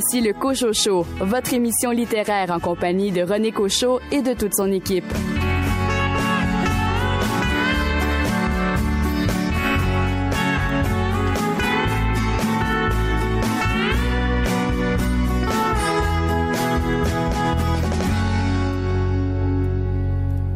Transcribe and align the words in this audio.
Voici 0.00 0.20
le 0.20 0.32
Cocho 0.32 0.72
Show, 0.72 1.04
votre 1.18 1.54
émission 1.54 1.90
littéraire 1.90 2.52
en 2.52 2.60
compagnie 2.60 3.10
de 3.10 3.22
René 3.22 3.50
Cochot 3.50 3.98
et 4.12 4.22
de 4.22 4.32
toute 4.32 4.54
son 4.54 4.70
équipe. 4.70 5.04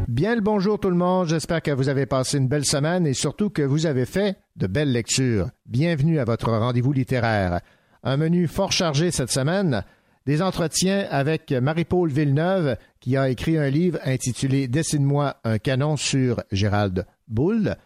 Bien 0.06 0.36
le 0.36 0.40
bonjour 0.40 0.78
tout 0.78 0.88
le 0.88 0.94
monde, 0.94 1.26
j'espère 1.26 1.62
que 1.62 1.72
vous 1.72 1.88
avez 1.88 2.06
passé 2.06 2.38
une 2.38 2.46
belle 2.46 2.64
semaine 2.64 3.08
et 3.08 3.12
surtout 3.12 3.50
que 3.50 3.62
vous 3.62 3.86
avez 3.86 4.06
fait 4.06 4.36
de 4.54 4.68
belles 4.68 4.92
lectures. 4.92 5.48
Bienvenue 5.66 6.20
à 6.20 6.24
votre 6.24 6.48
rendez-vous 6.48 6.92
littéraire. 6.92 7.60
Un 8.04 8.16
menu 8.16 8.48
fort 8.48 8.72
chargé 8.72 9.12
cette 9.12 9.30
semaine, 9.30 9.84
des 10.26 10.42
entretiens 10.42 11.06
avec 11.10 11.52
Marie-Paul 11.52 12.10
Villeneuve 12.10 12.76
qui 12.98 13.16
a 13.16 13.28
écrit 13.28 13.58
un 13.58 13.70
livre 13.70 13.98
intitulé 14.04 14.66
Dessine-moi 14.66 15.36
un 15.44 15.58
canon 15.58 15.96
sur 15.96 16.42
Gérald 16.50 17.06
Boulle, 17.28 17.76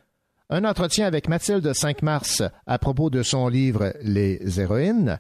un 0.49 0.65
entretien 0.65 1.07
avec 1.07 1.29
Mathilde 1.29 1.71
5 1.71 2.01
mars 2.03 2.43
à 2.67 2.79
propos 2.79 3.11
de 3.11 3.23
son 3.23 3.49
livre 3.49 3.93
Les 4.03 4.59
héroïnes. 4.59 5.19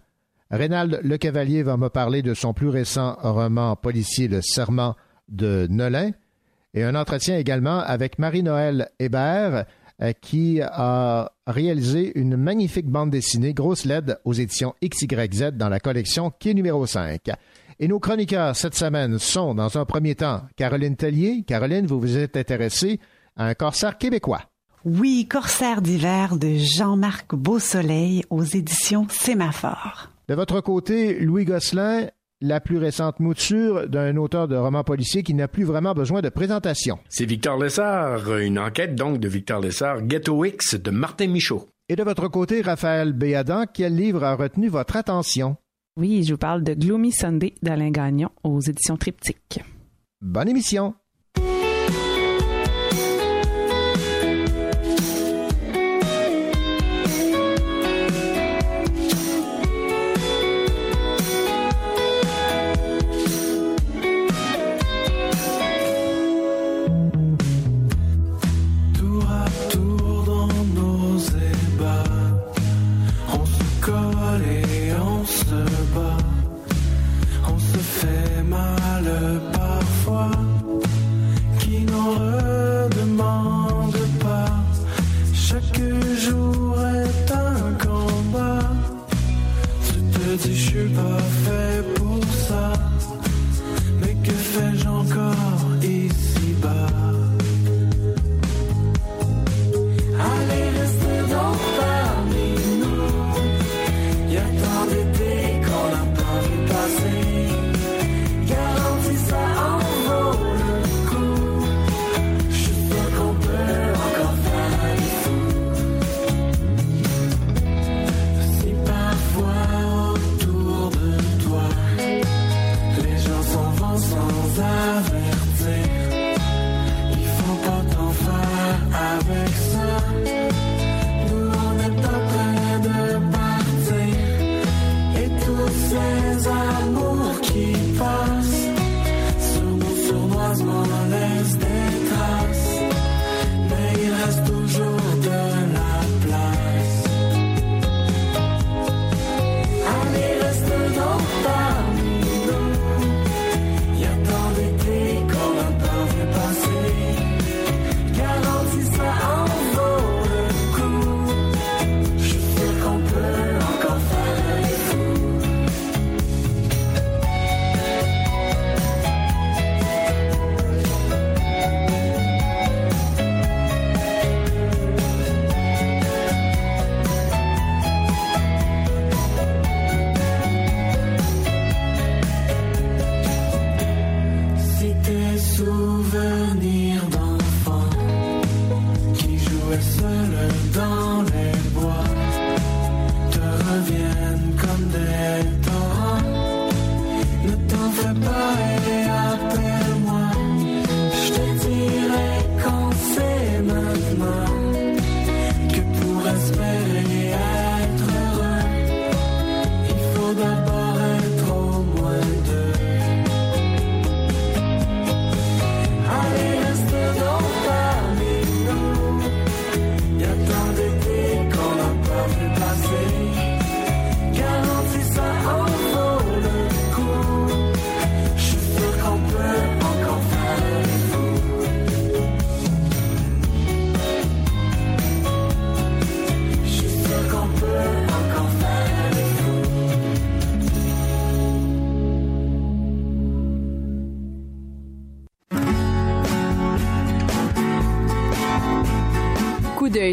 Rénald 0.51 1.01
Lecavalier 1.03 1.63
va 1.63 1.77
me 1.77 1.89
parler 1.89 2.23
de 2.23 2.33
son 2.33 2.55
plus 2.55 2.69
récent 2.69 3.19
roman 3.21 3.77
policier 3.77 4.29
Le 4.29 4.41
Serment 4.41 4.97
de 5.29 5.67
Nolin. 5.69 6.13
Et 6.73 6.85
un 6.85 6.95
entretien 6.95 7.37
également 7.37 7.81
avec 7.81 8.19
Marie-Noël 8.19 8.89
Hébert, 8.99 9.67
qui 10.21 10.61
a 10.63 11.31
réalisé 11.47 12.13
une 12.19 12.37
magnifique 12.37 12.87
bande 12.87 13.11
dessinée 13.11 13.55
grosse 13.55 13.85
LED 13.85 14.19
aux 14.25 14.33
éditions 14.33 14.75
XYZ 14.85 15.53
dans 15.53 15.69
la 15.69 15.81
collection 15.81 16.33
qui 16.39 16.51
est 16.51 16.55
numéro 16.55 16.87
5. 16.87 17.31
Et 17.79 17.89
nos 17.89 18.01
chroniqueurs 18.01 18.57
cette 18.57 18.75
semaine 18.75 19.19
sont, 19.19 19.55
dans 19.55 19.79
un 19.79 19.85
premier 19.85 20.15
temps, 20.15 20.43
Caroline 20.57 20.97
Tellier. 20.97 21.45
Caroline, 21.47 21.87
vous 21.87 22.01
vous 22.01 22.17
êtes 22.17 22.37
intéressée 22.37 23.01
à 23.37 23.47
un 23.47 23.55
corsaire 23.55 23.99
québécois. 23.99 24.43
Oui, 24.85 25.27
Corsaire 25.29 25.83
d'hiver 25.83 26.37
de 26.37 26.59
Jean-Marc 26.59 27.35
Beausoleil 27.35 28.23
aux 28.31 28.45
éditions 28.45 29.09
Sémaphore. 29.11 30.11
De 30.29 30.35
votre 30.35 30.61
côté, 30.61 31.19
Louis 31.19 31.45
Gosselin, 31.45 32.07
la 32.41 32.61
plus 32.61 32.79
récente 32.79 33.21
mouture 33.21 33.89
d'un 33.89 34.17
auteur 34.17 34.49
de 34.49 34.57
romans 34.57 34.85
policiers 34.85 35.23
qui 35.23 35.35
n'a 35.35 35.49
plus 35.49 35.65
vraiment 35.65 35.95
besoin 35.95 36.21
de 36.21 36.29
présentation. 36.29 36.99
C'est 37.09 37.25
Victor 37.25 37.59
Lessard, 37.59 38.37
une 38.37 38.59
enquête 38.59 38.95
donc 38.95 39.19
de 39.19 39.29
Victor 39.29 39.61
Lessard, 39.61 40.03
Ghetto 40.03 40.45
X 40.45 40.75
de 40.75 40.91
Martin 40.91 41.29
Michaud. 41.29 41.69
Et 41.89 41.97
de 41.97 42.03
votre 42.03 42.29
côté, 42.29 42.63
Raphaël 42.63 43.13
Béadan, 43.13 43.65
quel 43.73 43.97
livre 43.97 44.25
a 44.25 44.35
retenu 44.35 44.69
votre 44.69 44.97
attention? 44.97 45.57
Oui, 45.97 46.25
je 46.25 46.33
vous 46.35 46.39
parle 46.39 46.63
de 46.63 46.75
Gloomy 46.75 47.13
Sunday 47.13 47.55
d'Alain 47.63 47.91
Gagnon 47.91 48.31
aux 48.43 48.61
éditions 48.61 48.97
Triptyque. 48.97 49.61
Bonne 50.21 50.49
émission! 50.49 50.95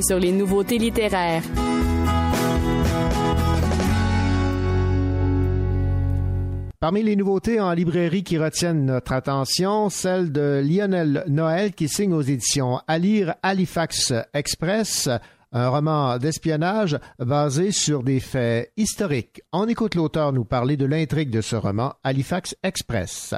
Sur 0.04 0.20
les 0.20 0.32
nouveautés 0.32 0.78
littéraires. 0.78 1.44
Parmi 6.80 7.02
les 7.02 7.16
nouveautés 7.16 7.62
en 7.62 7.72
librairie 7.72 8.24
qui 8.24 8.38
retiennent 8.38 8.86
notre 8.86 9.14
attention, 9.14 9.90
celle 9.90 10.34
de 10.34 10.62
Lionel 10.62 11.24
Noël 11.30 11.72
qui 11.72 11.88
signe 11.88 12.14
aux 12.14 12.22
éditions 12.22 12.82
à 12.88 13.00
lire 13.00 13.36
Halifax 13.42 14.12
Express, 14.34 15.08
un 15.54 15.70
roman 15.70 16.18
d'espionnage 16.18 17.00
basé 17.20 17.72
sur 17.72 18.04
des 18.04 18.20
faits 18.20 18.74
historiques. 18.76 19.42
On 19.54 19.70
écoute 19.70 19.96
l'auteur 19.96 20.34
nous 20.34 20.44
parler 20.44 20.76
de 20.76 20.86
l'intrigue 20.86 21.30
de 21.30 21.40
ce 21.40 21.56
roman, 21.56 21.94
Halifax 22.04 22.56
Express. 22.64 23.34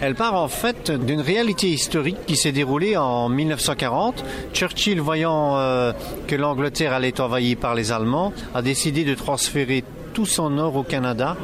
Elle 0.00 0.14
part 0.14 0.34
en 0.34 0.48
fait 0.48 0.90
d'une 0.90 1.20
réalité 1.20 1.68
historique 1.68 2.18
qui 2.26 2.36
s'est 2.36 2.52
déroulée 2.52 2.96
en 2.96 3.28
1940. 3.28 4.24
Churchill, 4.52 5.00
voyant 5.00 5.56
euh, 5.56 5.92
que 6.26 6.36
l'Angleterre 6.36 6.92
allait 6.92 7.08
être 7.08 7.20
envahie 7.20 7.56
par 7.56 7.74
les 7.74 7.90
Allemands, 7.90 8.32
a 8.54 8.62
décidé 8.62 9.04
de 9.04 9.14
transférer 9.14 9.82
tout 10.14 10.26
son 10.26 10.56
or 10.58 10.76
au 10.76 10.82
Canada 10.84 11.36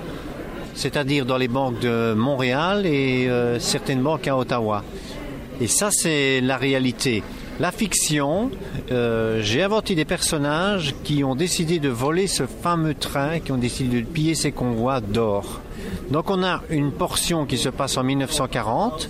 c'est-à-dire 0.75 1.25
dans 1.25 1.37
les 1.37 1.49
banques 1.49 1.79
de 1.81 2.15
Montréal 2.15 2.87
et 2.87 3.29
euh, 3.29 3.59
certaines 3.59 4.03
banques 4.03 4.29
à 4.29 4.37
Ottawa. 4.37 4.83
Et 5.61 5.69
ça, 5.69 5.91
c'est 5.93 6.41
la 6.41 6.57
réalité. 6.57 7.23
La 7.61 7.71
fiction, 7.71 8.51
euh, 8.91 9.41
j'ai 9.41 9.63
inventé 9.63 9.95
des 9.95 10.05
personnages 10.05 10.95
qui 11.05 11.23
ont 11.23 11.37
décidé 11.37 11.79
de 11.79 11.89
voler 11.89 12.27
ce 12.27 12.45
fameux 12.45 12.95
train, 12.95 13.39
qui 13.39 13.53
ont 13.53 13.59
décidé 13.59 14.03
de 14.03 14.07
piller 14.07 14.35
ces 14.35 14.51
convois 14.51 15.01
d'or. 15.01 15.61
Donc 16.11 16.31
on 16.31 16.43
a 16.43 16.63
une 16.71 16.93
portion 16.93 17.47
qui 17.47 17.59
se 17.59 17.69
passe 17.69 17.97
en 17.97 18.05
1940 18.05 19.09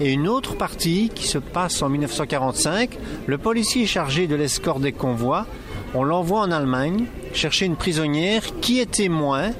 et 0.00 0.12
une 0.12 0.28
autre 0.28 0.56
partie 0.56 1.10
qui 1.14 1.26
se 1.26 1.38
passe 1.38 1.82
en 1.82 1.88
1945. 1.88 2.98
Le 3.26 3.38
policier 3.38 3.86
chargé 3.86 4.26
de 4.26 4.34
l'escorte 4.34 4.80
des 4.80 4.92
convois, 4.92 5.46
on 5.94 6.02
l'envoie 6.02 6.40
en 6.40 6.50
Allemagne 6.50 7.04
chercher 7.32 7.66
une 7.66 7.76
prisonnière 7.76 8.42
qui 8.60 8.80
est 8.80 8.90
témoin 8.90 9.50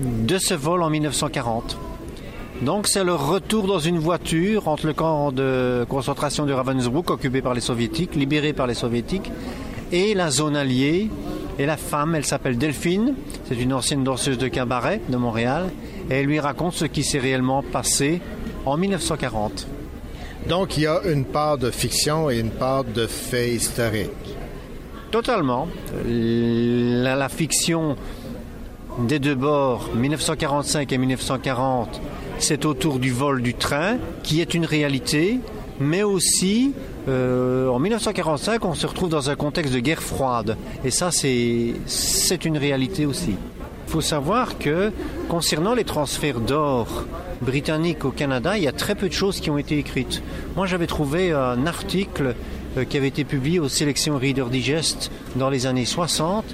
de 0.00 0.38
ce 0.38 0.54
vol 0.54 0.82
en 0.82 0.90
1940. 0.90 1.76
Donc 2.62 2.86
c'est 2.86 3.02
le 3.02 3.14
retour 3.14 3.66
dans 3.66 3.80
une 3.80 3.98
voiture 3.98 4.68
entre 4.68 4.86
le 4.86 4.92
camp 4.92 5.32
de 5.32 5.84
concentration 5.88 6.46
de 6.46 6.52
Ravensbrück 6.52 7.10
occupé 7.10 7.42
par 7.42 7.54
les 7.54 7.60
soviétiques, 7.60 8.14
libéré 8.14 8.52
par 8.52 8.66
les 8.66 8.74
soviétiques, 8.74 9.32
et 9.90 10.14
la 10.14 10.30
zone 10.30 10.56
alliée. 10.56 11.10
Et 11.58 11.66
la 11.66 11.76
femme, 11.76 12.14
elle 12.14 12.24
s'appelle 12.24 12.56
Delphine, 12.56 13.14
c'est 13.46 13.56
une 13.56 13.72
ancienne 13.72 14.04
danseuse 14.04 14.38
de 14.38 14.48
cabaret 14.48 15.00
de 15.08 15.16
Montréal, 15.16 15.70
et 16.10 16.14
elle 16.14 16.26
lui 16.26 16.40
raconte 16.40 16.74
ce 16.74 16.86
qui 16.86 17.04
s'est 17.04 17.18
réellement 17.18 17.62
passé 17.62 18.20
en 18.64 18.76
1940. 18.76 19.66
Donc 20.48 20.76
il 20.76 20.84
y 20.84 20.86
a 20.86 21.00
une 21.04 21.24
part 21.24 21.58
de 21.58 21.70
fiction 21.70 22.30
et 22.30 22.38
une 22.38 22.50
part 22.50 22.84
de 22.84 23.06
fait 23.06 23.50
historique. 23.50 24.10
Totalement. 25.10 25.68
La, 26.06 27.14
la 27.16 27.28
fiction 27.28 27.96
des 28.98 29.18
deux 29.18 29.34
bords, 29.34 29.90
1945 29.94 30.90
et 30.92 30.98
1940, 30.98 32.00
c'est 32.38 32.64
autour 32.64 32.98
du 32.98 33.12
vol 33.12 33.42
du 33.42 33.54
train, 33.54 33.98
qui 34.22 34.40
est 34.40 34.54
une 34.54 34.64
réalité, 34.64 35.38
mais 35.82 36.02
aussi 36.02 36.72
euh, 37.08 37.68
en 37.68 37.78
1945, 37.78 38.64
on 38.64 38.74
se 38.74 38.86
retrouve 38.86 39.08
dans 39.08 39.30
un 39.30 39.34
contexte 39.34 39.74
de 39.74 39.80
guerre 39.80 40.02
froide. 40.02 40.56
Et 40.84 40.90
ça, 40.90 41.10
c'est 41.10 42.44
une 42.44 42.56
réalité 42.56 43.06
aussi. 43.06 43.34
Il 43.86 43.90
faut 43.90 44.00
savoir 44.00 44.58
que 44.58 44.90
concernant 45.28 45.74
les 45.74 45.84
transferts 45.84 46.40
d'or 46.40 47.04
britanniques 47.42 48.04
au 48.04 48.10
Canada, 48.10 48.56
il 48.56 48.62
y 48.62 48.68
a 48.68 48.72
très 48.72 48.94
peu 48.94 49.08
de 49.08 49.12
choses 49.12 49.40
qui 49.40 49.50
ont 49.50 49.58
été 49.58 49.76
écrites. 49.78 50.22
Moi, 50.56 50.66
j'avais 50.66 50.86
trouvé 50.86 51.32
un 51.32 51.66
article 51.66 52.34
euh, 52.78 52.84
qui 52.84 52.96
avait 52.96 53.08
été 53.08 53.24
publié 53.24 53.58
aux 53.58 53.68
sélections 53.68 54.16
Reader 54.16 54.46
Digest 54.50 55.10
dans 55.36 55.50
les 55.50 55.66
années 55.66 55.84
60 55.84 56.44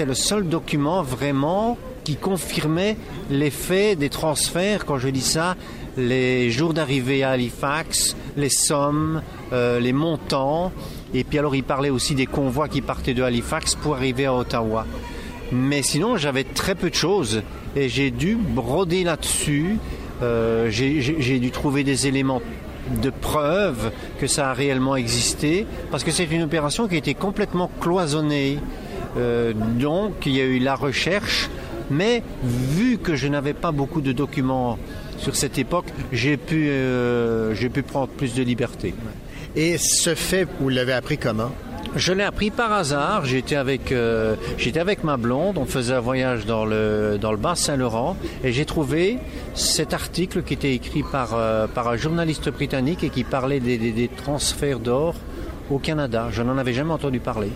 c'est 0.00 0.04
le 0.04 0.14
seul 0.14 0.48
document 0.48 1.02
vraiment 1.02 1.76
qui 2.04 2.16
confirmait 2.16 2.96
l'effet 3.30 3.96
des 3.96 4.08
transferts, 4.08 4.86
quand 4.86 4.98
je 4.98 5.08
dis 5.08 5.20
ça, 5.20 5.56
les 5.96 6.50
jours 6.50 6.74
d'arrivée 6.74 7.22
à 7.22 7.30
Halifax, 7.30 8.16
les 8.36 8.48
sommes, 8.48 9.22
euh, 9.52 9.80
les 9.80 9.92
montants, 9.92 10.72
et 11.14 11.24
puis 11.24 11.38
alors 11.38 11.54
il 11.54 11.64
parlait 11.64 11.90
aussi 11.90 12.14
des 12.14 12.26
convois 12.26 12.68
qui 12.68 12.80
partaient 12.80 13.14
de 13.14 13.22
Halifax 13.22 13.74
pour 13.74 13.96
arriver 13.96 14.26
à 14.26 14.34
Ottawa. 14.34 14.86
Mais 15.52 15.82
sinon, 15.82 16.16
j'avais 16.16 16.44
très 16.44 16.74
peu 16.74 16.90
de 16.90 16.94
choses 16.94 17.42
et 17.74 17.88
j'ai 17.88 18.10
dû 18.10 18.36
broder 18.36 19.04
là-dessus. 19.04 19.78
Euh, 20.22 20.70
j'ai 20.70 21.38
dû 21.38 21.50
trouver 21.50 21.82
des 21.82 22.06
éléments 22.06 22.42
de 23.02 23.10
preuve 23.10 23.90
que 24.18 24.26
ça 24.26 24.50
a 24.50 24.52
réellement 24.52 24.96
existé, 24.96 25.66
parce 25.90 26.04
que 26.04 26.10
c'est 26.10 26.24
une 26.24 26.42
opération 26.42 26.88
qui 26.88 26.94
a 26.94 26.98
été 26.98 27.14
complètement 27.14 27.70
cloisonnée. 27.80 28.58
Euh, 29.16 29.52
donc 29.54 30.26
il 30.26 30.36
y 30.36 30.40
a 30.40 30.44
eu 30.44 30.58
la 30.58 30.76
recherche, 30.76 31.50
mais 31.90 32.22
vu 32.44 32.98
que 32.98 33.16
je 33.16 33.28
n'avais 33.28 33.54
pas 33.54 33.72
beaucoup 33.72 34.00
de 34.00 34.12
documents 34.12 34.78
sur 35.20 35.36
cette 35.36 35.58
époque, 35.58 35.86
j'ai 36.12 36.36
pu, 36.36 36.68
euh, 36.68 37.54
j'ai 37.54 37.68
pu 37.68 37.82
prendre 37.82 38.08
plus 38.08 38.34
de 38.34 38.42
liberté. 38.42 38.94
Et 39.54 39.78
ce 39.78 40.14
fait, 40.14 40.46
vous 40.60 40.68
l'avez 40.68 40.92
appris 40.92 41.18
comment? 41.18 41.52
Je 41.96 42.12
l'ai 42.12 42.22
appris 42.22 42.50
par 42.50 42.72
hasard. 42.72 43.24
J'étais 43.24 43.56
avec, 43.56 43.90
euh, 43.90 44.36
j'étais 44.58 44.78
avec 44.78 45.02
ma 45.02 45.16
blonde. 45.16 45.58
On 45.58 45.66
faisait 45.66 45.94
un 45.94 46.00
voyage 46.00 46.46
dans 46.46 46.64
le, 46.64 47.18
dans 47.20 47.32
le 47.32 47.36
bas 47.36 47.56
Saint-Laurent 47.56 48.16
et 48.44 48.52
j'ai 48.52 48.64
trouvé 48.64 49.18
cet 49.54 49.92
article 49.92 50.42
qui 50.42 50.54
était 50.54 50.72
écrit 50.74 51.02
par, 51.02 51.30
par 51.74 51.88
un 51.88 51.96
journaliste 51.96 52.48
britannique 52.48 53.02
et 53.02 53.10
qui 53.10 53.24
parlait 53.24 53.60
des, 53.60 53.76
des 53.76 54.08
transferts 54.08 54.78
d'or 54.78 55.16
au 55.68 55.78
Canada. 55.78 56.28
Je 56.30 56.42
n'en 56.42 56.58
avais 56.58 56.74
jamais 56.74 56.92
entendu 56.92 57.18
parler. 57.18 57.50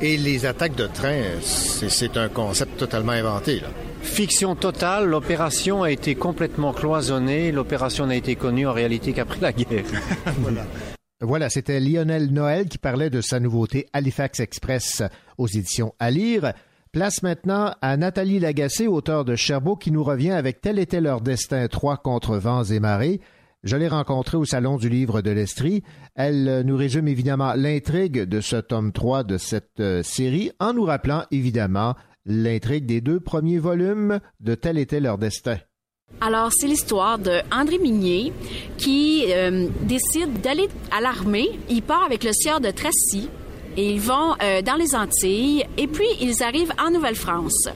Et 0.00 0.16
les 0.16 0.46
attaques 0.46 0.76
de 0.76 0.86
train, 0.86 1.22
c'est 1.42 2.16
un 2.16 2.28
concept 2.28 2.78
totalement 2.78 3.12
inventé. 3.12 3.62
Fiction 4.04 4.54
totale, 4.54 5.06
l'opération 5.06 5.82
a 5.82 5.90
été 5.90 6.14
complètement 6.14 6.72
cloisonnée, 6.72 7.50
l'opération 7.50 8.06
n'a 8.06 8.14
été 8.14 8.36
connue 8.36 8.66
en 8.66 8.72
réalité 8.72 9.12
qu'après 9.12 9.40
la 9.40 9.52
guerre. 9.52 9.84
voilà. 10.38 10.64
Voilà, 11.20 11.48
c'était 11.48 11.80
Lionel 11.80 12.32
Noël 12.32 12.68
qui 12.68 12.78
parlait 12.78 13.10
de 13.10 13.20
sa 13.20 13.40
nouveauté 13.40 13.86
Halifax 13.92 14.40
Express 14.40 15.02
aux 15.38 15.48
éditions 15.48 15.94
à 15.98 16.10
lire. 16.10 16.52
Place 16.92 17.22
maintenant 17.22 17.74
à 17.80 17.96
Nathalie 17.96 18.38
Lagacé, 18.38 18.86
auteure 18.86 19.24
de 19.24 19.34
Cherbourg, 19.34 19.78
qui 19.78 19.90
nous 19.90 20.04
revient 20.04 20.32
avec 20.32 20.60
Tel 20.60 20.78
était 20.78 21.00
leur 21.00 21.20
destin, 21.20 21.66
trois 21.66 21.96
contre 21.96 22.36
vents 22.36 22.62
et 22.62 22.78
marées. 22.78 23.20
Je 23.64 23.76
l'ai 23.76 23.88
rencontrée 23.88 24.36
au 24.36 24.44
Salon 24.44 24.76
du 24.76 24.90
Livre 24.90 25.22
de 25.22 25.30
l'Estrie. 25.30 25.82
Elle 26.14 26.48
euh, 26.48 26.62
nous 26.62 26.76
résume 26.76 27.08
évidemment 27.08 27.54
l'intrigue 27.54 28.20
de 28.24 28.42
ce 28.42 28.56
tome 28.56 28.92
3 28.92 29.24
de 29.24 29.38
cette 29.38 29.80
euh, 29.80 30.02
série 30.02 30.52
en 30.60 30.74
nous 30.74 30.84
rappelant 30.84 31.24
évidemment 31.30 31.94
l'intrigue 32.26 32.86
des 32.86 33.00
deux 33.00 33.20
premiers 33.20 33.58
volumes 33.58 34.20
de 34.40 34.54
Tel 34.54 34.78
était 34.78 35.00
leur 35.00 35.18
destin. 35.18 35.58
Alors, 36.20 36.50
c'est 36.52 36.66
l'histoire 36.66 37.18
de 37.18 37.40
André 37.52 37.78
qui 38.78 39.24
euh, 39.28 39.68
décide 39.82 40.40
d'aller 40.40 40.68
à 40.90 41.00
l'armée. 41.00 41.50
Il 41.68 41.82
part 41.82 42.04
avec 42.04 42.24
le 42.24 42.32
sieur 42.32 42.60
de 42.60 42.70
Tracy 42.70 43.28
et 43.76 43.90
ils 43.90 44.00
vont 44.00 44.34
dans 44.64 44.76
les 44.78 44.94
Antilles 44.94 45.64
et 45.76 45.88
puis 45.88 46.06
ils 46.20 46.44
arrivent 46.44 46.72
en 46.78 46.92
Nouvelle-France. 46.92 47.68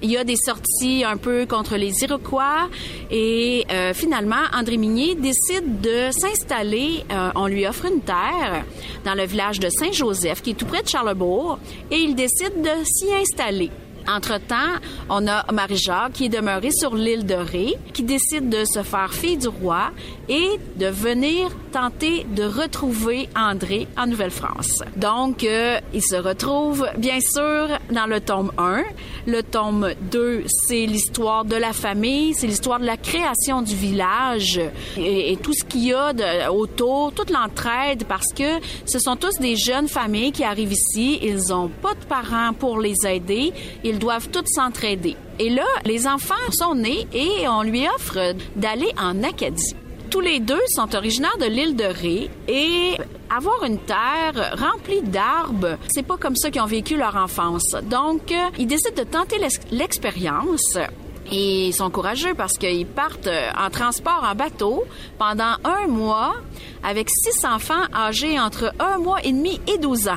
Il 0.00 0.10
y 0.12 0.16
a 0.16 0.22
des 0.22 0.36
sorties 0.36 1.02
un 1.04 1.16
peu 1.16 1.44
contre 1.46 1.76
les 1.76 1.92
Iroquois 2.04 2.68
et 3.10 3.66
euh, 3.70 3.92
finalement, 3.94 4.44
André 4.54 4.76
Minier 4.76 5.16
décide 5.16 5.80
de 5.80 6.10
s'installer. 6.12 7.04
Euh, 7.10 7.30
on 7.34 7.48
lui 7.48 7.66
offre 7.66 7.86
une 7.86 8.00
terre 8.00 8.64
dans 9.04 9.14
le 9.14 9.24
village 9.24 9.58
de 9.58 9.68
Saint-Joseph, 9.68 10.42
qui 10.42 10.50
est 10.50 10.54
tout 10.54 10.66
près 10.66 10.82
de 10.82 10.88
Charlebourg, 10.88 11.58
et 11.90 11.96
il 11.96 12.14
décide 12.14 12.62
de 12.62 12.84
s'y 12.84 13.12
installer. 13.12 13.70
Entre-temps, 14.08 14.78
on 15.10 15.26
a 15.28 15.44
Marie-Jacques 15.52 16.12
qui 16.14 16.24
est 16.26 16.28
demeurée 16.30 16.70
sur 16.70 16.94
l'île 16.94 17.26
de 17.26 17.34
Ré, 17.34 17.74
qui 17.92 18.02
décide 18.02 18.48
de 18.48 18.64
se 18.64 18.82
faire 18.82 19.12
fille 19.12 19.36
du 19.36 19.48
roi 19.48 19.90
et 20.28 20.58
de 20.76 20.86
venir 20.86 21.50
tenter 21.72 22.26
de 22.34 22.44
retrouver 22.44 23.28
André 23.36 23.86
en 23.96 24.06
Nouvelle-France. 24.06 24.82
Donc, 24.96 25.44
euh, 25.44 25.78
il 25.92 26.02
se 26.02 26.16
retrouve 26.16 26.88
bien 26.96 27.18
sûr 27.20 27.68
dans 27.90 28.06
le 28.06 28.20
tome 28.20 28.52
1. 28.58 28.82
Le 29.26 29.42
tome 29.42 29.90
2, 30.10 30.44
c'est 30.46 30.86
l'histoire 30.86 31.44
de 31.44 31.56
la 31.56 31.72
famille, 31.72 32.34
c'est 32.34 32.46
l'histoire 32.46 32.80
de 32.80 32.86
la 32.86 32.96
création 32.96 33.62
du 33.62 33.74
village 33.74 34.60
et, 34.96 35.36
tout 35.42 35.52
ce 35.52 35.64
qu'il 35.64 35.84
y 35.84 35.92
a 35.92 36.12
autour, 36.52 37.12
toute 37.12 37.30
l'entraide, 37.30 38.04
parce 38.08 38.32
que 38.32 38.58
ce 38.86 38.98
sont 38.98 39.16
tous 39.16 39.38
des 39.38 39.56
jeunes 39.56 39.88
familles 39.88 40.32
qui 40.32 40.44
arrivent 40.44 40.72
ici. 40.72 41.18
Ils 41.22 41.50
n'ont 41.50 41.68
pas 41.68 41.94
de 41.94 42.04
parents 42.08 42.52
pour 42.52 42.80
les 42.80 42.94
aider. 43.06 43.52
Ils 43.84 43.97
doivent 43.98 44.28
tous 44.28 44.46
s'entraider. 44.46 45.16
Et 45.38 45.50
là, 45.50 45.66
les 45.84 46.06
enfants 46.06 46.34
sont 46.50 46.74
nés 46.74 47.06
et 47.12 47.48
on 47.48 47.62
lui 47.62 47.86
offre 47.96 48.34
d'aller 48.56 48.90
en 49.00 49.22
Acadie. 49.22 49.74
Tous 50.10 50.20
les 50.20 50.40
deux 50.40 50.60
sont 50.68 50.94
originaires 50.94 51.36
de 51.38 51.44
l'île 51.44 51.76
de 51.76 51.84
Ré 51.84 52.30
et 52.48 52.96
avoir 53.28 53.62
une 53.64 53.78
terre 53.78 54.56
remplie 54.56 55.02
d'arbres, 55.02 55.76
c'est 55.88 56.02
pas 56.02 56.16
comme 56.16 56.34
ça 56.34 56.50
qu'ils 56.50 56.62
ont 56.62 56.66
vécu 56.66 56.96
leur 56.96 57.14
enfance. 57.16 57.76
Donc, 57.82 58.32
ils 58.58 58.66
décident 58.66 59.02
de 59.02 59.08
tenter 59.08 59.36
l'expérience. 59.70 60.78
Et 61.30 61.66
ils 61.68 61.74
sont 61.74 61.90
courageux 61.90 62.32
parce 62.34 62.54
qu'ils 62.54 62.86
partent 62.86 63.28
en 63.58 63.68
transport 63.68 64.26
en 64.26 64.34
bateau 64.34 64.84
pendant 65.18 65.56
un 65.62 65.86
mois 65.86 66.36
avec 66.82 67.10
six 67.10 67.44
enfants 67.44 67.84
âgés 67.94 68.40
entre 68.40 68.72
un 68.78 68.96
mois 68.96 69.18
et 69.22 69.32
demi 69.32 69.60
et 69.66 69.76
douze 69.76 70.08
ans. 70.08 70.16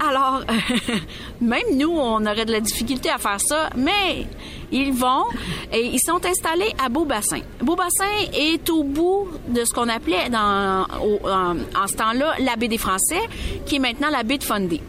Alors, 0.00 0.42
même 1.40 1.76
nous, 1.76 1.90
on 1.90 2.24
aurait 2.24 2.44
de 2.44 2.52
la 2.52 2.60
difficulté 2.60 3.10
à 3.10 3.18
faire 3.18 3.40
ça, 3.40 3.70
mais 3.76 4.26
ils 4.70 4.92
vont 4.92 5.24
et 5.72 5.86
ils 5.86 6.00
sont 6.00 6.24
installés 6.24 6.72
à 6.82 6.88
Beaubassin. 6.88 7.40
Beaubassin 7.60 8.04
est 8.32 8.68
au 8.70 8.84
bout 8.84 9.28
de 9.48 9.64
ce 9.64 9.74
qu'on 9.74 9.88
appelait 9.88 10.28
dans, 10.30 10.86
en, 11.24 11.86
ce 11.86 11.96
temps-là 11.96 12.34
la 12.40 12.56
baie 12.56 12.68
des 12.68 12.78
Français, 12.78 13.20
qui 13.66 13.76
est 13.76 13.80
maintenant 13.80 14.10
la 14.10 14.22
baie 14.22 14.38
de 14.38 14.44
Fundy. 14.44 14.80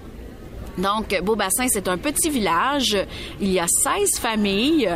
Donc, 0.77 1.19
Beaubassin, 1.23 1.67
c'est 1.67 1.87
un 1.87 1.97
petit 1.97 2.29
village. 2.29 2.97
Il 3.41 3.51
y 3.51 3.59
a 3.59 3.67
16 3.67 4.19
familles. 4.19 4.89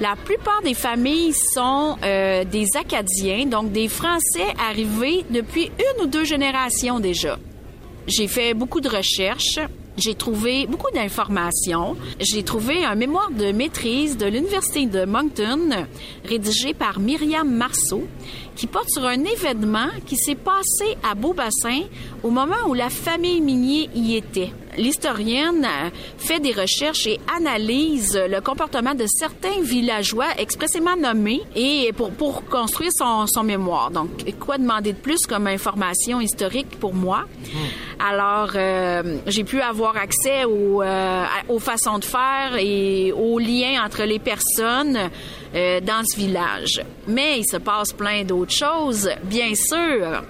La 0.00 0.16
plupart 0.16 0.60
des 0.62 0.74
familles 0.74 1.32
sont 1.32 1.96
euh, 2.02 2.44
des 2.44 2.66
Acadiens, 2.76 3.46
donc 3.46 3.72
des 3.72 3.88
Français 3.88 4.52
arrivés 4.68 5.24
depuis 5.30 5.70
une 5.78 6.04
ou 6.04 6.06
deux 6.06 6.24
générations 6.24 6.98
déjà. 6.98 7.38
J'ai 8.06 8.28
fait 8.28 8.52
beaucoup 8.54 8.80
de 8.80 8.88
recherches. 8.88 9.58
J'ai 9.96 10.14
trouvé 10.14 10.66
beaucoup 10.66 10.90
d'informations. 10.92 11.96
J'ai 12.20 12.42
trouvé 12.42 12.84
un 12.84 12.96
mémoire 12.96 13.30
de 13.30 13.52
maîtrise 13.52 14.16
de 14.16 14.26
l'Université 14.26 14.86
de 14.86 15.04
Moncton, 15.04 15.86
rédigé 16.24 16.74
par 16.74 16.98
Myriam 16.98 17.48
Marceau, 17.48 18.02
qui 18.56 18.66
porte 18.66 18.90
sur 18.90 19.04
un 19.04 19.24
événement 19.24 19.88
qui 20.04 20.16
s'est 20.16 20.34
passé 20.34 20.96
à 21.08 21.14
Beaubassin 21.14 21.82
au 22.22 22.30
moment 22.30 22.68
où 22.68 22.74
la 22.74 22.90
famille 22.90 23.40
Minier 23.40 23.88
y 23.94 24.16
était. 24.16 24.52
L'historienne 24.76 25.66
fait 26.18 26.40
des 26.40 26.52
recherches 26.52 27.06
et 27.06 27.20
analyse 27.36 28.18
le 28.28 28.40
comportement 28.40 28.94
de 28.94 29.06
certains 29.06 29.60
villageois 29.62 30.28
expressément 30.38 30.96
nommés 30.96 31.42
et 31.54 31.92
pour, 31.96 32.10
pour 32.10 32.44
construire 32.44 32.90
son, 32.92 33.26
son 33.26 33.42
mémoire. 33.42 33.90
Donc, 33.90 34.08
quoi 34.38 34.58
demander 34.58 34.92
de 34.92 34.98
plus 34.98 35.26
comme 35.26 35.46
information 35.46 36.20
historique 36.20 36.78
pour 36.80 36.94
moi? 36.94 37.24
Alors, 37.98 38.50
euh, 38.54 39.18
j'ai 39.26 39.44
pu 39.44 39.60
avoir 39.60 39.96
accès 39.96 40.44
aux, 40.44 40.82
euh, 40.82 41.24
aux 41.48 41.60
façons 41.60 41.98
de 41.98 42.04
faire 42.04 42.56
et 42.58 43.12
aux 43.12 43.38
liens 43.38 43.84
entre 43.84 44.02
les 44.02 44.18
personnes 44.18 45.10
euh, 45.54 45.80
dans 45.80 46.02
ce 46.04 46.16
village. 46.16 46.82
Mais 47.06 47.40
il 47.40 47.44
se 47.44 47.58
passe 47.58 47.92
plein 47.92 48.24
d'autres 48.24 48.52
choses, 48.52 49.08
bien 49.24 49.54
sûr. 49.54 50.22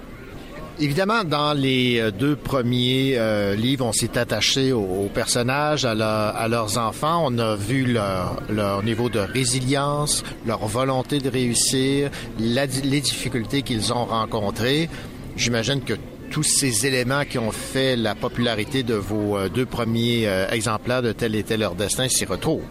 Évidemment, 0.77 1.23
dans 1.23 1.53
les 1.53 1.99
euh, 1.99 2.11
deux 2.11 2.35
premiers 2.35 3.13
euh, 3.17 3.55
livres, 3.55 3.85
on 3.85 3.93
s'est 3.93 4.17
attaché 4.17 4.73
aux, 4.73 5.09
personnages, 5.13 5.85
à, 5.85 5.95
leur, 5.95 6.35
à, 6.35 6.47
leurs 6.49 6.77
enfants. 6.77 7.23
On 7.25 7.37
a 7.37 7.55
vu 7.55 7.85
leur, 7.85 8.83
niveau 8.83 9.07
de 9.07 9.19
résilience, 9.19 10.23
leur 10.45 10.65
volonté 10.67 11.19
de 11.19 11.29
réussir, 11.29 12.11
les 12.39 13.01
difficultés 13.01 13.61
qu'ils 13.61 13.93
ont 13.93 14.03
rencontrées. 14.03 14.89
J'imagine 15.37 15.79
que 15.79 15.93
tous 16.29 16.43
ces 16.43 16.85
éléments 16.85 17.23
qui 17.23 17.39
ont 17.39 17.51
fait 17.51 17.95
la 17.95 18.13
popularité 18.13 18.83
de 18.83 18.95
vos 18.95 19.37
euh, 19.37 19.47
deux 19.47 19.65
premiers 19.65 20.27
exemplaires 20.51 21.01
de 21.01 21.13
Tel 21.13 21.35
était 21.35 21.57
leur 21.57 21.75
destin 21.75 22.09
s'y 22.09 22.25
retrouvent. 22.25 22.63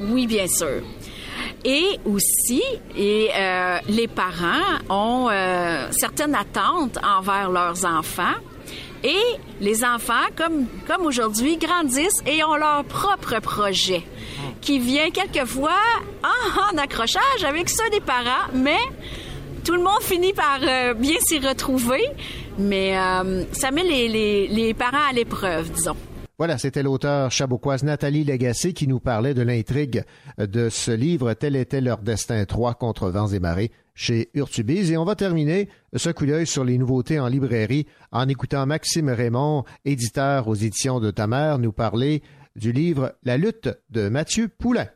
Oui, 0.00 0.26
bien 0.26 0.48
sûr. 0.48 0.82
Et 1.64 2.00
aussi, 2.04 2.62
et 2.96 3.30
euh, 3.36 3.78
les 3.88 4.08
parents 4.08 4.80
ont 4.90 5.28
euh, 5.30 5.88
certaines 5.92 6.34
attentes 6.34 6.98
envers 7.04 7.50
leurs 7.50 7.84
enfants. 7.84 8.34
Et 9.04 9.22
les 9.60 9.84
enfants, 9.84 10.26
comme, 10.36 10.66
comme 10.86 11.06
aujourd'hui, 11.06 11.56
grandissent 11.56 12.22
et 12.26 12.42
ont 12.44 12.56
leur 12.56 12.84
propre 12.84 13.40
projet 13.40 14.04
qui 14.60 14.78
vient 14.78 15.10
quelquefois 15.10 15.78
en, 16.22 16.78
accrochage 16.78 17.44
avec 17.46 17.68
ceux 17.68 17.90
des 17.90 18.00
parents, 18.00 18.48
mais 18.54 18.78
tout 19.64 19.74
le 19.74 19.82
monde 19.82 20.00
finit 20.00 20.32
par 20.32 20.58
euh, 20.62 20.94
bien 20.94 21.16
s'y 21.20 21.38
retrouver. 21.38 22.02
Mais 22.58 22.96
euh, 22.96 23.44
ça 23.52 23.70
met 23.70 23.82
les, 23.82 24.08
les, 24.08 24.46
les 24.48 24.74
parents 24.74 25.08
à 25.08 25.12
l'épreuve, 25.12 25.70
disons. 25.72 25.96
Voilà, 26.42 26.58
c'était 26.58 26.82
l'auteur 26.82 27.30
chaboquoise 27.30 27.84
Nathalie 27.84 28.24
Lagacé 28.24 28.72
qui 28.72 28.88
nous 28.88 28.98
parlait 28.98 29.32
de 29.32 29.42
l'intrigue 29.42 30.02
de 30.38 30.70
ce 30.70 30.90
livre 30.90 31.34
Tel 31.34 31.54
était 31.54 31.80
leur 31.80 31.98
destin 31.98 32.44
3 32.44 32.74
contre 32.74 33.10
vents 33.10 33.28
et 33.28 33.38
marées 33.38 33.70
chez 33.94 34.28
Urtubise. 34.34 34.90
Et 34.90 34.96
on 34.96 35.04
va 35.04 35.14
terminer 35.14 35.68
ce 35.94 36.10
coup 36.10 36.26
d'œil 36.26 36.48
sur 36.48 36.64
les 36.64 36.78
nouveautés 36.78 37.20
en 37.20 37.28
librairie 37.28 37.86
en 38.10 38.28
écoutant 38.28 38.66
Maxime 38.66 39.10
Raymond, 39.10 39.62
éditeur 39.84 40.48
aux 40.48 40.56
éditions 40.56 40.98
de 40.98 41.12
ta 41.12 41.28
mère, 41.28 41.60
nous 41.60 41.70
parler 41.70 42.24
du 42.56 42.72
livre 42.72 43.14
La 43.22 43.36
lutte 43.36 43.68
de 43.90 44.08
Mathieu 44.08 44.48
Poulain. 44.48 44.88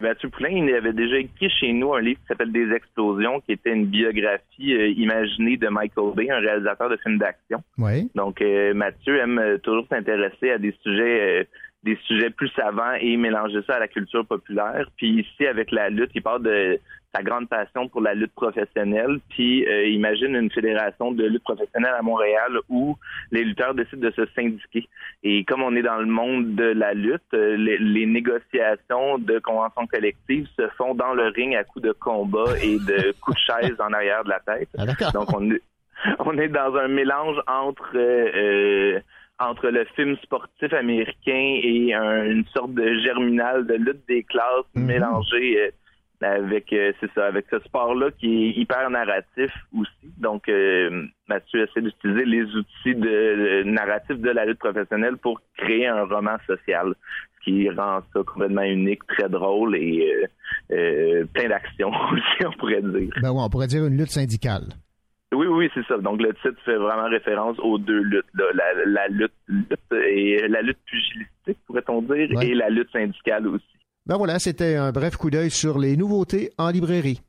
Mathieu 0.00 0.30
Poulain, 0.30 0.48
il 0.50 0.74
avait 0.74 0.92
déjà 0.92 1.18
écrit 1.18 1.50
chez 1.50 1.72
nous 1.72 1.92
un 1.94 2.00
livre 2.00 2.18
qui 2.20 2.26
s'appelle 2.26 2.52
Des 2.52 2.72
explosions, 2.72 3.40
qui 3.40 3.52
était 3.52 3.72
une 3.72 3.86
biographie 3.86 4.72
euh, 4.72 4.88
imaginée 4.96 5.56
de 5.56 5.68
Michael 5.68 6.14
Bay, 6.14 6.30
un 6.30 6.38
réalisateur 6.38 6.88
de 6.88 6.96
films 6.96 7.18
d'action. 7.18 7.62
Oui. 7.76 8.10
Donc, 8.14 8.40
euh, 8.40 8.72
Mathieu 8.72 9.18
aime 9.18 9.58
toujours 9.62 9.86
s'intéresser 9.88 10.52
à 10.52 10.58
des 10.58 10.74
sujets, 10.82 11.40
euh, 11.40 11.44
des 11.84 11.98
sujets 12.06 12.30
plus 12.30 12.48
savants 12.56 12.94
et 13.00 13.16
mélanger 13.16 13.60
ça 13.66 13.74
à 13.74 13.78
la 13.78 13.88
culture 13.88 14.26
populaire. 14.26 14.86
Puis 14.96 15.20
ici, 15.20 15.46
avec 15.46 15.70
la 15.70 15.90
lutte, 15.90 16.10
il 16.14 16.22
parle 16.22 16.42
de 16.42 16.80
sa 17.14 17.22
grande 17.22 17.48
passion 17.48 17.88
pour 17.88 18.00
la 18.00 18.14
lutte 18.14 18.32
professionnelle, 18.34 19.18
puis 19.30 19.66
euh, 19.66 19.86
imagine 19.88 20.36
une 20.36 20.50
fédération 20.50 21.12
de 21.12 21.24
lutte 21.24 21.42
professionnelle 21.42 21.94
à 21.98 22.02
Montréal 22.02 22.52
où 22.68 22.96
les 23.32 23.44
lutteurs 23.44 23.74
décident 23.74 24.06
de 24.08 24.12
se 24.12 24.26
syndiquer. 24.34 24.88
Et 25.22 25.44
comme 25.44 25.62
on 25.62 25.74
est 25.74 25.82
dans 25.82 25.98
le 25.98 26.06
monde 26.06 26.54
de 26.54 26.64
la 26.64 26.94
lutte, 26.94 27.22
euh, 27.34 27.56
les, 27.56 27.78
les, 27.78 28.06
négociations 28.06 29.18
de 29.18 29.38
conventions 29.40 29.86
collectives 29.86 30.46
se 30.56 30.68
font 30.76 30.94
dans 30.94 31.14
le 31.14 31.28
ring 31.28 31.54
à 31.56 31.64
coups 31.64 31.84
de 31.84 31.92
combat 31.92 32.56
et 32.62 32.78
de 32.78 33.12
coups 33.20 33.36
de 33.36 33.54
chaise 33.54 33.80
en 33.80 33.92
arrière 33.92 34.24
de 34.24 34.30
la 34.30 34.40
tête. 34.40 34.68
Ah, 34.78 35.10
Donc 35.12 35.34
on 35.34 35.50
est, 35.50 35.62
on 36.20 36.38
est 36.38 36.48
dans 36.48 36.76
un 36.76 36.88
mélange 36.88 37.36
entre 37.46 37.90
euh, 37.96 39.00
entre 39.40 39.68
le 39.68 39.84
film 39.96 40.16
sportif 40.18 40.72
américain 40.74 41.60
et 41.62 41.94
un, 41.94 42.24
une 42.24 42.44
sorte 42.54 42.74
de 42.74 42.98
germinal 42.98 43.66
de 43.66 43.74
lutte 43.74 44.06
des 44.06 44.22
classes 44.22 44.68
mm 44.74 44.82
-hmm. 44.82 44.86
mélangée 44.86 45.72
avec 46.22 46.72
euh, 46.72 46.92
c'est 47.00 47.10
ça 47.12 47.26
avec 47.26 47.46
ce 47.50 47.58
sport 47.60 47.94
là 47.94 48.10
qui 48.18 48.26
est 48.26 48.50
hyper 48.50 48.90
narratif 48.90 49.50
aussi 49.76 50.12
donc 50.18 50.48
euh, 50.48 51.06
Mathieu 51.28 51.62
essaie 51.62 51.80
d'utiliser 51.80 52.24
les 52.24 52.42
outils 52.42 52.94
de, 52.94 53.62
de 53.62 53.62
narratif 53.64 54.18
de 54.18 54.30
la 54.30 54.44
lutte 54.44 54.58
professionnelle 54.58 55.16
pour 55.16 55.40
créer 55.56 55.86
un 55.86 56.04
roman 56.04 56.36
social 56.46 56.94
ce 57.38 57.44
qui 57.44 57.70
rend 57.70 58.00
ça 58.12 58.20
complètement 58.22 58.62
unique 58.62 59.06
très 59.06 59.28
drôle 59.28 59.76
et 59.76 60.26
euh, 60.72 61.24
plein 61.32 61.48
d'action 61.48 61.88
aussi 62.12 62.46
on 62.46 62.52
pourrait 62.52 62.82
dire 62.82 63.10
ben 63.22 63.30
ouais, 63.30 63.42
on 63.42 63.48
pourrait 63.50 63.68
dire 63.68 63.86
une 63.86 63.96
lutte 63.96 64.10
syndicale 64.10 64.64
oui, 65.32 65.46
oui, 65.46 65.70
c'est 65.74 65.86
ça. 65.86 65.96
Donc 65.98 66.20
le 66.20 66.34
titre 66.34 66.60
fait 66.64 66.76
vraiment 66.76 67.08
référence 67.08 67.56
aux 67.60 67.78
deux 67.78 68.02
luttes, 68.02 68.24
là. 68.34 68.46
La, 68.52 68.84
la 68.84 69.08
lutte, 69.08 69.32
lutte, 69.46 69.92
et 69.92 70.48
la 70.48 70.60
lutte 70.60 70.80
pugilistique, 70.84 71.58
pourrait-on 71.68 72.02
dire, 72.02 72.28
ouais. 72.34 72.48
et 72.48 72.54
la 72.54 72.68
lutte 72.68 72.90
syndicale 72.90 73.46
aussi. 73.46 73.64
Ben 74.10 74.16
voilà, 74.16 74.40
c'était 74.40 74.74
un 74.74 74.90
bref 74.90 75.16
coup 75.16 75.30
d'œil 75.30 75.52
sur 75.52 75.78
les 75.78 75.96
nouveautés 75.96 76.50
en 76.58 76.70
librairie. 76.70 77.22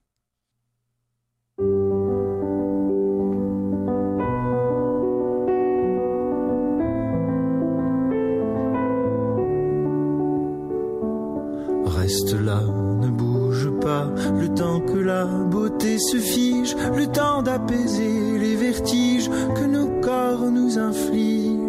Reste 11.86 12.34
là, 12.34 12.64
ne 13.00 13.10
bouge 13.10 13.70
pas, 13.80 14.08
le 14.40 14.52
temps 14.56 14.80
que 14.80 14.98
la 14.98 15.26
beauté 15.28 16.00
se 16.00 16.18
fige, 16.18 16.76
le 16.96 17.06
temps 17.06 17.44
d'apaiser 17.44 18.40
les 18.40 18.56
vertiges 18.56 19.30
que 19.30 19.66
nos 19.66 20.02
corps 20.02 20.50
nous 20.50 20.80
infligent. 20.80 21.61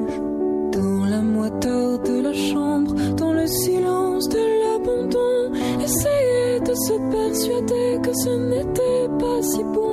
La 1.12 1.20
moiteur 1.20 1.98
de 1.98 2.22
la 2.22 2.32
chambre, 2.32 2.94
dans 3.18 3.34
le 3.34 3.46
silence 3.46 4.30
de 4.30 4.38
l'abandon, 4.62 5.52
essayez 5.78 6.58
de 6.60 6.72
se 6.74 6.94
persuader 7.10 8.00
que 8.02 8.14
ce 8.14 8.30
n'était 8.30 9.08
pas 9.20 9.42
si 9.42 9.62
bon. 9.62 9.91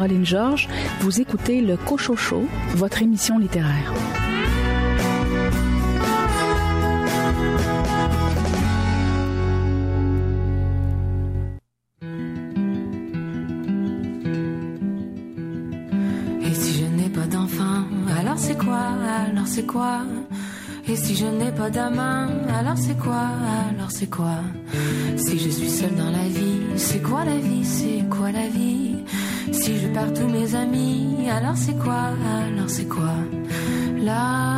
Caroline 0.00 0.24
Georges, 0.24 0.66
vous 1.00 1.20
écoutez 1.20 1.60
le 1.60 1.76
Cochocho, 1.76 2.48
votre 2.74 3.02
émission 3.02 3.38
littéraire. 3.38 3.92
Et 16.40 16.54
si 16.54 16.80
je 16.80 16.86
n'ai 16.86 17.10
pas 17.10 17.26
d'enfant, 17.26 17.84
alors 18.18 18.38
c'est 18.38 18.56
quoi? 18.56 18.78
Alors 19.28 19.46
c'est 19.46 19.66
quoi? 19.66 19.98
Et 20.88 20.96
si 20.96 21.14
je 21.14 21.26
n'ai 21.26 21.52
pas 21.52 21.68
d'amant, 21.68 22.26
alors 22.58 22.78
c'est 22.78 22.96
quoi? 22.96 23.28
Alors 23.68 23.90
c'est 23.90 24.08
quoi? 24.08 24.38
Si 25.18 25.38
je 25.38 25.50
suis 25.50 25.68
seule 25.68 25.94
dans 25.94 26.10
la 26.10 26.26
vie, 26.26 26.62
c'est 26.76 27.02
quoi 27.02 27.26
la 27.26 27.36
vie? 27.36 27.66
C'est 27.66 27.76
quoi 27.82 27.98
la 27.98 27.98
vie 27.98 27.99
Perds 29.92 30.14
tous 30.14 30.28
mes 30.28 30.54
amis, 30.54 31.28
alors 31.28 31.56
c'est 31.56 31.76
quoi 31.76 32.10
Alors 32.46 32.70
c'est 32.70 32.86
quoi 32.86 33.14
Lâche 33.98 34.49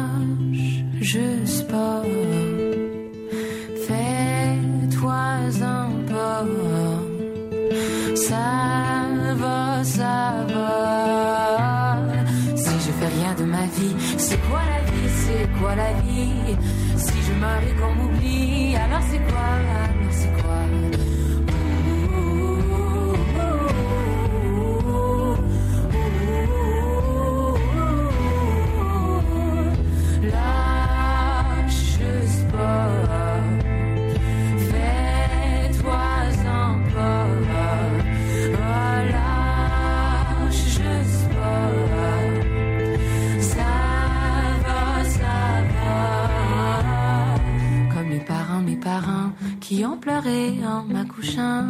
pleuré 50.02 50.58
en 50.66 50.82
m'accouchant. 50.82 51.68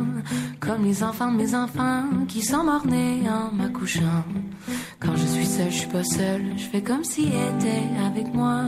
Comme 0.59 0.85
les 0.85 1.05
enfants, 1.05 1.31
de 1.31 1.37
mes 1.37 1.55
enfants 1.55 2.05
qui 2.27 2.43
sont 2.43 2.65
morts-nés 2.65 3.23
en 3.29 3.55
m'accouchant. 3.55 4.25
Quand 4.99 5.15
je 5.15 5.27
suis 5.27 5.47
seule, 5.47 5.71
je 5.71 5.79
suis 5.83 5.89
pas 5.89 6.05
seule. 6.05 6.47
Je 6.57 6.65
fais 6.65 6.83
comme 6.83 7.05
s'il 7.05 7.29
était 7.29 7.89
avec 8.09 8.33
moi. 8.35 8.65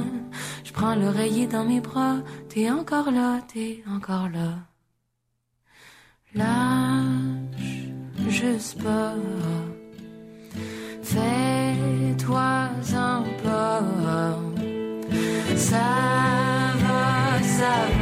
Je 0.65 0.73
prends 0.73 0.95
l'oreiller 0.95 1.47
dans 1.47 1.65
mes 1.65 1.81
bras. 1.81 2.17
T'es 2.51 2.71
encore 2.71 3.11
là, 3.11 3.41
t'es 3.53 3.83
encore 3.97 4.29
là. 4.29 4.51
Lâche 6.35 7.89
juste 8.29 8.83
pas. 8.83 9.15
Fais-toi 11.03 12.69
un 12.97 13.23
pas. 13.43 13.81
Ça 15.57 15.87
va, 16.83 17.43
ça 17.43 17.75
va. 17.89 17.94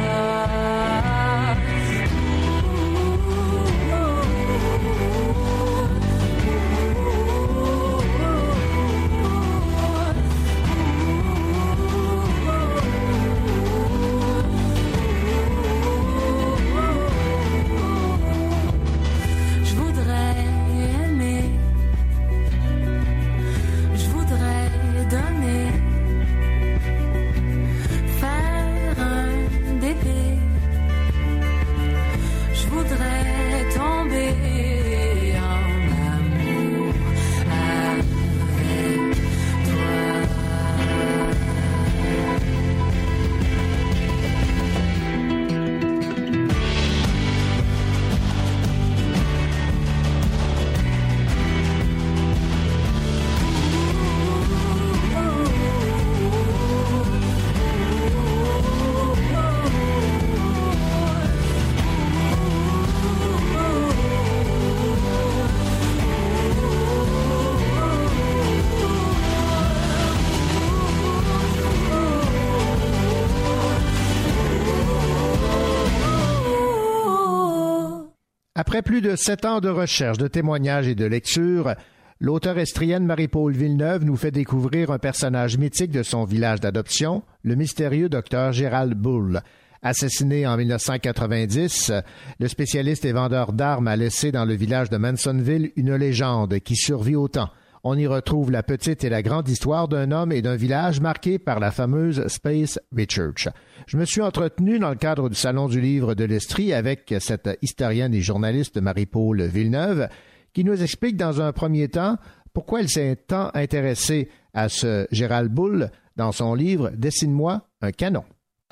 Après 78.73 78.81
plus 78.81 79.01
de 79.01 79.15
sept 79.15 79.45
ans 79.45 79.59
de 79.59 79.69
recherche, 79.69 80.17
de 80.17 80.27
témoignages 80.27 80.87
et 80.87 80.95
de 80.95 81.05
lecture, 81.05 81.75
l'auteur 82.19 82.57
estrienne 82.57 83.05
Marie-Paul 83.05 83.53
Villeneuve 83.53 84.03
nous 84.03 84.15
fait 84.15 84.31
découvrir 84.31 84.89
un 84.89 84.97
personnage 84.97 85.59
mythique 85.59 85.91
de 85.91 86.01
son 86.01 86.23
village 86.23 86.59
d'adoption, 86.59 87.21
le 87.43 87.53
mystérieux 87.53 88.09
docteur 88.09 88.51
Gérald 88.51 88.95
Bull. 88.95 89.41
Assassiné 89.83 90.47
en 90.47 90.57
1990, 90.57 91.91
le 92.39 92.47
spécialiste 92.47 93.05
et 93.05 93.11
vendeur 93.11 93.53
d'armes 93.53 93.87
a 93.87 93.95
laissé 93.95 94.31
dans 94.31 94.43
le 94.43 94.55
village 94.55 94.89
de 94.89 94.97
Mansonville 94.97 95.71
une 95.75 95.93
légende 95.93 96.57
qui 96.57 96.75
survit 96.75 97.15
au 97.15 97.27
temps. 97.27 97.51
On 97.85 97.97
y 97.97 98.07
retrouve 98.07 98.49
la 98.49 98.63
petite 98.63 99.03
et 99.03 99.09
la 99.09 99.21
grande 99.21 99.49
histoire 99.49 99.89
d'un 99.89 100.11
homme 100.11 100.31
et 100.31 100.41
d'un 100.41 100.55
village 100.55 101.01
marqué 101.01 101.37
par 101.37 101.59
la 101.59 101.69
fameuse 101.69 102.25
Space 102.27 102.79
Research. 102.97 103.49
Je 103.87 103.97
me 103.97 104.05
suis 104.05 104.21
entretenu 104.21 104.79
dans 104.79 104.89
le 104.89 104.95
cadre 104.95 105.27
du 105.27 105.35
Salon 105.35 105.67
du 105.67 105.81
livre 105.81 106.13
de 106.13 106.23
l'Estrie 106.23 106.71
avec 106.71 107.13
cette 107.19 107.49
historienne 107.61 108.13
et 108.13 108.21
journaliste 108.21 108.77
Marie-Paul 108.77 109.41
Villeneuve 109.43 110.07
qui 110.53 110.63
nous 110.63 110.81
explique 110.81 111.17
dans 111.17 111.41
un 111.41 111.51
premier 111.51 111.89
temps 111.89 112.15
pourquoi 112.53 112.79
elle 112.79 112.89
s'est 112.89 113.17
tant 113.27 113.51
intéressée 113.53 114.29
à 114.53 114.69
ce 114.69 115.05
Gérald 115.11 115.51
Bull 115.51 115.89
dans 116.15 116.31
son 116.31 116.53
livre 116.53 116.89
Dessine-moi 116.95 117.67
un 117.81 117.91
canon. 117.91 118.23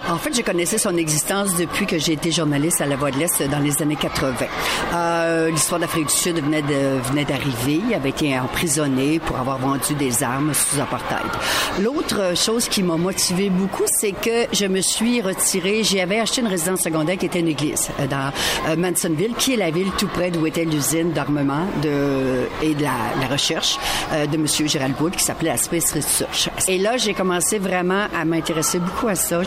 En 0.10 0.18
fait, 0.18 0.36
je 0.36 0.42
connaissais 0.42 0.78
son 0.78 0.98
existence 0.98 1.56
depuis 1.56 1.86
que 1.86 1.98
j'ai 1.98 2.14
été 2.14 2.32
journaliste 2.32 2.82
à 2.82 2.86
La 2.86 2.96
Voix 2.96 3.12
de 3.12 3.18
l'Est 3.18 3.42
dans 3.50 3.60
les 3.60 3.82
années 3.82 3.96
80. 3.96 4.34
Euh, 4.94 5.50
L'histoire 5.50 5.80
d'Afrique 5.80 6.08
du 6.08 6.14
Sud 6.14 6.44
venait 6.44 6.64
de, 6.64 7.24
d'arriver. 7.24 7.82
Il 7.88 7.94
avait 7.94 8.10
été 8.10 8.38
emprisonné 8.38 9.20
pour 9.20 9.38
avoir 9.38 9.60
vendu 9.60 9.94
des 9.98 10.24
armes 10.24 10.54
sous 10.54 10.80
apartheid. 10.82 11.20
L'autre 11.82 12.36
chose 12.36 12.68
qui 12.68 12.84
m'a 12.84 12.98
motivé 12.98 13.50
beaucoup, 13.50 13.84
c'est 13.86 14.12
que 14.12 14.48
je 14.52 14.66
me 14.66 14.82
suis 14.82 15.22
retirée. 15.22 15.84
J'avais 15.84 16.20
acheté 16.20 16.42
une 16.42 16.48
résidence 16.48 16.82
secondaire 16.82 17.18
qui 17.18 17.28
était 17.28 17.40
une 17.40 17.48
église 17.50 17.90
euh, 18.00 18.08
dans 18.08 18.32
euh, 18.68 18.76
Mansonville, 18.76 19.34
qui 19.38 19.54
est 19.54 19.58
la 19.58 19.72
ville 19.72 19.92
tout 19.98 20.08
près 20.08 20.32
d'où 20.32 20.46
était 20.46 20.66
l'usine 20.66 21.12
d'armement 21.12 21.68
de, 21.84 22.48
et 22.62 22.74
de 22.74 22.82
la, 22.82 22.92
la 23.20 23.28
recherche 23.28 23.78
euh, 24.12 24.26
de 24.26 24.36
Monsieur 24.38 24.68
Gérald 24.68 24.96
Boulle, 24.98 25.12
qui 25.12 25.24
s'appelait 25.24 25.56
Space 25.58 25.94
Research. 25.94 26.50
Et 26.68 26.80
là, 26.80 26.98
j'ai 26.98 27.14
commencé 27.14 27.60
vraiment 27.60 28.08
à 28.20 28.26
m'intéresser 28.26 28.80
beaucoup 28.80 29.08
à 29.08 29.16
ça. 29.16 29.42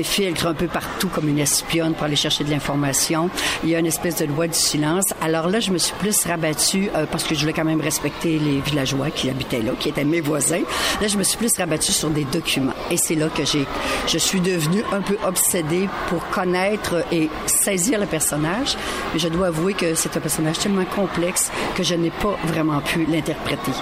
M'infiltre 0.00 0.46
un 0.46 0.54
peu 0.54 0.66
partout 0.66 1.08
comme 1.08 1.28
une 1.28 1.38
espionne 1.38 1.92
pour 1.92 2.04
aller 2.04 2.16
chercher 2.16 2.42
de 2.42 2.50
l'information. 2.50 3.28
Il 3.62 3.68
y 3.68 3.76
a 3.76 3.78
une 3.78 3.86
espèce 3.86 4.16
de 4.16 4.24
loi 4.24 4.46
du 4.46 4.54
silence. 4.54 5.04
Alors 5.20 5.48
là, 5.48 5.60
je 5.60 5.70
me 5.70 5.76
suis 5.78 5.94
plus 5.96 6.24
rabattue 6.24 6.88
euh, 6.94 7.04
parce 7.10 7.24
que 7.24 7.34
je 7.34 7.40
voulais 7.40 7.52
quand 7.52 7.66
même 7.66 7.82
respecter 7.82 8.38
les 8.38 8.60
villageois 8.60 9.10
qui 9.10 9.28
habitaient 9.28 9.60
là, 9.60 9.72
qui 9.78 9.90
étaient 9.90 10.04
mes 10.04 10.22
voisins. 10.22 10.62
Là, 11.02 11.06
je 11.06 11.18
me 11.18 11.22
suis 11.22 11.36
plus 11.36 11.54
rabattue 11.58 11.92
sur 11.92 12.08
des 12.08 12.24
documents. 12.24 12.72
Et 12.90 12.96
c'est 12.96 13.14
là 13.14 13.28
que 13.28 13.44
j'ai, 13.44 13.66
je 14.06 14.16
suis 14.16 14.40
devenue 14.40 14.82
un 14.90 15.02
peu 15.02 15.18
obsédée 15.26 15.86
pour 16.08 16.26
connaître 16.30 17.04
et 17.12 17.28
saisir 17.44 18.00
le 18.00 18.06
personnage. 18.06 18.76
Mais 19.12 19.18
je 19.18 19.28
dois 19.28 19.48
avouer 19.48 19.74
que 19.74 19.94
c'est 19.94 20.16
un 20.16 20.20
personnage 20.20 20.60
tellement 20.60 20.86
complexe 20.86 21.52
que 21.76 21.82
je 21.82 21.94
n'ai 21.94 22.10
pas 22.10 22.38
vraiment 22.44 22.80
pu 22.80 23.04
l'interpréter. 23.04 23.72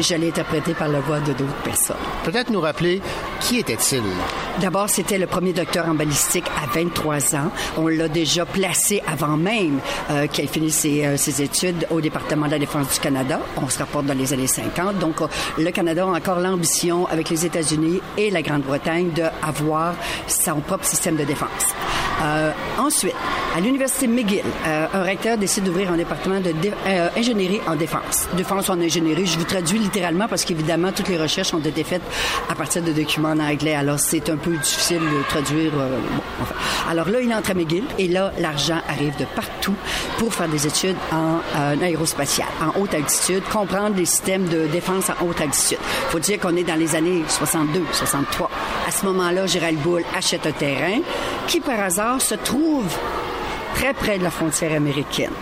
Je 0.00 0.14
l'ai 0.16 0.28
interprété 0.28 0.74
par 0.74 0.88
la 0.88 0.98
voix 0.98 1.20
de 1.20 1.32
d'autres 1.32 1.62
personnes. 1.62 1.96
Peut-être 2.24 2.50
nous 2.50 2.60
rappeler 2.60 3.00
qui 3.40 3.58
était-il? 3.58 4.02
D'abord, 4.60 4.88
c'était 4.88 5.18
le 5.18 5.26
premier 5.26 5.51
docteur 5.52 5.88
en 5.88 5.94
balistique 5.94 6.46
à 6.62 6.66
23 6.72 7.34
ans. 7.36 7.50
On 7.76 7.88
l'a 7.88 8.08
déjà 8.08 8.44
placé 8.44 9.02
avant 9.06 9.36
même 9.36 9.78
euh, 10.10 10.26
qu'il 10.26 10.44
ait 10.44 10.48
fini 10.48 10.70
ses, 10.70 11.06
euh, 11.06 11.16
ses, 11.16 11.42
études 11.42 11.86
au 11.90 12.00
département 12.00 12.46
de 12.46 12.52
la 12.52 12.58
défense 12.58 12.94
du 12.94 13.00
Canada. 13.00 13.40
On 13.56 13.68
se 13.68 13.78
rapporte 13.78 14.06
dans 14.06 14.16
les 14.16 14.32
années 14.32 14.46
50. 14.46 14.98
Donc, 14.98 15.20
euh, 15.20 15.26
le 15.58 15.70
Canada 15.70 16.04
a 16.04 16.06
encore 16.06 16.40
l'ambition, 16.40 17.06
avec 17.06 17.30
les 17.30 17.46
États-Unis 17.46 18.00
et 18.16 18.30
la 18.30 18.42
Grande-Bretagne, 18.42 19.10
d'avoir 19.10 19.94
son 20.26 20.60
propre 20.60 20.84
système 20.84 21.16
de 21.16 21.24
défense. 21.24 21.74
Euh, 22.22 22.52
ensuite, 22.78 23.14
à 23.56 23.60
l'université 23.60 24.06
McGill, 24.06 24.44
euh, 24.66 24.86
un 24.92 25.02
recteur 25.02 25.36
décide 25.36 25.64
d'ouvrir 25.64 25.90
un 25.90 25.96
département 25.96 26.40
de 26.40 26.52
euh, 26.86 27.08
en 27.66 27.76
défense. 27.76 28.28
Défense 28.36 28.68
en 28.70 28.80
ingénierie, 28.80 29.26
je 29.26 29.38
vous 29.38 29.44
traduis 29.44 29.78
littéralement 29.78 30.28
parce 30.28 30.44
qu'évidemment 30.44 30.92
toutes 30.92 31.08
les 31.08 31.18
recherches 31.18 31.52
ont 31.52 31.58
été 31.58 31.82
faites 31.82 32.02
à 32.48 32.54
partir 32.54 32.82
de 32.82 32.92
documents 32.92 33.30
en 33.30 33.40
anglais. 33.40 33.74
Alors 33.74 33.98
c'est 33.98 34.28
un 34.30 34.36
peu 34.36 34.56
difficile 34.56 35.00
de 35.00 35.28
traduire. 35.28 35.72
Alors 36.88 37.08
là, 37.08 37.20
il 37.20 37.32
entre 37.34 37.50
à 37.50 37.54
McGill 37.54 37.84
et 37.98 38.08
là, 38.08 38.32
l'argent 38.38 38.80
arrive 38.88 39.16
de 39.16 39.24
partout 39.24 39.74
pour 40.18 40.32
faire 40.32 40.48
des 40.48 40.66
études 40.66 40.96
en 41.12 41.40
aérospatial, 41.82 42.48
en 42.60 42.80
haute 42.80 42.94
altitude, 42.94 43.42
comprendre 43.50 43.96
les 43.96 44.06
systèmes 44.06 44.46
de 44.48 44.66
défense 44.66 45.10
en 45.10 45.26
haute 45.26 45.40
altitude. 45.40 45.78
Faut 46.10 46.18
dire 46.18 46.38
qu'on 46.38 46.56
est 46.56 46.64
dans 46.64 46.78
les 46.78 46.94
années 46.94 47.22
62, 47.28 47.82
63. 47.92 48.50
À 48.86 48.90
ce 48.90 49.04
moment-là, 49.06 49.46
Gérald 49.46 49.78
Boulle 49.78 50.04
achète 50.16 50.46
un 50.46 50.52
terrain 50.52 51.00
qui, 51.46 51.60
par 51.60 51.80
hasard, 51.80 52.11
se 52.18 52.34
trouve 52.34 52.86
très 53.74 53.94
près 53.94 54.18
de 54.18 54.24
la 54.24 54.30
frontière 54.30 54.72
américaine. 54.72 55.32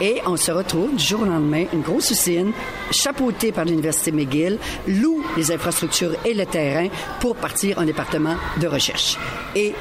Et 0.00 0.20
on 0.26 0.36
se 0.36 0.50
retrouve 0.50 0.96
du 0.96 1.04
jour 1.04 1.22
au 1.22 1.24
lendemain, 1.24 1.66
une 1.72 1.82
grosse 1.82 2.10
usine, 2.10 2.52
chapeautée 2.90 3.52
par 3.52 3.64
l'Université 3.64 4.10
McGill, 4.10 4.58
loue 4.88 5.22
les 5.36 5.52
infrastructures 5.52 6.14
et 6.24 6.34
le 6.34 6.46
terrain 6.46 6.88
pour 7.20 7.36
partir 7.36 7.78
en 7.78 7.84
département 7.84 8.34
de 8.60 8.66
recherche. 8.66 9.16
Et 9.54 9.72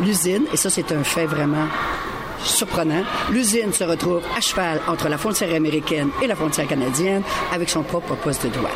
l'usine, 0.00 0.44
et 0.52 0.56
ça 0.56 0.68
c'est 0.68 0.92
un 0.92 1.02
fait 1.02 1.26
vraiment 1.26 1.66
surprenant, 2.44 3.02
l'usine 3.30 3.72
se 3.72 3.84
retrouve 3.84 4.22
à 4.36 4.40
cheval 4.40 4.80
entre 4.86 5.08
la 5.08 5.16
frontière 5.16 5.54
américaine 5.54 6.10
et 6.22 6.26
la 6.26 6.36
frontière 6.36 6.66
canadienne 6.66 7.22
avec 7.52 7.70
son 7.70 7.82
propre 7.82 8.14
poste 8.14 8.44
de 8.44 8.50
douane. 8.50 8.72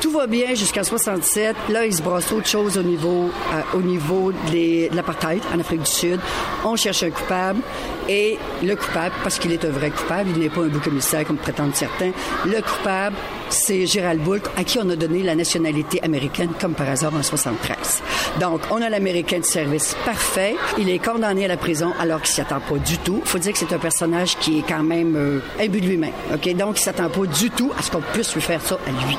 Tout 0.00 0.12
va 0.12 0.26
bien 0.26 0.54
jusqu'en 0.54 0.82
67. 0.82 1.54
Là, 1.68 1.84
il 1.84 1.94
se 1.94 2.00
brasse 2.00 2.32
autre 2.32 2.46
chose 2.46 2.78
au 2.78 2.82
niveau, 2.82 3.30
euh, 3.52 3.78
au 3.78 3.82
niveau 3.82 4.32
de 4.32 4.94
l'apartheid 4.94 5.42
en 5.54 5.60
Afrique 5.60 5.80
du 5.80 5.90
Sud. 5.90 6.20
On 6.64 6.74
cherche 6.74 7.02
un 7.02 7.10
coupable 7.10 7.60
et 8.08 8.38
le 8.62 8.74
coupable, 8.76 9.14
parce 9.22 9.38
qu'il 9.38 9.52
est 9.52 9.64
un 9.64 9.70
vrai 9.70 9.90
coupable, 9.90 10.30
il 10.34 10.40
n'est 10.40 10.48
pas 10.48 10.62
un 10.62 10.68
bouc 10.68 10.86
émissaire 10.86 11.26
comme 11.26 11.36
prétendent 11.36 11.74
certains, 11.74 12.12
le 12.46 12.60
coupable, 12.62 13.14
c'est 13.50 13.86
Gérald 13.86 14.22
Bull, 14.22 14.40
à 14.56 14.64
qui 14.64 14.78
on 14.78 14.88
a 14.88 14.96
donné 14.96 15.22
la 15.22 15.34
nationalité 15.34 16.02
américaine 16.02 16.50
comme 16.60 16.74
par 16.74 16.88
hasard 16.88 17.14
en 17.14 17.22
73. 17.22 18.02
Donc, 18.40 18.62
on 18.70 18.80
a 18.80 18.88
l'Américain 18.88 19.38
de 19.38 19.44
service 19.44 19.94
parfait. 20.04 20.56
Il 20.78 20.88
est 20.88 20.98
condamné 20.98 21.44
à 21.44 21.48
la 21.48 21.56
prison 21.56 21.92
alors 22.00 22.22
qu'il 22.22 22.30
s'y 22.30 22.40
attend 22.40 22.60
pas 22.60 22.78
du 22.78 22.98
tout. 22.98 23.20
faut 23.24 23.38
dire 23.38 23.52
que 23.52 23.58
c'est 23.58 23.72
un 23.72 23.78
personnage 23.78 24.36
qui 24.38 24.58
est 24.58 24.64
quand 24.66 24.82
même 24.82 25.14
euh, 25.16 25.40
imbu 25.60 25.80
de 25.80 25.86
lui-même. 25.86 26.12
Donc, 26.56 26.80
il 26.80 26.82
s'attend 26.82 27.10
pas 27.10 27.26
du 27.26 27.50
tout 27.50 27.70
à 27.78 27.82
ce 27.82 27.90
qu'on 27.90 28.00
puisse 28.00 28.34
lui 28.34 28.40
faire 28.40 28.62
ça 28.62 28.78
à 28.86 28.90
lui 28.90 29.18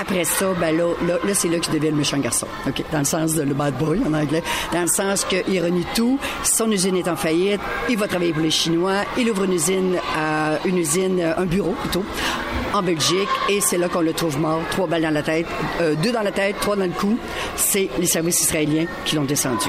après 0.00 0.24
ça, 0.24 0.46
ben 0.58 0.76
là, 0.76 0.94
là, 1.06 1.18
là 1.22 1.34
c'est 1.34 1.48
là 1.48 1.58
qu'il 1.58 1.74
devient 1.74 1.90
le 1.90 1.96
méchant 1.96 2.18
garçon. 2.18 2.46
Dans 2.90 2.98
le 3.00 3.04
sens 3.04 3.34
de 3.34 3.42
le 3.42 3.54
bad 3.54 3.76
boy 3.76 4.00
en 4.06 4.14
anglais. 4.14 4.42
Dans 4.72 4.82
le 4.82 4.88
sens 4.88 5.24
qu'il 5.24 5.62
renie 5.62 5.84
tout. 5.94 6.18
Son 6.42 6.70
usine 6.70 6.96
est 6.96 7.08
en 7.08 7.16
faillite. 7.16 7.60
Il 7.88 7.98
va 7.98 8.08
travailler 8.08 8.32
pour 8.32 8.42
les 8.42 8.50
Chinois. 8.50 9.02
Il 9.18 9.30
ouvre 9.30 9.44
une 9.44 9.52
usine, 9.52 9.98
euh, 10.16 10.56
une 10.64 10.78
usine, 10.78 11.34
un 11.36 11.44
bureau 11.44 11.74
plutôt, 11.80 12.04
en 12.72 12.82
Belgique. 12.82 13.28
Et 13.48 13.60
c'est 13.60 13.76
là 13.76 13.88
qu'on 13.88 14.00
le 14.00 14.14
trouve 14.14 14.38
mort. 14.38 14.62
Trois 14.70 14.86
balles 14.86 15.02
dans 15.02 15.10
la 15.10 15.22
tête, 15.22 15.46
euh, 15.80 15.94
deux 15.96 16.12
dans 16.12 16.22
la 16.22 16.32
tête, 16.32 16.56
trois 16.60 16.76
dans 16.76 16.86
le 16.86 16.92
cou. 16.92 17.18
C'est 17.56 17.90
les 17.98 18.06
services 18.06 18.40
israéliens 18.40 18.86
qui 19.04 19.16
l'ont 19.16 19.24
descendu. 19.24 19.66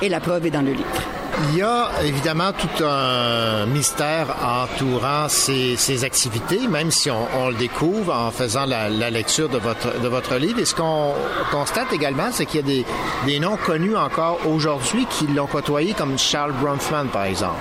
Et 0.00 0.08
la 0.08 0.18
preuve 0.18 0.46
est 0.46 0.50
dans 0.50 0.62
le 0.62 0.72
livre. 0.72 1.21
Il 1.50 1.58
y 1.58 1.62
a 1.62 1.90
évidemment 2.04 2.52
tout 2.52 2.84
un 2.84 3.66
mystère 3.66 4.28
entourant 4.42 5.28
ces, 5.28 5.76
ces 5.76 6.04
activités, 6.04 6.66
même 6.68 6.90
si 6.90 7.10
on, 7.10 7.26
on, 7.36 7.48
le 7.48 7.54
découvre 7.54 8.14
en 8.14 8.30
faisant 8.30 8.64
la, 8.64 8.88
la, 8.88 9.10
lecture 9.10 9.48
de 9.48 9.58
votre, 9.58 10.00
de 10.00 10.08
votre 10.08 10.36
livre. 10.36 10.60
Et 10.60 10.64
ce 10.64 10.74
qu'on 10.74 11.14
constate 11.50 11.92
également, 11.92 12.28
c'est 12.30 12.46
qu'il 12.46 12.60
y 12.60 12.62
a 12.62 12.66
des, 12.66 12.86
des, 13.26 13.40
noms 13.40 13.56
connus 13.56 13.96
encore 13.96 14.38
aujourd'hui 14.46 15.06
qui 15.10 15.26
l'ont 15.26 15.46
côtoyé, 15.46 15.94
comme 15.94 16.18
Charles 16.18 16.52
Bronfman, 16.52 17.06
par 17.06 17.24
exemple. 17.24 17.56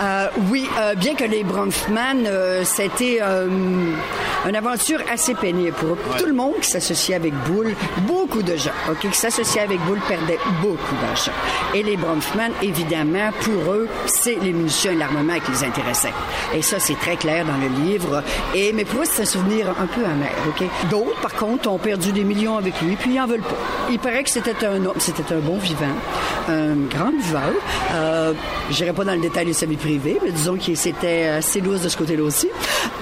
Euh, 0.00 0.26
oui, 0.50 0.68
euh, 0.78 0.94
bien 0.94 1.14
que 1.14 1.24
les 1.24 1.42
Bronfman, 1.42 2.26
euh, 2.26 2.62
c'était 2.64 3.20
une 3.20 4.56
aventure 4.56 5.00
assez 5.10 5.34
pénible 5.34 5.72
pour 5.72 5.92
ouais. 5.92 6.18
tout 6.18 6.26
le 6.26 6.32
monde 6.32 6.54
qui 6.60 6.68
s'associait 6.68 7.14
avec 7.14 7.32
Bull. 7.44 7.74
Beaucoup 8.06 8.42
de 8.42 8.56
gens 8.56 8.72
okay, 8.90 9.08
qui 9.08 9.18
s'associaient 9.18 9.60
avec 9.60 9.80
Bull 9.80 9.98
perdaient 10.06 10.40
beaucoup 10.60 10.96
d'argent. 11.00 11.32
Et 11.74 11.82
les 11.82 11.96
Bronfman, 11.96 12.50
évidemment, 12.62 13.21
pour 13.30 13.72
eux, 13.72 13.88
c'est 14.06 14.36
les 14.42 14.52
munitions 14.52 14.92
et 14.92 14.96
l'armement 14.96 15.38
qui 15.38 15.50
les 15.52 15.64
intéressaient. 15.64 16.12
Et 16.54 16.62
ça, 16.62 16.78
c'est 16.78 16.98
très 16.98 17.16
clair 17.16 17.44
dans 17.44 17.56
le 17.56 17.84
livre. 17.84 18.22
Et, 18.54 18.72
mais 18.72 18.84
pour 18.84 19.02
eux, 19.02 19.04
c'est 19.04 19.22
un 19.22 19.26
souvenir 19.26 19.68
un 19.70 19.86
peu 19.86 20.04
amer, 20.04 20.32
OK? 20.48 20.66
D'autres, 20.90 21.20
par 21.20 21.34
contre, 21.34 21.70
ont 21.70 21.78
perdu 21.78 22.12
des 22.12 22.24
millions 22.24 22.56
avec 22.56 22.80
lui, 22.80 22.96
puis 22.96 23.14
ils 23.14 23.20
en 23.20 23.26
veulent 23.26 23.40
pas. 23.40 23.58
Il 23.90 23.98
paraît 23.98 24.24
que 24.24 24.30
c'était 24.30 24.64
un 24.66 24.84
homme, 24.84 24.94
c'était 24.98 25.32
un 25.34 25.38
bon 25.38 25.58
vivant, 25.58 25.94
un 26.48 26.74
grand 26.90 27.12
buveur. 27.12 27.52
Euh, 27.94 28.32
J'irai 28.70 28.92
pas 28.92 29.04
dans 29.04 29.14
le 29.14 29.20
détail 29.20 29.46
de 29.46 29.52
sa 29.52 29.66
vie 29.66 29.76
privée, 29.76 30.18
mais 30.24 30.30
disons 30.30 30.56
qu'il 30.56 30.76
c'était 30.76 31.26
assez 31.26 31.60
lourd 31.60 31.78
de 31.78 31.88
ce 31.88 31.96
côté-là 31.96 32.22
aussi. 32.22 32.48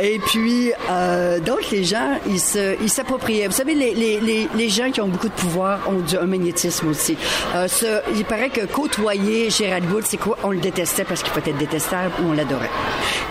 Et 0.00 0.18
puis, 0.18 0.72
euh, 0.90 1.38
donc, 1.38 1.70
les 1.70 1.84
gens, 1.84 2.18
ils 2.28 2.90
s'appropriaient. 2.90 3.46
Vous 3.46 3.54
savez, 3.54 3.74
les, 3.74 4.68
gens 4.68 4.90
qui 4.90 5.00
ont 5.00 5.08
beaucoup 5.08 5.28
de 5.28 5.34
pouvoir 5.34 5.80
ont 5.88 6.00
du, 6.00 6.16
un 6.16 6.26
magnétisme 6.26 6.88
aussi. 6.88 7.16
Euh, 7.54 7.66
il 8.14 8.24
paraît 8.24 8.50
que 8.50 8.66
côtoyer 8.66 9.50
Gérald 9.50 9.90
Wood, 9.90 10.04
c'est 10.10 10.16
quoi? 10.16 10.36
On 10.42 10.50
le 10.50 10.58
détestait 10.58 11.04
parce 11.04 11.22
qu'il 11.22 11.32
peut 11.32 11.42
être 11.48 11.56
détestable 11.56 12.12
ou 12.20 12.30
on 12.30 12.32
l'adorait. 12.32 12.70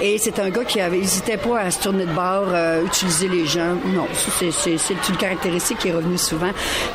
Et 0.02 0.18
c'est 0.18 0.40
un 0.40 0.50
gars 0.50 0.64
qui 0.64 0.80
avait, 0.80 1.00
hésitait 1.00 1.36
pas 1.36 1.60
à 1.60 1.72
se 1.72 1.80
tourner 1.82 2.06
de 2.06 2.14
bord, 2.14 2.46
euh, 2.54 2.86
utiliser 2.86 3.28
les 3.28 3.46
gens. 3.46 3.76
Non, 3.88 4.08
c'est 4.14 5.10
une 5.10 5.18
caractéristique 5.18 5.80
qui 5.80 5.90
est 5.90 5.94
revenue 5.94 6.18
souvent. 6.18 6.52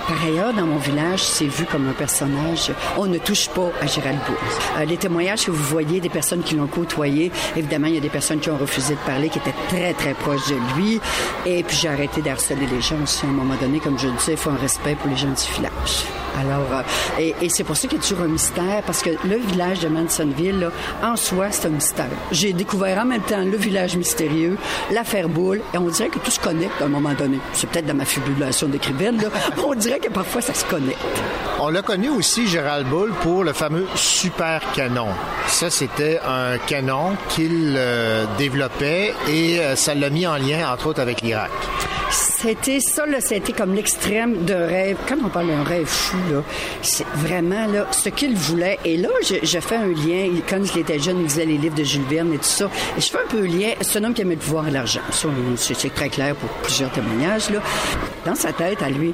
Par 0.09 0.25
ailleurs, 0.25 0.55
dans 0.55 0.64
mon 0.64 0.79
village, 0.79 1.23
c'est 1.23 1.44
vu 1.44 1.66
comme 1.66 1.87
un 1.87 1.92
personnage. 1.92 2.73
On 2.97 3.05
ne 3.05 3.18
touche 3.18 3.51
pas 3.51 3.70
à 3.83 3.87
Gérald 3.87 4.18
Bourg. 4.27 4.38
Euh, 4.79 4.87
les 4.87 4.97
témoignages 4.97 5.44
que 5.44 5.51
vous 5.51 5.64
voyez 5.64 6.01
des 6.01 6.09
personnes 6.09 6.42
qui 6.42 6.55
l'ont 6.55 6.66
côtoyé, 6.66 7.31
évidemment, 7.55 7.88
il 7.88 7.97
y 7.97 7.99
a 7.99 8.01
des 8.01 8.09
personnes 8.09 8.40
qui 8.40 8.49
ont 8.49 8.57
refusé 8.57 8.94
de 8.94 9.01
parler, 9.01 9.29
qui 9.29 9.38
étaient 9.38 9.55
très, 9.68 9.92
très 9.92 10.14
proches 10.14 10.49
de 10.49 10.57
lui. 10.77 10.99
Et 11.44 11.62
puis, 11.62 11.77
j'ai 11.77 11.88
arrêté 11.88 12.23
d'harceler 12.23 12.66
les 12.75 12.81
gens 12.81 13.03
aussi 13.03 13.27
à 13.27 13.29
un 13.29 13.33
moment 13.33 13.57
donné. 13.61 13.81
Comme 13.81 13.99
je 13.99 14.07
le 14.07 14.14
disais, 14.14 14.33
il 14.33 14.38
faut 14.38 14.49
un 14.49 14.57
respect 14.57 14.94
pour 14.94 15.11
les 15.11 15.16
gens 15.16 15.29
du 15.29 15.53
village. 15.57 16.07
Alors, 16.37 16.66
euh, 16.73 16.83
et, 17.20 17.35
et 17.42 17.49
c'est 17.49 17.64
pour 17.64 17.77
ça 17.77 17.87
qu'il 17.87 17.99
y 17.99 18.01
a 18.01 18.03
toujours 18.03 18.25
un 18.25 18.29
mystère, 18.29 18.83
parce 18.87 19.03
que 19.03 19.11
le 19.25 19.37
village 19.37 19.63
de 19.72 19.88
Mansonville, 19.88 20.70
en 21.03 21.16
soi, 21.16 21.50
c'est 21.50 21.66
un 21.66 21.70
mystère. 21.70 22.07
J'ai 22.31 22.53
découvert 22.53 22.98
en 22.98 23.05
même 23.07 23.22
temps 23.22 23.44
le 23.44 23.57
village 23.57 23.96
mystérieux, 23.96 24.57
l'affaire 24.90 25.29
Boule, 25.29 25.61
et 25.72 25.79
on 25.79 25.88
dirait 25.88 26.09
que 26.09 26.18
tout 26.18 26.31
se 26.31 26.40
connecte 26.40 26.81
à 26.81 26.85
un 26.85 26.88
moment 26.88 27.14
donné. 27.14 27.38
C'est 27.53 27.68
peut-être 27.68 27.87
dans 27.87 27.94
ma 27.94 28.05
fibulation 28.05 28.68
d'écrivaine, 28.68 29.20
là. 29.20 29.29
on 29.66 29.74
dirait 29.74 29.98
que 29.98 30.11
parfois 30.11 30.40
ça 30.40 30.55
se 30.55 30.64
connecte. 30.64 30.98
On 31.61 31.70
l'a 31.70 31.83
connu 31.83 32.11
aussi, 32.11 32.46
Gérald 32.46 32.87
Bull, 32.87 33.12
pour 33.22 33.42
le 33.42 33.53
fameux 33.53 33.87
super 33.94 34.61
canon. 34.74 35.09
Ça, 35.46 35.70
c'était 35.70 36.20
un 36.27 36.59
canon 36.59 37.16
qu'il 37.31 37.74
euh, 37.77 38.27
développait 38.37 39.14
et 39.29 39.61
euh, 39.61 39.77
ça 39.77 39.94
l'a 39.94 40.11
mis 40.11 40.27
en 40.27 40.37
lien, 40.37 40.70
entre 40.70 40.88
autres, 40.88 41.00
avec 41.00 41.22
l'Irak. 41.22 41.50
C'était 42.14 42.79
ça, 42.79 43.07
là, 43.07 43.20
c'était 43.20 43.53
comme 43.53 43.74
l'extrême 43.74 44.44
de 44.44 44.55
rêve. 44.55 44.96
Quand 45.09 45.16
on 45.24 45.29
parle 45.29 45.48
d'un 45.48 45.64
rêve 45.64 45.87
fou, 45.87 46.16
là, 46.31 46.42
c'est 46.81 47.07
vraiment 47.16 47.66
là, 47.66 47.88
ce 47.90 48.09
qu'il 48.09 48.37
voulait. 48.37 48.79
Et 48.85 48.96
là, 48.96 49.09
je, 49.20 49.59
fais 49.59 49.77
un 49.77 49.88
lien. 49.88 50.31
Quand 50.48 50.61
il 50.62 50.81
était 50.81 51.00
jeune, 51.00 51.18
il 51.18 51.24
lisait 51.24 51.44
les 51.44 51.59
livres 51.59 51.74
de 51.74 51.83
Jules 51.83 52.05
Verne 52.09 52.33
et 52.33 52.38
tout 52.38 52.44
ça. 52.44 52.70
Et 52.96 53.00
je 53.00 53.11
fais 53.11 53.18
un 53.18 53.27
peu 53.29 53.38
un 53.38 53.48
lien. 53.48 53.70
C'est 53.81 53.98
un 53.98 54.05
homme 54.05 54.14
qui 54.14 54.22
aimait 54.22 54.37
le 54.37 54.40
pouvoir 54.40 54.68
et 54.68 54.70
l'argent. 54.70 55.00
Ça, 55.11 55.29
c'est 55.57 55.92
très 55.92 56.09
clair 56.09 56.37
pour 56.37 56.48
plusieurs 56.62 56.92
témoignages. 56.92 57.50
Là. 57.50 57.61
Dans 58.24 58.37
sa 58.37 58.53
tête, 58.53 58.81
à 58.81 58.90
lui, 58.90 59.12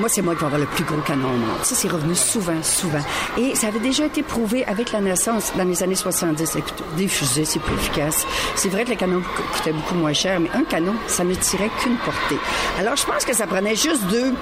moi, 0.00 0.08
c'est 0.08 0.22
moi 0.22 0.34
qui 0.34 0.40
vais 0.40 0.46
avoir 0.46 0.60
le 0.60 0.66
plus 0.66 0.84
gros 0.84 1.00
canon 1.00 1.28
au 1.28 1.32
monde. 1.36 1.58
Ça, 1.62 1.74
c'est 1.74 1.88
revenu 1.88 2.14
souvent, 2.14 2.62
souvent. 2.62 3.00
Et 3.36 3.54
ça 3.54 3.68
avait 3.68 3.78
déjà 3.80 4.06
été 4.06 4.22
prouvé 4.22 4.64
avec 4.66 4.92
la 4.92 5.00
naissance 5.00 5.52
dans 5.56 5.64
les 5.64 5.82
années 5.82 5.94
70. 5.94 6.56
Écoute, 6.56 6.84
des 6.96 7.08
fusées, 7.08 7.44
c'est 7.44 7.58
plus 7.60 7.74
efficace. 7.74 8.26
C'est 8.54 8.68
vrai 8.68 8.84
que 8.84 8.90
le 8.90 8.96
canon 8.96 9.20
co- 9.20 9.42
coûtait 9.56 9.72
beaucoup 9.72 9.94
moins 9.96 10.12
cher, 10.12 10.38
mais 10.40 10.50
un 10.54 10.64
canon, 10.64 10.94
ça 11.08 11.24
ne 11.24 11.34
tirait 11.34 11.70
qu'une 11.80 11.96
portée. 11.96 12.38
Alors, 12.78 12.96
je 12.96 13.04
pense 13.04 13.24
que 13.24 13.34
ça 13.34 13.46
prenait 13.46 13.74
juste 13.76 14.04
deux 14.10 14.32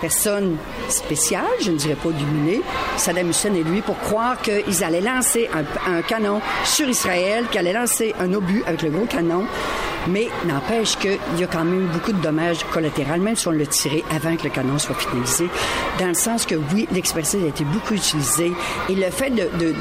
personnes 0.00 0.56
spéciales, 0.90 1.44
je 1.62 1.70
ne 1.70 1.76
dirais 1.76 1.94
pas 1.94 2.10
illuminées, 2.10 2.60
Saddam 2.98 3.30
Hussein 3.30 3.54
et 3.54 3.62
lui, 3.62 3.80
pour 3.80 3.98
croire 3.98 4.36
qu'ils 4.42 4.84
allaient 4.84 5.00
lancer 5.00 5.48
un 5.86 6.02
canon 6.02 6.40
sur 6.64 6.86
Israël, 6.88 7.46
qu'ils 7.50 7.60
allaient 7.60 7.72
lancer 7.72 8.14
un 8.20 8.32
obus 8.34 8.62
avec 8.66 8.82
le 8.82 8.90
gros 8.90 9.06
canon. 9.06 9.46
Mais 10.08 10.28
n'empêche 10.46 10.96
qu'il 10.96 11.18
y 11.38 11.44
a 11.44 11.46
quand 11.46 11.64
même 11.64 11.88
beaucoup 11.92 12.12
de 12.12 12.20
dommages 12.20 12.64
collatéraux, 12.72 13.18
même 13.18 13.36
si 13.36 13.48
on 13.48 13.52
l'a 13.52 13.66
tiré 13.66 14.04
avant 14.14 14.36
que 14.36 14.44
le 14.44 14.50
canon 14.50 14.78
soit 14.78 14.94
finalisé, 14.94 15.48
dans 15.98 16.08
le 16.08 16.14
sens 16.14 16.46
que 16.46 16.54
oui, 16.72 16.86
l'expertise 16.92 17.42
a 17.42 17.48
été 17.48 17.64
beaucoup 17.64 17.94
utilisée 17.94 18.52
et 18.88 18.94
le 18.94 19.10
fait 19.10 19.30
de, 19.30 19.74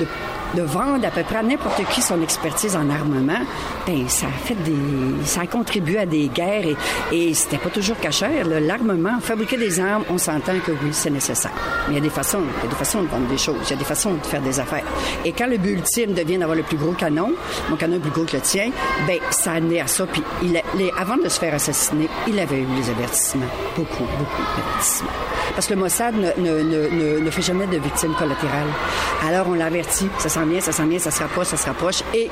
vendre 0.64 1.06
à 1.06 1.12
peu 1.12 1.24
près 1.24 1.38
à 1.38 1.44
n'importe 1.44 1.82
qui 1.92 2.02
son 2.02 2.22
expertise 2.22 2.78
en 2.78 2.90
armement, 2.90 3.42
ben 3.86 4.08
ça 4.08 4.28
a 4.28 4.48
fait 4.48 4.56
des, 4.64 5.26
ça 5.26 5.42
a 5.42 5.48
contribué 5.48 5.98
à 5.98 6.06
des 6.06 6.30
guerres 6.30 6.66
et, 6.66 6.76
et 7.12 7.34
c'était 7.34 7.58
pas 7.58 7.70
toujours 7.70 8.00
cachère. 8.00 8.48
L'armement, 8.48 9.20
fabriquer 9.20 9.58
des 9.58 9.80
armes, 9.82 10.06
on 10.10 10.18
s'entend 10.18 10.58
que 10.66 10.72
oui, 10.72 10.90
c'est 10.92 11.10
nécessaire. 11.10 11.52
Mais 11.88 11.94
il 11.94 11.96
y 11.96 11.98
a 11.98 12.02
des 12.02 12.10
façons, 12.10 12.40
il 12.60 12.64
y 12.64 12.68
a 12.68 12.70
des 12.70 12.76
façons 12.78 13.04
de 13.04 13.08
vendre 13.08 13.28
des 13.28 13.38
choses, 13.38 13.58
il 13.66 13.72
y 13.72 13.74
a 13.74 13.78
des 13.78 13.84
façons 13.84 14.14
de 14.14 14.26
faire 14.26 14.42
des 14.42 14.60
affaires. 14.60 14.86
Et 15.26 15.34
quand 15.34 15.48
le 15.48 15.58
but 15.58 15.74
ultime 15.74 16.14
devient 16.14 16.38
d'avoir 16.38 16.56
le 16.56 16.64
plus 16.64 16.78
gros 16.78 16.94
canon, 16.94 17.34
mon 17.70 17.76
canon 17.76 17.98
est 17.98 18.00
plus 18.00 18.12
gros 18.12 18.24
que 18.24 18.38
le 18.38 18.42
tien, 18.42 18.70
ben 19.08 19.20
ça 19.32 19.52
a 19.52 19.56
amené 19.56 19.82
à 19.82 19.88
ça. 19.88 20.06
Puis 20.15 20.91
avant 20.97 21.17
de 21.17 21.28
se 21.30 21.39
faire 21.39 21.54
assassiner, 21.54 22.08
il 22.28 22.39
avait 22.39 22.60
eu 22.60 22.65
les 22.78 22.89
avertissements, 22.89 23.45
beaucoup, 23.75 24.04
beaucoup 24.17 24.41
d'avertissements. 24.58 25.10
Parce 25.54 25.67
que 25.67 25.73
le 25.73 25.80
Mossad 25.80 26.15
ne, 26.15 26.30
ne, 26.38 26.62
ne, 26.63 26.88
ne- 26.89 27.19
ne 27.19 27.30
fait 27.30 27.41
jamais 27.41 27.67
de 27.67 27.78
victimes 27.78 28.13
collatérales. 28.15 28.67
Alors 29.25 29.47
on 29.49 29.54
l'a 29.54 29.65
averti, 29.65 30.08
ça 30.17 30.30
s'en 30.30 30.45
vient, 30.45 30.60
ça 30.62 30.71
s'en 30.71 30.86
vient, 30.88 30.99
ça 30.99 31.12
se 31.12 31.19
rapproche, 31.21 31.47
ça 31.47 31.58
se 31.58 31.65
rapproche. 31.65 32.01
Et 32.13 32.30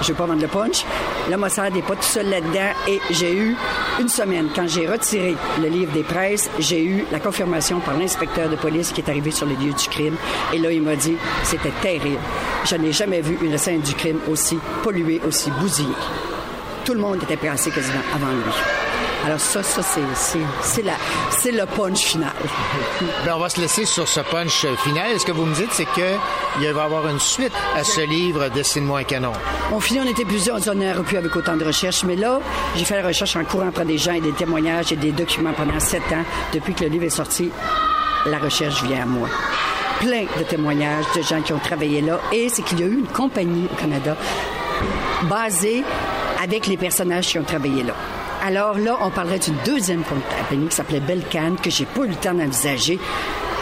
je 0.00 0.08
vais 0.08 0.14
pas 0.14 0.26
vendre 0.26 0.42
le 0.42 0.48
punch. 0.48 0.84
Le 1.30 1.36
Mossad 1.36 1.74
n'est 1.74 1.82
pas 1.82 1.94
tout 1.96 2.02
seul 2.02 2.28
là-dedans. 2.28 2.70
Et 2.88 3.00
j'ai 3.10 3.34
eu 3.36 3.56
une 4.00 4.08
semaine, 4.08 4.48
quand 4.54 4.66
j'ai 4.68 4.86
retiré 4.86 5.36
le 5.60 5.68
livre 5.68 5.92
des 5.92 6.02
presses, 6.02 6.48
j'ai 6.58 6.82
eu 6.84 7.04
la 7.12 7.20
confirmation 7.20 7.80
par 7.80 7.96
l'inspecteur 7.96 8.48
de 8.48 8.56
police 8.56 8.92
qui 8.92 9.00
est 9.00 9.08
arrivé 9.08 9.30
sur 9.30 9.46
les 9.46 9.56
lieux 9.56 9.72
du 9.72 9.88
crime. 9.88 10.16
Et 10.52 10.58
là, 10.58 10.70
il 10.72 10.82
m'a 10.82 10.96
dit, 10.96 11.16
c'était 11.42 11.72
terrible. 11.82 12.18
Je 12.64 12.76
n'ai 12.76 12.92
jamais 12.92 13.20
vu 13.20 13.38
une 13.42 13.56
scène 13.58 13.80
du 13.80 13.94
crime 13.94 14.18
aussi 14.30 14.58
polluée, 14.82 15.20
aussi 15.26 15.50
bousillée. 15.60 15.88
Tout 16.84 16.94
le 16.94 17.00
monde 17.00 17.22
était 17.22 17.36
placé 17.36 17.70
quasiment 17.70 18.02
avant 18.14 18.32
lui. 18.32 18.52
Alors 19.24 19.40
ça, 19.40 19.62
ça, 19.62 19.80
c'est, 19.82 20.02
c'est, 20.14 20.38
c'est, 20.60 20.82
la, 20.82 20.92
c'est 21.30 21.50
le 21.50 21.64
punch 21.64 21.98
final. 22.00 22.32
Ben, 23.24 23.32
on 23.36 23.38
va 23.38 23.48
se 23.48 23.58
laisser 23.58 23.86
sur 23.86 24.06
ce 24.06 24.20
punch 24.20 24.66
final. 24.82 25.18
Ce 25.18 25.24
que 25.24 25.32
vous 25.32 25.46
me 25.46 25.54
dites, 25.54 25.72
c'est 25.72 25.86
qu'il 25.86 26.02
va 26.04 26.62
y 26.62 26.66
avoir 26.66 27.08
une 27.08 27.18
suite 27.18 27.52
à 27.74 27.84
ce 27.84 28.02
livre 28.02 28.50
Dessine-moi 28.50 28.98
un 29.00 29.04
canon. 29.04 29.32
On 29.72 29.80
finit, 29.80 30.00
on 30.00 30.06
était 30.06 30.26
plusieurs, 30.26 30.58
on 30.68 30.74
n'aurait 30.74 31.02
pu 31.04 31.16
avec 31.16 31.34
autant 31.34 31.56
de 31.56 31.64
recherches, 31.64 32.04
mais 32.04 32.16
là, 32.16 32.38
j'ai 32.76 32.84
fait 32.84 33.00
la 33.00 33.08
recherche 33.08 33.34
en 33.36 33.44
courant 33.44 33.68
après 33.68 33.86
des 33.86 33.96
gens 33.96 34.12
et 34.12 34.20
des 34.20 34.32
témoignages 34.32 34.92
et 34.92 34.96
des 34.96 35.12
documents 35.12 35.54
pendant 35.54 35.80
sept 35.80 36.02
ans. 36.12 36.24
Depuis 36.52 36.74
que 36.74 36.84
le 36.84 36.90
livre 36.90 37.04
est 37.04 37.10
sorti, 37.10 37.50
la 38.26 38.36
recherche 38.38 38.82
vient 38.82 39.04
à 39.04 39.06
moi. 39.06 39.28
Plein 40.00 40.26
de 40.38 40.42
témoignages 40.42 41.06
de 41.16 41.22
gens 41.22 41.40
qui 41.40 41.54
ont 41.54 41.58
travaillé 41.58 42.02
là. 42.02 42.20
Et 42.30 42.50
c'est 42.50 42.60
qu'il 42.60 42.78
y 42.78 42.82
a 42.82 42.86
eu 42.86 42.98
une 42.98 43.06
compagnie 43.06 43.68
au 43.72 43.76
Canada 43.76 44.18
basée 45.30 45.82
avec 46.44 46.66
les 46.66 46.76
personnages 46.76 47.28
qui 47.28 47.38
ont 47.38 47.44
travaillé 47.44 47.82
là. 47.82 47.94
Alors 48.44 48.76
là, 48.78 48.98
on 49.00 49.10
parlerait 49.10 49.38
d'une 49.38 49.56
deuxième 49.64 50.02
compagnie 50.02 50.68
qui 50.68 50.76
s'appelait 50.76 51.00
Belcan, 51.00 51.56
que 51.62 51.70
j'ai 51.70 51.86
pas 51.86 52.02
eu 52.02 52.08
le 52.08 52.14
temps 52.14 52.34
d'envisager. 52.34 52.98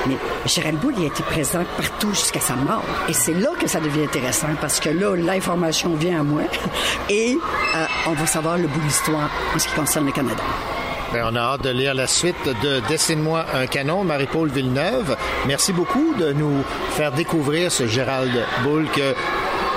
Mais 0.09 0.17
Gérald 0.47 0.81
Boulle 0.81 0.95
il 0.99 1.05
a 1.05 1.07
été 1.07 1.23
présent 1.23 1.63
partout 1.77 2.11
jusqu'à 2.11 2.41
sa 2.41 2.57
mort. 2.57 2.83
Et 3.09 3.13
c'est 3.13 3.35
là 3.35 3.51
que 3.57 3.69
ça 3.69 3.79
devient 3.79 4.03
intéressant, 4.03 4.49
parce 4.61 4.81
que 4.81 4.89
là, 4.89 5.15
l'information 5.15 5.95
vient 5.95 6.21
à 6.21 6.23
moi 6.25 6.43
et 7.09 7.39
euh, 7.77 7.85
on 8.09 8.13
va 8.15 8.27
savoir 8.27 8.59
le 8.59 8.67
bout 8.67 8.81
de 8.81 8.85
l'histoire 8.85 9.31
en 9.55 9.59
ce 9.61 9.69
qui 9.69 9.75
concerne 9.75 10.07
le 10.07 10.13
Canada. 10.13 10.43
Ben, 11.13 11.25
on 11.31 11.37
a 11.37 11.41
hâte 11.41 11.63
de 11.63 11.71
lire 11.71 11.95
la 11.95 12.09
suite 12.09 12.49
de 12.63 12.81
Dessine-moi 12.89 13.45
un 13.55 13.67
canon, 13.67 14.03
Marie-Paul 14.03 14.49
Villeneuve. 14.49 15.15
Merci 15.47 15.73
beaucoup 15.73 16.15
de 16.19 16.33
nous 16.33 16.65
faire 16.97 17.13
découvrir 17.13 17.71
ce 17.71 17.87
Gérald 17.87 18.33
Bull 18.65 18.89
que 18.91 19.15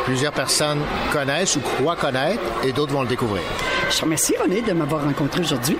plusieurs 0.05 0.31
personnes 0.31 0.81
connaissent 1.11 1.55
ou 1.55 1.61
croient 1.61 1.95
connaître 1.95 2.41
et 2.63 2.71
d'autres 2.71 2.93
vont 2.93 3.01
le 3.01 3.07
découvrir. 3.07 3.43
Je 3.89 4.01
remercie, 4.01 4.35
René, 4.41 4.61
de 4.61 4.71
m'avoir 4.71 5.03
rencontré 5.03 5.41
aujourd'hui. 5.41 5.77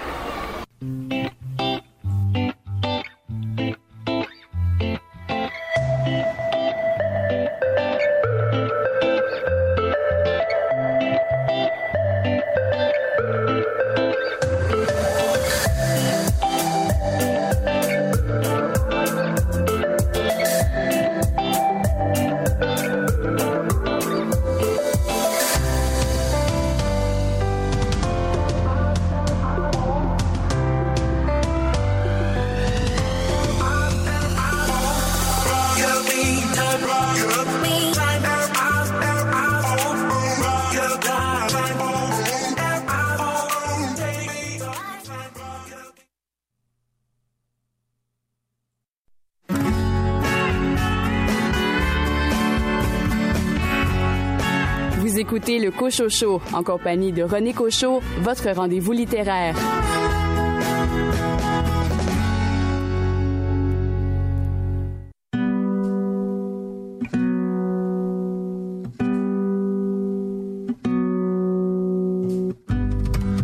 En 56.54 56.64
compagnie 56.64 57.12
de 57.12 57.22
René 57.22 57.54
Cochot, 57.54 58.02
votre 58.22 58.50
rendez-vous 58.50 58.92
littéraire. 58.92 59.56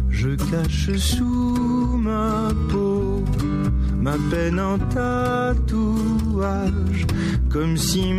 Je 0.09 0.35
cache 0.51 0.97
sous 0.97 1.97
ma 1.97 2.49
peau 2.71 3.23
ma 4.01 4.17
peine 4.31 4.59
en 4.59 4.77
tatouage, 4.79 5.55
comme 7.49 7.77
si 7.77 8.10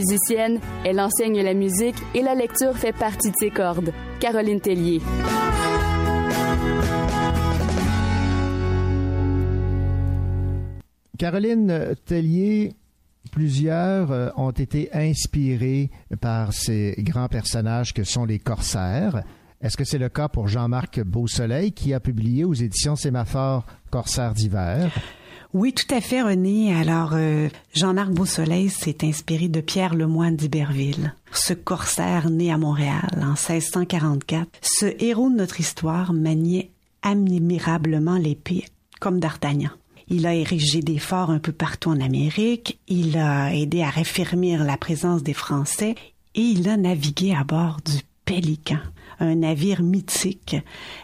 musicienne, 0.00 0.60
elle 0.84 1.00
enseigne 1.00 1.42
la 1.42 1.54
musique 1.54 1.96
et 2.14 2.22
la 2.22 2.34
lecture 2.34 2.76
fait 2.76 2.92
partie 2.92 3.30
de 3.30 3.36
ses 3.38 3.50
cordes. 3.50 3.92
Caroline 4.18 4.60
Tellier. 4.60 5.00
Caroline 11.18 11.94
Tellier, 12.06 12.72
plusieurs 13.30 14.10
euh, 14.10 14.30
ont 14.36 14.52
été 14.52 14.90
inspirés 14.94 15.90
par 16.20 16.54
ces 16.54 16.94
grands 16.98 17.28
personnages 17.28 17.92
que 17.92 18.04
sont 18.04 18.24
les 18.24 18.38
corsaires. 18.38 19.22
Est-ce 19.60 19.76
que 19.76 19.84
c'est 19.84 19.98
le 19.98 20.08
cas 20.08 20.28
pour 20.28 20.48
Jean-Marc 20.48 21.02
Beausoleil 21.02 21.72
qui 21.72 21.92
a 21.92 22.00
publié 22.00 22.44
aux 22.44 22.54
éditions 22.54 22.96
Sémaphore 22.96 23.66
Corsaires 23.90 24.32
d'hiver? 24.32 24.90
Oui, 25.52 25.72
tout 25.72 25.92
à 25.92 26.00
fait, 26.00 26.22
René. 26.22 26.72
Alors, 26.72 27.10
euh, 27.14 27.48
Jean-Marc 27.74 28.10
Beausoleil 28.10 28.70
s'est 28.70 29.04
inspiré 29.04 29.48
de 29.48 29.60
Pierre 29.60 29.94
Lemoine 29.94 30.36
d'Iberville, 30.36 31.12
ce 31.32 31.54
corsaire 31.54 32.30
né 32.30 32.52
à 32.52 32.58
Montréal 32.58 33.10
en 33.16 33.34
1644. 33.34 34.48
Ce 34.62 34.86
héros 35.02 35.28
de 35.28 35.34
notre 35.34 35.58
histoire 35.58 36.12
maniait 36.12 36.70
admirablement 37.02 38.16
l'épée, 38.16 38.64
comme 39.00 39.18
d'Artagnan. 39.18 39.70
Il 40.08 40.26
a 40.26 40.34
érigé 40.34 40.82
des 40.82 40.98
forts 40.98 41.30
un 41.30 41.40
peu 41.40 41.52
partout 41.52 41.90
en 41.90 42.00
Amérique, 42.00 42.78
il 42.86 43.16
a 43.16 43.52
aidé 43.52 43.82
à 43.82 43.90
raffermir 43.90 44.62
la 44.62 44.76
présence 44.76 45.22
des 45.24 45.34
Français 45.34 45.96
et 46.36 46.40
il 46.40 46.68
a 46.68 46.76
navigué 46.76 47.34
à 47.34 47.42
bord 47.42 47.78
du 47.84 48.02
Pélican, 48.24 48.78
un 49.20 49.36
navire 49.36 49.82
mythique 49.82 50.56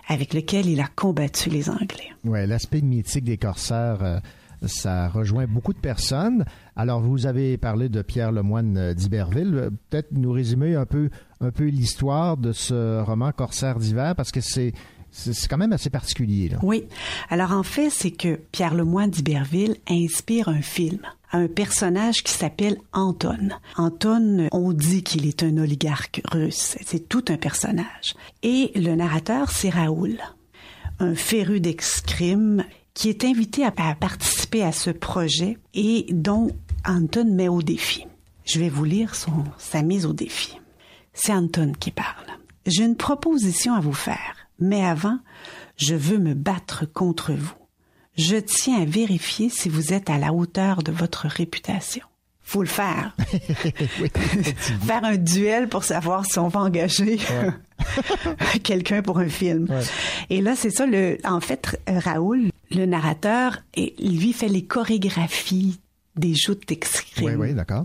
avec 0.08 0.34
lequel 0.34 0.66
il 0.66 0.80
a 0.80 0.88
combattu 0.94 1.50
les 1.50 1.70
Anglais. 1.70 2.10
Oui, 2.24 2.46
l'aspect 2.46 2.80
mythique 2.80 3.24
des 3.24 3.36
corsaires, 3.36 4.02
euh, 4.02 4.18
ça 4.66 5.08
rejoint 5.08 5.46
beaucoup 5.46 5.72
de 5.72 5.78
personnes. 5.78 6.44
Alors, 6.74 7.00
vous 7.00 7.26
avez 7.26 7.56
parlé 7.58 7.88
de 7.88 8.02
Pierre 8.02 8.32
Lemoine 8.32 8.76
euh, 8.76 8.94
d'Iberville. 8.94 9.54
Euh, 9.54 9.70
Peut-être 9.90 10.12
nous 10.12 10.32
résumer 10.32 10.74
un 10.74 10.86
peu, 10.86 11.10
un 11.40 11.50
peu 11.50 11.64
l'histoire 11.66 12.36
de 12.36 12.52
ce 12.52 13.00
roman 13.02 13.32
Corsaire 13.32 13.78
d'hiver, 13.78 14.14
parce 14.16 14.32
que 14.32 14.40
c'est 14.40 14.72
c'est 15.16 15.48
quand 15.48 15.58
même 15.58 15.72
assez 15.72 15.90
particulier. 15.90 16.48
Là. 16.48 16.58
Oui. 16.62 16.84
Alors 17.30 17.52
en 17.52 17.62
fait, 17.62 17.90
c'est 17.90 18.10
que 18.10 18.38
Pierre 18.52 18.74
Lemoine 18.74 19.10
d'Iberville 19.10 19.76
inspire 19.88 20.48
un 20.48 20.62
film 20.62 21.00
un 21.32 21.48
personnage 21.48 22.22
qui 22.22 22.32
s'appelle 22.32 22.78
Anton. 22.92 23.50
Anton, 23.76 24.48
on 24.52 24.72
dit 24.72 25.02
qu'il 25.02 25.26
est 25.26 25.42
un 25.42 25.58
oligarque 25.58 26.22
russe. 26.30 26.76
C'est 26.84 27.08
tout 27.08 27.24
un 27.28 27.36
personnage. 27.36 28.14
Et 28.42 28.70
le 28.74 28.94
narrateur, 28.94 29.50
c'est 29.50 29.70
Raoul, 29.70 30.18
un 30.98 31.14
féru 31.14 31.60
d'escrime 31.60 32.64
qui 32.94 33.08
est 33.08 33.24
invité 33.24 33.64
à, 33.64 33.72
à 33.76 33.94
participer 33.94 34.62
à 34.62 34.72
ce 34.72 34.90
projet 34.90 35.58
et 35.74 36.06
dont 36.10 36.48
Anton 36.86 37.26
met 37.30 37.48
au 37.48 37.60
défi. 37.60 38.06
Je 38.44 38.60
vais 38.60 38.68
vous 38.68 38.84
lire 38.84 39.14
son, 39.14 39.44
sa 39.58 39.82
mise 39.82 40.06
au 40.06 40.12
défi. 40.12 40.58
C'est 41.12 41.32
Anton 41.32 41.72
qui 41.78 41.90
parle. 41.90 42.26
J'ai 42.66 42.84
une 42.84 42.96
proposition 42.96 43.74
à 43.74 43.80
vous 43.80 43.92
faire, 43.92 44.45
mais 44.58 44.84
avant, 44.84 45.18
je 45.76 45.94
veux 45.94 46.18
me 46.18 46.34
battre 46.34 46.86
contre 46.86 47.32
vous. 47.32 47.54
Je 48.16 48.36
tiens 48.36 48.82
à 48.82 48.84
vérifier 48.84 49.50
si 49.50 49.68
vous 49.68 49.92
êtes 49.92 50.08
à 50.08 50.18
la 50.18 50.32
hauteur 50.32 50.82
de 50.82 50.90
votre 50.90 51.26
réputation. 51.26 52.06
Faut 52.42 52.62
le 52.62 52.68
faire. 52.68 53.14
faire 54.86 55.04
un 55.04 55.16
duel 55.16 55.68
pour 55.68 55.84
savoir 55.84 56.24
si 56.24 56.38
on 56.38 56.48
va 56.48 56.60
engager 56.60 57.18
ouais. 57.18 58.60
quelqu'un 58.62 59.02
pour 59.02 59.18
un 59.18 59.28
film. 59.28 59.66
Ouais. 59.68 59.82
Et 60.30 60.40
là, 60.40 60.54
c'est 60.54 60.70
ça. 60.70 60.86
Le, 60.86 61.18
en 61.24 61.40
fait, 61.40 61.78
Raoul, 61.88 62.50
le 62.70 62.86
narrateur, 62.86 63.58
lui 63.76 64.32
fait 64.32 64.48
les 64.48 64.64
chorégraphies 64.64 65.80
des 66.16 66.34
joutes 66.34 66.66
d'escrime. 66.68 67.26
Oui, 67.26 67.34
oui, 67.48 67.54
d'accord. 67.54 67.84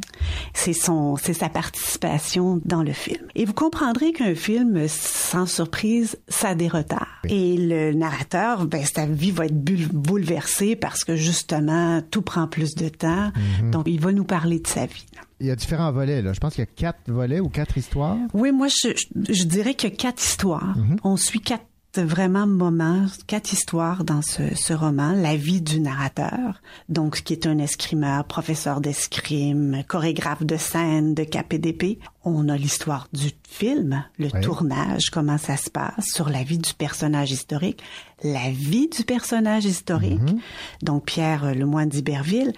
C'est 0.54 0.74
son, 0.74 1.16
c'est 1.18 1.34
sa 1.34 1.50
participation 1.50 2.62
dans 2.66 2.84
le 2.84 2.94
film. 2.94 3.26
Et 3.36 3.46
vous 3.46 3.54
comprendrez 3.54 4.14
qu'un 4.14 4.36
film, 4.36 4.88
sans 4.88 5.46
surprise, 5.46 6.18
ça 6.28 6.50
a 6.50 6.56
des 6.56 6.68
retards. 6.68 7.08
Oui. 7.26 7.34
Et 7.34 7.58
le 7.58 7.94
narrateur, 7.94 8.66
ben, 8.66 8.84
sa 8.86 9.06
vie 9.06 9.32
va 9.32 9.46
être 9.46 9.58
bouleversée 9.58 10.76
parce 10.76 11.04
que 11.04 11.16
justement, 11.16 12.02
tout 12.10 12.22
prend 12.22 12.48
plus 12.48 12.76
de 12.76 12.90
temps. 12.90 13.32
Mm-hmm. 13.32 13.70
Donc, 13.72 13.88
il 13.88 14.00
va 14.00 14.12
nous 14.12 14.26
parler 14.26 14.60
de 14.60 14.68
sa 14.68 14.86
vie. 14.86 15.06
Là. 15.16 15.22
Il 15.40 15.48
y 15.48 15.52
a 15.52 15.56
différents 15.56 15.92
volets. 15.92 16.22
Là. 16.22 16.34
Je 16.34 16.40
pense 16.40 16.54
qu'il 16.54 16.62
y 16.62 16.68
a 16.68 16.72
quatre 16.76 17.12
volets 17.12 17.40
ou 17.40 17.50
quatre 17.50 17.78
histoires. 17.78 18.18
Oui, 18.34 18.52
moi, 18.52 18.68
je, 18.68 18.90
je 19.30 19.44
dirais 19.44 19.74
qu'il 19.74 19.90
y 19.90 19.94
a 19.94 19.96
quatre 19.96 20.22
histoires. 20.22 20.78
Mm-hmm. 20.78 20.98
On 21.04 21.18
suit 21.18 21.42
quatre 21.42 21.66
vraiment 21.98 22.48
moments, 22.48 23.06
quatre 23.28 23.52
histoires 23.52 24.04
dans 24.04 24.22
ce, 24.22 24.56
ce, 24.56 24.74
roman. 24.74 25.12
La 25.12 25.36
vie 25.36 25.62
du 25.62 25.80
narrateur, 25.80 26.62
donc 26.90 27.22
qui 27.24 27.34
est 27.34 27.46
un 27.46 27.58
escrimeur, 27.58 28.24
professeur 28.26 28.80
d'escrime, 28.80 29.84
chorégraphe 29.88 30.44
de 30.44 30.58
scène, 30.58 31.14
de 31.14 31.24
KPDP. 31.24 32.00
On 32.24 32.48
a 32.50 32.56
l'histoire 32.56 33.08
du 33.12 33.32
film, 33.48 34.06
le 34.18 34.30
oui. 34.34 34.42
tournage, 34.42 35.10
comment 35.10 35.38
ça 35.38 35.58
se 35.58 35.70
passe, 35.70 36.06
sur 36.14 36.30
la 36.30 36.44
vie 36.44 36.60
du 36.60 36.74
personnage 36.74 37.32
historique, 37.32 37.82
la 38.24 38.52
vie 38.52 38.88
du 38.88 39.04
personnage 39.04 39.66
historique, 39.66 40.22
mm 40.22 40.38
-hmm. 40.38 40.86
donc 40.86 41.06
Pierre 41.06 41.56
Lemoine 41.56 41.90
d'Iberville. 41.90 42.54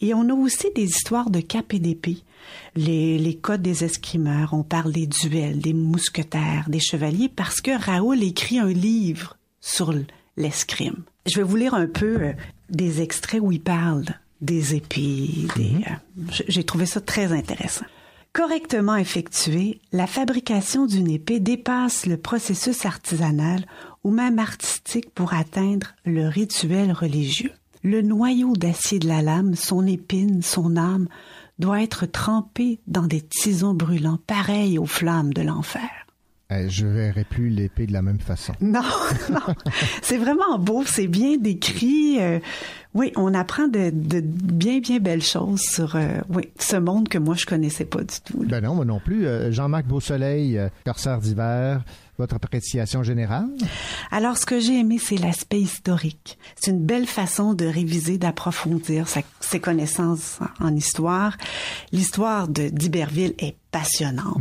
Et 0.00 0.12
on 0.14 0.28
a 0.28 0.34
aussi 0.34 0.68
des 0.74 0.84
histoires 0.84 1.30
de 1.30 1.40
KPDP 1.40 2.24
les, 2.76 3.18
les 3.18 3.36
codes 3.36 3.62
des 3.62 3.84
escrimeurs, 3.84 4.54
on 4.54 4.62
parle 4.62 4.92
des 4.92 5.06
duels, 5.06 5.58
des 5.58 5.72
mousquetaires, 5.72 6.66
des 6.68 6.80
chevaliers, 6.80 7.28
parce 7.28 7.60
que 7.60 7.78
Raoul 7.78 8.22
écrit 8.22 8.58
un 8.58 8.68
livre 8.68 9.36
sur 9.60 9.94
l'escrime. 10.36 11.02
Je 11.26 11.36
vais 11.36 11.42
vous 11.42 11.56
lire 11.56 11.74
un 11.74 11.86
peu 11.86 12.20
euh, 12.20 12.32
des 12.70 13.00
extraits 13.00 13.40
où 13.40 13.52
il 13.52 13.60
parle 13.60 14.04
des 14.40 14.74
épées. 14.74 15.46
Des, 15.56 15.72
euh, 15.88 16.22
J'ai 16.48 16.64
trouvé 16.64 16.86
ça 16.86 17.00
très 17.00 17.32
intéressant. 17.32 17.86
Correctement 18.34 18.96
effectuée, 18.96 19.80
la 19.92 20.08
fabrication 20.08 20.86
d'une 20.86 21.08
épée 21.08 21.38
dépasse 21.38 22.04
le 22.04 22.16
processus 22.16 22.84
artisanal 22.84 23.64
ou 24.02 24.10
même 24.10 24.40
artistique 24.40 25.10
pour 25.14 25.34
atteindre 25.34 25.94
le 26.04 26.26
rituel 26.26 26.90
religieux. 26.90 27.52
Le 27.84 28.02
noyau 28.02 28.54
d'acier 28.54 28.98
de 28.98 29.06
la 29.06 29.22
lame, 29.22 29.54
son 29.54 29.86
épine, 29.86 30.42
son 30.42 30.76
âme, 30.76 31.06
doit 31.58 31.82
être 31.82 32.06
trempé 32.06 32.80
dans 32.86 33.06
des 33.06 33.20
tisons 33.20 33.74
brûlants 33.74 34.18
pareils 34.26 34.78
aux 34.78 34.86
flammes 34.86 35.32
de 35.32 35.42
l'enfer. 35.42 35.88
Eh, 36.50 36.68
je 36.68 36.86
verrai 36.86 37.24
plus 37.24 37.48
l'épée 37.48 37.86
de 37.86 37.92
la 37.92 38.02
même 38.02 38.18
façon. 38.20 38.52
Non, 38.60 38.82
non. 39.30 39.54
c'est 40.02 40.18
vraiment 40.18 40.58
beau, 40.58 40.84
c'est 40.84 41.06
bien 41.06 41.38
décrit. 41.38 42.18
euh, 42.20 42.38
oui, 42.92 43.12
on 43.16 43.32
apprend 43.32 43.66
de, 43.66 43.90
de 43.90 44.20
bien, 44.20 44.78
bien 44.80 44.98
belles 44.98 45.22
choses 45.22 45.60
sur 45.62 45.96
euh, 45.96 46.20
oui, 46.28 46.50
ce 46.58 46.76
monde 46.76 47.08
que 47.08 47.16
moi, 47.18 47.34
je 47.34 47.46
connaissais 47.46 47.86
pas 47.86 48.00
du 48.02 48.20
tout. 48.24 48.44
Ben 48.46 48.60
non, 48.62 48.74
moi 48.74 48.84
non 48.84 49.00
plus. 49.00 49.26
Euh, 49.26 49.50
Jean-Marc 49.52 49.86
Beausoleil, 49.86 50.60
Corsaire 50.84 51.18
d'hiver, 51.18 51.82
votre 52.18 52.36
appréciation 52.36 53.02
générale? 53.02 53.48
Alors, 54.10 54.36
ce 54.36 54.46
que 54.46 54.60
j'ai 54.60 54.78
aimé, 54.78 54.98
c'est 54.98 55.16
l'aspect 55.16 55.60
historique. 55.60 56.38
C'est 56.56 56.70
une 56.70 56.84
belle 56.84 57.06
façon 57.06 57.54
de 57.54 57.66
réviser, 57.66 58.18
d'approfondir 58.18 59.06
ses 59.40 59.60
connaissances 59.60 60.38
en, 60.60 60.66
en 60.66 60.76
histoire. 60.76 61.36
L'histoire 61.92 62.48
de 62.48 62.68
d'Iberville 62.68 63.34
est 63.38 63.56
passionnante. 63.74 64.38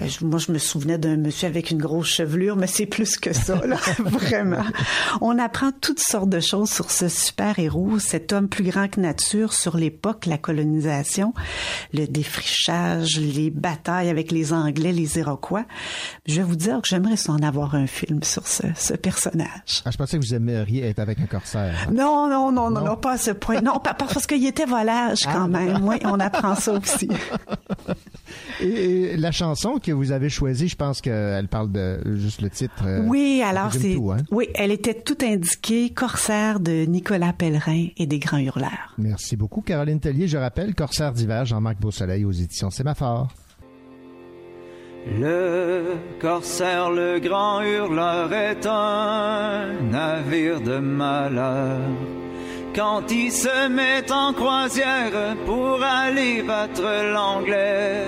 Euh, 0.00 0.06
je- 0.08 0.24
moi, 0.24 0.38
je 0.38 0.50
me 0.50 0.56
souvenais 0.56 0.96
d'un 0.96 1.18
monsieur 1.18 1.46
avec 1.46 1.70
une 1.70 1.76
grosse 1.78 2.06
chevelure, 2.08 2.56
mais 2.56 2.66
c'est 2.66 2.86
plus 2.86 3.18
que 3.18 3.34
ça, 3.34 3.54
là, 3.66 3.76
vraiment. 3.98 4.64
On 5.20 5.38
apprend 5.38 5.72
toutes 5.78 6.00
sortes 6.00 6.30
de 6.30 6.40
choses 6.40 6.70
sur 6.70 6.90
ce 6.90 7.08
super-héros, 7.10 7.98
cet 7.98 8.32
homme 8.32 8.48
plus 8.48 8.64
grand 8.64 8.88
que 8.88 8.98
nature 8.98 9.52
sur 9.52 9.76
l'époque, 9.76 10.24
la 10.24 10.38
colonisation, 10.38 11.34
le 11.92 12.06
défrichage, 12.06 13.20
les 13.20 13.50
batailles 13.50 14.08
avec 14.08 14.32
les 14.32 14.54
Anglais, 14.54 14.92
les 14.92 15.18
Iroquois. 15.18 15.66
Je 16.24 16.36
vais 16.36 16.42
vous 16.42 16.56
dire 16.56 16.80
que 16.80 16.88
j'aimerais 16.88 17.16
en 17.28 17.42
avoir 17.42 17.74
un 17.74 17.86
film 17.86 18.22
sur 18.22 18.46
ce, 18.48 18.62
ce 18.74 18.94
personnage. 18.94 19.82
Ah, 19.84 19.90
je 19.90 19.98
pensais 19.98 20.18
que 20.18 20.24
vous 20.24 20.32
aimeriez 20.34 20.82
être 20.86 20.98
avec 21.00 21.20
un 21.20 21.26
corsaire. 21.26 21.88
Non, 21.92 22.26
non, 22.30 22.50
non, 22.50 22.70
non, 22.70 22.80
non, 22.82 22.96
pas 22.96 23.12
à 23.12 23.18
ce 23.18 23.32
point. 23.32 23.60
Non, 23.60 23.80
parce 23.80 24.26
qu'il 24.26 24.46
était 24.46 24.64
volage 24.64 25.20
quand 25.24 25.44
Ah. 25.44 25.48
même. 25.48 25.84
Oui, 25.84 25.96
on 26.04 26.18
apprend 26.20 26.54
ça 26.54 26.72
aussi. 26.72 27.08
Et, 28.60 29.16
la 29.16 29.32
chanson 29.32 29.78
que 29.78 29.92
vous 29.92 30.12
avez 30.12 30.28
choisie, 30.28 30.68
je 30.68 30.76
pense 30.76 31.00
qu'elle 31.00 31.48
parle 31.48 31.72
de 31.72 31.98
juste 32.16 32.42
le 32.42 32.50
titre. 32.50 32.84
euh, 32.86 33.02
Oui, 33.06 33.42
alors 33.44 33.72
c'est 33.72 33.94
tout, 33.94 34.12
hein? 34.12 34.18
oui, 34.30 34.48
elle 34.54 34.70
était 34.70 34.94
tout 34.94 35.18
indiquée 35.22 35.90
Corsaire 35.90 36.60
de 36.60 36.84
Nicolas 36.84 37.32
Pellerin 37.32 37.88
et 37.96 38.06
des 38.06 38.18
Grands 38.18 38.38
Hurleurs. 38.38 38.94
Merci 38.98 39.36
beaucoup, 39.36 39.60
Caroline 39.60 40.00
Tellier. 40.00 40.28
Je 40.28 40.38
rappelle, 40.38 40.74
Corsaire 40.74 41.12
d'hiver, 41.12 41.44
Jean-Marc 41.44 41.80
Beausoleil 41.80 42.24
aux 42.24 42.32
éditions 42.32 42.70
Sémaphore. 42.70 43.28
Le 45.20 45.94
corsaire, 46.20 46.90
le 46.90 47.20
grand 47.20 47.62
hurleur 47.62 48.32
est 48.32 48.66
un 48.66 49.72
navire 49.82 50.60
de 50.60 50.78
malheur. 50.78 51.78
Quand 52.76 53.10
il 53.10 53.32
se 53.32 53.68
met 53.68 54.12
en 54.12 54.34
croisière 54.34 55.34
pour 55.46 55.82
aller 55.82 56.42
battre 56.42 56.84
l'anglais, 57.10 58.04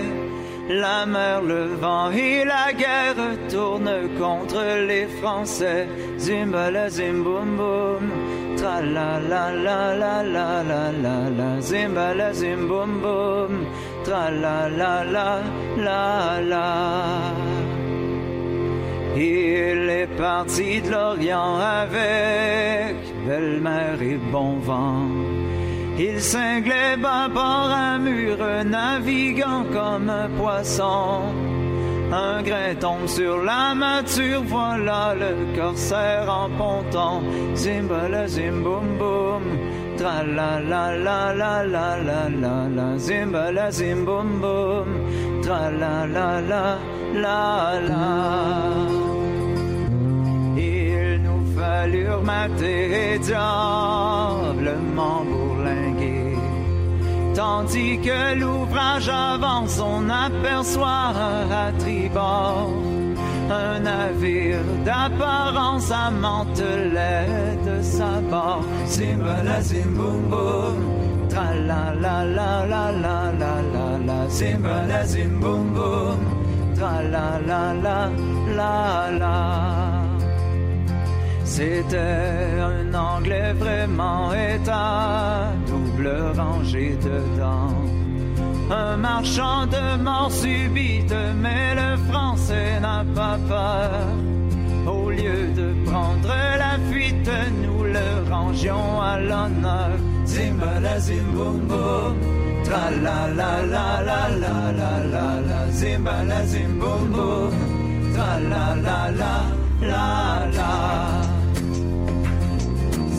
la 0.69 1.07
mer, 1.07 1.41
le 1.41 1.69
vent 1.69 2.11
et 2.11 2.45
la 2.45 2.75
guerre 2.75 3.17
tournent 3.49 4.11
contre 4.19 4.63
les 4.87 5.07
Français. 5.23 5.89
Zimbala 6.19 6.91
zim 6.91 7.25
boum 7.25 7.57
boum, 7.57 8.11
tra 8.59 8.83
la 8.83 9.19
la 9.19 9.51
la 9.53 9.95
la 9.95 10.23
la 10.23 10.63
la 10.63 10.93
la 10.93 11.31
la, 11.31 11.61
zimbala 11.63 12.35
zim 12.35 12.69
boum 12.69 13.01
boum, 13.01 13.65
tra 14.05 14.31
la 14.31 14.69
la 14.69 15.03
la 15.03 15.41
la 15.79 16.41
la. 16.43 16.75
Il 19.17 19.89
est 19.89 20.15
parti 20.19 20.83
de 20.83 20.91
l'Orient 20.91 21.57
avec 21.57 23.18
belle-mère 23.29 24.01
et 24.01 24.19
bon 24.33 24.57
vent. 24.69 25.07
Il 25.99 26.21
cinglait 26.21 26.97
bâbord 26.97 27.71
à 27.89 27.99
mur, 27.99 28.39
naviguant 28.65 29.65
comme 29.73 30.09
un 30.09 30.29
poisson. 30.41 31.23
Un 32.11 32.43
grain 32.43 32.75
tombe 32.81 33.07
sur 33.07 33.43
la 33.43 33.75
mature, 33.75 34.43
voilà 34.47 35.15
le 35.15 35.33
corsaire 35.55 36.27
en 36.43 36.49
ponton. 36.57 37.23
Zimbala 37.55 38.27
zim 38.27 38.63
boum 38.63 38.97
boum, 38.99 39.43
tra 39.99 40.23
la 40.23 40.59
la 40.61 40.97
la 40.97 41.35
la 41.35 41.63
la 41.65 41.97
la 42.09 42.21
la 42.45 42.57
la. 42.77 42.97
Zimbala 42.97 43.71
zim 43.71 44.07
boum 44.07 44.41
boum, 44.41 44.89
tra 45.43 45.71
la 45.71 46.07
la 46.07 46.41
la 46.41 46.79
la 47.13 47.81
la. 47.91 49.08
Il 49.08 49.08
nous 51.59 51.65
fallut 51.65 52.23
mater 52.25 53.15
et 53.15 53.19
diablement 53.19 54.55
bourlinguer. 55.25 56.37
Tandis 57.35 57.99
que 57.99 58.35
l'ouvrage 58.39 59.09
avance, 59.09 59.81
on 59.81 60.09
aperçoit 60.09 61.13
à 61.53 61.73
tribord 61.79 62.71
un 63.51 63.81
navire 63.81 64.59
d'apparence 64.85 65.91
amantelet 65.91 67.27
de 67.65 67.83
sa 67.83 68.21
bord. 68.31 68.65
Zimbala 68.87 69.63
zim 69.63 69.95
boum 69.97 70.31
tra 71.29 71.55
la 71.55 71.93
la 71.95 72.25
la 72.25 72.67
la 72.67 72.91
la 72.91 73.33
la 73.33 73.55
la 73.75 73.89
la. 74.07 74.27
Boum, 75.41 75.75
tra 76.77 77.03
la 77.03 77.39
la 77.47 77.73
la 77.73 78.11
la 78.57 79.11
la. 79.19 79.98
C'était 81.49 82.61
un 82.61 82.95
anglais 82.95 83.53
vraiment 83.55 84.33
état, 84.35 85.51
double 85.67 86.11
rangée 86.37 86.97
dedans. 87.03 87.75
Un 88.71 88.97
marchand 88.99 89.67
de 89.67 89.97
mort 90.01 90.31
subite, 90.31 91.15
mais 91.43 91.75
le 91.75 91.97
français 92.11 92.79
n'a 92.81 93.03
pas 93.15 93.39
peur. 93.49 93.91
Au 94.87 95.11
lieu 95.11 95.49
de 95.57 95.69
prendre 95.91 96.35
la 96.59 96.75
fuite, 96.93 97.31
nous 97.63 97.83
le 97.83 98.31
rangions 98.31 99.01
à 99.01 99.19
l'honneur. 99.19 99.97
Zimbala 100.27 101.01
zim 101.01 101.27
boum 101.35 101.67
tra 102.65 102.91
la 103.05 103.21
la 103.39 103.53
la 103.75 103.87
la 104.09 104.21
la 104.43 104.55
la 104.81 104.93
la 105.15 105.41
la. 105.49 105.61
Zimbala 105.73 106.45
zim 106.47 106.79
boum 106.79 107.05
boum, 107.11 107.53
tra 108.15 108.39
la 108.53 108.67
la 108.87 109.11
la 109.21 109.35
la 109.81 110.47
la. 110.57 111.38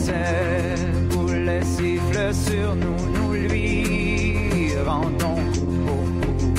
Ses 0.10 1.16
boulets 1.16 1.64
sifflent 1.64 2.34
sur 2.34 2.76
nous, 2.76 3.02
nous 3.16 3.34
lui 3.34 4.72
rendons 4.84 5.40
coup 5.54 5.72
pour 5.86 6.06
coup. 6.20 6.54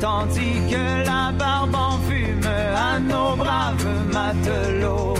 Tandis 0.00 0.58
que 0.70 1.06
la 1.10 1.32
barbe 1.32 1.74
en 1.74 1.98
fume 2.06 2.50
à 2.90 3.00
nos 3.00 3.34
braves 3.34 3.92
matelots. 4.12 5.14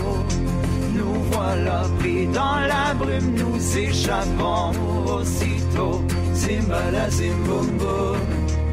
Nous 0.95 1.17
voilà 1.31 1.81
pris 1.99 2.25
dans 2.27 2.59
la 2.73 2.93
brume, 2.93 3.35
nous 3.41 3.77
échappons 3.77 4.71
aussitôt. 5.13 6.01
Zimbala 6.33 7.09
zim 7.09 7.37
boum 7.45 7.67
boum, 7.79 8.19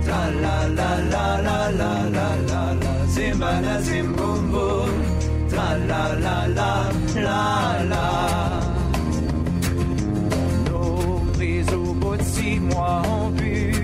tra 0.05 0.23
la 0.43 0.59
la 0.79 0.91
la 1.13 1.27
la 1.47 1.59
la 1.81 1.93
la 2.17 2.27
la 2.49 2.65
la. 2.83 2.93
Boum, 4.17 4.93
tra 5.51 5.77
la 5.89 6.05
la 6.25 6.47
la 6.59 6.73
la 7.17 7.85
la. 7.91 8.41
Six 12.21 12.61
mois 12.61 13.03
ont 13.09 13.31
pu 13.33 13.75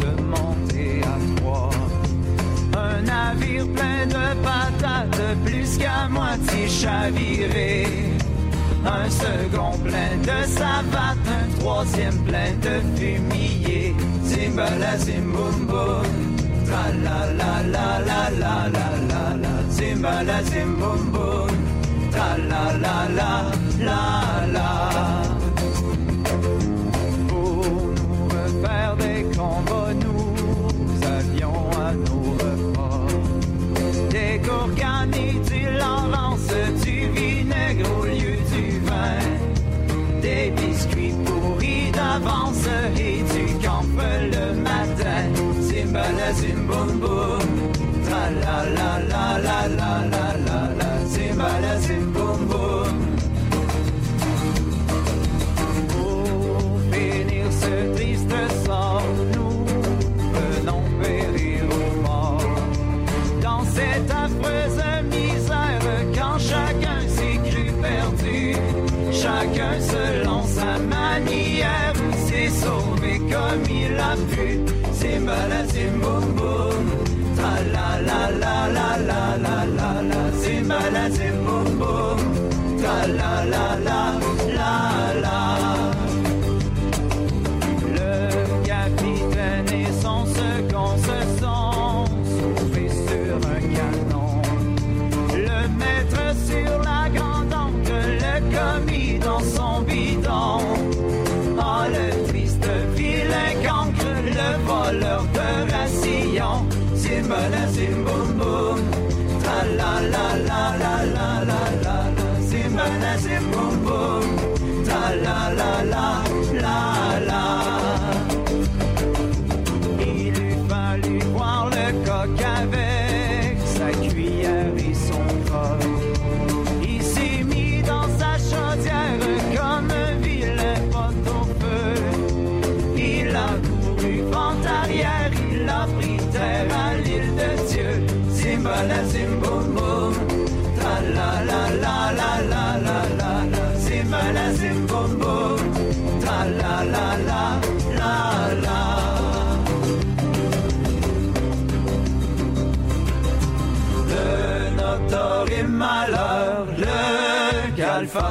se 0.00 0.10
monter 0.22 1.00
à 1.02 1.36
trois. 1.36 1.70
Un 2.76 3.02
navire 3.02 3.66
plein 3.76 4.06
de 4.06 4.24
patates, 4.42 5.36
plus 5.44 5.78
qu'à 5.78 6.08
moitié 6.08 6.68
chaviré. 6.68 7.86
Un 8.84 9.10
second 9.10 9.76
plein 9.84 10.14
de 10.22 10.46
savates, 10.46 11.28
un 11.38 11.60
troisième 11.60 12.18
plein 12.24 12.52
de 12.62 12.74
fumier. 12.96 13.94
Zimbala 14.24 14.96
zim 14.98 15.32
boum 15.32 15.66
la 16.70 16.84
la 17.04 17.18
la 17.40 17.62
la 17.74 18.00
la 18.10 18.68
la 18.76 18.88
la 19.10 19.24
la. 19.42 19.54
Zimbala 19.70 20.42
zim 20.44 20.76
boum 20.76 21.50
tra 22.10 22.36
la 22.50 22.64
la 22.84 23.08
la 23.18 23.32
la 23.86 24.46
la. 24.52 25.27
Nous 30.04 31.06
avions 31.06 31.70
à 31.86 31.92
nos 31.92 32.32
repas 32.42 33.06
des 34.10 34.38
gourganes 34.38 35.14
et 35.14 35.38
du 35.50 35.62
Laurence, 35.78 36.50
du 36.84 37.08
vinaigre 37.08 37.88
au 38.00 38.04
lieu 38.04 38.36
du 38.52 38.78
vin, 38.80 39.18
des 40.22 40.50
biscuits 40.50 41.14
pourris 41.24 41.90
d'avance 41.92 42.66
et 42.96 43.22
du 43.34 43.44
camp 43.64 43.84
le 43.96 44.54
matin. 44.60 45.48
zimbala 45.62 46.32
zim 46.32 46.66
boum. 46.66 47.00
Tra 48.04 48.22
la 48.42 48.56
la 48.76 48.90
la 48.98 49.07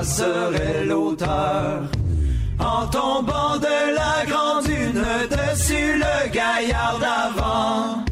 serait 0.03 0.85
l'auteur. 0.85 1.83
En 2.59 2.87
tombant 2.87 3.57
de 3.57 3.77
la 3.95 4.25
grande 4.25 4.65
dune 4.65 5.03
dessus 5.29 5.93
le 5.97 6.29
gaillard 6.31 6.97
d'avant, 6.99 8.05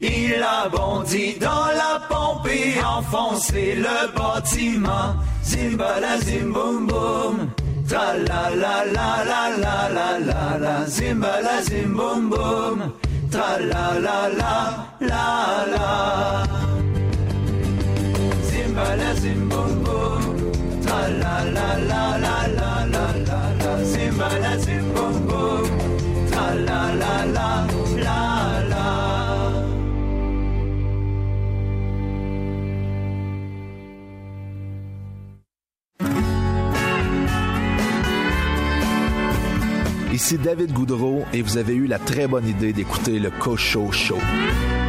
il 0.00 0.42
a 0.42 0.68
bondi 0.68 1.34
dans 1.40 1.66
la 1.82 2.00
pompe 2.08 2.46
et 2.48 2.74
enfoncé 2.82 3.74
le 3.74 3.98
bâtiment. 4.16 5.14
Zimbala 5.42 6.18
zim 6.20 6.52
boum 6.52 6.86
boum, 6.86 7.50
tra 7.88 8.14
la 8.28 8.50
la 8.62 8.84
la 8.84 9.24
la 9.30 9.42
la 9.64 9.88
la 9.96 10.18
la 10.18 10.58
la, 10.58 10.86
zimbala 10.86 11.60
zim 11.62 11.94
boum 11.96 12.30
boum, 12.30 12.92
tra 13.32 13.58
la 13.58 13.98
la 13.98 14.28
la 14.40 14.54
la 15.00 15.64
la. 15.74 16.44
Zimbala 18.48 19.14
zim 19.22 19.48
boum 19.48 19.72
boum, 19.74 19.79
Ici 40.20 40.36
David 40.38 40.72
Goudreau 40.72 41.24
et 41.32 41.40
vous 41.40 41.56
avez 41.56 41.74
eu 41.74 41.86
la 41.86 41.98
très 41.98 42.28
bonne 42.28 42.46
idée 42.46 42.72
d'écouter 42.72 43.18
le 43.18 43.30
Cocho 43.30 43.90
Show. 43.90 44.18
J'ai 44.18 44.79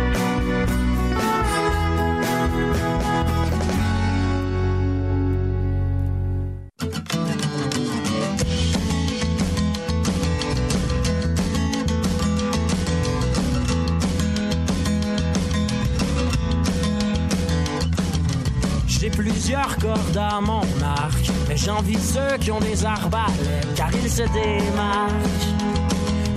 qui 22.41 22.51
ont 22.51 22.59
des 22.59 22.83
arbalètes, 22.85 23.73
car 23.75 23.89
ils 23.93 24.09
se 24.09 24.23
démarquent 24.23 25.47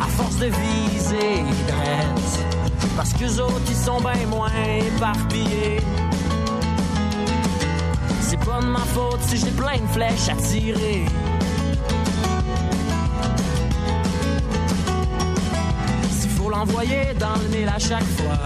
à 0.00 0.06
force 0.06 0.36
de 0.36 0.46
viser 0.46 1.42
dresse, 1.66 2.40
parce 2.94 3.12
qu'eux 3.14 3.40
autres 3.40 3.62
ils 3.68 3.74
sont 3.74 3.98
bien 4.00 4.26
moins 4.28 4.50
éparpillés. 4.86 5.80
C'est 8.20 8.38
pas 8.44 8.60
de 8.60 8.66
ma 8.66 8.80
faute 8.80 9.20
si 9.22 9.38
j'ai 9.38 9.50
plein 9.52 9.78
de 9.78 9.86
flèches 9.92 10.28
à 10.28 10.36
tirer. 10.36 11.06
S'il 16.10 16.30
faut 16.30 16.50
l'envoyer 16.50 17.14
dans 17.18 17.36
le 17.42 17.56
mille 17.56 17.68
à 17.68 17.78
chaque 17.78 18.10
fois, 18.18 18.38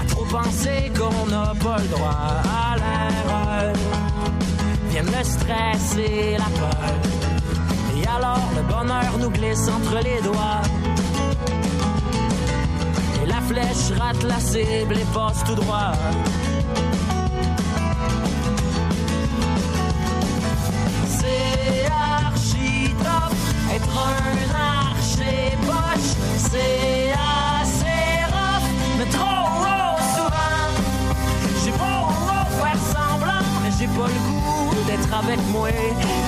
à 0.00 0.06
trop 0.08 0.24
penser 0.26 0.92
qu'on 0.94 1.26
n'a 1.30 1.54
pas 1.64 1.78
le 1.78 1.88
droit 1.88 2.18
à 2.44 2.76
l'erreur, 2.76 3.72
viennent 4.90 5.06
le 5.06 5.24
stress 5.24 5.96
et 5.98 6.36
la 6.36 6.50
peur. 6.58 7.05
Et 8.16 8.18
alors 8.18 8.48
le 8.56 8.62
bonheur 8.62 9.18
nous 9.18 9.30
glisse 9.30 9.68
entre 9.68 9.96
les 10.02 10.20
doigts. 10.22 10.62
Et 13.22 13.26
la 13.26 13.40
flèche 13.42 13.98
rate 13.98 14.22
la 14.22 14.40
cible 14.40 14.96
et 14.96 15.06
passe 15.12 15.44
tout 15.44 15.54
droit. 15.54 15.92
C'est 21.18 21.86
archi 21.90 22.94
top, 22.98 23.34
être 23.74 23.98
un 23.98 24.54
archer 24.54 25.56
poche, 25.66 26.12
c'est 26.38 27.12
assez 27.12 28.24
rough, 28.32 28.68
mais 28.98 29.06
trop 29.10 29.44
raw 29.62 29.96
souvent. 30.16 30.64
J'ai 31.64 31.70
raw 31.72 32.08
faire 32.60 32.82
semblant, 32.92 33.46
mais 33.62 33.70
j'ai 33.78 33.86
pas 33.88 34.08
le 34.08 34.20
goût 34.28 34.74
d'être 34.86 35.12
avec 35.18 35.40
moi. 35.52 35.68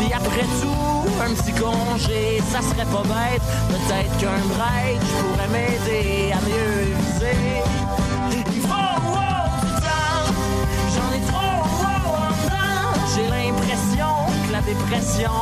Puis 0.01 0.13
après 0.13 0.47
tout, 0.61 0.98
un 1.29 1.35
petit 1.35 1.53
congé, 1.53 2.41
ça 2.53 2.61
serait 2.63 2.87
pas 2.87 3.03
bête. 3.03 3.43
Peut-être 3.69 4.17
qu'un 4.19 4.43
break 4.55 5.01
pourrait 5.21 5.49
m'aider 5.49 6.33
à 6.33 6.41
mieux 6.49 6.95
viser. 6.99 7.63
Il 8.55 8.61
faut 8.63 8.97
wow 9.15 9.49
du 9.65 9.73
temps, 9.87 10.33
j'en 10.95 11.11
ai 11.17 11.23
trop 11.31 11.61
en 11.61 12.03
dedans. 12.45 12.93
J'ai 13.15 13.29
l'impression 13.29 14.13
que 14.47 14.53
la 14.53 14.61
dépression 14.61 15.41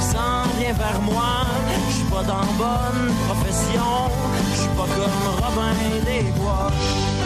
s'en 0.00 0.48
vient 0.58 0.72
vers 0.72 1.00
moi. 1.02 1.46
Je 1.88 1.94
suis 1.96 2.04
pas 2.04 2.22
dans 2.22 2.46
bonne 2.58 3.14
profession, 3.26 4.10
je 4.52 4.60
suis 4.60 4.68
pas 4.70 4.88
comme 4.96 5.44
Robin 5.44 5.74
des 6.04 6.22
Bois. 6.32 7.21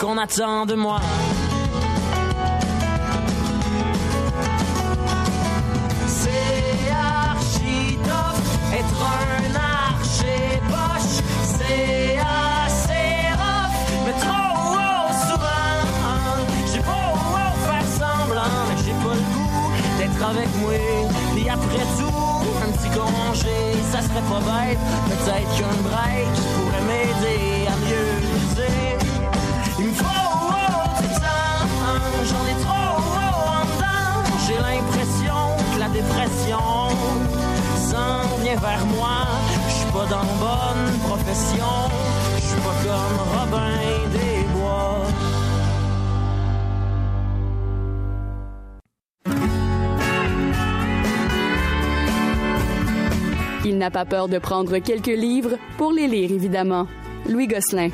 Qu'on 0.00 0.16
attend 0.16 0.64
de 0.64 0.74
moi. 0.74 0.98
Dans 40.10 40.16
bonne 40.40 40.98
profession, 41.04 41.64
je 42.34 42.40
suis 42.40 42.60
pas 42.62 42.76
comme 42.82 43.18
Robin 43.32 44.08
des 44.10 44.42
Bois. 44.52 45.06
Il 53.64 53.78
n'a 53.78 53.92
pas 53.92 54.04
peur 54.04 54.26
de 54.26 54.38
prendre 54.38 54.78
quelques 54.78 55.06
livres 55.06 55.56
pour 55.78 55.92
les 55.92 56.08
lire, 56.08 56.32
évidemment. 56.32 56.88
Louis 57.28 57.46
Gosselin. 57.46 57.90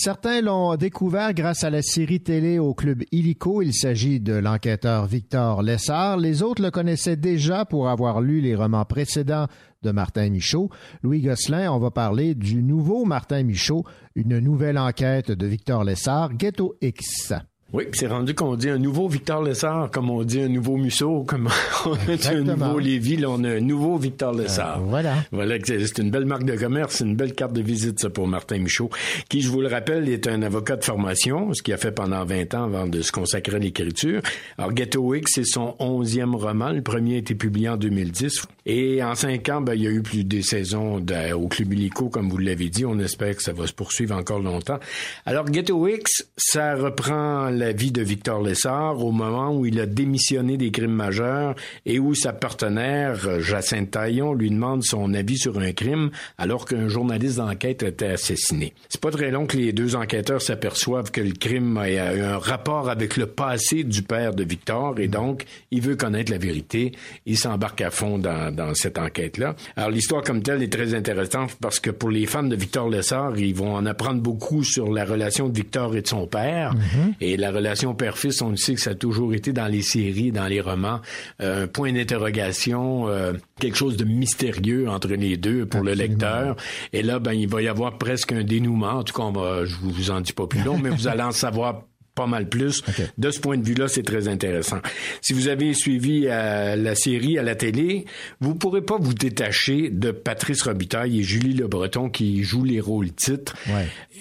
Certains 0.00 0.42
l'ont 0.42 0.76
découvert 0.76 1.34
grâce 1.34 1.64
à 1.64 1.70
la 1.70 1.82
série 1.82 2.20
télé 2.20 2.60
au 2.60 2.72
club 2.72 3.02
Illico. 3.10 3.62
Il 3.62 3.74
s'agit 3.74 4.20
de 4.20 4.32
l'enquêteur 4.32 5.06
Victor 5.06 5.60
Lessard. 5.60 6.18
Les 6.18 6.44
autres 6.44 6.62
le 6.62 6.70
connaissaient 6.70 7.16
déjà 7.16 7.64
pour 7.64 7.88
avoir 7.88 8.20
lu 8.20 8.40
les 8.40 8.54
romans 8.54 8.84
précédents 8.84 9.48
de 9.82 9.90
Martin 9.90 10.30
Michaud. 10.30 10.70
Louis 11.02 11.20
Gosselin, 11.20 11.72
on 11.72 11.80
va 11.80 11.90
parler 11.90 12.36
du 12.36 12.62
nouveau 12.62 13.06
Martin 13.06 13.42
Michaud, 13.42 13.84
une 14.14 14.38
nouvelle 14.38 14.78
enquête 14.78 15.32
de 15.32 15.46
Victor 15.48 15.82
Lessard, 15.82 16.32
Ghetto 16.34 16.76
X. 16.80 17.32
Oui, 17.70 17.84
puis 17.90 18.00
c'est 18.00 18.06
rendu 18.06 18.34
qu'on 18.34 18.56
dit 18.56 18.70
un 18.70 18.78
nouveau 18.78 19.08
Victor 19.08 19.42
Lessard, 19.42 19.90
comme 19.90 20.08
on 20.08 20.22
dit 20.24 20.40
un 20.40 20.48
nouveau 20.48 20.78
Musso, 20.78 21.24
comme 21.24 21.50
on 21.84 21.92
a 22.10 22.16
dit 22.16 22.28
un 22.28 22.40
nouveau 22.40 22.78
Lévy, 22.78 23.18
là, 23.18 23.28
on 23.28 23.44
a 23.44 23.50
un 23.50 23.60
nouveau 23.60 23.98
Victor 23.98 24.32
Lessard. 24.32 24.80
voilà. 24.80 25.16
Voilà, 25.32 25.56
c'est 25.62 25.78
c'est 25.86 25.98
une 25.98 26.10
belle 26.10 26.24
marque 26.24 26.44
de 26.44 26.56
commerce, 26.56 26.94
c'est 26.96 27.04
une 27.04 27.14
belle 27.14 27.34
carte 27.34 27.52
de 27.52 27.60
visite, 27.60 28.00
ça, 28.00 28.08
pour 28.08 28.26
Martin 28.26 28.58
Michaud, 28.58 28.88
qui, 29.28 29.42
je 29.42 29.50
vous 29.50 29.60
le 29.60 29.68
rappelle, 29.68 30.08
est 30.08 30.26
un 30.28 30.40
avocat 30.40 30.76
de 30.76 30.84
formation, 30.84 31.52
ce 31.52 31.62
qu'il 31.62 31.74
a 31.74 31.76
fait 31.76 31.92
pendant 31.92 32.24
20 32.24 32.54
ans 32.54 32.64
avant 32.64 32.86
de 32.86 33.02
se 33.02 33.12
consacrer 33.12 33.56
à 33.56 33.58
l'écriture. 33.58 34.22
Alors, 34.56 34.72
Ghetto 34.72 35.14
X, 35.14 35.32
c'est 35.34 35.44
son 35.44 35.74
onzième 35.78 36.34
roman. 36.36 36.70
Le 36.70 36.80
premier 36.80 37.16
a 37.16 37.18
été 37.18 37.34
publié 37.34 37.68
en 37.68 37.76
2010. 37.76 38.46
Et 38.64 39.02
en 39.02 39.14
cinq 39.14 39.48
ans, 39.50 39.60
ben, 39.60 39.74
il 39.74 39.82
y 39.82 39.86
a 39.86 39.90
eu 39.90 40.00
plus 40.02 40.24
des 40.24 40.42
saisons 40.42 41.00
de- 41.00 41.32
au 41.34 41.48
Club 41.48 41.74
Illico, 41.74 42.08
comme 42.08 42.30
vous 42.30 42.38
l'avez 42.38 42.70
dit. 42.70 42.86
On 42.86 42.98
espère 42.98 43.36
que 43.36 43.42
ça 43.42 43.52
va 43.52 43.66
se 43.66 43.72
poursuivre 43.74 44.14
encore 44.16 44.40
longtemps. 44.40 44.78
Alors, 45.26 45.44
Ghetto 45.44 45.86
X, 45.86 46.28
ça 46.38 46.74
reprend 46.74 47.50
la 47.58 47.72
vie 47.72 47.90
de 47.90 48.02
Victor 48.02 48.40
Lessard 48.40 49.04
au 49.04 49.10
moment 49.10 49.54
où 49.54 49.66
il 49.66 49.80
a 49.80 49.86
démissionné 49.86 50.56
des 50.56 50.70
crimes 50.70 50.92
majeurs 50.92 51.54
et 51.84 51.98
où 51.98 52.14
sa 52.14 52.32
partenaire, 52.32 53.40
Jacinthe 53.40 53.90
Taillon, 53.90 54.32
lui 54.32 54.50
demande 54.50 54.84
son 54.84 55.12
avis 55.12 55.36
sur 55.36 55.58
un 55.58 55.72
crime 55.72 56.10
alors 56.38 56.64
qu'un 56.64 56.88
journaliste 56.88 57.38
d'enquête 57.38 57.82
était 57.82 58.06
assassiné. 58.06 58.72
C'est 58.88 59.00
pas 59.00 59.10
très 59.10 59.30
long 59.30 59.46
que 59.46 59.56
les 59.56 59.72
deux 59.72 59.96
enquêteurs 59.96 60.40
s'aperçoivent 60.40 61.10
que 61.10 61.20
le 61.20 61.32
crime 61.32 61.76
a 61.76 61.90
eu 61.90 62.20
un 62.20 62.38
rapport 62.38 62.88
avec 62.88 63.16
le 63.16 63.26
passé 63.26 63.84
du 63.84 64.02
père 64.02 64.34
de 64.34 64.44
Victor 64.44 64.98
et 65.00 65.08
donc 65.08 65.44
il 65.70 65.82
veut 65.82 65.96
connaître 65.96 66.30
la 66.30 66.38
vérité. 66.38 66.92
Il 67.26 67.36
s'embarque 67.36 67.80
à 67.80 67.90
fond 67.90 68.18
dans, 68.18 68.54
dans 68.54 68.74
cette 68.74 68.98
enquête-là. 68.98 69.56
Alors 69.76 69.90
l'histoire 69.90 70.22
comme 70.22 70.42
telle 70.42 70.62
est 70.62 70.72
très 70.72 70.94
intéressante 70.94 71.56
parce 71.60 71.80
que 71.80 71.90
pour 71.90 72.10
les 72.10 72.26
fans 72.26 72.44
de 72.44 72.56
Victor 72.56 72.88
Lessard, 72.88 73.36
ils 73.36 73.54
vont 73.54 73.74
en 73.74 73.84
apprendre 73.84 74.20
beaucoup 74.20 74.62
sur 74.62 74.92
la 74.92 75.04
relation 75.04 75.48
de 75.48 75.56
Victor 75.56 75.96
et 75.96 76.02
de 76.02 76.06
son 76.06 76.26
père. 76.26 76.74
Et 77.20 77.36
la 77.36 77.47
relation 77.50 77.94
père-fils, 77.94 78.42
on 78.42 78.50
le 78.50 78.56
sait 78.56 78.74
que 78.74 78.80
ça 78.80 78.90
a 78.90 78.94
toujours 78.94 79.34
été 79.34 79.52
dans 79.52 79.66
les 79.66 79.82
séries, 79.82 80.32
dans 80.32 80.46
les 80.46 80.60
romans, 80.60 81.00
euh, 81.40 81.64
un 81.64 81.66
point 81.66 81.92
d'interrogation, 81.92 83.08
euh, 83.08 83.32
quelque 83.60 83.76
chose 83.76 83.96
de 83.96 84.04
mystérieux 84.04 84.88
entre 84.88 85.08
les 85.08 85.36
deux 85.36 85.66
pour 85.66 85.82
le 85.82 85.94
lecteur. 85.94 86.56
Et 86.92 87.02
là, 87.02 87.18
ben, 87.18 87.32
il 87.32 87.48
va 87.48 87.62
y 87.62 87.68
avoir 87.68 87.98
presque 87.98 88.32
un 88.32 88.44
dénouement. 88.44 88.92
En 88.92 89.02
tout 89.02 89.14
cas, 89.14 89.22
on 89.22 89.32
va, 89.32 89.64
je 89.64 89.74
vous 89.76 90.10
en 90.10 90.20
dis 90.20 90.32
pas 90.32 90.46
plus 90.46 90.62
long, 90.62 90.78
mais 90.78 90.90
vous 90.90 91.08
allez 91.08 91.22
en 91.22 91.32
savoir 91.32 91.82
pas 92.18 92.26
mal 92.26 92.48
plus. 92.48 92.82
De 93.16 93.30
ce 93.30 93.38
point 93.38 93.56
de 93.56 93.64
vue-là, 93.64 93.86
c'est 93.86 94.02
très 94.02 94.26
intéressant. 94.26 94.78
Si 95.22 95.32
vous 95.32 95.46
avez 95.46 95.72
suivi 95.72 96.24
euh, 96.26 96.74
la 96.74 96.96
série 96.96 97.38
à 97.38 97.44
la 97.44 97.54
télé, 97.54 98.06
vous 98.40 98.56
pourrez 98.56 98.82
pas 98.82 98.96
vous 98.98 99.14
détacher 99.14 99.88
de 99.88 100.10
Patrice 100.10 100.62
Robitaille 100.62 101.20
et 101.20 101.22
Julie 101.22 101.54
Le 101.54 101.68
Breton 101.68 102.10
qui 102.10 102.42
jouent 102.42 102.64
les 102.64 102.80
rôles 102.80 103.12
titres. 103.12 103.54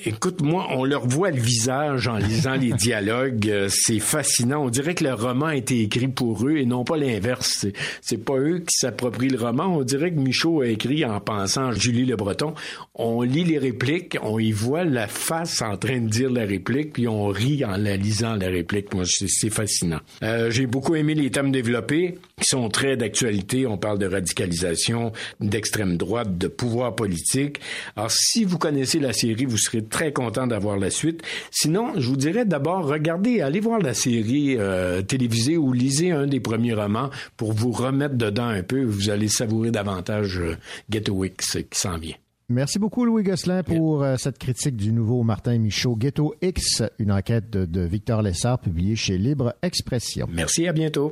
Écoute, 0.05 0.41
moi, 0.41 0.67
on 0.75 0.83
leur 0.85 1.07
voit 1.07 1.31
le 1.31 1.41
visage 1.41 2.07
en 2.07 2.17
lisant 2.17 2.53
les 2.53 2.71
dialogues. 2.73 3.49
Euh, 3.49 3.67
C'est 3.71 3.99
fascinant. 3.99 4.63
On 4.65 4.69
dirait 4.69 4.93
que 4.93 5.03
le 5.03 5.13
roman 5.15 5.47
a 5.47 5.55
été 5.55 5.81
écrit 5.81 6.07
pour 6.07 6.47
eux 6.47 6.57
et 6.57 6.65
non 6.65 6.83
pas 6.83 6.97
l'inverse. 6.97 7.65
C'est 8.01 8.23
pas 8.23 8.37
eux 8.37 8.59
qui 8.59 8.75
s'approprient 8.77 9.29
le 9.29 9.39
roman. 9.39 9.75
On 9.75 9.83
dirait 9.83 10.11
que 10.11 10.19
Michaud 10.19 10.61
a 10.61 10.67
écrit 10.67 11.03
en 11.03 11.19
pensant 11.19 11.69
à 11.69 11.73
Julie 11.73 12.05
Le 12.05 12.15
Breton. 12.15 12.53
On 12.93 13.23
lit 13.23 13.43
les 13.43 13.57
répliques, 13.57 14.17
on 14.21 14.37
y 14.37 14.51
voit 14.51 14.83
la 14.83 15.07
face 15.07 15.61
en 15.63 15.77
train 15.77 15.99
de 15.99 16.07
dire 16.09 16.29
la 16.29 16.45
réplique, 16.45 16.93
puis 16.93 17.07
on 17.07 17.25
rit 17.27 17.65
en 17.65 17.77
la 17.87 17.97
lisant 17.97 18.35
la 18.35 18.47
réplique. 18.47 18.93
Moi, 18.93 19.03
c'est 19.05 19.49
fascinant. 19.49 19.99
Euh, 20.23 20.51
J'ai 20.51 20.67
beaucoup 20.67 20.95
aimé 20.95 21.15
les 21.15 21.31
thèmes 21.31 21.51
développés, 21.51 22.17
qui 22.39 22.47
sont 22.47 22.69
très 22.69 22.97
d'actualité. 22.97 23.65
On 23.65 23.77
parle 23.77 23.99
de 23.99 24.05
radicalisation, 24.05 25.11
d'extrême 25.39 25.97
droite, 25.97 26.37
de 26.37 26.47
pouvoir 26.47 26.95
politique. 26.95 27.59
Alors, 27.95 28.11
si 28.11 28.43
vous 28.43 28.57
connaissez 28.57 28.99
la 28.99 29.13
série, 29.13 29.45
vous 29.45 29.57
serez 29.57 29.83
très 29.83 30.13
content 30.13 30.47
d'avoir 30.47 30.77
la 30.77 30.89
suite. 30.89 31.23
Sinon, 31.51 31.93
je 31.97 32.07
vous 32.07 32.17
dirais 32.17 32.45
d'abord, 32.45 32.85
regardez, 32.85 33.41
allez 33.41 33.59
voir 33.59 33.79
la 33.79 33.93
série 33.93 34.55
euh, 34.57 35.01
télévisée 35.01 35.57
ou 35.57 35.73
lisez 35.73 36.11
un 36.11 36.27
des 36.27 36.39
premiers 36.39 36.73
romans 36.73 37.09
pour 37.37 37.53
vous 37.53 37.71
remettre 37.71 38.15
dedans 38.15 38.47
un 38.47 38.63
peu. 38.63 38.83
Vous 38.83 39.09
allez 39.09 39.27
savourer 39.29 39.71
davantage 39.71 40.39
euh, 40.39 40.55
X 40.91 41.57
qui 41.69 41.79
s'en 41.79 41.97
vient. 41.97 42.15
Merci 42.49 42.79
beaucoup, 42.79 43.03
Louis 43.03 43.23
Gosselin, 43.23 43.61
pour 43.61 44.03
euh, 44.03 44.15
cette 44.15 44.37
critique 44.37 44.77
du 44.77 44.93
nouveau 44.93 45.21
Martin 45.21 45.59
Michaud, 45.59 45.97
Ghetto 45.97 46.33
X, 46.41 46.81
une 46.97 47.11
enquête 47.11 47.49
de, 47.49 47.65
de 47.65 47.81
Victor 47.81 48.21
Lessard 48.21 48.59
publiée 48.59 48.95
chez 48.95 49.17
Libre 49.17 49.53
Expression. 49.61 50.29
Merci, 50.31 50.65
à 50.65 50.71
bientôt. 50.71 51.11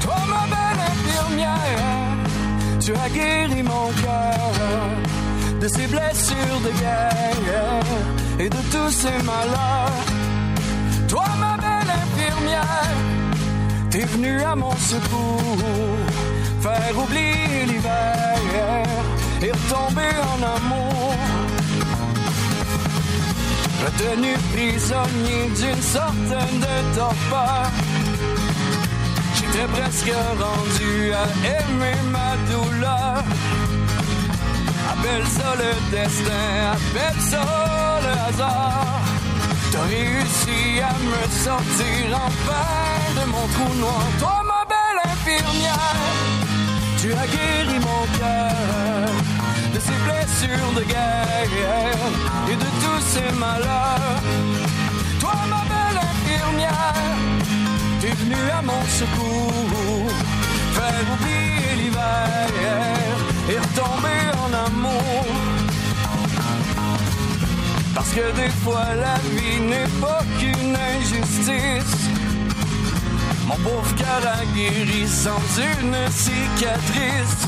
Toi, 0.00 0.16
ma 0.28 0.46
belle 0.48 0.80
infirmière, 0.90 2.16
tu 2.80 2.92
as 2.96 3.08
guéri 3.10 3.62
mon 3.62 3.92
cœur 4.02 4.50
de 5.60 5.68
ces 5.68 5.86
blessures 5.86 6.60
de 6.64 6.80
guerre 6.80 7.84
et 8.40 8.48
de 8.48 8.56
tous 8.72 8.90
ces 8.90 9.24
malheurs. 9.24 10.21
Toi, 11.12 11.26
ma 11.38 11.58
belle 11.58 11.92
infirmière, 12.02 12.88
t'es 13.90 14.06
venue 14.12 14.40
à 14.40 14.56
mon 14.56 14.74
secours, 14.92 15.58
faire 16.62 16.94
oublier 16.96 17.66
l'hiver 17.66 18.86
et 19.42 19.52
retomber 19.52 20.14
en 20.32 20.38
amour. 20.56 21.14
Retenu 23.84 24.32
prisonnier 24.54 25.50
d'une 25.54 25.82
sorte 25.82 26.32
de 26.64 26.96
torpeur. 26.96 27.66
J'étais 29.34 29.68
presque 29.76 30.14
rendu 30.42 31.12
à 31.12 31.24
aimer 31.58 31.98
ma 32.10 32.30
douleur. 32.50 33.22
Appelle 34.92 35.26
ça 35.26 35.50
le 35.62 35.72
destin, 35.94 36.72
appelle 36.72 37.20
ça 37.20 38.00
le 38.00 38.12
hasard. 38.28 39.01
T'as 39.72 39.86
réussi 39.86 40.80
à 40.80 40.92
me 41.08 41.20
sortir 41.46 42.20
enfin 42.26 43.20
de 43.20 43.24
mon 43.30 43.46
trou 43.54 43.74
noir. 43.80 44.04
Toi, 44.18 44.42
ma 44.44 44.62
belle 44.72 45.00
infirmière, 45.12 45.96
tu 47.00 47.10
as 47.12 47.26
guéri 47.26 47.78
mon 47.78 48.04
cœur 48.18 49.08
de 49.72 49.80
ses 49.80 49.98
blessures 50.06 50.72
de 50.76 50.84
guerre 50.84 52.02
et 52.50 52.56
de 52.56 52.68
tous 52.82 53.02
ses 53.14 53.30
malheurs. 53.40 54.22
Toi, 55.20 55.38
ma 55.48 55.62
belle 55.72 56.00
infirmière, 56.12 57.16
t'es 58.02 58.12
venue 58.22 58.50
à 58.58 58.60
mon 58.60 58.82
secours, 59.00 60.12
faire 60.76 61.04
oublier 61.14 61.82
l'hiver 61.82 62.46
et 63.48 63.58
retomber 63.58 64.22
en 64.44 64.52
amour. 64.66 65.51
Parce 67.94 68.10
que 68.10 68.32
des 68.32 68.50
fois 68.64 68.86
la 68.94 69.16
vie 69.34 69.60
n'est 69.60 69.92
pas 70.00 70.22
qu'une 70.38 70.76
injustice. 70.96 71.98
Mon 73.46 73.56
pauvre 73.56 73.94
cœur 73.96 74.22
a 74.38 74.44
guéri 74.54 75.06
sans 75.06 75.42
une 75.58 75.96
cicatrice. 76.10 77.38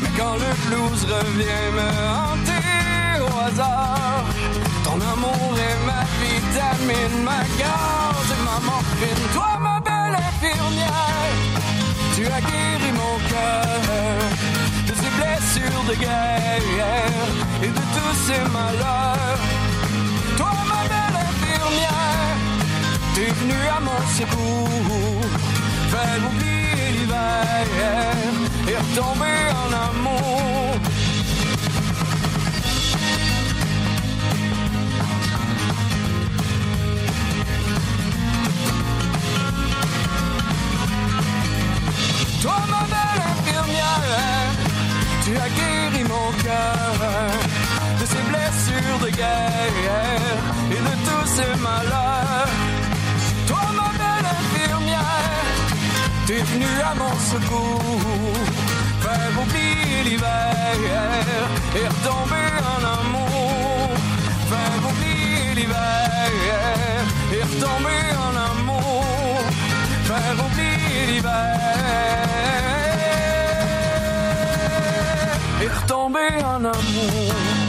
Mais 0.00 0.10
quand 0.16 0.34
le 0.34 0.52
blues 0.64 1.04
revient 1.16 1.66
me 1.78 1.88
hanter 2.18 3.20
au 3.20 3.38
hasard, 3.46 4.24
ton 4.84 4.98
amour 5.12 5.52
est 5.68 5.80
ma 5.86 6.02
vitamine, 6.22 7.24
ma 7.24 7.40
gage 7.58 8.30
et 8.36 8.42
ma 8.44 8.58
morphine. 8.68 9.24
Toi, 9.32 9.58
ma 9.60 9.80
belle 9.80 10.18
infirmière, 10.28 11.34
tu 12.14 12.26
as 12.26 12.40
guéri 12.40 12.92
mon 12.92 13.16
cœur 13.28 13.74
blessures 15.44 15.84
de 15.88 15.94
guerre 15.94 16.62
et 17.62 17.68
de 17.68 17.84
tous 17.94 18.14
ses 18.26 18.40
malheurs. 18.52 19.38
Toi, 20.36 20.52
ma 20.68 20.82
belle 20.88 21.18
infirmière, 21.28 22.36
t'es 23.14 23.30
venue 23.30 23.66
à 23.68 23.80
mon 23.80 24.00
secours, 24.18 25.20
faire 25.90 26.20
oublier 26.30 26.92
l'hiver 26.98 27.66
et 28.68 28.76
retomber 28.76 29.40
en 29.62 29.70
amour. 29.88 30.80
Toi, 42.42 42.73
tu 45.44 45.50
as 45.50 45.50
guéri 45.50 46.04
mon 46.04 46.32
cœur 46.42 46.94
de 48.00 48.06
ses 48.06 48.22
blessures 48.30 48.98
de 49.04 49.10
guerre 49.10 50.36
et 50.70 50.80
de 50.88 50.94
tous 51.06 51.26
ses 51.26 51.60
malheurs. 51.60 52.48
Toi, 53.46 53.64
ma 53.76 53.90
belle 53.98 54.28
infirmière, 54.36 55.56
t'es 56.26 56.42
venue 56.42 56.80
à 56.84 56.94
mon 56.94 57.14
secours, 57.32 58.34
faire 59.00 59.42
oublier 59.42 60.02
l'hiver 60.04 60.76
et 61.76 61.86
retomber 61.88 62.50
en 62.74 62.80
amour. 62.98 63.90
Faire 64.50 64.90
oublier 64.90 65.54
l'hiver 65.54 66.30
et 67.32 67.42
retomber 67.42 68.04
en 68.26 68.34
amour. 68.50 69.04
Faire 70.04 70.46
oublier 70.46 71.06
l'hiver 71.12 72.73
et 76.04 76.10
retomber 76.10 76.44
en 76.44 76.64
amour. 76.64 77.63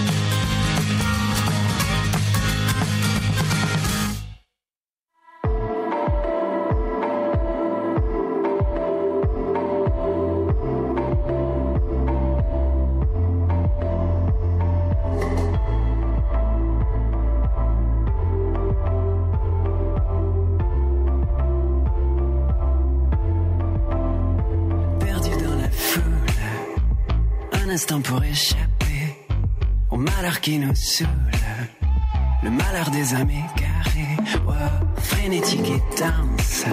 Le 32.44 32.50
malheur 32.50 32.90
des 32.92 33.14
égarées, 33.14 34.18
wow, 34.46 34.54
frénétique 34.98 35.70
et 35.70 35.82
dense, 36.00 36.66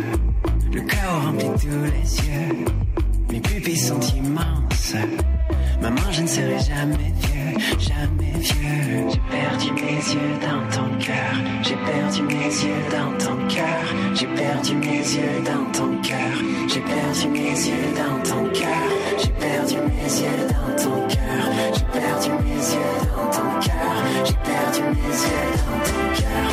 le 0.73 0.81
chaos 0.83 1.21
remplit 1.25 1.51
tous 1.61 1.85
les 1.85 2.17
yeux, 2.27 2.65
mes 3.31 3.41
pupilles 3.41 3.79
sont 3.79 4.01
immenses, 4.01 4.95
maman 5.81 6.11
je 6.11 6.23
ne 6.23 6.27
serai 6.27 6.59
jamais 6.59 7.13
vieux, 7.23 7.79
jamais 7.79 8.33
vieux, 8.39 9.09
j'ai 9.13 9.21
perdu 9.31 9.73
mes 9.73 9.97
yeux 9.97 10.39
dans 10.41 10.77
ton 10.77 10.99
cœur, 10.99 11.35
j'ai 11.63 11.77
perdu 11.77 12.23
mes 12.23 12.47
yeux 12.47 12.83
dans 12.91 13.19
ton 13.25 13.37
cœur, 13.49 13.85
j'ai 14.15 14.27
perdu 14.27 14.75
mes 14.75 14.99
yeux 14.99 15.43
dans 15.45 15.71
ton 15.73 16.03
cœur, 16.03 16.37
j'ai 16.69 16.81
perdu 16.81 17.29
mes 17.29 17.49
yeux 17.49 17.95
dans 17.97 18.23
ton 18.29 18.51
cœur, 18.51 18.83
j'ai 19.19 19.31
perdu 19.31 19.77
mes 19.77 20.03
yeux 20.03 20.49
dans 20.49 20.83
ton 20.83 21.09
cœur, 21.09 21.45
j'ai 21.75 21.99
perdu 22.01 22.31
mes 22.45 22.63
yeux 22.75 22.99
dans 23.17 23.31
ton 23.31 23.61
cœur, 23.61 23.92
j'ai 24.25 24.35
perdu 24.35 24.83
mes 24.83 25.09
yeux 25.09 25.53
dans 25.67 25.81
ton 25.85 26.21
cœur, 26.21 26.51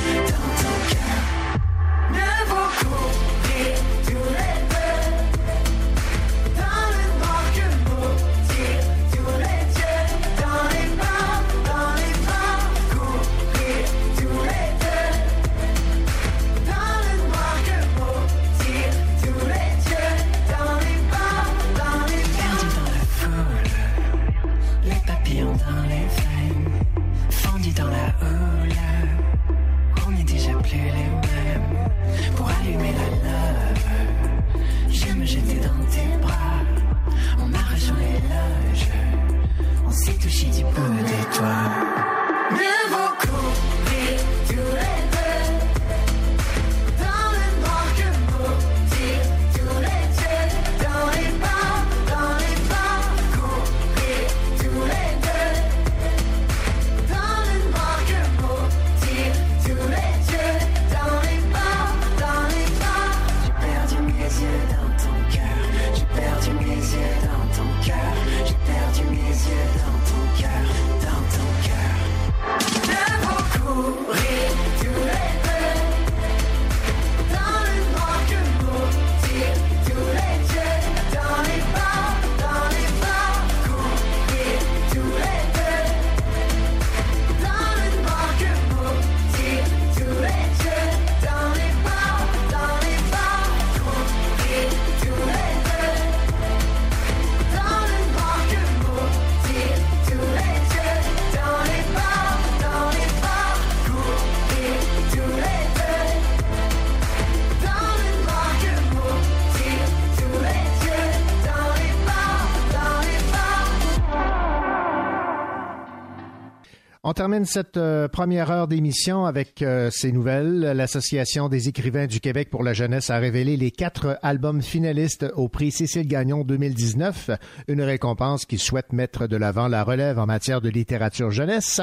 termine 117.19 117.43
cette 117.43 117.75
euh, 117.75 118.07
première 118.07 118.49
heure 118.49 118.69
d'émission 118.69 119.25
avec 119.25 119.61
euh, 119.61 119.89
ces 119.91 120.13
nouvelles. 120.13 120.61
L'Association 120.61 121.49
des 121.49 121.67
écrivains 121.67 122.07
du 122.07 122.21
Québec 122.21 122.49
pour 122.49 122.63
la 122.63 122.71
jeunesse 122.71 123.09
a 123.09 123.17
révélé 123.17 123.57
les 123.57 123.71
quatre 123.71 124.17
albums 124.21 124.61
finalistes 124.61 125.25
au 125.35 125.49
prix 125.49 125.69
Cécile 125.71 126.07
Gagnon 126.07 126.45
2019, 126.45 127.31
une 127.67 127.81
récompense 127.81 128.45
qui 128.45 128.57
souhaite 128.57 128.93
mettre 128.93 129.27
de 129.27 129.35
l'avant 129.35 129.67
la 129.67 129.83
relève 129.83 130.17
en 130.17 130.27
matière 130.27 130.61
de 130.61 130.69
littérature 130.69 131.29
jeunesse. 131.29 131.81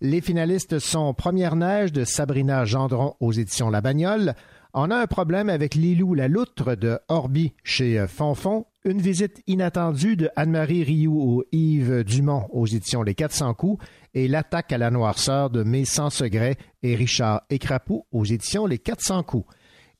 Les 0.00 0.22
finalistes 0.22 0.78
sont 0.78 1.12
Première 1.12 1.56
neige 1.56 1.92
de 1.92 2.04
Sabrina 2.04 2.64
Gendron 2.64 3.16
aux 3.20 3.32
éditions 3.32 3.68
La 3.68 3.82
Bagnole, 3.82 4.34
on 4.72 4.92
a 4.92 4.96
un 4.96 5.06
problème 5.08 5.48
avec 5.48 5.74
Lilou 5.74 6.14
la 6.14 6.28
loutre 6.28 6.76
de 6.76 7.00
Orbi 7.08 7.52
chez 7.64 7.98
euh, 7.98 8.06
Fonfon, 8.06 8.66
une 8.84 9.00
visite 9.00 9.42
inattendue 9.48 10.16
de 10.16 10.30
Anne-Marie 10.36 10.84
Rioux 10.84 11.20
ou 11.20 11.42
Yves 11.50 12.04
Dumont 12.04 12.46
aux 12.52 12.66
éditions 12.66 13.02
Les 13.02 13.16
400 13.16 13.54
coups 13.54 13.84
et 14.14 14.28
l'attaque 14.28 14.72
à 14.72 14.78
la 14.78 14.90
noirceur 14.90 15.50
de 15.50 15.62
Mes 15.62 15.84
sans 15.84 16.10
secret 16.10 16.56
et 16.82 16.94
Richard 16.94 17.42
Écrapou 17.50 18.06
aux 18.12 18.24
éditions 18.24 18.66
Les 18.66 18.78
400 18.78 19.22
coups. 19.22 19.46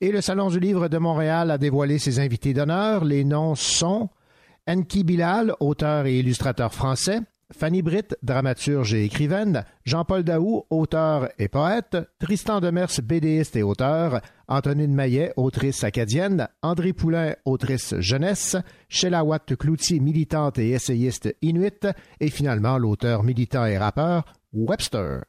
Et 0.01 0.13
le 0.13 0.21
Salon 0.21 0.49
du 0.49 0.61
livre 0.61 0.89
de 0.89 0.99
Montréal 0.99 1.51
a 1.51 1.59
dévoilé 1.59 1.99
ses 1.99 2.19
invités 2.19 2.55
d'honneur. 2.55 3.05
Les 3.05 3.25
noms 3.25 3.55
sont 3.55 4.09
Enki 4.67 5.05
Bilal, 5.05 5.55
auteur 5.61 6.07
et 6.07 6.19
illustrateur 6.19 6.73
français, 6.73 7.21
Fanny 7.53 7.83
Britt, 7.83 8.17
dramaturge 8.23 8.95
et 8.95 9.05
écrivaine, 9.05 9.65
Jean-Paul 9.85 10.23
Daou, 10.23 10.65
auteur 10.71 11.29
et 11.39 11.49
poète, 11.49 11.97
Tristan 12.19 12.61
Demers, 12.61 13.01
bédéiste 13.03 13.57
et 13.57 13.63
auteur, 13.63 14.21
Antonine 14.49 14.95
Maillet, 14.95 15.33
autrice 15.37 15.85
acadienne, 15.85 16.49
André 16.63 16.93
Poulain, 16.93 17.35
autrice 17.45 17.95
jeunesse, 17.99 18.57
Sheila 18.89 19.23
Cloutier, 19.59 20.01
militante 20.01 20.59
et 20.59 20.71
essayiste 20.71 21.35
inuit, 21.43 21.87
et 22.21 22.31
finalement 22.31 22.79
l'auteur 22.79 23.23
militant 23.23 23.67
et 23.67 23.79
rappeur 23.79 24.25
Webster. 24.53 25.23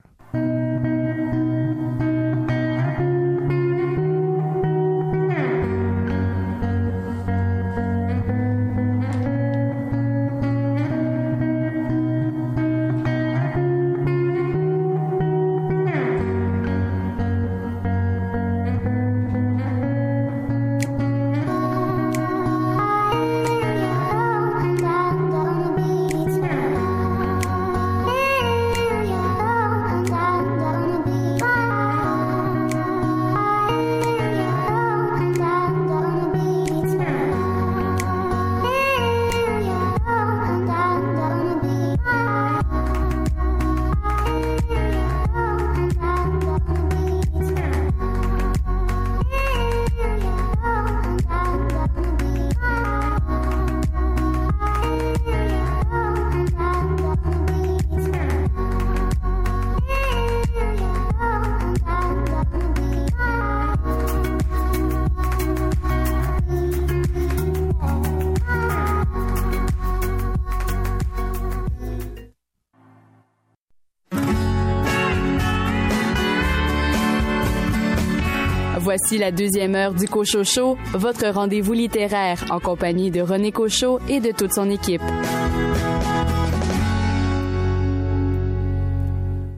Voici 79.12 79.20
la 79.26 79.34
deuxième 79.34 79.76
heure 79.76 79.94
du 79.94 80.08
Cochocho, 80.08 80.78
votre 80.94 81.28
rendez-vous 81.28 81.74
littéraire 81.74 82.46
en 82.50 82.62
compagnie 82.62 83.12
de 83.12 83.20
René 83.20 83.52
Cochot 83.52 84.00
et 84.08 84.22
de 84.22 84.32
toute 84.32 84.54
son 84.54 84.70
équipe. 84.70 85.02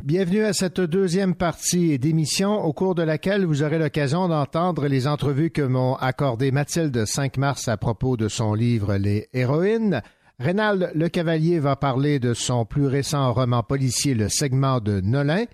Bienvenue 0.04 0.44
à 0.44 0.54
cette 0.54 0.82
deuxième 0.82 1.36
partie 1.36 2.00
d'émission 2.00 2.64
au 2.64 2.74
cours 2.74 2.96
de 2.96 3.04
laquelle 3.04 3.46
vous 3.46 3.62
aurez 3.62 3.78
l'occasion 3.78 4.28
d'entendre 4.28 4.88
les 4.88 5.06
entrevues 5.06 5.52
que 5.52 5.62
m'ont 5.62 5.98
accordées 5.98 6.52
Mathilde 6.52 7.06
5 7.06 7.38
mars 7.38 7.68
à 7.68 7.78
propos 7.78 8.18
de 8.18 8.30
son 8.30 8.56
livre 8.56 8.96
Les 8.96 9.28
héroïnes. 9.34 10.02
Rénal 10.40 10.92
Le 10.96 11.10
Cavalier 11.10 11.60
va 11.60 11.76
parler 11.76 12.18
de 12.18 12.34
son 12.34 12.66
plus 12.66 12.88
récent 12.88 13.32
roman 13.32 13.62
policier 13.62 14.16
Le 14.16 14.30
segment 14.30 14.80
de 14.80 15.00
Nolin. 15.00 15.46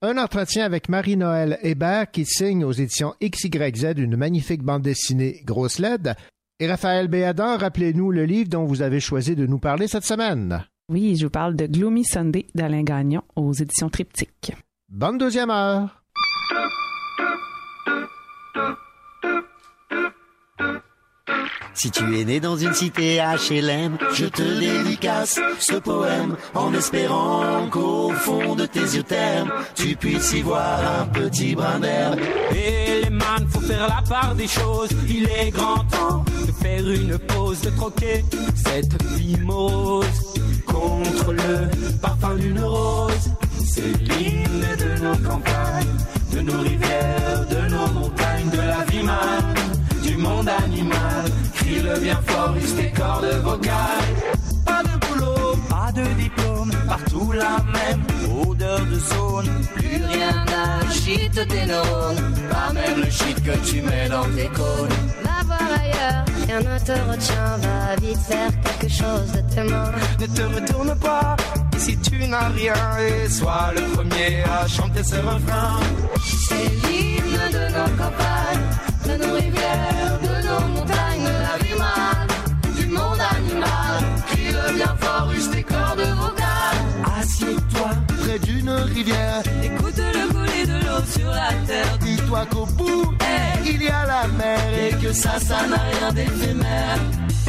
Un 0.00 0.16
entretien 0.16 0.64
avec 0.64 0.88
Marie-Noël 0.88 1.58
Hébert 1.60 2.08
qui 2.12 2.24
signe 2.24 2.64
aux 2.64 2.70
éditions 2.70 3.14
XYZ 3.20 3.94
une 3.96 4.14
magnifique 4.16 4.62
bande 4.62 4.82
dessinée 4.82 5.42
grosse 5.44 5.80
LED. 5.80 6.14
Et 6.60 6.68
Raphaël 6.68 7.08
Béadan, 7.08 7.56
rappelez-nous 7.56 8.12
le 8.12 8.24
livre 8.24 8.48
dont 8.48 8.64
vous 8.64 8.82
avez 8.82 9.00
choisi 9.00 9.34
de 9.34 9.44
nous 9.44 9.58
parler 9.58 9.88
cette 9.88 10.04
semaine. 10.04 10.64
Oui, 10.88 11.16
je 11.16 11.26
vous 11.26 11.30
parle 11.30 11.56
de 11.56 11.66
Gloomy 11.66 12.04
Sunday 12.04 12.46
d'Alain 12.54 12.84
Gagnon 12.84 13.22
aux 13.34 13.52
éditions 13.52 13.90
Triptyque. 13.90 14.52
Bonne 14.88 15.18
deuxième 15.18 15.50
heure. 15.50 15.98
Si 21.74 21.90
tu 21.90 22.18
es 22.18 22.24
né 22.24 22.40
dans 22.40 22.56
une 22.56 22.74
cité 22.74 23.18
HLM, 23.18 23.98
je 24.12 24.26
te 24.26 24.42
dédicace 24.42 25.38
ce 25.60 25.74
poème 25.74 26.36
en 26.54 26.74
espérant 26.74 27.68
qu'au 27.70 28.10
fond 28.10 28.56
de 28.56 28.66
tes 28.66 28.80
yeux 28.80 29.04
termes, 29.04 29.52
tu 29.74 29.94
puisses 29.94 30.32
y 30.32 30.42
voir 30.42 30.80
un 31.00 31.06
petit 31.06 31.54
brin 31.54 31.78
d'herbe. 31.78 32.18
Et 32.54 33.02
les 33.04 33.10
man, 33.10 33.46
faut 33.48 33.60
faire 33.60 33.86
la 33.86 34.02
part 34.08 34.34
des 34.34 34.48
choses. 34.48 34.90
Il 35.08 35.28
est 35.30 35.50
grand 35.50 35.84
temps 35.84 36.24
de 36.46 36.52
faire 36.52 36.88
une 36.88 37.18
pause, 37.18 37.60
de 37.60 37.70
troquer 37.70 38.24
cette 38.56 39.02
vie 39.12 39.38
morose 39.40 40.06
contre 40.66 41.32
le 41.32 41.96
parfum 41.98 42.34
d'une 42.34 42.60
rose. 42.60 43.30
C'est 43.64 43.92
l'hymne 44.02 44.66
de 44.78 45.02
nos 45.02 45.16
campagnes, 45.28 45.96
de 46.32 46.40
nos 46.40 46.60
rivières, 46.60 47.46
de 47.48 47.70
nos 47.70 47.86
montagnes, 48.00 48.50
de 48.50 48.56
la 48.56 48.84
vie 48.90 49.02
man, 49.02 49.54
du 50.38 50.44
monde 50.44 50.48
animal. 50.48 51.24
Crie-le 51.54 52.00
bien 52.00 52.20
fort, 52.26 52.54
use 52.56 52.74
tes 52.76 52.90
cordes 52.90 53.32
vocales. 53.42 54.14
Pas 54.64 54.82
de 54.82 55.06
boulot, 55.06 55.56
pas 55.68 55.92
de 55.92 56.04
diplôme, 56.20 56.70
partout 56.86 57.32
la 57.32 57.56
même 57.72 58.02
odeur 58.46 58.80
de 58.80 58.98
zone. 58.98 59.50
Plus 59.74 60.04
rien 60.04 60.44
n'agite 60.46 61.48
tes 61.48 61.66
neurones, 61.66 62.34
pas 62.50 62.72
même 62.72 63.00
le 63.04 63.10
shit 63.10 63.42
que 63.42 63.56
tu 63.66 63.82
mets 63.82 64.08
dans 64.08 64.28
tes 64.36 64.48
cônes. 64.48 64.98
Va 65.24 65.44
voir 65.44 65.68
ailleurs, 65.80 66.24
rien 66.46 66.60
ne 66.60 66.78
te 66.78 66.92
retient, 66.92 67.56
va 67.62 67.96
vite 68.00 68.18
faire 68.18 68.50
quelque 68.62 68.92
chose 68.92 69.32
de 69.32 69.54
tes 69.54 69.62
mains. 69.62 69.92
Ne 70.20 70.26
te 70.26 70.42
retourne 70.42 70.94
pas 70.98 71.36
si 71.78 71.96
tu 71.98 72.26
n'as 72.26 72.48
rien 72.48 72.74
et 72.98 73.28
sois 73.28 73.70
le 73.74 73.82
premier 73.94 74.42
à 74.44 74.66
chanter 74.66 75.02
ce 75.02 75.16
refrain. 75.16 75.80
C'est 76.48 76.70
l'hymne 76.86 77.44
de 77.52 77.64
nos 77.76 77.90
campagnes, 77.96 78.68
de 79.06 79.24
nos 79.24 79.34
rivières, 79.34 80.07
rivière, 88.76 89.42
Écoute 89.62 89.96
le 89.96 90.32
couler 90.32 90.66
de 90.66 90.86
l'eau 90.86 91.04
sur 91.06 91.30
la 91.30 91.52
terre. 91.66 91.98
dis-toi 92.00 92.46
qu'au 92.50 92.66
bout, 92.66 93.14
il 93.64 93.82
y 93.82 93.88
a 93.88 94.06
la 94.06 94.28
mer 94.28 94.58
Et 94.86 94.94
que 95.02 95.12
ça, 95.12 95.38
ça 95.38 95.66
n'a 95.66 95.76
rien 95.76 96.12
d'éphémère. 96.12 96.98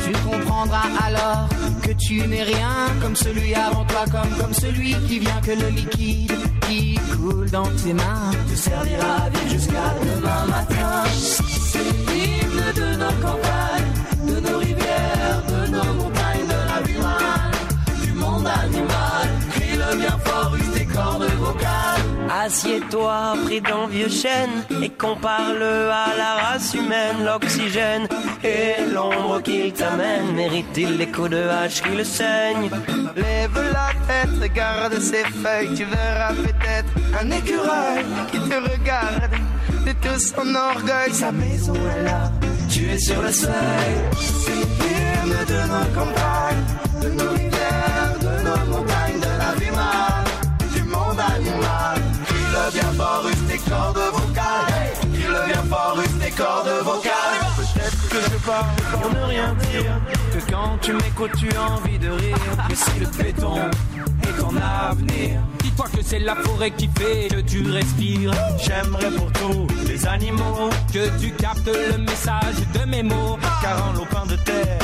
Tu 0.05 0.11
comprendras 0.28 0.89
alors 1.05 1.49
que 1.82 1.91
tu 1.93 2.26
n'es 2.28 2.43
rien 2.43 2.88
comme 3.01 3.15
celui 3.15 3.53
avant 3.53 3.86
toi, 3.86 4.05
comme, 4.11 4.30
comme 4.39 4.53
celui 4.53 4.95
qui 5.07 5.20
vient 5.20 5.41
que 5.41 5.51
le 5.51 5.70
liquide 5.70 6.32
qui 6.67 6.99
coule 7.15 7.49
dans 7.49 7.70
tes 7.84 7.93
mains 7.93 8.32
te 8.49 8.55
servira 8.55 9.15
à 9.26 9.30
vivre 9.30 9.49
jusqu'à 9.49 9.93
demain 10.01 10.45
matin. 10.47 11.03
C'est 11.11 11.80
l'hymne 11.80 12.74
de 12.76 12.95
nos 12.97 13.13
campagnes, 13.22 13.93
de 14.28 14.39
nos 14.49 14.57
rivières, 14.59 15.43
de 15.47 15.72
nos 15.72 15.93
montagnes, 15.93 16.47
de 16.47 16.97
la 16.97 17.01
man, 17.01 17.51
du 18.03 18.11
monde 18.13 18.47
animal. 18.47 18.99
Assieds-toi 22.32 23.36
pris 23.45 23.61
d'un 23.61 23.88
vieux 23.88 24.09
chêne 24.09 24.63
et 24.84 24.89
compare-le 24.89 25.89
à 25.89 26.15
la 26.15 26.36
race 26.43 26.73
humaine. 26.73 27.25
L'oxygène 27.25 28.07
et 28.43 28.84
l'ombre 28.93 29.41
qu'il 29.41 29.73
t'amène 29.73 30.34
mérite-t-il 30.36 30.97
les 30.97 31.07
coups 31.07 31.32
de 31.32 31.43
hache 31.47 31.82
qui 31.82 31.95
le 31.95 32.03
saignent? 32.03 32.69
Lève 33.15 33.71
la 33.73 33.89
tête, 34.07 34.41
regarde 34.41 34.99
ses 34.99 35.23
feuilles, 35.23 35.73
tu 35.75 35.86
verras 35.86 36.34
peut-être 36.34 36.91
un 37.19 37.32
écureuil 37.32 38.05
qui 38.32 38.39
te 38.39 38.55
regarde 38.55 39.32
de 39.86 39.91
tout 39.93 40.19
son 40.19 40.53
orgueil. 40.55 41.11
Sa 41.13 41.32
maison 41.32 41.73
est 41.73 42.03
là, 42.03 42.32
tu 42.69 42.89
es 42.89 42.99
sur 42.99 43.21
le 43.21 43.32
seuil. 43.32 43.95
C'est 44.19 44.69
de 45.30 45.61
nos 45.67 45.86
campagnes, 45.95 46.65
de 47.01 47.09
nos 47.09 47.32
rivières, 47.32 48.13
de 48.19 48.43
nos 48.43 48.77
montagnes, 48.77 49.19
de 49.19 49.32
la 49.41 49.49
du 50.73 50.84
monde 50.84 51.19
animal. 51.19 52.09
Bien 52.72 52.93
fort, 52.93 53.26
use 53.26 53.47
tes 53.47 53.57
cordes 53.70 53.97
vocales. 54.13 54.93
Crie-le 55.01 55.45
bien 55.47 55.63
fort, 55.63 55.97
use 55.97 56.20
tes 56.20 56.32
cordes 56.32 56.70
vocales. 56.84 57.13
Peut-être 57.57 58.09
que 58.09 58.17
je 58.32 58.45
parle 58.45 59.01
pour 59.01 59.11
ne 59.11 59.24
rien 59.26 59.55
dire. 59.72 59.99
Que 60.32 60.51
quand 60.51 60.78
tu 60.82 60.93
m'écoutes, 60.93 61.36
tu 61.39 61.49
as 61.55 61.72
envie 61.72 61.97
de 61.97 62.09
rire. 62.09 62.38
Que 62.70 62.76
si 62.76 62.99
le 62.99 63.07
béton 63.07 63.55
est 63.57 64.39
ton 64.39 64.55
avenir. 64.55 65.39
Dis-toi 65.63 65.86
que 65.95 66.03
c'est 66.03 66.20
la 66.20 66.36
forêt 66.36 66.72
qui 66.72 66.88
fait 66.95 67.30
que 67.30 67.41
tu 67.41 67.72
respires. 67.72 68.34
J'aimerais 68.59 69.11
pour 69.11 69.32
tous 69.32 69.67
les 69.88 70.05
animaux 70.05 70.70
que 70.93 71.09
tu 71.20 71.32
captes 71.32 71.67
le 71.67 71.97
message 71.97 72.55
de 72.74 72.86
mes 72.86 73.01
mots. 73.01 73.38
Car 73.63 73.89
en 73.89 73.93
lopin 73.93 74.26
de 74.28 74.36
terre, 74.36 74.80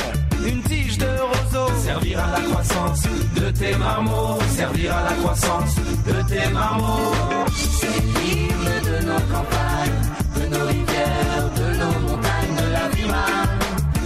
une 0.46 0.62
tige 0.62 0.98
de 0.98 1.06
roseau 1.06 1.68
servir 1.84 2.18
à 2.20 2.38
la 2.38 2.40
croissance 2.48 3.02
de 3.34 3.50
tes 3.50 3.74
marmots. 3.76 4.38
Servir 4.50 4.94
à 4.94 5.04
la 5.10 5.16
croissance 5.16 5.76
de 6.06 6.22
tes 6.28 6.48
marmots. 6.52 7.12
C'est 7.56 7.86
l'hymne 7.86 8.74
de 8.84 9.06
nos 9.06 9.20
campagnes, 9.32 10.02
de 10.36 10.56
nos 10.56 10.66
rivières, 10.66 11.50
de 11.56 11.68
nos 11.80 11.98
montagnes, 12.08 12.56
de 12.62 12.72
la 12.72 12.88
vie 12.94 13.08
mâle, 13.08 13.58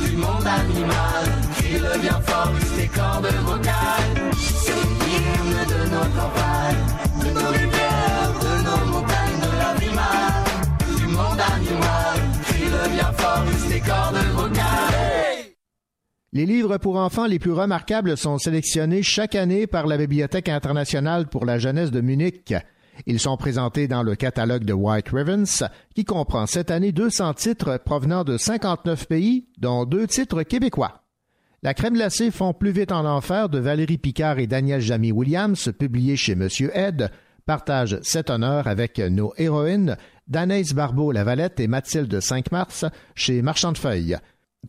du 0.04 0.16
monde 0.16 0.46
animal. 0.46 1.24
Crie-le 1.58 1.98
bien 2.00 2.20
fort, 2.26 2.52
tes 2.76 2.88
cordes 2.88 3.34
vocales. 3.44 4.09
Les 16.32 16.46
livres 16.46 16.78
pour 16.78 16.94
enfants 16.94 17.26
les 17.26 17.40
plus 17.40 17.50
remarquables 17.50 18.16
sont 18.16 18.38
sélectionnés 18.38 19.02
chaque 19.02 19.34
année 19.34 19.66
par 19.66 19.88
la 19.88 19.96
Bibliothèque 19.96 20.48
internationale 20.48 21.26
pour 21.26 21.44
la 21.44 21.58
jeunesse 21.58 21.90
de 21.90 22.00
Munich. 22.00 22.54
Ils 23.06 23.18
sont 23.18 23.36
présentés 23.36 23.88
dans 23.88 24.04
le 24.04 24.14
catalogue 24.14 24.64
de 24.64 24.72
White 24.72 25.08
Ravens, 25.08 25.64
qui 25.92 26.04
comprend 26.04 26.46
cette 26.46 26.70
année 26.70 26.92
200 26.92 27.34
titres 27.34 27.80
provenant 27.84 28.22
de 28.22 28.36
59 28.36 29.08
pays, 29.08 29.48
dont 29.58 29.84
deux 29.84 30.06
titres 30.06 30.44
québécois. 30.44 31.02
La 31.64 31.74
crème 31.74 31.94
glacée 31.94 32.30
font 32.30 32.54
plus 32.54 32.70
vite 32.70 32.92
en 32.92 33.06
enfer 33.06 33.48
de 33.48 33.58
Valérie 33.58 33.98
Picard 33.98 34.38
et 34.38 34.46
Daniel 34.46 34.80
Jamie 34.80 35.10
Williams, 35.10 35.72
publié 35.76 36.14
chez 36.14 36.36
Monsieur 36.36 36.70
Ed, 36.78 37.10
partage 37.44 37.98
cet 38.02 38.30
honneur 38.30 38.68
avec 38.68 39.00
nos 39.00 39.34
héroïnes 39.36 39.96
d'Anaïs 40.28 40.74
Barbeau-Lavalette 40.74 41.58
et 41.58 41.66
Mathilde 41.66 42.20
5 42.20 42.52
mars 42.52 42.84
chez 43.16 43.42
Marchand 43.42 43.72
de 43.72 43.78
Feuilles. 43.78 44.16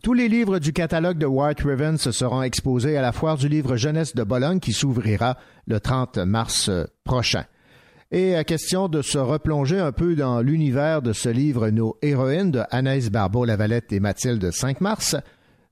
Tous 0.00 0.14
les 0.14 0.28
livres 0.28 0.58
du 0.58 0.72
catalogue 0.72 1.18
de 1.18 1.26
White 1.26 1.60
Ravens 1.60 2.10
seront 2.10 2.42
exposés 2.42 2.96
à 2.96 3.02
la 3.02 3.12
foire 3.12 3.36
du 3.36 3.46
livre 3.48 3.76
jeunesse 3.76 4.14
de 4.14 4.24
Bologne 4.24 4.58
qui 4.58 4.72
s'ouvrira 4.72 5.36
le 5.66 5.80
30 5.80 6.16
mars 6.18 6.70
prochain. 7.04 7.44
Et 8.10 8.34
à 8.34 8.42
question 8.42 8.88
de 8.88 9.02
se 9.02 9.18
replonger 9.18 9.78
un 9.78 9.92
peu 9.92 10.16
dans 10.16 10.40
l'univers 10.40 11.02
de 11.02 11.12
ce 11.12 11.28
livre 11.28 11.68
Nos 11.68 11.98
héroïnes 12.00 12.50
de 12.50 12.62
Anaïs 12.70 13.10
Barbeau-Lavalette 13.10 13.92
et 13.92 14.00
Mathilde 14.00 14.50
5 14.50 14.80
mars, 14.80 15.14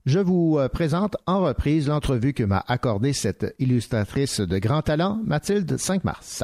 je 0.05 0.19
vous 0.19 0.57
euh, 0.59 0.69
présente 0.69 1.17
en 1.25 1.41
reprise 1.41 1.87
l'entrevue 1.87 2.33
que 2.33 2.43
m'a 2.43 2.63
accordée 2.67 3.13
cette 3.13 3.55
illustratrice 3.59 4.39
de 4.39 4.57
grand 4.59 4.81
talent, 4.83 5.19
Mathilde 5.25 5.77
5 5.77 6.03
mars. 6.03 6.43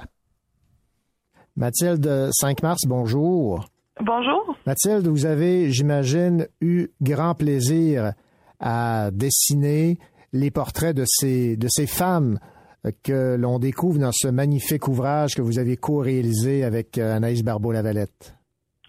Mathilde 1.55 2.29
5 2.31 2.63
mars, 2.63 2.81
bonjour. 2.85 3.67
Bonjour. 4.01 4.55
Mathilde, 4.65 5.07
vous 5.07 5.25
avez, 5.25 5.71
j'imagine, 5.71 6.47
eu 6.61 6.87
grand 7.01 7.35
plaisir 7.35 8.13
à 8.59 9.09
dessiner 9.11 9.97
les 10.33 10.51
portraits 10.51 10.95
de 10.95 11.03
ces, 11.05 11.57
de 11.57 11.67
ces 11.69 11.87
femmes 11.87 12.39
euh, 12.85 12.91
que 13.03 13.35
l'on 13.37 13.59
découvre 13.59 13.99
dans 13.99 14.11
ce 14.11 14.27
magnifique 14.27 14.87
ouvrage 14.87 15.35
que 15.35 15.41
vous 15.41 15.59
avez 15.59 15.77
co-réalisé 15.77 16.63
avec 16.63 16.97
euh, 16.97 17.15
Anaïs 17.15 17.43
Barbeau-Lavalette. 17.43 18.35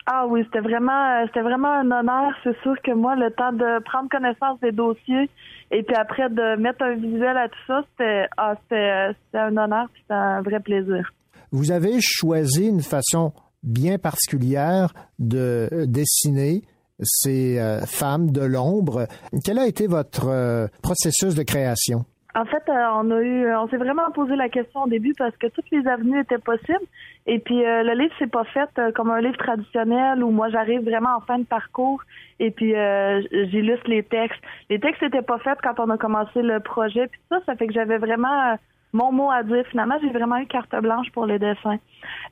Ah 0.06 0.26
oui, 0.26 0.42
c'était 0.44 0.60
vraiment, 0.60 1.20
euh, 1.20 1.26
c'était 1.26 1.42
vraiment 1.42 1.72
un 1.72 1.90
honneur. 1.90 2.32
C'est 2.42 2.56
sûr 2.62 2.74
que 2.82 2.92
moi, 2.92 3.14
le 3.14 3.30
temps 3.30 3.52
de 3.52 3.82
prendre 3.84 4.08
connaissance 4.08 4.58
des 4.60 4.72
dossiers 4.72 5.28
et 5.70 5.82
puis 5.82 5.96
après 5.96 6.30
de 6.30 6.56
mettre 6.60 6.82
un 6.82 6.94
visuel 6.94 7.36
à 7.36 7.48
tout 7.48 7.58
ça, 7.66 7.82
c'était, 7.90 8.26
ah, 8.36 8.54
c'était, 8.62 9.14
c'était 9.24 9.38
un 9.38 9.56
honneur, 9.56 9.86
puis 9.92 10.02
c'était 10.02 10.14
un 10.14 10.40
vrai 10.42 10.60
plaisir. 10.60 11.12
Vous 11.50 11.72
avez 11.72 11.98
choisi 12.00 12.68
une 12.68 12.82
façon 12.82 13.32
bien 13.68 13.98
particulière 13.98 14.92
de 15.18 15.68
dessiner 15.86 16.62
ces 17.02 17.58
euh, 17.58 17.80
femmes 17.86 18.30
de 18.32 18.42
l'ombre. 18.42 19.06
Quel 19.44 19.58
a 19.58 19.66
été 19.66 19.86
votre 19.86 20.28
euh, 20.28 20.66
processus 20.82 21.34
de 21.34 21.42
création? 21.42 22.04
En 22.34 22.44
fait, 22.44 22.62
euh, 22.68 22.86
on 22.94 23.10
a 23.10 23.20
eu, 23.20 23.54
on 23.54 23.68
s'est 23.68 23.78
vraiment 23.78 24.10
posé 24.12 24.36
la 24.36 24.48
question 24.48 24.82
au 24.82 24.88
début 24.88 25.12
parce 25.16 25.36
que 25.38 25.46
toutes 25.48 25.70
les 25.72 25.86
avenues 25.88 26.20
étaient 26.20 26.38
possibles. 26.38 26.84
Et 27.26 27.38
puis 27.38 27.64
euh, 27.64 27.82
le 27.82 27.94
livre 27.94 28.14
c'est 28.18 28.30
pas 28.30 28.44
fait 28.44 28.68
euh, 28.78 28.92
comme 28.92 29.10
un 29.10 29.20
livre 29.20 29.36
traditionnel 29.36 30.22
où 30.22 30.30
moi 30.30 30.48
j'arrive 30.48 30.82
vraiment 30.82 31.16
en 31.16 31.20
fin 31.20 31.38
de 31.38 31.44
parcours 31.44 32.00
et 32.38 32.50
puis 32.50 32.74
euh, 32.74 33.20
j'illustre 33.50 33.88
les 33.88 34.02
textes. 34.02 34.40
Les 34.70 34.78
textes 34.78 35.02
n'étaient 35.02 35.22
pas 35.22 35.38
faits 35.38 35.58
quand 35.62 35.80
on 35.80 35.90
a 35.90 35.98
commencé 35.98 36.42
le 36.42 36.60
projet. 36.60 37.08
Puis 37.08 37.20
ça, 37.28 37.40
ça 37.44 37.56
fait 37.56 37.66
que 37.66 37.72
j'avais 37.72 37.98
vraiment 37.98 38.52
euh, 38.52 38.56
mon 38.92 39.12
mot 39.12 39.30
à 39.30 39.42
dire. 39.42 39.64
Finalement, 39.70 39.96
j'ai 40.00 40.10
vraiment 40.10 40.38
eu 40.38 40.46
carte 40.46 40.74
blanche 40.80 41.10
pour 41.12 41.26
les 41.26 41.38
dessins. 41.38 41.78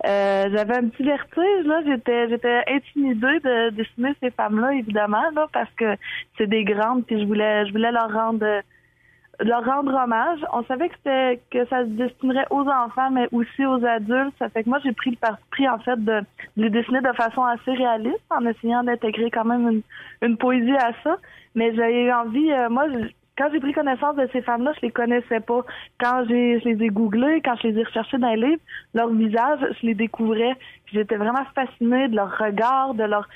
Euh, 0.07 0.45
j'avais 0.53 0.77
un 0.77 0.89
petit 0.89 1.03
vertige 1.03 1.67
là. 1.67 1.83
J'étais, 1.87 2.29
j'étais 2.29 2.63
intimidée 2.69 3.41
de 3.41 3.71
dessiner 3.71 4.15
ces 4.23 4.31
femmes-là, 4.31 4.75
évidemment, 4.75 5.31
là, 5.35 5.47
parce 5.53 5.71
que 5.77 5.97
c'est 6.39 6.47
des 6.47 6.65
grandes. 6.65 7.05
Puis 7.07 7.21
je 7.21 7.27
voulais, 7.27 7.67
je 7.67 7.73
voulais 7.73 7.93
leur 7.93 8.13
rendre 8.13 8.63
leur 9.41 9.65
rendre 9.65 9.93
hommage. 9.95 10.41
On 10.53 10.65
savait 10.65 10.89
que 10.89 10.95
c'était 10.97 11.41
que 11.51 11.67
ça 11.67 11.81
se 11.85 11.91
destinerait 11.91 12.47
aux 12.51 12.67
enfants, 12.67 13.11
mais 13.11 13.29
aussi 13.33 13.67
aux 13.67 13.85
adultes. 13.85 14.35
Ça 14.39 14.49
fait 14.49 14.65
que 14.65 14.69
moi 14.69 14.79
j'ai 14.83 14.93
pris 14.93 15.11
le 15.11 15.17
parti 15.17 15.43
pris 15.51 15.69
en 15.69 15.79
fait 15.79 16.03
de, 16.03 16.23
les 16.57 16.71
dessiner 16.71 17.01
de 17.01 17.13
façon 17.13 17.45
assez 17.45 17.73
réaliste, 17.73 18.25
en 18.31 18.47
essayant 18.47 18.83
d'intégrer 18.83 19.31
quand 19.31 19.45
même 19.45 19.69
une, 19.69 19.83
une 20.23 20.37
poésie 20.37 20.77
à 20.77 20.93
ça. 21.05 21.17
Mais 21.55 21.75
j'ai 21.75 22.05
eu 22.05 22.13
envie, 22.13 22.53
euh, 22.53 22.69
moi, 22.69 22.87
quand 23.37 23.49
j'ai 23.53 23.61
pris 23.61 23.72
connaissance 23.72 24.16
de 24.16 24.28
ces 24.32 24.43
femmes-là, 24.43 24.72
je 24.76 24.87
les 24.87 24.91
connaissais 24.91 25.41
pas. 25.41 25.61
Quand 26.01 26.24
j'ai, 26.28 26.61
je 26.61 26.68
les 26.68 26.87
ai 26.87 26.89
googlées, 26.89 27.43
quand 27.45 27.57
je 27.62 27.68
les 27.68 27.80
ai 27.80 27.84
recherchées 27.84 28.18
dans 28.18 28.30
les 28.30 28.49
livres, 28.49 28.62
leur 28.95 29.09
visage, 29.09 29.61
je 29.80 29.87
les 29.87 29.95
découvrais. 29.95 30.55
J'étais 30.93 31.16
vraiment 31.16 31.45
fascinée 31.55 32.09
de 32.09 32.16
leur 32.16 32.37
regard, 32.39 32.95
de 32.95 33.05
leur 33.05 33.28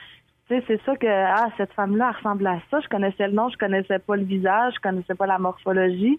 c'est 0.66 0.80
ça 0.84 0.96
que 0.96 1.06
ah 1.06 1.46
cette 1.56 1.72
femme-là 1.74 2.10
ressemble 2.10 2.46
à 2.46 2.58
ça. 2.70 2.80
Je 2.80 2.88
connaissais 2.88 3.28
le 3.28 3.34
nom, 3.34 3.48
je 3.50 3.56
connaissais 3.56 4.00
pas 4.00 4.16
le 4.16 4.24
visage, 4.24 4.74
je 4.76 4.80
connaissais 4.80 5.14
pas 5.14 5.26
la 5.26 5.38
morphologie. 5.38 6.18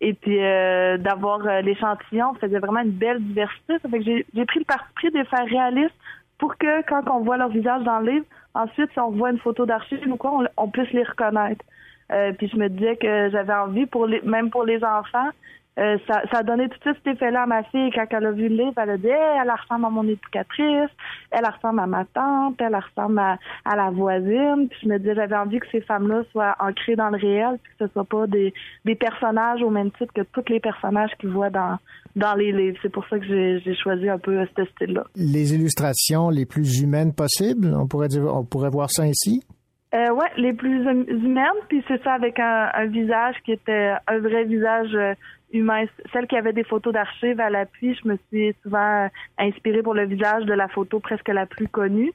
Et 0.00 0.12
puis 0.12 0.38
euh, 0.38 0.98
d'avoir 0.98 1.46
euh, 1.46 1.62
l'échantillon 1.62 2.34
faisait 2.34 2.58
vraiment 2.58 2.80
une 2.80 2.90
belle 2.90 3.22
diversité. 3.22 3.78
Ça 3.80 3.88
fait 3.88 4.00
que 4.00 4.04
j'ai 4.04 4.44
pris 4.44 4.58
le 4.58 4.64
parti 4.66 4.92
pris 4.94 5.10
de 5.10 5.18
les 5.18 5.24
faire 5.24 5.46
réalistes 5.46 5.94
pour 6.38 6.56
que 6.56 6.82
quand 6.82 7.08
on 7.10 7.20
voit 7.20 7.36
leur 7.36 7.48
visage 7.48 7.82
dans 7.84 8.00
le 8.00 8.12
livre, 8.12 8.26
ensuite 8.54 8.90
si 8.92 9.00
on 9.00 9.10
voit 9.12 9.30
une 9.30 9.38
photo 9.38 9.64
d'archive 9.64 10.06
ou 10.06 10.16
quoi, 10.16 10.44
on 10.56 10.68
puisse 10.68 10.90
les 10.92 11.04
reconnaître. 11.04 11.64
Euh, 12.12 12.32
puis 12.32 12.48
je 12.48 12.56
me 12.56 12.68
disais 12.68 12.96
que 12.96 13.30
j'avais 13.30 13.52
envie 13.52 13.86
pour 13.86 14.08
même 14.24 14.50
pour 14.50 14.64
les 14.64 14.82
enfants. 14.82 15.30
euh, 15.78 15.96
ça, 16.08 16.22
ça 16.32 16.38
a 16.38 16.42
donné 16.42 16.68
tout 16.68 16.76
de 16.78 16.82
suite 16.82 16.96
cet 17.04 17.14
effet-là 17.14 17.42
à 17.42 17.46
ma 17.46 17.62
fille 17.64 17.90
quand 17.94 18.04
elle 18.10 18.26
a 18.26 18.32
vu 18.32 18.48
le 18.48 18.56
livre. 18.56 18.74
Elle 18.76 18.90
a 18.90 18.96
dit 18.96 19.06
elle 19.06 19.50
ressemble 19.50 19.86
à 19.86 19.90
mon 19.90 20.02
éducatrice, 20.02 20.90
elle 21.30 21.46
ressemble 21.46 21.80
à 21.80 21.86
ma 21.86 22.04
tante, 22.06 22.56
elle 22.58 22.76
ressemble 22.76 23.20
à, 23.20 23.38
la 23.76 23.90
voisine. 23.90 24.66
Puis 24.68 24.78
je 24.82 24.88
me 24.88 24.98
disais 24.98 25.14
j'avais 25.14 25.36
envie 25.36 25.60
que 25.60 25.68
ces 25.70 25.80
femmes-là 25.82 26.22
soient 26.32 26.56
ancrées 26.58 26.96
dans 26.96 27.10
le 27.10 27.18
réel, 27.18 27.58
puis 27.62 27.72
que 27.78 27.86
ce 27.86 27.92
soit 27.92 28.04
pas 28.04 28.26
des, 28.26 28.52
personnages 28.96 29.62
au 29.62 29.70
même 29.70 29.90
titre 29.92 30.12
que 30.12 30.22
tous 30.22 30.44
les 30.48 30.60
personnages 30.60 31.10
qu'ils 31.20 31.30
voient 31.30 31.50
dans 31.50 31.78
dans 32.16 32.34
les 32.34 32.50
livres. 32.50 32.76
C'est 32.82 32.92
pour 32.92 33.06
ça 33.06 33.20
que 33.20 33.24
j'ai 33.24 33.60
j'ai 33.60 33.76
choisi 33.76 34.08
un 34.08 34.18
peu 34.18 34.40
euh, 34.40 34.46
ce 34.56 34.64
style-là. 34.64 35.04
Les 35.14 35.54
illustrations 35.54 36.28
les 36.28 36.46
plus 36.46 36.80
humaines 36.80 37.14
possibles, 37.14 37.72
on 37.74 37.86
pourrait, 37.86 38.08
dire, 38.08 38.24
on 38.24 38.44
pourrait 38.44 38.70
voir 38.70 38.90
ça 38.90 39.04
ainsi? 39.04 39.44
Euh, 39.92 40.10
ouais, 40.10 40.30
les 40.36 40.52
plus 40.52 40.86
hum- 40.86 41.04
humaines, 41.08 41.60
puis 41.68 41.82
c'est 41.88 42.02
ça 42.04 42.12
avec 42.14 42.38
un, 42.38 42.70
un 42.72 42.86
visage 42.86 43.34
qui 43.44 43.52
était 43.52 43.92
un 44.06 44.18
vrai 44.18 44.44
visage 44.44 44.94
euh, 44.94 45.14
humain. 45.52 45.84
Celle 46.12 46.28
qui 46.28 46.36
avait 46.36 46.52
des 46.52 46.62
photos 46.62 46.92
d'archives 46.92 47.40
à 47.40 47.50
l'appui, 47.50 47.94
je 48.00 48.08
me 48.08 48.16
suis 48.28 48.54
souvent 48.62 49.04
euh, 49.04 49.08
inspirée 49.38 49.82
pour 49.82 49.94
le 49.94 50.06
visage 50.06 50.44
de 50.44 50.52
la 50.52 50.68
photo 50.68 51.00
presque 51.00 51.28
la 51.28 51.44
plus 51.46 51.66
connue. 51.66 52.12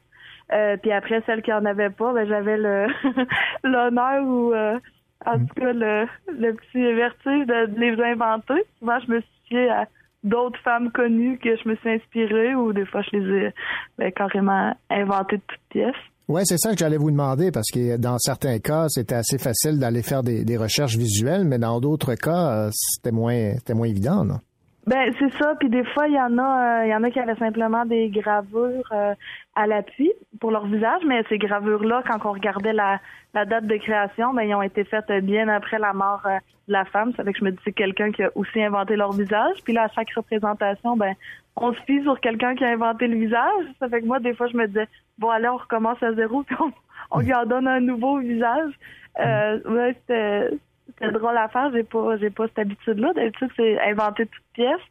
Euh, 0.54 0.78
puis 0.78 0.92
après, 0.94 1.22
celle 1.26 1.42
qui 1.42 1.52
en 1.52 1.66
avait 1.66 1.90
pas, 1.90 2.14
ben 2.14 2.26
j'avais 2.28 2.58
le 2.58 2.88
l'honneur 3.64 4.24
ou 4.24 4.54
euh, 4.54 4.80
en 5.26 5.40
tout 5.40 5.54
cas 5.56 5.74
le, 5.74 6.08
le 6.28 6.54
petit 6.54 6.94
vertige 6.94 7.46
de, 7.46 7.66
de 7.66 7.80
les 7.80 8.02
inventer. 8.02 8.64
Souvent, 8.80 9.00
je 9.00 9.12
me 9.12 9.20
suis 9.20 9.42
fiée 9.50 9.70
à 9.70 9.86
d'autres 10.24 10.60
femmes 10.62 10.92
connues 10.92 11.38
que 11.40 11.56
je 11.58 11.68
me 11.68 11.76
suis 11.76 11.90
inspirée 11.90 12.56
ou 12.56 12.72
des 12.74 12.86
fois 12.86 13.02
je 13.02 13.18
les 13.18 13.48
ai 13.48 13.54
ben, 13.98 14.12
carrément 14.14 14.76
inventées 14.90 15.38
de 15.38 15.42
toutes 15.48 15.70
pièces. 15.70 15.96
Oui, 16.28 16.42
c'est 16.46 16.58
ça 16.58 16.72
que 16.72 16.78
j'allais 16.80 16.98
vous 16.98 17.12
demander 17.12 17.52
parce 17.52 17.70
que 17.72 17.98
dans 17.98 18.18
certains 18.18 18.58
cas, 18.60 18.88
c'était 18.90 19.16
assez 19.16 19.38
facile 19.38 19.78
d'aller 19.78 20.02
faire 20.02 20.24
des, 20.24 20.44
des 20.44 20.58
recherches 20.58 20.98
visuelles, 20.98 21.46
mais 21.46 21.60
dans 21.60 21.80
d'autres 21.80 22.16
cas, 22.16 22.50
euh, 22.50 22.72
c'était 22.74 23.12
moins, 23.12 23.54
c'était 23.56 23.76
moins 23.76 23.88
évident, 23.88 24.26
non? 24.26 24.40
Ben 24.88 25.12
c'est 25.18 25.34
ça, 25.34 25.56
puis 25.60 25.68
des 25.68 25.84
fois 25.84 26.08
il 26.08 26.14
y 26.14 26.20
en 26.20 26.38
a, 26.38 26.82
euh, 26.82 26.86
il 26.86 26.90
y 26.92 26.96
en 26.96 27.02
a 27.04 27.10
qui 27.10 27.20
avaient 27.20 27.36
simplement 27.36 27.86
des 27.86 28.10
gravures 28.10 28.88
euh, 28.92 29.16
à 29.56 29.66
l'appui 29.66 30.12
pour 30.40 30.52
leur 30.52 30.68
visage, 30.68 31.02
mais 31.08 31.24
ces 31.28 31.40
gravures 31.40 31.84
là, 31.84 32.04
quand 32.08 32.24
on 32.24 32.34
regardait 32.34 32.72
la, 32.74 33.00
la 33.34 33.46
date 33.46 33.66
de 33.66 33.78
création, 33.78 34.32
ben 34.36 34.44
ils 34.44 34.54
ont 34.54 34.62
été 34.62 34.84
faites 34.84 35.12
bien 35.24 35.48
après 35.48 35.80
la 35.80 35.94
mort 35.94 36.22
euh, 36.28 36.38
de 36.68 36.74
la 36.74 36.86
femme. 36.86 37.14
Ça 37.18 37.24
fait 37.24 37.34
que 37.34 37.40
je 37.40 37.46
me 37.46 37.52
dis 37.52 37.58
c'est 37.66 37.72
quelqu'un 37.72 38.12
qui 38.12 38.22
a 38.22 38.30
aussi 38.36 38.62
inventé 38.62 38.96
leur 38.96 39.12
visage. 39.12 39.58
Puis 39.64 39.74
là 39.74 39.86
à 39.86 39.88
chaque 39.88 40.12
représentation, 40.12 40.96
ben 40.96 41.16
on 41.56 41.74
se 41.74 41.82
fie 41.88 42.04
sur 42.04 42.20
quelqu'un 42.20 42.54
qui 42.54 42.64
a 42.64 42.70
inventé 42.70 43.08
le 43.08 43.18
visage. 43.18 43.66
Ça 43.80 43.90
fait 43.90 44.02
que 44.02 44.06
moi 44.06 44.20
des 44.20 44.36
fois 44.36 44.46
je 44.48 44.58
me 44.58 44.68
disais 44.68 44.88
bon 45.18 45.32
allez 45.32 45.50
on 45.50 45.58
recommence 45.58 46.02
à 46.04 46.14
zéro 46.14 46.44
puis 46.48 46.56
on, 46.60 46.72
on 47.10 47.20
lui 47.22 47.34
en 47.34 47.48
donne 47.48 47.68
un 47.68 47.80
nouveau 47.80 48.20
visage. 48.20 48.72
Euh, 49.20 49.60
ouais, 49.66 49.96
c'était 50.02 50.52
c'était 50.88 51.12
drôle 51.12 51.38
à 51.38 51.48
faire. 51.50 51.72
J'ai 51.74 51.84
pas, 51.84 52.18
j'ai 52.18 52.30
pas 52.30 52.48
cette 52.48 52.60
habitude-là. 52.60 53.14
D'habitude, 53.14 53.50
c'est 53.56 53.80
inventer 53.82 54.26
toute 54.26 54.44
pièce. 54.54 54.82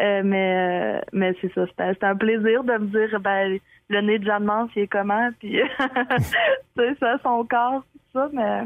Euh, 0.00 0.22
mais, 0.24 0.98
euh, 0.98 1.00
mais 1.12 1.34
c'est 1.40 1.52
ça. 1.54 1.66
C'était, 1.66 2.06
un 2.06 2.16
plaisir 2.16 2.64
de 2.64 2.72
me 2.72 2.86
dire, 2.86 3.20
ben, 3.20 3.58
le 3.88 4.00
nez 4.00 4.18
de 4.18 4.24
Jeanne 4.24 4.44
Mance, 4.44 4.70
il 4.74 4.82
est 4.82 4.86
comment, 4.88 5.30
puis 5.38 5.60
c'est 6.76 6.98
ça, 6.98 7.16
son 7.22 7.44
corps, 7.44 7.84
tout 7.92 8.18
ça. 8.18 8.28
Mais, 8.32 8.62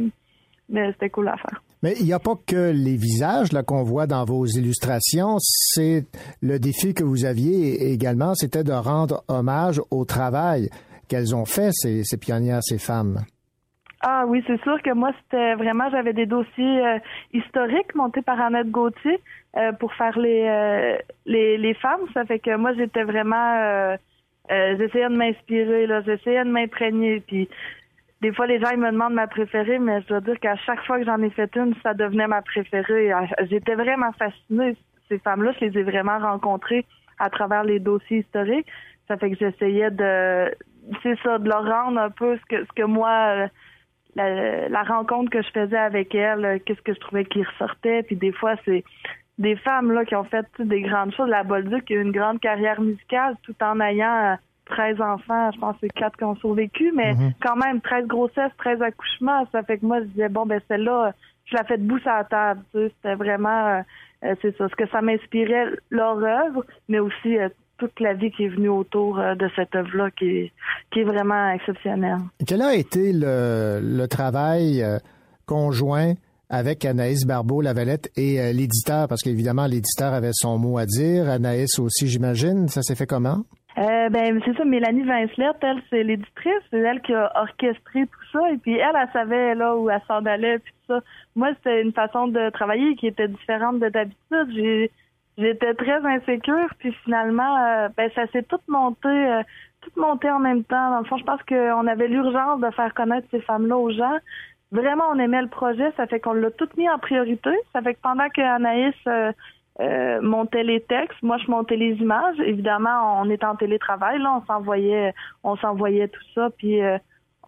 mais 0.70 0.92
c'était 0.92 1.10
cool 1.10 1.28
à 1.28 1.36
faire. 1.36 1.62
Mais 1.82 1.94
il 2.00 2.06
n'y 2.06 2.12
a 2.12 2.18
pas 2.18 2.34
que 2.46 2.72
les 2.72 2.96
visages 2.96 3.52
là, 3.52 3.62
qu'on 3.62 3.82
voit 3.84 4.06
dans 4.06 4.24
vos 4.24 4.46
illustrations. 4.46 5.36
C'est 5.38 6.06
le 6.40 6.58
défi 6.58 6.94
que 6.94 7.04
vous 7.04 7.24
aviez 7.24 7.92
également, 7.92 8.34
c'était 8.34 8.64
de 8.64 8.72
rendre 8.72 9.22
hommage 9.28 9.80
au 9.90 10.04
travail 10.04 10.70
qu'elles 11.08 11.34
ont 11.34 11.44
fait, 11.44 11.70
ces, 11.72 12.04
ces 12.04 12.16
pionnières, 12.16 12.62
ces 12.62 12.78
femmes. 12.78 13.22
Ah 14.00 14.24
oui, 14.26 14.44
c'est 14.46 14.62
sûr 14.62 14.80
que 14.82 14.92
moi, 14.92 15.10
c'était 15.22 15.54
vraiment, 15.56 15.90
j'avais 15.90 16.12
des 16.12 16.26
dossiers 16.26 16.86
euh, 16.86 16.98
historiques 17.32 17.94
montés 17.96 18.22
par 18.22 18.40
Annette 18.40 18.70
Gauthier 18.70 19.18
euh, 19.56 19.72
pour 19.72 19.92
faire 19.94 20.16
les, 20.18 20.44
euh, 20.46 20.96
les 21.26 21.58
les 21.58 21.74
femmes. 21.74 22.02
Ça 22.14 22.24
fait 22.24 22.38
que 22.38 22.54
moi, 22.56 22.72
j'étais 22.74 23.02
vraiment, 23.02 23.54
euh, 23.56 23.96
euh, 24.52 24.76
j'essayais 24.78 25.08
de 25.08 25.16
m'inspirer, 25.16 25.86
là, 25.88 26.00
j'essayais 26.02 26.44
de 26.44 26.50
m'imprégner. 26.50 27.20
Puis 27.26 27.48
des 28.20 28.32
fois, 28.32 28.46
les 28.46 28.60
gens 28.60 28.70
ils 28.70 28.78
me 28.78 28.92
demandent 28.92 29.14
ma 29.14 29.26
préférée, 29.26 29.80
mais 29.80 30.00
je 30.02 30.06
dois 30.08 30.20
dire 30.20 30.38
qu'à 30.38 30.54
chaque 30.56 30.84
fois 30.84 30.98
que 31.00 31.04
j'en 31.04 31.20
ai 31.20 31.30
fait 31.30 31.54
une, 31.56 31.74
ça 31.82 31.92
devenait 31.92 32.28
ma 32.28 32.42
préférée. 32.42 33.12
J'étais 33.50 33.74
vraiment 33.74 34.12
fascinée. 34.12 34.76
Ces 35.08 35.18
femmes-là, 35.18 35.52
je 35.58 35.66
les 35.66 35.78
ai 35.80 35.82
vraiment 35.82 36.18
rencontrées 36.18 36.84
à 37.18 37.30
travers 37.30 37.64
les 37.64 37.80
dossiers 37.80 38.18
historiques. 38.18 38.68
Ça 39.08 39.16
fait 39.16 39.30
que 39.30 39.36
j'essayais 39.38 39.90
de, 39.90 40.54
c'est 41.02 41.18
ça, 41.24 41.38
de 41.38 41.48
leur 41.48 41.64
rendre 41.64 41.98
un 41.98 42.10
peu 42.10 42.36
ce 42.36 42.44
que 42.44 42.64
ce 42.64 42.72
que 42.76 42.84
moi 42.84 43.48
la, 44.14 44.68
la, 44.68 44.82
rencontre 44.82 45.30
que 45.30 45.42
je 45.42 45.50
faisais 45.50 45.76
avec 45.78 46.14
elle, 46.14 46.60
qu'est-ce 46.64 46.80
que 46.82 46.94
je 46.94 47.00
trouvais 47.00 47.24
qui 47.24 47.42
ressortait. 47.42 48.02
Puis 48.02 48.16
des 48.16 48.32
fois, 48.32 48.54
c'est 48.64 48.84
des 49.38 49.56
femmes 49.56 49.92
là 49.92 50.04
qui 50.04 50.16
ont 50.16 50.24
fait 50.24 50.46
des 50.58 50.82
grandes 50.82 51.14
choses. 51.14 51.28
La 51.28 51.44
Bolduc 51.44 51.84
qui 51.84 51.94
a 51.94 51.96
eu 51.96 52.02
une 52.02 52.12
grande 52.12 52.40
carrière 52.40 52.80
musicale 52.80 53.36
tout 53.42 53.54
en 53.62 53.78
ayant 53.80 54.36
13 54.66 55.00
enfants. 55.00 55.50
Je 55.52 55.58
pense 55.60 55.74
que 55.74 55.80
c'est 55.82 55.92
quatre 55.92 56.16
qui 56.16 56.24
ont 56.24 56.36
survécu, 56.36 56.92
mais 56.94 57.14
Mhm. 57.14 57.32
quand 57.40 57.56
même 57.56 57.80
13 57.80 58.06
grossesses, 58.06 58.52
13 58.58 58.82
accouchements. 58.82 59.46
Ça 59.52 59.62
fait 59.62 59.78
que 59.78 59.86
moi, 59.86 60.00
je 60.00 60.06
disais, 60.06 60.28
bon, 60.28 60.46
ben 60.46 60.60
celle-là, 60.68 61.12
je 61.46 61.56
la 61.56 61.64
fais 61.64 61.78
debout 61.78 61.98
sur 62.00 62.10
la 62.10 62.24
table. 62.24 62.60
Tu 62.72 62.78
sais, 62.78 62.92
C'était 62.96 63.14
vraiment, 63.14 63.82
euh, 64.24 64.34
c'est 64.42 64.56
ça, 64.56 64.68
ce 64.68 64.74
que 64.76 64.86
ça 64.88 65.00
m'inspirait, 65.00 65.66
leur 65.90 66.18
œuvre, 66.18 66.64
mais 66.88 66.98
aussi 66.98 67.38
euh, 67.38 67.48
toute 67.78 67.98
la 68.00 68.14
vie 68.14 68.30
qui 68.30 68.44
est 68.44 68.48
venue 68.48 68.68
autour 68.68 69.18
euh, 69.18 69.34
de 69.34 69.48
cette 69.56 69.74
œuvre-là 69.74 70.10
qui 70.10 70.24
est, 70.24 70.52
qui 70.92 71.00
est 71.00 71.04
vraiment 71.04 71.50
exceptionnelle. 71.50 72.18
Quel 72.46 72.62
a 72.62 72.74
été 72.74 73.12
le, 73.12 73.80
le 73.82 74.06
travail 74.08 74.82
euh, 74.82 74.98
conjoint 75.46 76.14
avec 76.50 76.84
Anaïs 76.84 77.26
Barbeau-Lavalette 77.26 78.10
et 78.16 78.40
euh, 78.40 78.52
l'éditeur? 78.52 79.08
Parce 79.08 79.22
qu'évidemment, 79.22 79.66
l'éditeur 79.66 80.12
avait 80.12 80.32
son 80.32 80.58
mot 80.58 80.78
à 80.78 80.86
dire. 80.86 81.28
Anaïs 81.28 81.78
aussi, 81.78 82.08
j'imagine. 82.08 82.68
Ça 82.68 82.82
s'est 82.82 82.94
fait 82.94 83.06
comment? 83.06 83.44
Euh, 83.78 84.08
ben 84.08 84.40
c'est 84.44 84.56
ça, 84.56 84.64
Mélanie 84.64 85.04
Vincelette, 85.04 85.58
elle, 85.62 85.80
c'est 85.88 86.02
l'éditrice, 86.02 86.62
c'est 86.68 86.80
elle 86.80 87.00
qui 87.00 87.14
a 87.14 87.30
orchestré 87.36 88.06
tout 88.06 88.26
ça, 88.32 88.40
et 88.50 88.56
puis 88.56 88.76
elle, 88.76 88.96
elle 89.00 89.08
savait 89.12 89.54
là 89.54 89.76
où 89.76 89.88
elle 89.88 90.00
s'en 90.08 90.24
allait, 90.26 90.58
puis 90.58 90.72
tout 90.80 90.94
ça. 90.94 91.00
Moi, 91.36 91.50
c'était 91.56 91.82
une 91.82 91.92
façon 91.92 92.26
de 92.26 92.50
travailler 92.50 92.96
qui 92.96 93.06
était 93.06 93.28
différente 93.28 93.78
de 93.78 93.88
d'habitude. 93.88 94.48
J'ai 94.52 94.90
j'étais 95.38 95.74
très 95.74 96.04
insécure, 96.04 96.68
puis 96.78 96.92
finalement, 97.04 97.56
euh, 97.58 97.88
ben 97.96 98.10
ça 98.14 98.26
s'est 98.28 98.42
tout 98.42 98.60
monté, 98.68 99.08
euh, 99.08 99.42
tout 99.80 100.00
monté 100.00 100.30
en 100.30 100.40
même 100.40 100.64
temps. 100.64 100.90
Dans 100.90 100.98
le 100.98 101.04
fond, 101.04 101.16
je 101.16 101.24
pense 101.24 101.42
qu'on 101.44 101.86
avait 101.86 102.08
l'urgence 102.08 102.60
de 102.60 102.70
faire 102.72 102.92
connaître 102.94 103.26
ces 103.30 103.40
femmes-là 103.40 103.76
aux 103.76 103.90
gens. 103.90 104.18
Vraiment, 104.70 105.04
on 105.10 105.18
aimait 105.18 105.40
le 105.40 105.48
projet, 105.48 105.92
ça 105.96 106.06
fait 106.06 106.20
qu'on 106.20 106.34
l'a 106.34 106.50
tout 106.50 106.68
mis 106.76 106.88
en 106.90 106.98
priorité. 106.98 107.50
Ça 107.72 107.80
fait 107.80 107.94
que 107.94 108.00
pendant 108.02 108.28
que 108.28 108.42
Anaïs 108.42 108.94
euh, 109.06 109.32
euh, 109.80 110.20
montait 110.20 110.64
les 110.64 110.80
textes, 110.80 111.22
moi 111.22 111.38
je 111.38 111.50
montais 111.50 111.76
les 111.76 111.94
images. 111.94 112.38
Évidemment, 112.40 113.20
on 113.22 113.30
était 113.30 113.46
en 113.46 113.56
télétravail, 113.56 114.18
là, 114.18 114.34
on 114.42 114.46
s'envoyait, 114.46 115.14
on 115.42 115.56
s'envoyait 115.56 116.08
tout 116.08 116.24
ça, 116.34 116.50
puis 116.58 116.82
euh, 116.82 116.98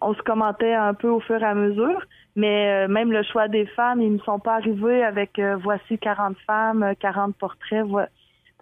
on 0.01 0.13
se 0.13 0.21
commentait 0.23 0.73
un 0.73 0.93
peu 0.93 1.09
au 1.09 1.19
fur 1.19 1.41
et 1.41 1.45
à 1.45 1.53
mesure. 1.53 2.01
Mais 2.35 2.85
euh, 2.85 2.87
même 2.87 3.11
le 3.11 3.23
choix 3.23 3.47
des 3.47 3.65
femmes, 3.65 4.01
ils 4.01 4.13
ne 4.13 4.19
sont 4.19 4.39
pas 4.39 4.55
arrivés 4.55 5.03
avec 5.03 5.37
euh, 5.37 5.57
voici 5.57 5.97
40 5.97 6.37
femmes, 6.47 6.83
euh, 6.83 6.93
40 6.99 7.35
portraits. 7.35 7.85
Vo 7.85 7.99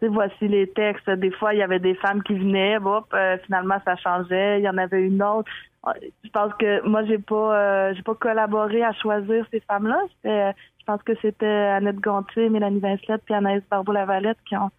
voici 0.01 0.47
les 0.47 0.67
textes. 0.69 1.09
Des 1.09 1.31
fois, 1.31 1.53
il 1.53 1.59
y 1.59 1.63
avait 1.63 1.79
des 1.79 1.95
femmes 1.95 2.23
qui 2.23 2.33
venaient, 2.33 2.77
hop, 2.77 3.05
euh, 3.13 3.37
finalement 3.45 3.75
ça 3.85 3.95
changeait. 3.97 4.59
Il 4.59 4.63
y 4.63 4.69
en 4.69 4.77
avait 4.77 5.01
une 5.01 5.21
autre. 5.21 5.51
Euh, 5.87 5.91
Je 6.23 6.29
pense 6.29 6.53
que 6.55 6.85
moi 6.87 7.03
j'ai 7.05 7.19
pas 7.19 7.55
euh, 7.55 7.93
j'ai 7.95 8.01
pas 8.01 8.15
collaboré 8.15 8.83
à 8.83 8.93
choisir 8.93 9.45
ces 9.51 9.59
femmes-là. 9.61 10.01
Euh, 10.25 10.51
je 10.79 10.85
pense 10.85 11.03
que 11.03 11.13
c'était 11.21 11.45
Annette 11.45 11.99
Gontier, 11.99 12.49
Mélanie 12.49 12.79
Vincelette 12.79 13.21
puis 13.25 13.33
Anaïs 13.33 13.63
Barbeau-Lavalette 13.69 14.37
qui 14.47 14.55
ont 14.55 14.71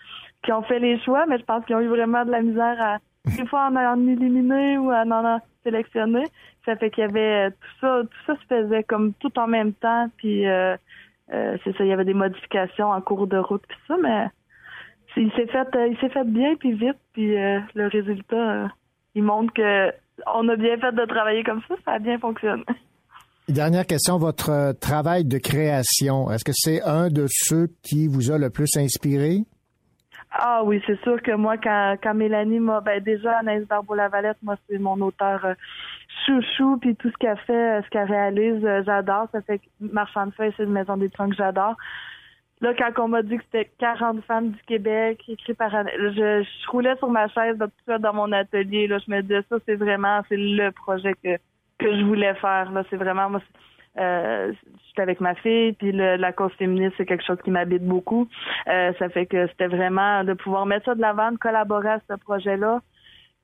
qui 0.42 0.52
ont 0.52 0.62
fait 0.62 0.78
les 0.78 0.98
choix, 1.00 1.26
mais 1.26 1.38
je 1.38 1.44
pense 1.44 1.64
qu'ils 1.64 1.76
ont 1.76 1.80
eu 1.80 1.88
vraiment 1.88 2.24
de 2.24 2.30
la 2.30 2.42
misère 2.42 2.76
à 2.80 2.98
des 3.26 3.46
fois 3.46 3.68
en 3.70 3.76
en 3.76 4.08
éliminer 4.08 4.78
ou 4.78 4.90
en, 4.90 5.10
en 5.10 5.40
sélectionner. 5.62 6.24
Ça 6.64 6.76
fait 6.76 6.90
qu'il 6.90 7.02
y 7.02 7.06
avait 7.06 7.48
euh, 7.48 7.50
tout 7.50 7.80
ça, 7.80 8.02
tout 8.02 8.18
ça 8.26 8.34
se 8.40 8.46
faisait 8.46 8.82
comme 8.84 9.12
tout 9.14 9.36
en 9.38 9.46
même 9.46 9.72
temps, 9.74 10.08
puis 10.16 10.46
euh, 10.46 10.76
euh, 11.32 11.56
c'est 11.64 11.76
ça, 11.76 11.84
il 11.84 11.88
y 11.88 11.92
avait 11.92 12.04
des 12.04 12.14
modifications 12.14 12.90
en 12.90 13.00
cours 13.00 13.26
de 13.26 13.38
route 13.38 13.62
puis 13.68 13.78
ça, 13.86 13.96
mais 14.02 14.26
il 15.16 15.30
s'est 15.32 15.46
fait 15.46 15.68
il 15.88 15.96
s'est 16.00 16.08
fait 16.08 16.26
bien 16.26 16.54
puis 16.56 16.72
vite, 16.72 16.98
puis 17.12 17.34
le 17.34 17.86
résultat 17.88 18.68
il 19.14 19.22
montre 19.22 19.52
que 19.52 19.92
on 20.32 20.48
a 20.48 20.56
bien 20.56 20.76
fait 20.78 20.92
de 20.92 21.04
travailler 21.06 21.42
comme 21.42 21.62
ça, 21.68 21.74
ça 21.84 21.92
a 21.92 21.98
bien 21.98 22.18
fonctionné. 22.18 22.64
Dernière 23.48 23.86
question, 23.86 24.18
votre 24.18 24.72
travail 24.78 25.24
de 25.24 25.38
création, 25.38 26.30
est-ce 26.30 26.44
que 26.44 26.52
c'est 26.54 26.82
un 26.82 27.08
de 27.08 27.26
ceux 27.28 27.68
qui 27.82 28.06
vous 28.06 28.30
a 28.30 28.38
le 28.38 28.50
plus 28.50 28.68
inspiré? 28.76 29.40
Ah 30.32 30.62
oui, 30.64 30.80
c'est 30.86 31.00
sûr 31.02 31.20
que 31.22 31.32
moi, 31.32 31.56
quand, 31.58 31.96
quand 32.02 32.14
Mélanie 32.14 32.60
m'a, 32.60 32.80
ben 32.80 33.02
déjà 33.02 33.38
Anaïs 33.38 33.66
Barbeau-Lavalette, 33.66 34.38
moi 34.42 34.56
c'est 34.68 34.78
mon 34.78 35.00
auteur 35.00 35.44
euh, 35.44 35.54
chouchou, 36.24 36.78
puis 36.78 36.94
tout 36.96 37.10
ce 37.10 37.16
qu'elle 37.16 37.36
fait, 37.38 37.78
euh, 37.78 37.82
ce 37.82 37.88
qu'elle 37.90 38.08
réalise, 38.08 38.64
euh, 38.64 38.82
j'adore. 38.84 39.26
Ça 39.32 39.40
fait 39.42 39.58
que 39.58 39.64
Marchand 39.80 40.26
de 40.26 40.32
feuilles, 40.32 40.52
c'est 40.56 40.64
une 40.64 40.72
maison 40.72 40.96
d'édition 40.96 41.28
que 41.28 41.34
j'adore. 41.34 41.76
Là, 42.60 42.74
quand 42.74 43.04
on 43.04 43.08
m'a 43.08 43.22
dit 43.22 43.38
que 43.38 43.44
c'était 43.44 43.70
40 43.78 44.22
femmes 44.24 44.50
du 44.50 44.62
Québec, 44.66 45.22
écrit 45.28 45.54
par 45.54 45.70
je, 45.70 46.44
je 46.44 46.70
roulais 46.70 46.96
sur 46.98 47.08
ma 47.10 47.26
chaise 47.28 47.58
là, 47.58 47.66
tout 47.66 47.84
ça 47.86 47.98
dans 47.98 48.12
mon 48.14 48.30
atelier. 48.32 48.86
Là, 48.86 48.98
je 48.98 49.10
me 49.10 49.22
disais 49.22 49.42
ça, 49.48 49.56
c'est 49.66 49.76
vraiment, 49.76 50.20
c'est 50.28 50.36
le 50.36 50.70
projet 50.70 51.14
que 51.24 51.38
que 51.80 51.98
je 51.98 52.04
voulais 52.04 52.34
faire. 52.34 52.70
Là, 52.70 52.84
c'est 52.90 52.96
vraiment 52.96 53.30
moi. 53.30 53.40
Euh, 53.98 54.52
j'étais 54.88 55.02
avec 55.02 55.20
ma 55.20 55.34
fille, 55.34 55.72
puis 55.72 55.90
le- 55.92 56.16
la 56.16 56.32
cause 56.32 56.52
féministe, 56.58 56.94
c'est 56.96 57.06
quelque 57.06 57.24
chose 57.26 57.38
qui 57.44 57.50
m'habite 57.50 57.84
beaucoup. 57.84 58.28
Euh, 58.68 58.92
ça 58.98 59.08
fait 59.08 59.26
que 59.26 59.48
c'était 59.48 59.66
vraiment 59.66 60.22
de 60.24 60.34
pouvoir 60.34 60.64
mettre 60.66 60.84
ça 60.86 60.94
de 60.94 61.00
l'avant, 61.00 61.32
de 61.32 61.36
collaborer 61.38 61.88
à 61.90 62.00
ce 62.08 62.14
projet-là. 62.16 62.80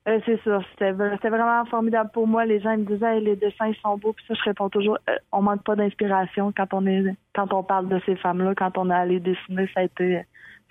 Euh, 0.07 0.19
c'est 0.25 0.39
ça, 0.45 0.59
c'était 0.71 0.91
vraiment 1.29 1.65
formidable 1.65 2.09
pour 2.13 2.27
moi. 2.27 2.45
Les 2.45 2.61
gens 2.61 2.77
me 2.77 2.85
disaient 2.85 3.17
Hey, 3.17 3.23
les 3.25 3.35
dessins 3.35 3.67
ils 3.67 3.75
sont 3.81 3.97
beaux, 3.97 4.13
puis 4.13 4.23
ça 4.25 4.35
je 4.35 4.43
réponds 4.45 4.69
toujours 4.69 4.97
euh, 5.09 5.15
on 5.33 5.41
manque 5.41 5.63
pas 5.65 5.75
d'inspiration 5.75 6.53
quand 6.55 6.73
on 6.73 6.85
est 6.87 7.03
quand 7.35 7.51
on 7.51 7.61
parle 7.61 7.89
de 7.89 7.99
ces 8.05 8.15
femmes-là, 8.15 8.53
quand 8.55 8.77
on 8.77 8.89
a 8.89 8.95
allé 8.95 9.19
dessiner, 9.19 9.67
ça 9.73 9.81
a 9.81 9.83
été 9.83 10.21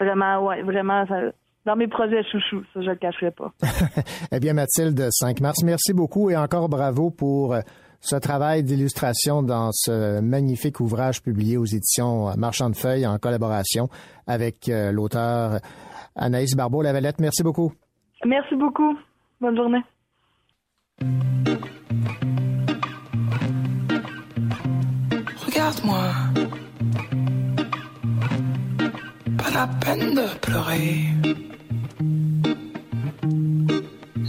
vraiment 0.01 0.39
ouais, 0.47 0.63
vraiment 0.63 1.05
dans 1.67 1.77
mes 1.77 1.87
projets 1.87 2.23
chouchous, 2.25 2.63
ça 2.73 2.81
je 2.81 2.89
le 2.89 2.97
cacherai 2.97 3.31
pas. 3.31 3.53
Eh 4.33 4.41
bien, 4.41 4.55
Mathilde 4.55 5.07
5 5.11 5.41
mars, 5.43 5.63
merci 5.63 5.93
beaucoup 5.93 6.31
et 6.31 6.37
encore 6.37 6.71
bravo 6.71 7.11
pour 7.11 7.53
euh, 7.55 7.61
ce 8.01 8.17
travail 8.17 8.63
d'illustration 8.63 9.43
dans 9.43 9.71
ce 9.73 10.21
magnifique 10.21 10.81
ouvrage 10.81 11.23
publié 11.23 11.57
aux 11.57 11.65
éditions 11.65 12.37
Marchand 12.37 12.71
de 12.71 12.77
Feuilles 12.77 13.07
en 13.07 13.19
collaboration 13.19 13.89
avec 14.27 14.69
euh, 14.69 14.93
l'auteur 14.93 15.61
Anaïs 16.15 16.55
Barbeau-Lavalette. 16.55 17.21
Merci 17.21 17.43
beaucoup. 17.43 17.73
Merci 18.25 18.55
beaucoup. 18.57 18.97
Bonne 19.41 19.57
journée. 19.57 19.83
Regarde-moi. 25.47 26.13
Pas 29.39 29.51
la 29.53 29.67
peine 29.67 30.15
de 30.15 30.39
pleurer. 30.41 31.37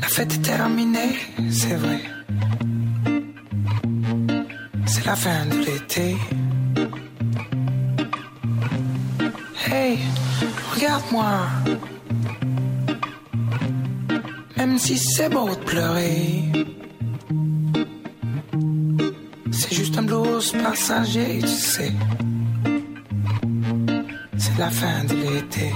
La 0.01 0.07
fête 0.07 0.33
est 0.33 0.41
terminée, 0.41 1.15
c'est 1.49 1.75
vrai 1.75 1.99
la 5.07 5.15
fin 5.15 5.45
de 5.45 5.57
l'été. 5.65 6.17
Hey, 9.65 9.99
regarde-moi. 10.73 11.47
Même 14.57 14.77
si 14.77 14.97
c'est 14.97 15.29
beau 15.29 15.47
de 15.49 15.63
pleurer, 15.71 16.43
c'est 19.51 19.73
juste 19.73 19.97
un 19.97 20.03
blues 20.03 20.51
passager, 20.61 21.39
tu 21.39 21.47
sais. 21.47 21.93
C'est 24.37 24.57
la 24.57 24.69
fin 24.69 25.05
de 25.05 25.15
l'été. 25.23 25.71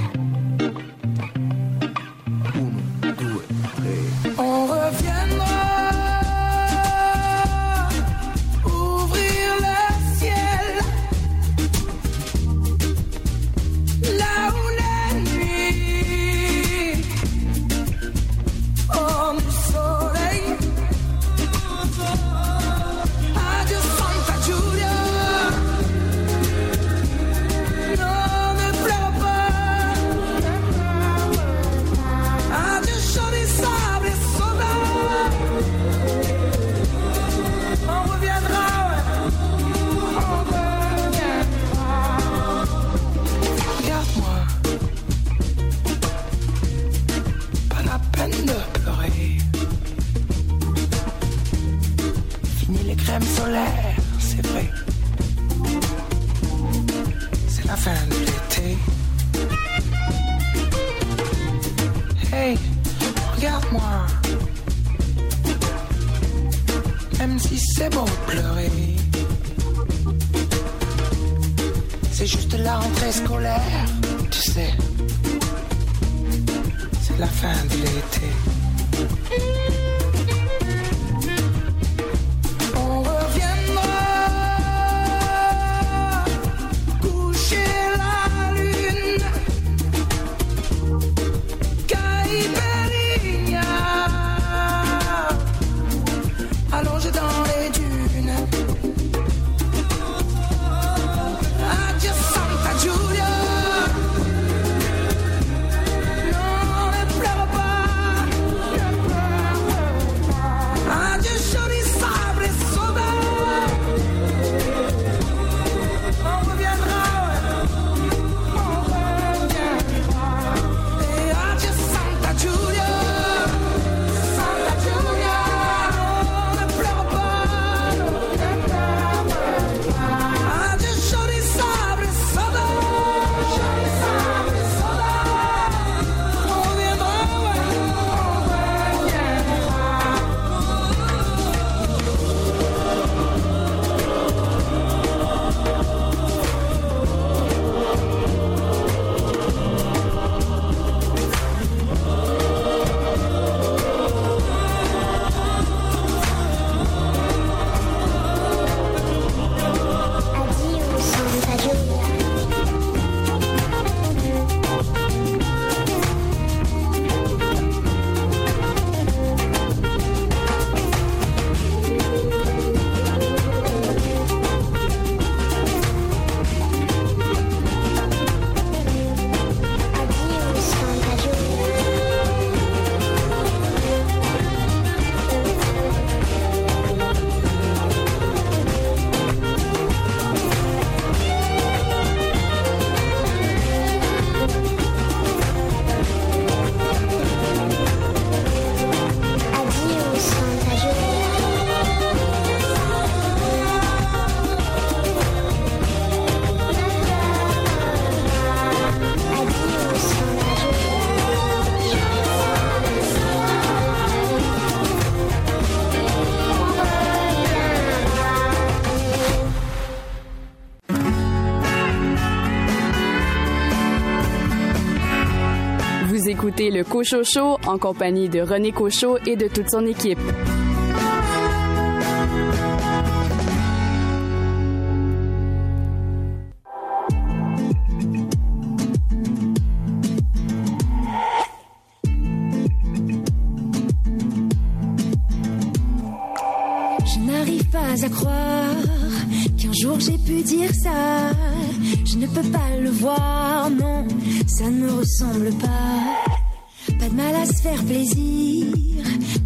écoutez 226.52 226.70
le 226.70 226.84
Cocho 226.84 227.58
en 227.66 227.78
compagnie 227.78 228.28
de 228.28 228.42
René 228.42 228.74
Cocho 228.74 229.18
et 229.26 229.38
de 229.38 229.48
toute 229.48 229.70
son 229.70 229.86
équipe. 229.86 230.20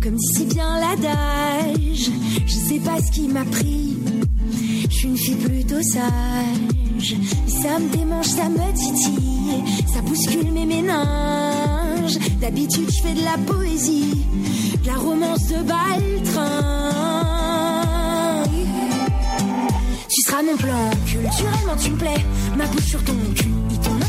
comme 0.01 0.19
si 0.19 0.45
bien 0.45 0.79
l'adage. 0.79 2.09
Je 2.45 2.53
sais 2.53 2.79
pas 2.79 3.01
ce 3.01 3.11
qui 3.11 3.27
m'a 3.27 3.45
pris, 3.45 3.97
je 4.89 4.95
suis 4.95 5.07
une 5.07 5.17
fille 5.17 5.35
plutôt 5.35 5.81
sage. 5.81 7.15
Ça 7.47 7.79
me 7.79 7.89
démange, 7.95 8.27
ça 8.27 8.49
me 8.49 8.73
titille, 8.73 9.63
ça 9.93 10.01
bouscule 10.01 10.51
mes 10.51 10.65
méninges. 10.65 12.17
D'habitude, 12.39 12.89
je 12.89 13.01
fais 13.01 13.13
de 13.13 13.23
la 13.23 13.37
poésie, 13.45 14.25
de 14.83 14.87
la 14.87 14.95
romance 14.97 15.47
de 15.47 15.63
Baltrin. 15.63 16.83
Tu 20.07 20.21
seras 20.21 20.43
mon 20.43 20.55
plan, 20.55 20.89
culturellement 21.05 21.75
tu 21.81 21.91
me 21.91 21.97
plais, 21.97 22.25
ma 22.57 22.67
couche 22.67 22.89
sur 22.89 23.03
ton 23.03 23.13
cul 23.35 23.64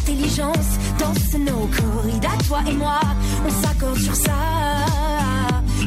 intelligence. 0.07 0.79
Danse 0.99 1.35
nos 1.39 1.67
corridas, 1.67 2.39
toi 2.47 2.61
et 2.69 2.75
moi, 2.75 3.01
on 3.45 3.51
s'accorde 3.51 3.99
sur 3.99 4.15
ça. 4.15 4.33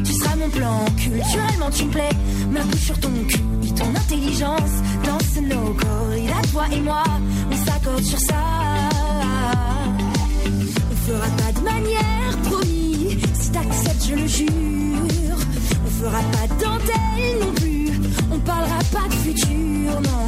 Tu 0.04 0.12
seras 0.12 0.36
mon 0.36 0.48
plan, 0.48 0.84
culturellement 0.96 1.70
tu 1.70 1.84
me 1.84 1.90
plais. 1.90 2.10
Ma 2.50 2.60
bouche 2.60 2.80
sur 2.80 3.00
ton 3.00 3.10
cul, 3.28 3.40
et 3.64 3.74
ton 3.74 3.88
intelligence. 3.88 4.74
Danse 5.04 5.42
nos 5.42 5.72
corridas, 5.74 6.42
toi 6.52 6.64
et 6.72 6.80
moi, 6.80 7.02
on 7.50 7.56
s'accorde 7.64 8.02
sur 8.02 8.18
ça. 8.18 8.42
On 10.90 10.96
fera 11.06 11.28
pas 11.38 11.52
de 11.58 11.64
manière, 11.64 12.36
promis. 12.44 13.18
Si 13.34 13.50
t'acceptes, 13.50 14.06
je 14.08 14.14
le 14.14 14.26
jure. 14.26 15.38
On 15.86 15.90
fera 16.04 16.20
pas 16.32 16.46
de 16.46 16.62
dentelle 16.62 17.38
non 17.40 17.52
plus. 17.54 17.69
Parlera 18.50 18.80
pas 18.96 19.06
de 19.08 19.14
futur, 19.24 19.92
non. 20.10 20.24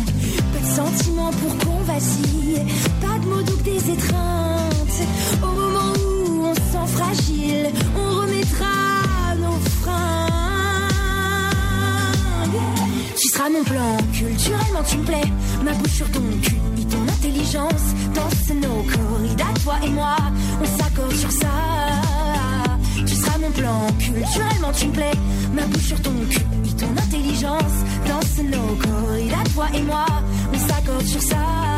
Pas 0.52 0.62
de 0.66 0.70
sentiments 0.80 1.34
pour 1.40 1.52
qu'on 1.58 1.80
vacille. 1.82 2.62
Pas 3.00 3.16
de 3.18 3.26
mots 3.26 3.42
doux 3.42 3.56
que 3.56 3.64
des 3.64 3.90
étreintes. 3.90 5.00
Au 5.42 5.52
moment 5.62 5.92
où 5.98 6.44
on 6.50 6.54
se 6.54 6.60
sent 6.72 6.88
fragile, 6.96 7.66
on 7.96 8.08
remettra 8.20 8.76
nos 9.40 9.58
fringues. 9.80 10.22
Tu 13.20 13.26
seras 13.28 13.50
mon 13.50 13.64
plan, 13.64 13.96
culturellement 14.12 14.84
tu 14.88 14.96
me 14.98 15.04
plais. 15.04 15.28
Ma 15.64 15.72
bouche 15.72 15.96
sur 16.00 16.10
ton 16.12 16.22
cul, 16.42 16.60
et 16.80 16.84
ton 16.84 17.02
intelligence. 17.16 17.86
Danse 18.14 18.50
nos 18.54 18.82
corridas, 18.92 19.54
toi 19.64 19.74
et 19.84 19.90
moi, 19.90 20.16
on 20.60 20.66
s'accorde 20.78 21.16
sur 21.16 21.32
ça. 21.32 21.48
Tu 23.04 23.14
seras 23.16 23.38
mon 23.38 23.50
plan, 23.50 23.86
culturellement 23.98 24.72
tu 24.72 24.86
me 24.86 24.92
plais. 24.92 25.16
Ma 25.54 25.62
bouche 25.66 25.86
sur 25.88 26.00
ton 26.02 26.14
cul, 26.30 26.40
ton 26.82 26.92
intelligence. 26.96 27.76
Danse 28.08 28.38
nos 28.42 28.74
corridas, 28.76 29.44
toi 29.54 29.66
et 29.74 29.82
moi, 29.82 30.06
on 30.52 30.58
s'accorde 30.58 31.06
sur 31.06 31.22
ça. 31.22 31.71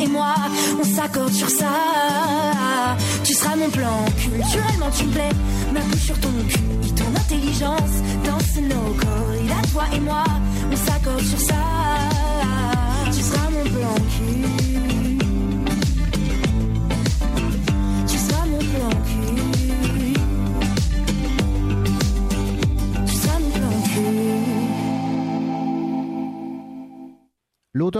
Et 0.00 0.06
moi, 0.06 0.34
on 0.80 0.84
s'accorde 0.84 1.32
sur 1.32 1.48
ça. 1.48 1.66
Tu 3.24 3.34
seras 3.34 3.56
mon 3.56 3.70
plan, 3.70 4.04
culturellement 4.16 4.90
tu 4.96 5.04
me 5.04 5.12
plais. 5.12 5.27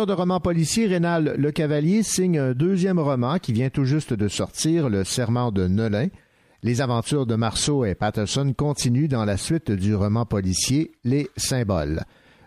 De 0.07 0.13
romans 0.13 0.39
policiers, 0.39 0.87
Rénal 0.87 1.35
Le 1.37 1.51
Cavalier, 1.51 2.05
signe 2.05 2.39
un 2.39 2.53
deuxième 2.53 3.01
roman 3.01 3.39
qui 3.39 3.53
vient 3.53 3.69
tout 3.69 3.85
juste 3.85 4.13
de 4.13 4.29
sortir, 4.29 4.89
Le 4.89 5.03
Serment 5.03 5.51
de 5.51 5.67
Nolin. 5.67 6.07
Les 6.63 6.81
aventures 6.81 7.27
de 7.27 7.35
Marceau 7.35 7.85
et 7.85 7.97
Patterson 7.97 8.55
continuent 8.57 9.09
dans 9.09 9.25
la 9.25 9.37
suite 9.37 9.73
du 9.73 9.97
roman 9.97 10.25
policier 10.25 10.93
Les 11.03 11.29
Symboles. 11.37 12.05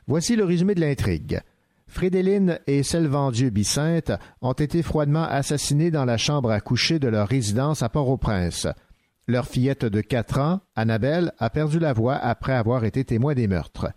Voici 0.08 0.38
le 0.38 0.46
résumé 0.46 0.76
de 0.76 0.80
l'intrigue. 0.80 1.42
Frédéline 1.88 2.58
et 2.68 2.84
Selvandieu 2.84 3.50
Bicinte 3.50 4.14
ont 4.42 4.54
été 4.54 4.82
froidement 4.82 5.24
assassinés 5.24 5.92
dans 5.92 6.06
la 6.06 6.18
chambre 6.18 6.52
à 6.52 6.62
coucher 6.62 7.00
de 7.00 7.10
leur 7.10 7.28
résidence 7.28 7.84
à 7.84 7.90
Port-au-Prince. 7.90 8.68
Leur 9.28 9.46
fillette 9.46 9.84
de 9.86 10.00
quatre 10.00 10.40
ans, 10.40 10.62
Annabelle, 10.78 11.34
a 11.38 11.50
perdu 11.50 11.80
la 11.80 11.92
voix 11.92 12.16
après 12.16 12.54
avoir 12.54 12.86
été 12.86 13.04
témoin 13.04 13.34
des 13.34 13.50
meurtres. 13.50 13.92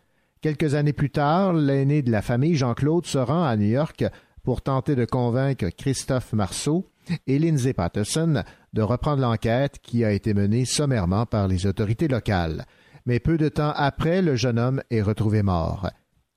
Quelques 0.45 0.75
années 0.75 0.93
plus 0.93 1.09
tard, 1.09 1.55
l'aîné 1.55 2.03
de 2.03 2.11
la 2.11 2.21
famille, 2.21 2.55
Jean-Claude, 2.55 3.07
se 3.07 3.17
rend 3.17 3.45
à 3.45 3.57
New 3.57 3.65
York 3.65 4.05
pour 4.45 4.61
tenter 4.61 4.95
de 4.95 5.07
convaincre 5.07 5.71
Christophe 5.75 6.35
Marceau 6.35 6.85
et 7.27 7.39
Lindsay 7.39 7.73
Patterson 7.73 8.43
de 8.75 8.83
reprendre 8.83 9.23
l'enquête 9.23 9.79
qui 9.83 10.05
a 10.05 10.13
été 10.13 10.35
menée 10.35 10.67
sommairement 10.67 11.25
par 11.25 11.49
les 11.49 11.67
autorités 11.67 12.09
locales. 12.09 12.67
Mais 13.07 13.21
peu 13.21 13.39
de 13.39 13.49
temps 13.49 13.73
après, 13.75 14.21
le 14.21 14.37
jeune 14.37 14.59
homme 14.59 14.83
est 14.91 15.01
retrouvé 15.01 15.43
mort. 15.43 15.89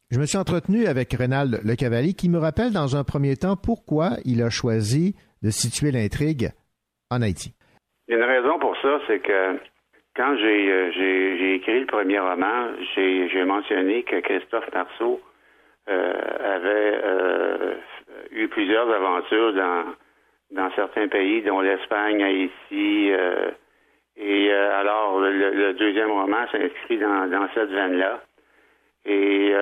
Je 0.10 0.22
me 0.22 0.26
suis 0.26 0.38
entretenu 0.38 0.86
avec 0.86 1.12
Rénal 1.12 1.60
Le 1.62 1.76
Cavalier 1.76 2.14
qui 2.14 2.30
me 2.30 2.40
rappelle 2.40 2.72
dans 2.72 2.96
un 2.96 3.04
premier 3.04 3.36
temps 3.36 3.58
pourquoi 3.58 4.12
il 4.24 4.42
a 4.42 4.50
choisi 4.50 5.18
de 5.44 5.50
situer 5.50 5.92
l'intrigue 5.92 6.52
en 7.12 7.22
Haïti. 7.22 7.54
Une 8.08 8.24
raison 8.24 8.58
pour 8.58 8.74
ça, 8.82 9.00
c'est 9.06 9.20
que 9.20 9.60
quand 10.18 10.36
j'ai 10.38 10.72
euh, 10.72 10.92
j'ai 10.92 11.56
écrit 11.56 11.80
le 11.82 11.86
premier 11.86 12.20
roman, 12.20 12.70
j'ai 12.96 13.44
mentionné 13.46 14.04
que 14.04 14.20
Christophe 14.20 14.70
Marceau 14.74 15.22
euh, 15.90 16.14
avait 16.56 17.00
euh, 17.04 17.74
eu 18.32 18.48
plusieurs 18.50 18.92
aventures 18.92 19.54
dans 19.54 19.84
dans 20.52 20.72
certains 20.72 21.08
pays, 21.08 21.42
dont 21.44 21.62
l'Espagne, 21.62 22.24
Haïti. 22.24 23.12
euh, 23.12 23.52
et 24.20 24.52
alors, 24.52 25.20
le, 25.20 25.74
deuxième 25.74 26.10
roman 26.10 26.48
s'inscrit 26.52 26.98
dans, 26.98 27.30
dans 27.30 27.48
cette 27.54 27.70
veine-là. 27.70 28.20
Et 29.06 29.54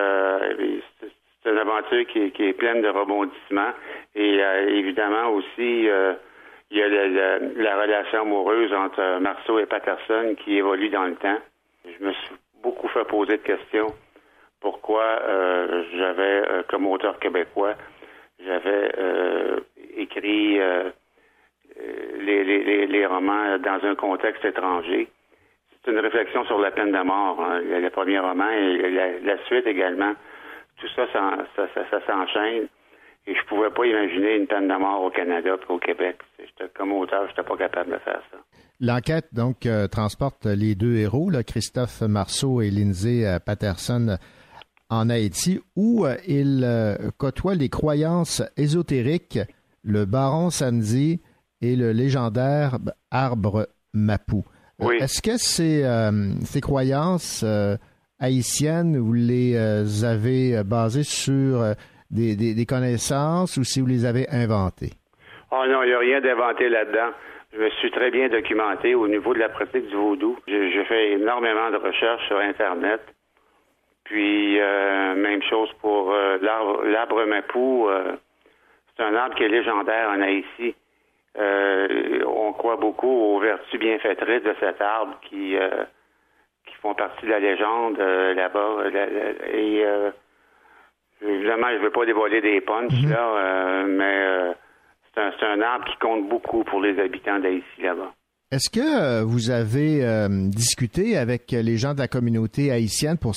c'est 1.43 1.51
une 1.51 1.57
aventure 1.57 2.05
qui, 2.07 2.19
est- 2.21 2.53
pleine 2.53 2.81
de 2.81 2.87
rebondissements. 2.87 3.73
Et 4.15 4.39
évidemment 4.69 5.29
aussi, 5.31 5.89
il 6.71 6.77
y 6.77 6.81
a 6.81 6.87
le- 6.87 7.07
le- 7.07 7.61
la 7.63 7.81
relation 7.81 8.21
amoureuse 8.21 8.73
entre 8.73 8.99
euh, 8.99 9.19
Marceau 9.19 9.59
et 9.59 9.65
Patterson 9.65 10.35
qui 10.43 10.57
évolue 10.57 10.89
dans 10.89 11.05
le 11.05 11.15
temps. 11.15 11.37
Je 11.85 12.03
me 12.03 12.11
suis 12.13 12.35
beaucoup 12.63 12.87
fait 12.87 13.05
poser 13.05 13.37
de 13.37 13.43
questions. 13.43 13.93
Pourquoi 14.61 15.03
euh, 15.03 15.83
j'avais, 15.95 16.49
euh, 16.49 16.63
comme 16.67 16.87
auteur 16.87 17.19
québécois, 17.19 17.75
j'avais 18.43 18.91
euh, 18.97 19.59
écrit 19.97 20.59
euh, 20.59 20.89
euh, 21.79 22.17
les, 22.19 22.43
les- 22.43 22.87
les- 22.87 23.05
romans 23.05 23.57
dans 23.59 23.79
un 23.85 23.95
contexte 23.95 24.43
étranger. 24.45 25.07
C'est 25.83 25.91
une 25.91 25.99
réflexion 25.99 26.43
sur 26.45 26.57
la 26.59 26.71
peine 26.71 26.91
de 26.91 26.97
mort, 27.03 27.39
hein, 27.41 27.61
le 27.61 27.89
premier 27.89 28.17
roman 28.19 28.49
et 28.49 28.89
la, 28.89 29.19
la 29.19 29.37
suite 29.45 29.67
également. 29.67 30.13
Tout 30.81 30.87
ça, 30.95 31.05
ça, 31.13 31.37
ça, 31.55 31.67
ça- 31.75 31.85
ça 31.91 32.01
s'enchaîne. 32.07 32.67
Et 33.27 33.33
je 33.33 33.47
pouvais 33.47 33.69
pas 33.71 33.85
imaginer 33.85 34.37
une 34.37 34.45
peine 34.47 34.67
de 34.67 34.75
mort 34.79 35.01
au 35.03 35.09
Canada 35.09 35.49
et 35.49 35.71
au 35.73 35.79
Québec. 35.79 36.17
J'étais- 36.37 36.71
Comme 36.77 36.91
auteur, 36.93 37.23
je 37.25 37.29
n'étais 37.31 37.43
pas 37.49 37.57
capable 37.57 37.91
de 37.93 37.97
faire 37.99 38.21
ça. 38.31 38.37
L'enquête 38.79 39.27
donc 39.33 39.65
euh, 39.65 39.87
transporte 39.87 40.45
les 40.45 40.75
deux 40.75 40.95
héros, 40.97 41.29
là, 41.29 41.43
Christophe 41.43 42.01
Marceau 42.01 42.61
et 42.61 42.69
Lindsay 42.69 43.25
euh, 43.25 43.39
Patterson, 43.39 44.17
en 44.89 45.09
Haïti, 45.09 45.59
où 45.75 46.05
euh, 46.05 46.15
ils 46.27 46.61
euh, 46.63 46.95
côtoient 47.17 47.55
les 47.55 47.69
croyances 47.69 48.43
ésotériques, 48.57 49.39
le 49.83 50.05
baron 50.05 50.49
Sandy 50.51 51.21
et 51.61 51.75
le 51.75 51.93
légendaire 51.93 52.77
arbre 53.11 53.67
Mapou. 53.93 54.43
Oui. 54.79 54.97
Est-ce 54.99 55.21
que 55.21 55.37
ces, 55.37 55.83
ces 56.43 56.59
croyances 56.59 57.45
haïtiennes, 58.19 58.97
vous 58.97 59.13
les 59.13 59.55
avez 60.03 60.63
basées 60.65 61.03
sur 61.03 61.63
des, 62.11 62.65
connaissances 62.65 63.57
ou 63.57 63.63
si 63.63 63.81
vous 63.81 63.87
les 63.87 64.05
avez 64.05 64.27
inventées? 64.29 64.91
Oh 65.51 65.63
non, 65.67 65.83
il 65.83 65.87
n'y 65.87 65.93
a 65.93 65.99
rien 65.99 66.21
d'inventé 66.21 66.69
là-dedans. 66.69 67.11
Je 67.53 67.59
me 67.59 67.69
suis 67.69 67.91
très 67.91 68.11
bien 68.11 68.27
documenté 68.27 68.95
au 68.95 69.07
niveau 69.07 69.33
de 69.33 69.39
la 69.39 69.49
pratique 69.49 69.87
du 69.87 69.95
vaudou. 69.95 70.37
J'ai 70.47 70.83
fait 70.85 71.13
énormément 71.13 71.71
de 71.71 71.77
recherches 71.77 72.25
sur 72.27 72.37
Internet. 72.37 73.01
Puis, 74.03 74.59
euh, 74.59 75.15
même 75.15 75.41
chose 75.43 75.69
pour 75.81 76.11
euh, 76.13 76.37
l'arbre 76.41 77.25
Mapou. 77.25 77.87
euh, 77.89 78.15
c'est 78.95 79.03
un 79.03 79.15
arbre 79.15 79.35
qui 79.35 79.43
est 79.43 79.49
légendaire 79.49 80.09
en 80.09 80.21
Haïti. 80.21 80.75
On 81.37 82.53
croit 82.53 82.77
beaucoup 82.77 83.09
aux 83.09 83.39
vertus 83.39 83.79
bienfaitrices 83.79 84.43
de 84.43 84.55
cet 84.59 84.79
arbre 84.79 85.17
qui, 85.21 85.57
qui 86.65 86.75
font 86.81 86.93
partie 86.93 87.25
de 87.25 87.31
la 87.31 87.39
légende 87.39 87.97
là-bas. 87.97 88.89
Évidemment, 91.27 91.67
je 91.71 91.77
ne 91.79 91.83
veux 91.83 91.91
pas 91.91 92.05
dévoiler 92.05 92.41
des 92.41 92.61
punchs, 92.61 93.03
là, 93.09 93.37
euh, 93.37 93.85
mais 93.87 94.03
euh, 94.25 94.53
c'est 95.13 95.45
un, 95.45 95.61
arbre 95.61 95.85
qui 95.85 95.97
compte 95.99 96.27
beaucoup 96.29 96.63
pour 96.63 96.81
les 96.81 96.99
habitants 96.99 97.39
d'Haïti 97.39 97.81
là-bas. 97.81 98.13
Est-ce 98.51 98.69
que 98.69 98.79
euh, 98.79 99.23
vous 99.25 99.49
avez 99.49 100.05
euh, 100.05 100.27
discuté 100.29 101.17
avec 101.17 101.51
les 101.51 101.77
gens 101.77 101.93
de 101.93 101.99
la 101.99 102.07
communauté 102.07 102.71
haïtienne 102.71 103.17
pour, 103.17 103.33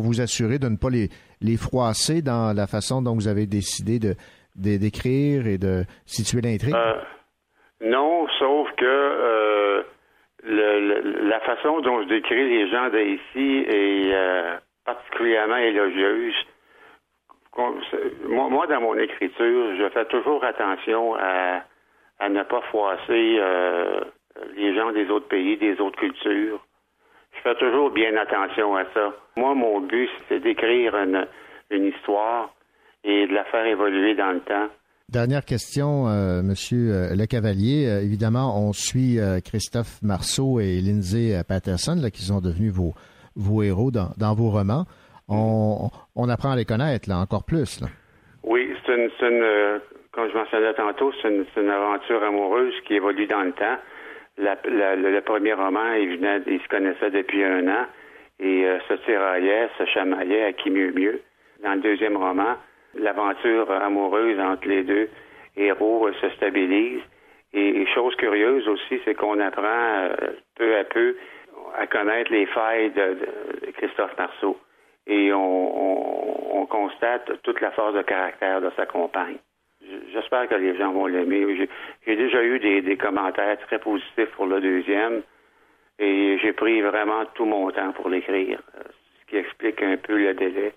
vous 0.00 0.20
assurer 0.20 0.58
de 0.58 0.68
ne 0.68 0.76
pas 0.76 0.90
les, 0.90 1.08
les 1.40 1.56
froisser 1.56 2.22
dans 2.22 2.54
la 2.56 2.66
façon 2.66 3.02
dont 3.02 3.14
vous 3.14 3.28
avez 3.28 3.46
décidé 3.46 3.98
de 3.98 4.14
d'écrire 4.58 5.46
et 5.46 5.58
de 5.58 5.84
situer 6.06 6.40
l'intrigue? 6.40 6.74
Non, 7.82 8.26
sauf 8.38 8.66
que 8.78 9.84
le- 10.44 10.80
le- 10.80 11.28
la 11.28 11.40
façon 11.40 11.80
dont 11.80 12.02
je 12.04 12.08
décris 12.08 12.48
les 12.48 12.70
gens 12.70 12.88
d'Haïti 12.88 13.66
est 13.68 14.14
particulièrement 14.86 15.58
élogieuse. 15.58 16.34
Moi, 18.28 18.66
dans 18.66 18.80
mon 18.80 18.98
écriture, 18.98 19.76
je 19.78 19.88
fais 19.92 20.04
toujours 20.06 20.44
attention 20.44 21.14
à, 21.14 22.28
ne 22.28 22.42
pas 22.42 22.60
froisser 22.62 23.38
euh, 23.40 24.00
les 24.56 24.74
gens 24.74 24.92
des 24.92 25.08
autres 25.08 25.28
pays, 25.28 25.56
des 25.56 25.80
autres 25.80 25.98
cultures. 25.98 26.60
Je 27.32 27.40
fais 27.42 27.54
toujours 27.56 27.90
bien 27.90 28.16
attention 28.16 28.76
à 28.76 28.84
ça. 28.94 29.12
Moi, 29.36 29.54
mon 29.54 29.80
but, 29.80 30.10
c'est 30.28 30.40
d'écrire 30.40 30.94
une, 30.96 31.26
histoire 31.70 32.50
et 33.04 33.26
de 33.26 33.34
la 33.34 33.44
faire 33.44 33.66
évoluer 33.66 34.14
dans 34.14 34.32
le 34.32 34.40
temps. 34.40 34.68
Dernière 35.08 35.44
question, 35.44 36.08
euh, 36.08 36.42
Monsieur 36.42 36.92
euh, 36.92 37.14
Le 37.14 37.26
Cavalier. 37.26 37.86
Euh, 37.86 38.02
évidemment, 38.02 38.60
on 38.60 38.72
suit 38.72 39.18
Christophe 39.44 40.02
Marceau 40.02 40.60
et 40.60 40.80
Lindsay 40.80 41.40
Patterson, 41.46 42.00
qui 42.12 42.22
sont 42.22 42.40
devenus 42.40 42.72
vos, 42.72 43.62
héros 43.62 43.90
dans 43.90 44.34
vos 44.34 44.50
romans. 44.50 44.84
On, 45.28 45.88
on 46.14 46.28
apprend 46.28 46.52
à 46.52 46.56
les 46.56 46.64
connaître, 46.64 47.08
là, 47.08 47.18
encore 47.18 47.44
plus. 47.44 47.80
Là. 47.80 47.88
Oui, 48.44 48.72
c'est 48.84 48.94
une, 48.94 49.10
une, 49.20 49.42
euh, 49.42 49.78
comme 50.12 50.30
je 50.30 50.36
mentionnais 50.36 50.74
tantôt, 50.74 51.12
c'est 51.20 51.28
une, 51.28 51.44
une 51.56 51.70
aventure 51.70 52.22
amoureuse 52.22 52.74
qui 52.86 52.94
évolue 52.94 53.26
dans 53.26 53.42
le 53.42 53.52
temps. 53.52 53.76
La- 54.38 54.56
la- 54.70 54.96
le, 54.96 55.20
premier 55.22 55.54
roman, 55.54 55.94
ils, 55.94 56.16
venaient, 56.18 56.42
ils 56.46 56.60
se 56.60 56.68
connaissaient 56.68 57.10
depuis 57.10 57.42
un 57.42 57.66
an 57.68 57.86
et 58.38 58.66
euh, 58.66 58.78
se 58.88 58.94
tiraillaient, 59.04 59.68
se 59.78 59.84
chamaillaient 59.86 60.44
à 60.44 60.52
qui 60.52 60.70
mieux 60.70 60.92
mieux. 60.92 61.20
Dans 61.64 61.72
le 61.74 61.80
deuxième 61.80 62.16
roman, 62.16 62.54
l'aventure 62.94 63.70
amoureuse 63.70 64.38
entre 64.38 64.68
les 64.68 64.84
deux 64.84 65.08
héros 65.56 66.06
euh, 66.06 66.12
se 66.20 66.28
stabilise. 66.36 67.00
Et, 67.54 67.80
et 67.80 67.86
chose 67.94 68.14
curieuse 68.16 68.68
aussi, 68.68 69.00
c'est 69.04 69.14
qu'on 69.14 69.40
apprend 69.40 69.62
euh, 69.64 70.14
peu 70.56 70.76
à 70.76 70.84
peu 70.84 71.16
à 71.78 71.86
connaître 71.86 72.30
les 72.30 72.46
failles 72.46 72.90
de, 72.90 73.18
de 73.66 73.70
Christophe 73.72 74.16
Marceau. 74.18 74.58
Et 75.06 75.32
on, 75.32 75.38
on- 75.38 76.60
on 76.62 76.66
constate 76.66 77.30
toute 77.42 77.60
la 77.60 77.70
force 77.72 77.94
de 77.94 78.02
caractère 78.02 78.60
de 78.60 78.70
sa 78.76 78.86
compagne. 78.86 79.36
J'espère 80.12 80.48
que 80.48 80.54
les 80.56 80.76
gens 80.76 80.92
vont 80.92 81.06
l'aimer. 81.06 81.44
J'ai- 82.06 82.16
déjà 82.16 82.42
eu 82.42 82.58
des, 82.58 82.82
des 82.82 82.96
commentaires 82.96 83.56
très 83.66 83.78
positifs 83.78 84.30
pour 84.36 84.46
le 84.46 84.60
deuxième 84.60 85.22
et 85.98 86.38
j'ai 86.42 86.52
pris 86.52 86.80
vraiment 86.82 87.24
tout 87.34 87.44
mon 87.44 87.70
temps 87.70 87.92
pour 87.92 88.08
l'écrire, 88.08 88.60
ce 89.20 89.30
qui 89.30 89.36
explique 89.36 89.80
un 89.82 89.96
peu 89.96 90.16
le 90.18 90.34
délai 90.34 90.74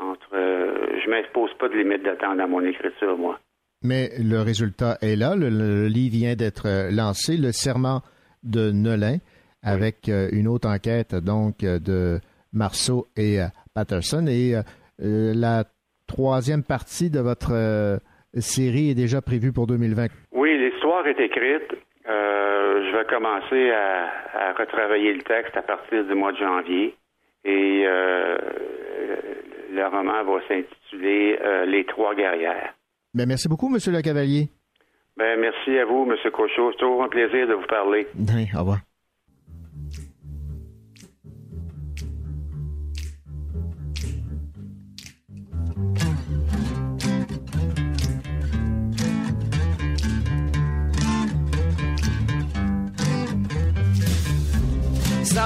entre... 0.00 0.28
euh, 0.34 0.98
je 1.04 1.10
m'impose 1.10 1.52
pas 1.58 1.68
de 1.68 1.74
limite 1.76 2.02
de 2.04 2.12
temps 2.14 2.34
dans 2.36 2.46
mon 2.48 2.60
écriture, 2.64 3.16
moi. 3.18 3.38
Mais 3.82 4.10
le 4.18 4.40
résultat 4.42 4.96
est 5.02 5.16
là. 5.16 5.34
Le, 5.36 5.48
le 5.48 5.88
livre 5.88 6.14
vient 6.16 6.34
d'être 6.36 6.90
lancé, 6.94 7.36
Le 7.36 7.52
serment 7.52 8.00
de 8.44 8.70
Nolin, 8.70 9.16
avec 9.62 10.08
euh, 10.08 10.28
une 10.32 10.46
autre 10.48 10.68
enquête 10.68 11.14
donc 11.14 11.64
euh, 11.64 11.78
de 11.78 12.20
Marceau 12.56 13.06
et 13.16 13.40
euh, 13.40 13.46
Patterson. 13.74 14.26
Et 14.26 14.54
euh, 14.56 14.62
euh, 15.02 15.32
la 15.34 15.64
troisième 16.08 16.62
partie 16.64 17.10
de 17.10 17.20
votre 17.20 17.98
série 18.38 18.90
est 18.90 18.94
déjà 18.94 19.20
prévue 19.22 19.52
pour 19.52 19.66
2020. 19.66 20.06
Oui, 20.32 20.56
l'histoire 20.58 21.06
est 21.06 21.20
écrite. 21.20 21.72
Euh, 22.08 22.90
je 22.90 22.96
vais 22.96 23.04
commencer 23.06 23.70
à, 23.70 24.50
à 24.50 24.52
retravailler 24.52 25.12
le 25.14 25.22
texte 25.22 25.56
à 25.56 25.62
partir 25.62 26.04
du 26.04 26.14
mois 26.14 26.32
de 26.32 26.38
janvier. 26.38 26.94
Et 27.44 27.84
euh, 27.86 28.36
le 29.72 29.86
roman 29.86 30.24
va 30.24 30.40
s'intituler 30.48 31.38
euh, 31.42 31.66
Les 31.66 31.84
Trois 31.84 32.14
guerrières. 32.14 32.74
Ben, 33.14 33.26
merci 33.26 33.48
beaucoup, 33.48 33.68
Monsieur 33.68 33.92
Le 33.92 34.02
Cavalier. 34.02 34.48
Ben, 35.16 35.40
merci 35.40 35.76
à 35.78 35.84
vous, 35.84 36.06
M. 36.08 36.16
Cochot. 36.32 36.72
C'est 36.72 36.78
toujours 36.78 37.02
un 37.02 37.08
plaisir 37.08 37.48
de 37.48 37.54
vous 37.54 37.66
parler. 37.66 38.06
Oui, 38.16 38.46
au 38.54 38.60
revoir. 38.60 38.78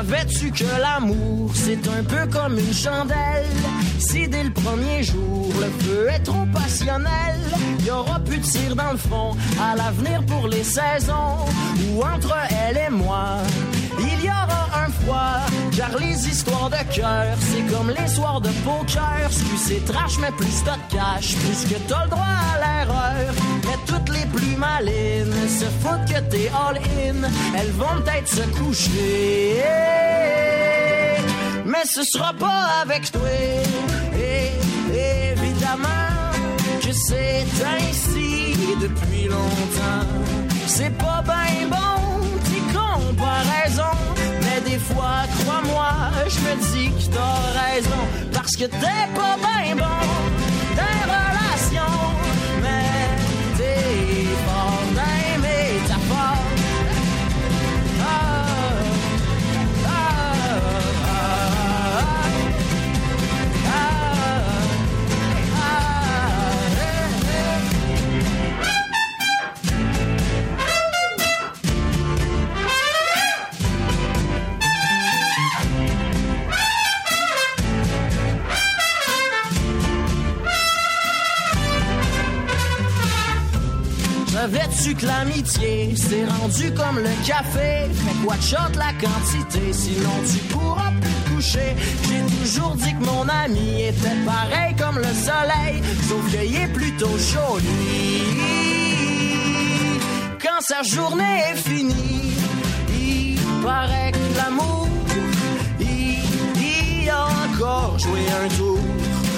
Savais-tu 0.01 0.51
que 0.51 0.65
l'amour, 0.81 1.51
c'est 1.53 1.87
un 1.87 2.03
peu 2.03 2.27
comme 2.33 2.59
une 2.59 2.73
chandelle? 2.73 3.45
Si 3.99 4.27
dès 4.27 4.45
le 4.45 4.51
premier 4.51 5.03
jour, 5.03 5.53
le 5.61 5.85
feu 5.85 6.09
est 6.09 6.21
trop 6.21 6.47
passionnel, 6.55 7.39
y 7.85 7.91
aura 7.91 8.19
plus 8.21 8.39
de 8.39 8.43
tir 8.43 8.75
dans 8.75 8.93
le 8.93 8.97
fond, 8.97 9.37
à 9.61 9.77
l'avenir 9.77 10.25
pour 10.25 10.49
les 10.49 10.65
saisons, 10.65 11.45
ou 11.93 12.03
entre 12.03 12.35
elle 12.67 12.79
et 12.79 12.91
moi, 12.91 13.37
il 14.21 14.27
y 14.27 14.29
aura 14.29 14.85
un 14.85 14.91
froid, 15.03 15.41
car 15.77 15.99
les 15.99 16.29
histoires 16.29 16.71
de 16.71 16.95
cœur, 16.95 17.37
c'est 17.41 17.75
comme 17.75 17.91
les 17.91 18.09
soirs 18.09 18.41
de 18.41 18.51
poker, 18.65 19.29
plus 19.29 19.59
c'est 19.59 19.85
trash, 19.85 20.19
mais 20.21 20.31
plus 20.33 20.63
t'as 20.65 20.77
de 20.77 20.95
cash, 20.95 21.35
plus 21.37 21.65
que 21.71 21.79
t'as 21.89 22.05
le 22.05 22.11
droit 22.11 22.37
à 22.53 22.59
l'erreur, 22.63 23.35
mais 23.65 23.79
toutes 23.87 24.09
les 24.11 24.27
plus 24.27 24.57
malines 24.57 25.49
se 25.49 25.67
foutent 25.81 26.07
que 26.07 26.21
t'es 26.31 26.51
all-in, 26.67 27.29
elles 27.57 27.73
vont 27.73 27.97
peut-être 28.03 28.29
se 28.29 28.43
coucher, 28.59 29.63
mais 31.65 31.85
ce 31.85 32.03
sera 32.05 32.33
pas 32.35 32.81
avec 32.83 33.11
toi, 33.11 33.21
et 34.19 35.33
évidemment 35.33 35.89
que 36.83 36.93
c'est 36.93 37.47
ainsi 37.79 38.55
depuis 38.81 39.29
longtemps, 39.29 40.07
c'est 40.67 40.97
pas 40.99 41.23
ben 41.27 41.69
bon, 41.69 42.10
mais 44.43 44.71
des 44.71 44.79
fois, 44.79 45.25
crois-moi, 45.41 45.93
je 46.29 46.39
me 46.41 46.55
dis 46.73 46.91
que 46.91 47.15
t'as 47.15 47.61
raison, 47.61 48.03
parce 48.33 48.57
que 48.57 48.65
t'es 48.65 49.07
pas 49.15 49.37
ben 49.43 49.77
bon 49.77 50.50
Savais-tu 84.53 84.95
que 84.97 85.07
l'amitié 85.07 85.95
s'est 85.95 86.25
rendu 86.25 86.73
comme 86.75 86.99
le 86.99 87.27
café? 87.27 87.87
Fais 87.95 88.25
quoi 88.25 88.35
de 88.71 88.79
la 88.79 88.93
quantité, 88.95 89.73
sinon 89.73 90.11
tu 90.29 90.39
pourras 90.53 90.91
plus 91.01 91.11
te 91.11 91.31
coucher. 91.31 91.77
J'ai 92.09 92.37
toujours 92.37 92.75
dit 92.75 92.93
que 92.95 93.05
mon 93.05 93.29
ami 93.29 93.83
était 93.83 94.17
pareil 94.27 94.75
comme 94.77 94.97
le 94.97 95.05
soleil, 95.05 95.83
sauf 96.09 96.29
qu'il 96.31 96.57
est 96.57 96.73
plutôt 96.73 97.17
lui. 97.59 98.23
Quand 100.43 100.61
sa 100.61 100.83
journée 100.83 101.43
est 101.53 101.57
finie, 101.57 102.33
il 102.93 103.39
paraît 103.63 104.11
que 104.11 104.37
l'amour, 104.37 104.89
il, 105.79 106.19
il 107.03 107.09
a 107.09 107.27
encore 107.27 107.99
joué 108.01 108.21
un 108.45 108.49
tour. 108.57 108.81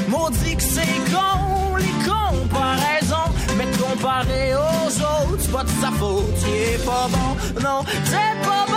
Maudit 0.09 0.57
que 0.57 0.63
c'est 0.63 1.13
con, 1.13 1.52
les 1.83 1.95
comparaisons. 2.09 3.31
Mais 3.57 3.67
comparé 3.77 4.55
aux 4.55 4.91
autres, 5.01 5.41
c'est 5.41 5.53
pas 5.53 5.65
de 5.65 5.75
sa 5.81 5.91
faute, 5.91 6.25
il 6.47 6.75
est 6.75 6.85
pas 6.85 7.09
bon. 7.09 7.61
Non, 7.61 7.85
c'est 8.05 8.47
pas 8.47 8.65
bon. 8.67 8.72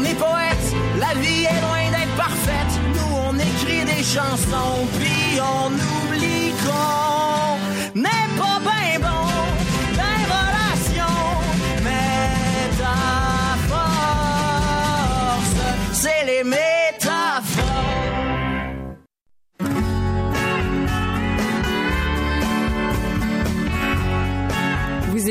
On 0.00 0.04
est 0.04 0.14
poète, 0.14 0.74
la 0.98 1.20
vie 1.20 1.44
est 1.44 1.60
loin 1.60 1.90
d'être 1.90 2.16
parfaite. 2.16 2.80
Nous, 2.94 3.16
on 3.28 3.34
écrit 3.34 3.84
des 3.84 4.02
chansons, 4.02 4.86
puis 4.98 5.38
on 5.38 5.66
oublie 5.66 6.52
qu'on 6.64 7.09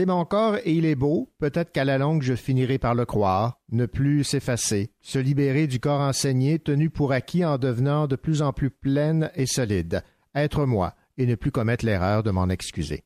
C'est 0.00 0.06
mon 0.06 0.24
corps 0.24 0.56
et 0.64 0.72
il 0.72 0.86
est 0.86 0.94
beau, 0.94 1.28
peut-être 1.38 1.72
qu'à 1.72 1.84
la 1.84 1.98
longue 1.98 2.22
je 2.22 2.34
finirai 2.34 2.78
par 2.78 2.94
le 2.94 3.04
croire, 3.04 3.60
ne 3.70 3.84
plus 3.84 4.24
s'effacer, 4.24 4.92
se 5.02 5.18
libérer 5.18 5.66
du 5.66 5.78
corps 5.78 6.00
enseigné, 6.00 6.58
tenu 6.58 6.88
pour 6.88 7.12
acquis 7.12 7.44
en 7.44 7.58
devenant 7.58 8.06
de 8.06 8.16
plus 8.16 8.40
en 8.40 8.54
plus 8.54 8.70
pleine 8.70 9.30
et 9.34 9.44
solide, 9.44 10.02
être 10.34 10.64
moi, 10.64 10.94
et 11.18 11.26
ne 11.26 11.34
plus 11.34 11.50
commettre 11.50 11.84
l'erreur 11.84 12.22
de 12.22 12.30
m'en 12.30 12.48
excuser. 12.48 13.04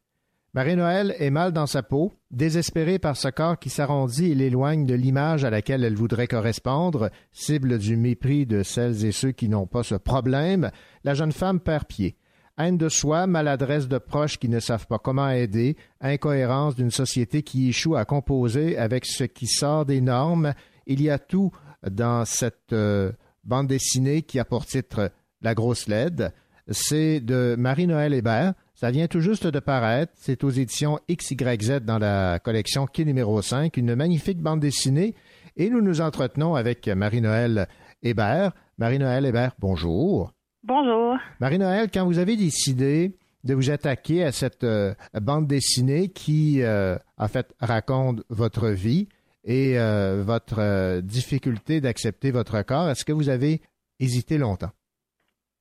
Marie-Noël 0.53 1.17
est 1.19 1.31
mal 1.31 1.51
dans 1.51 1.67
sa 1.67 1.83
peau, 1.83 2.13
désespérée 2.31 3.01
par 3.01 3.17
ce 3.17 3.27
corps 3.27 3.59
qui 3.59 3.71
s'arrondit 3.71 4.31
et 4.31 4.37
l'éloigne 4.37 4.87
de 4.87 4.95
l'image 4.95 5.43
à 5.43 5.51
laquelle 5.51 5.83
elle 5.83 5.97
voudrait 5.97 6.29
correspondre, 6.29 7.11
cible 7.33 7.79
du 7.79 7.97
mépris 7.97 8.47
de 8.47 8.63
celles 8.63 9.05
et 9.05 9.11
ceux 9.11 9.33
qui 9.33 9.49
n'ont 9.49 9.67
pas 9.67 9.83
ce 9.83 9.97
problème, 9.97 10.71
la 11.03 11.15
jeune 11.15 11.33
femme 11.33 11.59
perd 11.59 11.87
pied. 11.87 12.17
Haine 12.57 12.79
de 12.79 12.89
soi, 12.89 13.27
maladresse 13.27 13.89
de 13.89 13.99
proches 13.99 14.39
qui 14.39 14.49
ne 14.49 14.61
savent 14.61 14.87
pas 14.87 14.99
comment 14.99 15.29
aider, 15.29 15.77
incohérence 16.01 16.77
d'une 16.77 16.93
société 16.93 17.43
qui 17.43 17.69
échoue 17.69 17.97
à 17.97 18.05
composer 18.05 18.79
avec 18.79 19.07
ce 19.07 19.25
qui 19.25 19.49
sort 19.49 19.85
des 19.85 20.01
normes, 20.01 20.55
il 20.87 21.03
y 21.03 21.11
a 21.11 21.19
tout 21.19 21.51
dans 21.91 22.25
cette 22.25 22.73
euh, 22.73 23.11
bande 23.43 23.67
dessinée 23.67 24.23
qui 24.23 24.39
a 24.39 24.45
pour 24.45 24.67
titre 24.67 25.11
La 25.43 25.55
grosse 25.55 25.89
LED. 25.89 26.33
C'est 26.69 27.21
de 27.21 27.57
Marie-Noël 27.59 28.15
Hébert. 28.15 28.55
Ça 28.75 28.91
vient 28.91 29.09
tout 29.09 29.21
juste 29.21 29.47
de 29.47 29.61
paraître. 29.61 30.13
C'est 30.17 30.45
aux 30.45 30.51
éditions 30.51 30.99
XYZ 31.11 31.81
dans 31.83 31.99
la 31.99 32.39
collection 32.39 32.87
Qui 32.87 33.05
numéro 33.05 33.43
5, 33.43 33.77
une 33.77 33.95
magnifique 33.95 34.41
bande 34.41 34.61
dessinée. 34.61 35.15
Et 35.57 35.71
nous 35.71 35.83
nous 35.83 36.01
entretenons 36.01 36.55
avec 36.55 36.87
Marie-Noël 36.89 37.69
Hébert. 38.03 38.53
Marie-Noël 38.79 39.27
Hébert, 39.27 39.55
bonjour. 39.59 40.33
Bonjour. 40.67 41.19
Marie-Noël, 41.41 41.89
quand 41.93 42.07
vous 42.07 42.19
avez 42.19 42.37
décidé 42.37 43.13
de 43.45 43.53
vous 43.53 43.71
attaquer 43.71 44.25
à 44.25 44.33
cette 44.33 44.65
euh, 44.65 44.95
bande 45.21 45.47
dessinée 45.47 46.09
qui, 46.09 46.63
euh, 46.63 46.97
en 47.19 47.29
fait, 47.29 47.55
raconte 47.61 48.23
votre 48.31 48.69
vie 48.71 49.07
et 49.45 49.79
euh, 49.79 50.23
votre 50.25 50.61
euh, 50.61 51.03
difficulté 51.03 51.83
d'accepter 51.83 52.31
votre 52.31 52.63
corps, 52.63 52.89
est-ce 52.89 53.05
que 53.05 53.13
vous 53.13 53.29
avez 53.29 53.61
hésité 54.01 54.39
longtemps? 54.39 54.71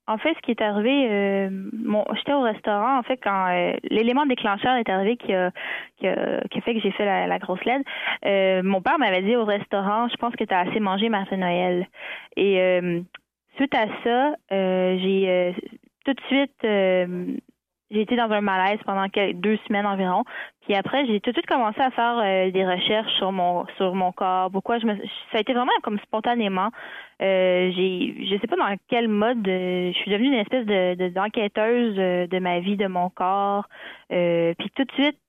en 0.06 0.18
fait, 0.18 0.34
ce 0.36 0.42
qui 0.42 0.52
est 0.52 0.62
arrivé, 0.62 1.08
euh, 1.10 1.50
j'étais 2.16 2.34
au 2.34 2.42
restaurant, 2.42 3.00
en 3.00 3.04
fait, 3.04 3.18
quand 3.24 3.48
euh, 3.48 3.74
l'élément 3.90 4.26
déclencheur 4.26 4.76
est 4.76 4.90
arrivé 4.90 5.16
qui 5.16 5.34
a, 5.34 5.52
qui 5.98 6.08
a, 6.08 6.42
qui 6.52 6.58
a 6.58 6.62
fait 6.62 6.74
que 6.74 6.82
j'ai 6.82 6.92
fait 6.92 7.06
la, 7.06 7.26
la 7.26 7.40
grosse 7.40 7.64
LED, 7.64 7.84
euh, 8.26 8.62
mon 8.64 8.82
père 8.82 9.00
m'avait 9.00 9.22
dit 9.22 9.36
au 9.38 9.46
restaurant, 9.46 10.10
je 10.10 10.18
pense 10.18 10.36
que 10.36 10.44
tu 10.44 10.54
as 10.54 10.60
assez 10.60 10.82
mangé 10.82 11.08
Martin 11.08 11.38
Noël. 11.38 11.88
Et 12.36 12.60
euh, 12.60 13.02
suite 13.56 13.76
à 13.76 13.88
ça, 14.04 14.36
euh, 14.52 14.98
j'ai 15.00 15.30
euh, 15.30 15.52
tout 16.06 16.14
de 16.14 16.22
suite 16.28 16.54
euh, 16.64 17.38
j'ai 17.94 18.02
été 18.02 18.16
dans 18.16 18.32
un 18.32 18.42
malaise 18.42 18.80
pendant 18.86 19.06
deux 19.36 19.58
semaines 19.68 19.86
environ. 19.86 20.24
Puis 20.62 20.74
après, 20.76 21.06
j'ai 21.06 21.20
tout 21.20 21.30
de 21.32 21.36
suite 21.36 21.46
commencé 21.48 21.80
à 21.80 21.92
faire 21.92 22.18
euh, 22.18 22.50
des 22.50 22.66
recherches 22.66 23.12
sur 23.18 23.32
mon 23.32 23.66
sur 23.78 23.94
mon 23.94 24.12
corps. 24.12 24.50
Pourquoi 24.52 24.80
je 24.80 24.88
me 24.88 24.96
ça 25.32 25.38
a 25.38 25.42
été 25.42 25.54
vraiment 25.54 25.72
comme 25.84 26.00
spontanément. 26.00 26.70
Euh, 27.22 27.72
j'ai 27.76 28.16
je 28.26 28.38
sais 28.40 28.48
pas 28.48 28.56
dans 28.56 28.76
quel 28.90 29.08
mode 29.08 29.48
euh, 29.48 29.92
je 29.94 29.98
suis 30.00 30.12
devenue 30.12 30.30
une 30.30 30.34
espèce 30.40 30.66
de 30.66 30.96
de- 30.96 31.10
d'enquêteuse 31.10 31.96
euh, 32.00 32.28
de 32.28 32.40
ma 32.40 32.60
vie, 32.62 32.78
de 32.78 32.88
mon 32.88 33.10
corps. 33.10 33.68
Puis 34.10 34.70
tout 34.76 34.84
de 34.86 34.92
suite, 34.94 35.20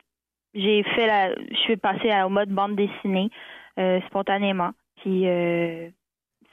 j'ai 0.54 0.82
fait 0.84 1.06
la 1.06 1.34
je 1.34 1.56
suis 1.64 1.76
passée 1.76 2.10
au 2.24 2.30
mode 2.30 2.48
bande 2.50 2.76
dessinée 2.76 3.30
spontanément. 4.08 4.70
Puis 5.02 5.26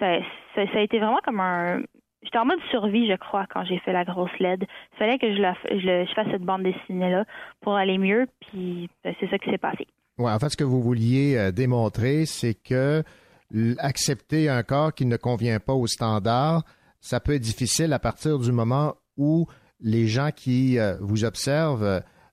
ça, 0.02 0.62
a 0.62 0.82
été 0.82 1.00
vraiment 1.00 1.20
comme 1.24 1.40
un 1.40 1.82
J'étais 2.24 2.38
en 2.38 2.46
mode 2.46 2.60
survie, 2.70 3.10
je 3.10 3.16
crois, 3.16 3.48
quand 3.52 3.66
j'ai 3.66 3.80
fait 3.80 3.94
la 3.94 4.06
grosse 4.06 4.30
LED. 4.40 4.68
Il 4.94 4.98
fallait 5.00 5.18
que 5.18 5.34
je, 5.36 5.42
la, 5.42 5.56
je, 5.72 6.14
fasse 6.14 6.28
cette 6.30 6.44
bande 6.44 6.62
dessinée-là 6.62 7.26
pour 7.62 7.74
aller 7.74 7.98
mieux, 7.98 8.28
puis 8.40 8.90
ben, 9.04 9.16
c'est 9.20 9.28
ça 9.28 9.40
qui 9.40 9.50
s'est 9.50 9.58
passé. 9.58 9.88
Ouais, 10.20 10.32
en 10.32 10.38
fait, 10.38 10.50
ce 10.50 10.58
que 10.58 10.64
vous 10.64 10.84
vouliez 10.84 11.36
euh, 11.36 11.52
démontrer, 11.52 12.28
c'est 12.28 12.54
que 12.54 13.04
accepter 13.80 14.50
un 14.50 14.64
corps 14.64 14.94
qui 14.94 15.06
ne 15.06 15.18
convient 15.18 15.60
pas 15.60 15.74
aux 15.74 15.88
standards, 15.88 16.64
ça 17.00 17.20
peut 17.20 17.34
être 17.34 17.42
difficile 17.42 17.92
à 17.92 18.00
partir 18.00 18.38
du 18.38 18.52
moment 18.52 18.94
où 19.18 19.48
les 19.82 20.08
gens 20.08 20.30
qui 20.34 20.78
euh, 20.78 20.96
vous 21.02 21.26
observent 21.26 21.84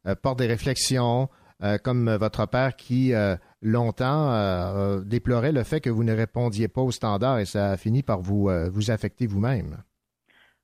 euh, 0.06 0.14
portent 0.22 0.38
des 0.38 0.46
réflexions, 0.46 1.28
euh, 1.64 1.76
comme 1.82 2.08
votre 2.08 2.48
père 2.48 2.76
qui 2.76 3.12
euh, 3.12 3.34
longtemps 3.62 4.30
euh, 4.30 5.00
déplorait 5.00 5.50
le 5.50 5.64
fait 5.64 5.80
que 5.80 5.90
vous 5.90 6.04
ne 6.04 6.12
répondiez 6.12 6.68
pas 6.68 6.82
aux 6.82 6.92
standards 6.92 7.40
et 7.40 7.46
ça 7.46 7.72
a 7.72 7.76
fini 7.76 8.04
par 8.04 8.20
vous, 8.20 8.48
vous 8.72 8.92
affecter 8.92 9.26
vous-même. 9.26 9.78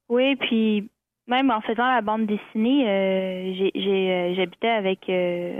Oui, 0.08 0.36
puis 0.36 0.88
même 1.26 1.50
en 1.50 1.60
faisant 1.62 1.88
la 1.88 2.00
bande 2.00 2.26
dessinée, 2.26 2.84
j'habitais 4.36 4.68
avec 4.68 5.08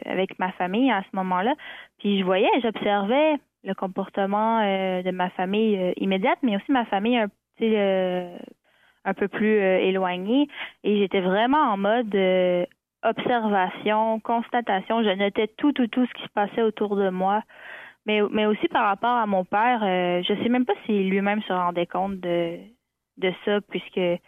avec 0.06 0.39
ma 0.39 0.52
famille 0.52 0.93
à 0.93 1.02
ce 1.02 1.16
moment-là, 1.16 1.55
puis 1.98 2.20
je 2.20 2.24
voyais, 2.24 2.48
j'observais 2.62 3.35
le 3.65 3.74
comportement 3.74 4.61
de 4.61 5.11
ma 5.11 5.31
famille 5.31 5.94
immédiate, 5.97 6.39
mais 6.43 6.55
aussi 6.55 6.70
ma 6.70 6.85
famille 6.85 7.16
un, 7.16 7.28
un 9.05 9.15
peu 9.15 9.27
plus 9.27 9.59
éloignée, 9.59 10.47
et 10.85 10.98
j'étais 10.98 11.23
vraiment 11.23 11.73
en 11.73 11.77
mode 11.77 12.15
observation, 13.05 14.18
constatation. 14.20 15.02
Je 15.02 15.10
notais 15.10 15.48
tout, 15.56 15.72
tout, 15.72 15.86
tout 15.86 16.06
ce 16.06 16.14
qui 16.14 16.22
se 16.22 16.32
passait 16.35 16.62
autour 16.62 16.97
de 16.97 17.10
moi. 17.10 17.43
Mais, 18.06 18.20
aussi 18.20 18.68
par 18.68 18.85
rapport 18.85 19.16
à 19.16 19.26
mon 19.26 19.44
père, 19.44 19.82
euh, 19.82 20.22
je 20.22 20.35
sais 20.43 20.48
même 20.51 20.66
pas 20.66 20.74
si 20.85 21.05
lui-même 21.05 21.40
se 21.43 21.52
rendait 21.52 21.86
compte 21.86 22.20
de, 22.20 22.59
de 23.16 23.32
ça, 23.44 23.60
puisque 23.62 24.20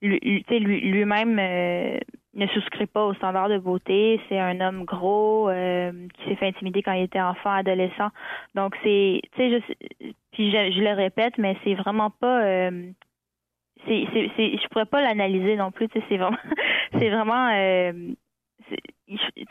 lui-même 0.00 1.38
euh, 1.38 1.98
ne 2.34 2.46
souscrit 2.48 2.86
pas 2.86 3.04
aux 3.04 3.14
standards 3.14 3.48
de 3.48 3.58
beauté. 3.58 4.20
C'est 4.28 4.38
un 4.38 4.60
homme 4.60 4.84
gros 4.84 5.48
euh, 5.48 5.90
qui 6.14 6.28
s'est 6.28 6.36
fait 6.36 6.46
intimider 6.46 6.82
quand 6.82 6.92
il 6.92 7.02
était 7.02 7.20
enfant, 7.20 7.50
adolescent. 7.50 8.10
Donc 8.54 8.76
c'est, 8.84 9.22
tu 9.34 9.50
sais, 9.50 9.60
je, 10.38 10.80
le 10.80 10.94
répète, 10.94 11.36
mais 11.36 11.56
c'est 11.64 11.74
vraiment 11.74 12.10
pas. 12.10 12.70
C'est, 13.86 14.04
c'est, 14.12 14.30
c'est, 14.36 14.52
je 14.58 14.68
pourrais 14.68 14.86
pas 14.86 15.02
l'analyser 15.02 15.56
non 15.56 15.70
plus. 15.70 15.88
C'est 15.92 16.16
vraiment, 16.16 16.36
c'est 16.92 17.10
vraiment. 17.10 17.48
euh, 17.52 17.92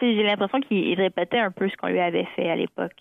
j'ai 0.01 0.23
l'impression 0.23 0.59
qu'il 0.61 0.93
répétait 0.95 1.39
un 1.39 1.51
peu 1.51 1.67
ce 1.69 1.75
qu'on 1.75 1.87
lui 1.87 1.99
avait 1.99 2.27
fait 2.35 2.49
à 2.49 2.55
l'époque. 2.55 2.95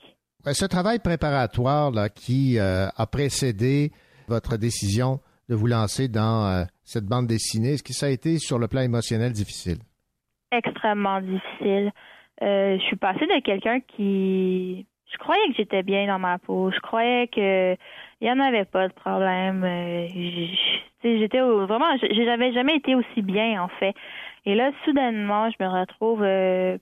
Ce 0.44 0.64
travail 0.66 0.98
préparatoire 0.98 1.90
là, 1.90 2.08
qui 2.08 2.58
euh, 2.58 2.86
a 2.96 3.06
précédé 3.06 3.90
votre 4.28 4.56
décision 4.56 5.20
de 5.48 5.54
vous 5.54 5.66
lancer 5.66 6.08
dans 6.08 6.46
euh, 6.46 6.64
cette 6.84 7.04
bande 7.04 7.26
dessinée, 7.26 7.74
est-ce 7.74 7.82
que 7.82 7.92
ça 7.92 8.06
a 8.06 8.10
été 8.10 8.38
sur 8.38 8.58
le 8.58 8.68
plan 8.68 8.82
émotionnel 8.82 9.32
difficile? 9.32 9.78
extrêmement 10.50 11.20
difficile. 11.20 11.92
Je 12.40 12.80
suis 12.86 12.96
passée 12.96 13.26
de 13.26 13.42
quelqu'un 13.42 13.80
qui 13.80 14.86
je 15.12 15.18
croyais 15.18 15.46
que 15.48 15.54
j'étais 15.56 15.82
bien 15.82 16.06
dans 16.06 16.18
ma 16.18 16.38
peau. 16.38 16.70
Je 16.70 16.80
croyais 16.80 17.28
que 17.28 17.76
il 18.20 18.28
y 18.28 18.30
en 18.30 18.40
avait 18.40 18.64
pas 18.64 18.88
de 18.88 18.92
problème. 18.92 19.64
Euh, 19.64 20.08
j'étais 21.02 21.40
vraiment 21.40 21.96
j'avais 22.00 22.52
jamais 22.52 22.76
été 22.76 22.94
aussi 22.94 23.22
bien 23.22 23.62
en 23.62 23.68
fait. 23.68 23.94
Et 24.44 24.54
là 24.54 24.70
soudainement, 24.84 25.50
je 25.50 25.56
me 25.62 25.68
retrouve 25.68 26.22
euh, 26.22 26.78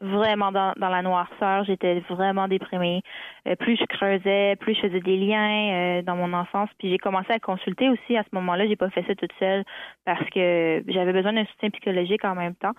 vraiment 0.00 0.52
dans, 0.52 0.72
dans 0.76 0.88
la 0.88 1.02
noirceur. 1.02 1.64
J'étais 1.64 2.00
vraiment 2.08 2.48
déprimée. 2.48 3.02
Euh, 3.46 3.56
plus 3.56 3.76
je 3.76 3.84
creusais, 3.84 4.56
plus 4.56 4.74
je 4.74 4.80
faisais 4.80 5.00
des 5.00 5.16
liens 5.16 5.98
euh, 5.98 6.02
dans 6.02 6.16
mon 6.16 6.32
enfance. 6.32 6.70
Puis 6.78 6.90
j'ai 6.90 6.98
commencé 6.98 7.32
à 7.32 7.38
consulter 7.38 7.88
aussi 7.88 8.16
à 8.16 8.22
ce 8.22 8.28
moment-là. 8.32 8.66
J'ai 8.66 8.76
pas 8.76 8.90
fait 8.90 9.04
ça 9.06 9.14
toute 9.14 9.32
seule 9.38 9.64
parce 10.04 10.28
que 10.30 10.82
j'avais 10.88 11.12
besoin 11.12 11.32
d'un 11.32 11.46
soutien 11.46 11.70
psychologique 11.70 12.24
en 12.24 12.34
même 12.34 12.54
temps. 12.56 12.72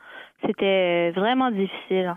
C'était 0.45 1.11
euh, 1.15 1.19
vraiment 1.19 1.51
difficile. 1.51 2.15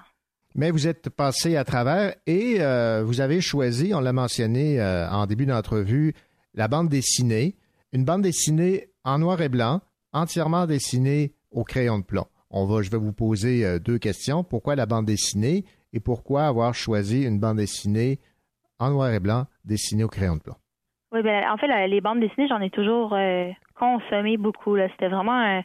Mais 0.59 0.73
vous 0.73 0.89
êtes 0.89 1.09
passé 1.09 1.57
à 1.57 1.63
travers 1.63 2.17
et 2.27 2.57
euh, 2.59 3.05
vous 3.05 3.21
avez 3.21 3.41
choisi, 3.41 3.95
on 3.95 4.01
l'a 4.01 4.13
mentionné 4.13 4.81
euh, 4.81 5.09
en 5.09 5.27
début 5.27 5.47
d'entrevue, 5.47 6.15
la 6.53 6.67
bande 6.67 6.89
dessinée. 6.89 7.55
Une 7.93 8.05
bande 8.05 8.23
dessinée 8.23 8.89
en 9.05 9.21
noir 9.21 9.41
et 9.41 9.49
blanc, 9.49 9.83
entièrement 10.13 10.67
dessinée 10.67 11.33
au 11.53 11.63
crayon 11.63 12.01
de 12.01 12.05
plomb. 12.05 12.27
On 12.51 12.67
va, 12.67 12.83
je 12.83 12.91
vais 12.91 12.99
vous 12.99 13.13
poser 13.13 13.65
euh, 13.65 13.79
deux 13.79 13.99
questions. 13.99 14.43
Pourquoi 14.43 14.75
la 14.75 14.87
bande 14.87 15.07
dessinée 15.07 15.65
et 15.93 16.01
pourquoi 16.01 16.49
avoir 16.49 16.75
choisi 16.75 17.25
une 17.25 17.39
bande 17.39 17.59
dessinée 17.59 18.19
en 18.81 18.91
noir 18.91 19.13
et 19.13 19.21
blanc 19.21 19.45
dessinée 19.65 20.03
au 20.03 20.09
crayon 20.09 20.35
de 20.35 20.41
plomb? 20.41 20.57
Oui, 21.13 21.23
ben, 21.23 21.49
en 21.53 21.57
fait, 21.57 21.69
les 21.87 22.01
bandes 22.01 22.19
dessinées, 22.19 22.49
j'en 22.49 22.61
ai 22.61 22.71
toujours 22.71 23.17
consommé 23.79 24.37
beaucoup. 24.37 24.77
C'était 24.77 25.09
vraiment 25.09 25.63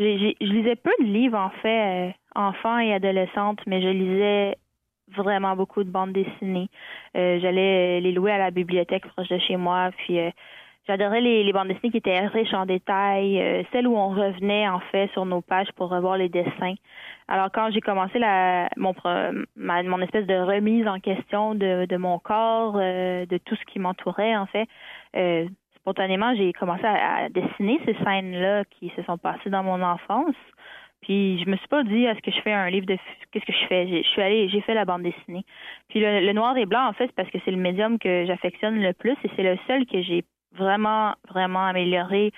je 0.00 0.44
lisais 0.52 0.76
peu 0.76 0.90
de 1.00 1.04
livres, 1.04 1.38
en 1.38 1.50
fait, 1.50 2.08
euh, 2.08 2.12
enfant 2.34 2.78
et 2.78 2.94
adolescente, 2.94 3.60
mais 3.66 3.82
je 3.82 3.88
lisais 3.88 4.56
vraiment 5.16 5.56
beaucoup 5.56 5.84
de 5.84 5.90
bandes 5.90 6.12
dessinées. 6.12 6.68
Euh, 7.16 7.38
J'allais 7.40 8.00
les 8.00 8.12
louer 8.12 8.32
à 8.32 8.38
la 8.38 8.50
bibliothèque 8.50 9.06
proche 9.08 9.28
de 9.28 9.38
chez 9.38 9.56
moi, 9.56 9.90
puis 9.98 10.20
euh, 10.20 10.30
j'adorais 10.86 11.20
les, 11.20 11.52
bandes 11.52 11.68
dessinées 11.68 11.90
qui 11.90 11.98
étaient 11.98 12.26
riches 12.28 12.54
en 12.54 12.66
détails, 12.66 13.66
celles 13.72 13.86
où 13.86 13.96
on 13.96 14.10
revenait, 14.10 14.68
en 14.68 14.80
fait, 14.92 15.10
sur 15.12 15.26
nos 15.26 15.42
pages 15.42 15.70
pour 15.76 15.90
revoir 15.90 16.16
les 16.16 16.28
dessins. 16.28 16.74
Alors, 17.28 17.50
quand 17.52 17.70
j'ai 17.70 17.80
commencé 17.80 18.18
la, 18.18 18.68
mon, 18.76 18.94
ma, 19.56 19.82
mon 19.82 20.00
espèce 20.00 20.26
de 20.26 20.34
remise 20.34 20.86
en 20.88 20.98
question 20.98 21.54
de, 21.54 21.96
mon 21.96 22.18
corps, 22.18 22.74
de 22.74 23.38
tout 23.38 23.54
ce 23.54 23.64
qui 23.66 23.78
m'entourait, 23.78 24.36
en 24.36 24.46
fait, 24.46 24.68
spontanément, 25.80 26.34
j'ai 26.34 26.52
commencé 26.52 26.84
à, 26.84 27.28
dessiner 27.30 27.80
ces 27.84 27.94
scènes-là 28.04 28.64
qui 28.70 28.92
se 28.96 29.02
sont 29.02 29.18
passées 29.18 29.50
dans 29.50 29.62
mon 29.62 29.82
enfance. 29.82 30.34
Puis 31.02 31.42
je 31.42 31.48
me 31.48 31.56
suis 31.56 31.68
pas 31.68 31.82
dit 31.82 32.04
est-ce 32.04 32.20
que 32.20 32.30
je 32.30 32.40
fais 32.42 32.52
un 32.52 32.68
livre 32.68 32.86
de 32.86 32.96
qu'est-ce 33.32 33.46
que 33.46 33.52
je 33.52 33.66
fais? 33.68 33.88
Je 33.88 34.08
suis 34.08 34.20
allée 34.20 34.48
j'ai 34.50 34.60
fait 34.60 34.74
la 34.74 34.84
bande 34.84 35.02
dessinée. 35.02 35.44
Puis 35.88 36.00
le, 36.00 36.32
noir 36.32 36.56
et 36.58 36.66
blanc 36.66 36.88
en 36.88 36.92
fait 36.92 37.06
c'est 37.06 37.14
parce 37.14 37.30
que 37.30 37.38
c'est 37.44 37.50
le 37.50 37.56
médium 37.56 37.98
que 37.98 38.26
j'affectionne 38.26 38.80
le 38.80 38.92
plus 38.92 39.16
et 39.24 39.30
c'est 39.34 39.42
le 39.42 39.56
seul 39.66 39.86
que 39.86 40.02
j'ai 40.02 40.24
vraiment 40.54 41.14
vraiment 41.30 41.64
amélioré 41.64 42.32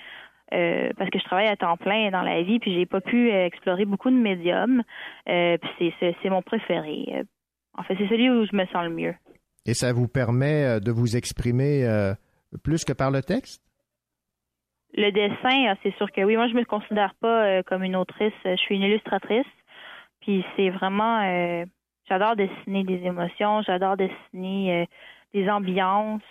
euh, 0.53 0.91
parce 0.97 1.09
que 1.09 1.19
je 1.19 1.25
travaille 1.25 1.47
à 1.47 1.57
temps 1.57 1.75
plein 1.75 2.09
dans 2.11 2.21
la 2.21 2.41
vie 2.41 2.59
puis 2.59 2.73
j'ai 2.73 2.85
pas 2.85 3.01
pu 3.01 3.31
euh, 3.31 3.45
explorer 3.45 3.83
beaucoup 3.83 4.09
de 4.09 4.15
médiums. 4.15 4.81
Euh, 5.27 5.57
puis 5.77 5.93
c'est 5.99 6.29
mon 6.29 6.41
préféré. 6.41 7.25
En 7.77 7.83
fait 7.83 7.95
c'est 7.97 8.07
celui 8.07 8.29
où 8.29 8.45
je 8.45 8.55
me 8.55 8.65
sens 8.67 8.85
le 8.85 8.91
mieux. 8.91 9.13
Et 9.65 9.73
ça 9.73 9.91
vous 9.91 10.07
permet 10.07 10.79
de 10.79 10.91
vous 10.91 11.17
exprimer 11.17 11.85
plus 12.57 12.85
que 12.85 12.93
par 12.93 13.11
le 13.11 13.21
texte? 13.21 13.61
Le 14.95 15.11
dessin, 15.11 15.71
euh, 15.71 15.75
c'est 15.81 15.95
sûr 15.95 16.11
que 16.11 16.21
oui. 16.21 16.35
Moi, 16.35 16.47
je 16.47 16.53
me 16.53 16.63
considère 16.65 17.15
pas 17.15 17.45
euh, 17.45 17.63
comme 17.63 17.83
une 17.83 17.95
autrice. 17.95 18.33
Je 18.45 18.55
suis 18.57 18.75
une 18.75 18.83
illustratrice. 18.83 19.45
Puis 20.21 20.45
c'est 20.55 20.69
vraiment, 20.69 21.21
euh, 21.21 21.65
j'adore 22.07 22.35
dessiner 22.35 22.83
des 22.83 23.03
émotions, 23.03 23.61
j'adore 23.63 23.97
dessiner 23.97 24.83
euh, 24.83 24.85
des 25.33 25.49
ambiances. 25.49 26.21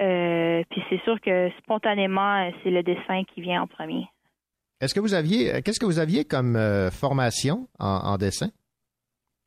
Euh, 0.00 0.62
puis 0.70 0.82
c'est 0.88 1.02
sûr 1.02 1.20
que 1.20 1.50
spontanément, 1.58 2.50
c'est 2.62 2.70
le 2.70 2.82
dessin 2.82 3.24
qui 3.24 3.42
vient 3.42 3.62
en 3.62 3.66
premier. 3.66 4.06
Est-ce 4.80 4.94
que 4.94 5.00
vous 5.00 5.12
aviez, 5.12 5.60
qu'est-ce 5.62 5.78
que 5.78 5.84
vous 5.84 5.98
aviez 5.98 6.24
comme 6.24 6.56
formation 6.90 7.68
en, 7.78 8.12
en 8.12 8.16
dessin? 8.16 8.48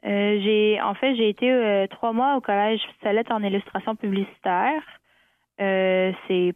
J'ai, 0.04 0.80
en 0.82 0.94
fait, 0.94 1.16
j'ai 1.16 1.30
été 1.30 1.88
trois 1.90 2.14
mois 2.14 2.36
au 2.38 2.42
collège 2.42 2.80
Salette 3.02 3.32
en 3.32 3.42
illustration 3.42 3.96
publicitaire. 3.96 4.84
Euh, 5.62 6.12
c'est 6.28 6.54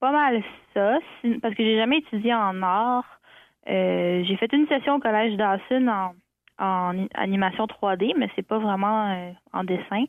pas 0.00 0.12
mal 0.12 0.42
ça, 0.74 0.98
parce 1.42 1.54
que 1.54 1.62
j'ai 1.62 1.76
jamais 1.76 1.98
étudié 1.98 2.34
en 2.34 2.62
art. 2.62 3.20
Euh, 3.68 4.24
j'ai 4.24 4.36
fait 4.36 4.52
une 4.52 4.66
session 4.68 4.96
au 4.96 5.00
collège 5.00 5.36
Dawson 5.36 5.88
en, 5.88 6.14
en 6.58 7.06
animation 7.14 7.66
3D, 7.66 8.14
mais 8.16 8.28
c'est 8.34 8.46
pas 8.46 8.58
vraiment 8.58 9.10
euh, 9.12 9.32
en 9.52 9.64
dessin. 9.64 10.04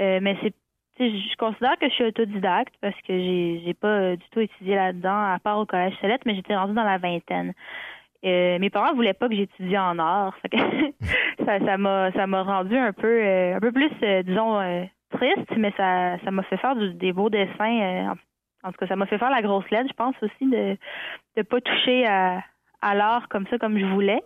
Euh, 0.00 0.20
mais 0.22 0.36
c'est 0.42 0.54
je 0.98 1.36
considère 1.36 1.76
que 1.78 1.88
je 1.88 1.94
suis 1.94 2.04
autodidacte 2.04 2.74
parce 2.80 2.96
que 3.02 3.12
j'ai 3.12 3.62
j'ai 3.64 3.74
pas 3.74 3.88
euh, 3.88 4.16
du 4.16 4.24
tout 4.30 4.40
étudié 4.40 4.76
là-dedans 4.76 5.34
à 5.34 5.38
part 5.38 5.58
au 5.58 5.66
collège 5.66 5.94
Solette, 6.00 6.22
mais 6.24 6.34
j'étais 6.34 6.56
rendue 6.56 6.74
dans 6.74 6.84
la 6.84 6.96
vingtaine. 6.98 7.52
Euh, 8.24 8.58
mes 8.58 8.70
parents 8.70 8.94
voulaient 8.94 9.12
pas 9.12 9.28
que 9.28 9.34
j'étudie 9.34 9.76
en 9.76 9.98
art, 9.98 10.34
ça 11.44 11.76
m'a 11.76 12.12
ça 12.12 12.26
m'a 12.26 12.42
rendu 12.42 12.76
un 12.76 12.92
peu 12.94 13.22
un 13.54 13.60
peu 13.60 13.72
plus 13.72 13.90
euh, 14.02 14.22
disons 14.22 14.88
triste, 15.18 15.50
mais 15.56 15.72
ça 15.76 16.16
ça 16.24 16.30
m'a 16.30 16.42
fait 16.44 16.56
faire 16.56 16.76
du- 16.76 16.94
des 16.94 17.12
beaux 17.12 17.30
dessins. 17.30 17.80
euh, 17.80 18.14
en, 18.62 18.72
tout 18.72 18.78
cas, 18.78 18.86
ça 18.86 18.96
m'a 18.96 19.06
fait 19.06 19.18
faire 19.18 19.30
la 19.30 19.42
grosse 19.42 19.68
lettre, 19.70 19.88
je 19.88 19.94
pense 19.94 20.14
aussi 20.22 20.50
de 20.50 20.76
de 21.36 21.42
pas 21.42 21.60
toucher 21.60 22.06
à 22.06 22.42
à 22.82 22.94
l'art 22.94 23.28
comme 23.28 23.46
ça 23.48 23.58
comme 23.58 23.78
je 23.78 23.84
voulais. 23.86 24.22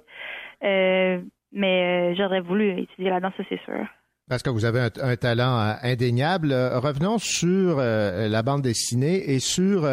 Euh, 0.62 1.21
mais 1.53 2.12
euh, 2.12 2.15
j'aurais 2.17 2.41
voulu 2.41 2.81
étudier 2.81 3.11
là-dedans, 3.11 3.33
ça 3.37 3.43
c'est 3.49 3.61
sûr. 3.65 3.87
Parce 4.29 4.43
que 4.43 4.51
vous 4.51 4.65
avez 4.65 4.81
un, 5.03 5.17
talent 5.17 5.75
indéniable. 5.83 6.53
Revenons 6.53 7.19
sur 7.19 7.79
la 7.79 8.43
bande 8.45 8.62
dessinée 8.62 9.29
et 9.33 9.41
sur 9.41 9.85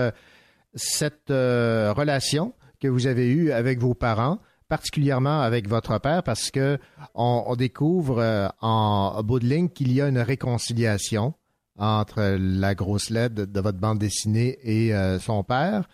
cette 0.75 1.29
relation 1.31 2.53
que 2.79 2.87
vous 2.87 3.07
avez 3.07 3.27
eue 3.31 3.51
avec 3.51 3.79
vos 3.79 3.95
parents, 3.95 4.37
particulièrement 4.67 5.41
avec 5.41 5.67
votre 5.67 5.99
père, 5.99 6.23
parce 6.23 6.51
que 6.51 6.77
on, 7.15 7.55
découvre 7.55 8.19
euh, 8.19 8.47
en 8.61 9.21
bout 9.23 9.39
de 9.39 9.45
ligne 9.45 9.69
qu'il 9.69 9.91
y 9.91 10.01
a 10.01 10.07
une 10.07 10.19
réconciliation 10.19 11.33
entre 11.77 12.37
la 12.39 12.75
grosse 12.75 13.09
lettre 13.09 13.35
de 13.35 13.59
votre 13.59 13.77
bande 13.77 13.99
dessinée 13.99 14.57
et 14.63 14.93
euh, 14.93 15.19
son 15.19 15.43
père. 15.43 15.87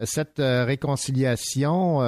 Cette 0.00 0.40
euh, 0.40 0.64
réconciliation, 0.64 2.02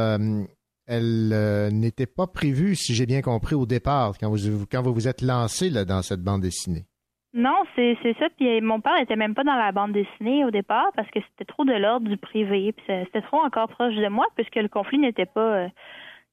elle 0.87 1.69
n'était 1.73 2.07
pas 2.07 2.27
prévue, 2.27 2.75
si 2.75 2.95
j'ai 2.95 3.07
bien 3.07 3.23
compris, 3.23 3.55
au 3.55 3.67
départ, 3.67 4.15
quand 4.19 4.31
vous 4.31 4.67
quand 4.67 4.83
vous, 4.83 4.95
vous 4.95 5.09
êtes 5.09 5.23
lancé 5.23 5.71
là, 5.71 5.85
dans 5.85 6.03
cette 6.03 6.23
bande 6.23 6.43
dessinée. 6.43 6.87
Non, 7.35 7.63
c'est 7.77 7.97
ça. 8.19 8.27
Puis 8.37 8.61
mon 8.63 8.81
père 8.81 8.99
était 9.01 9.17
même 9.17 9.35
pas 9.35 9.45
dans 9.45 9.55
la 9.55 9.71
bande 9.71 9.93
dessinée 9.93 10.45
au 10.45 10.51
départ 10.51 10.89
parce 10.97 11.11
que 11.11 11.21
c'était 11.21 11.45
trop 11.45 11.65
de 11.65 11.75
l'ordre 11.75 12.09
du 12.09 12.17
privé. 12.17 12.73
Puis 12.73 12.85
c'était 12.87 13.23
trop 13.23 13.41
encore 13.41 13.69
proche 13.69 13.95
de 13.95 14.09
moi 14.09 14.27
puisque 14.35 14.57
le 14.57 14.69
conflit 14.69 14.99
n'était 14.99 15.27
pas 15.27 15.69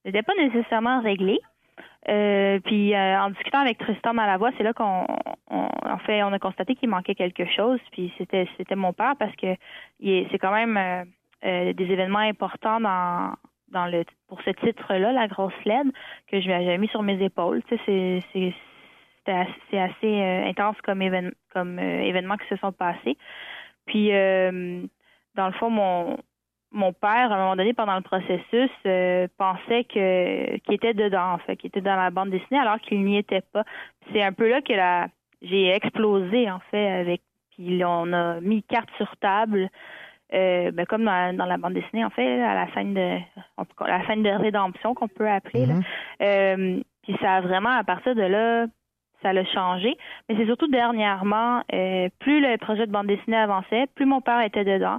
n'était 0.06 0.24
pas 0.24 0.34
nécessairement 0.36 1.02
réglé. 1.02 1.40
Euh, 2.08 2.60
puis 2.60 2.94
euh, 2.94 3.20
en 3.20 3.32
discutant 3.32 3.60
avec 3.60 3.80
Tristan 3.80 4.14
Malavoie, 4.14 4.52
c'est 4.58 4.64
là 4.64 4.74
qu'on 4.74 5.06
on- 5.50 5.70
en 5.84 5.98
fait 6.00 6.22
on 6.24 6.32
a 6.34 6.40
constaté 6.40 6.76
qu'il 6.76 6.90
manquait 6.90 7.16
quelque 7.16 7.46
chose. 7.46 7.80
Puis 7.92 8.14
c'était 8.18 8.48
c'était 8.58 8.76
mon 8.76 8.94
père 8.94 9.16
parce 9.18 9.36
que 9.36 9.56
c'est 10.00 10.38
quand 10.40 10.54
même 10.54 10.78
euh, 11.44 11.74
des 11.74 11.86
événements 11.86 12.20
importants 12.20 12.80
dans 12.80 13.34
dans 13.70 13.88
le 13.88 14.04
pour 14.28 14.42
ce 14.44 14.52
titre-là, 14.52 15.12
la 15.12 15.28
grosse 15.28 15.54
LED, 15.66 15.92
que 16.28 16.40
je 16.40 16.46
j'avais 16.48 16.78
mis 16.78 16.88
sur 16.90 17.02
mes 17.02 17.22
épaules. 17.24 17.64
Tu 17.68 17.78
sais, 17.88 18.22
c'est 18.32 18.54
c'est 19.26 19.80
assez, 19.80 20.22
intense 20.48 20.80
comme, 20.84 21.00
évén- 21.02 21.34
comme 21.52 21.80
événements 21.80 22.38
qui 22.38 22.48
se 22.48 22.58
sont 22.58 22.72
passés. 22.72 23.18
Puis, 23.88 24.10
dans 24.10 25.48
le 25.48 25.52
fond, 25.54 25.72
mon, 25.72 26.18
mon 26.76 26.94
père, 26.94 27.32
à 27.32 27.36
un 27.36 27.38
moment 27.38 27.56
donné, 27.56 27.74
pendant 27.74 27.96
le 27.96 28.02
processus, 28.02 28.70
euh, 28.86 29.28
pensait 29.38 29.86
que 29.86 30.58
qu'il 30.58 30.76
était 30.76 30.94
dedans, 30.94 31.34
en 31.34 31.38
fait, 31.40 31.56
qu'il 31.56 31.70
était 31.70 31.82
dans 31.82 31.96
la 31.96 32.12
bande 32.12 32.30
dessinée, 32.30 32.60
alors 32.60 32.80
qu'il 32.80 33.04
n'y 33.04 33.18
était 33.18 33.42
pas. 33.42 33.64
C'est 34.12 34.22
un 34.22 34.34
peu 34.34 34.50
là 34.50 34.62
que 34.62 34.74
la, 34.74 35.08
j'ai 35.42 35.70
explosé, 35.70 36.52
en 36.52 36.60
fait, 36.72 36.88
avec. 36.88 37.22
Puis 37.52 37.82
on 37.86 38.12
a 38.12 38.42
mis 38.42 38.62
carte 38.64 38.90
sur 38.98 39.16
table. 39.18 39.70
Euh, 40.34 40.72
ben, 40.72 40.86
comme 40.86 41.06
dans, 41.06 41.36
dans 41.38 41.46
la 41.46 41.58
bande 41.58 41.74
dessinée, 41.74 42.04
en 42.04 42.10
fait, 42.10 42.42
à 42.42 42.54
la 42.54 42.74
scène 42.74 42.94
de 42.94 43.20
on 43.58 43.86
la 43.86 44.06
scène 44.08 44.24
de 44.24 44.30
rédemption 44.30 44.94
qu'on 44.94 45.08
peut 45.08 45.30
appeler. 45.30 45.66
là. 45.66 45.76
Euh, 46.22 46.82
puis 47.04 47.16
ça 47.22 47.36
a 47.36 47.42
vraiment, 47.42 47.70
à 47.70 47.84
partir 47.84 48.16
de 48.16 48.24
là, 48.24 48.66
ça 49.22 49.34
l'a 49.34 49.46
changé. 49.46 49.98
Mais 50.28 50.36
c'est 50.36 50.46
surtout 50.46 50.68
dernièrement, 50.68 51.62
euh, 51.74 52.10
plus 52.20 52.42
le 52.42 52.58
projet 52.58 52.86
de 52.88 52.92
bande 52.92 53.08
dessinée 53.08 53.38
avançait, 53.38 53.86
plus 53.96 54.06
mon 54.06 54.22
père 54.22 54.42
était 54.42 54.66
dedans, 54.66 54.98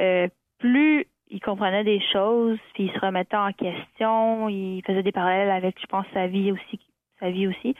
euh, 0.00 0.28
plus 0.62 1.06
il 1.30 1.40
comprenait 1.40 1.82
des 1.82 2.00
choses, 2.12 2.58
puis 2.74 2.84
il 2.84 2.92
se 2.92 2.98
remettait 3.04 3.36
en 3.36 3.52
question, 3.52 4.48
il 4.48 4.82
faisait 4.86 5.02
des 5.02 5.12
parallèles 5.12 5.50
avec, 5.50 5.76
je 5.80 5.86
pense, 5.86 6.04
sa 6.12 6.26
vie 6.26 6.52
aussi, 6.52 6.78
sa 7.20 7.30
vie 7.30 7.46
aussi. 7.46 7.74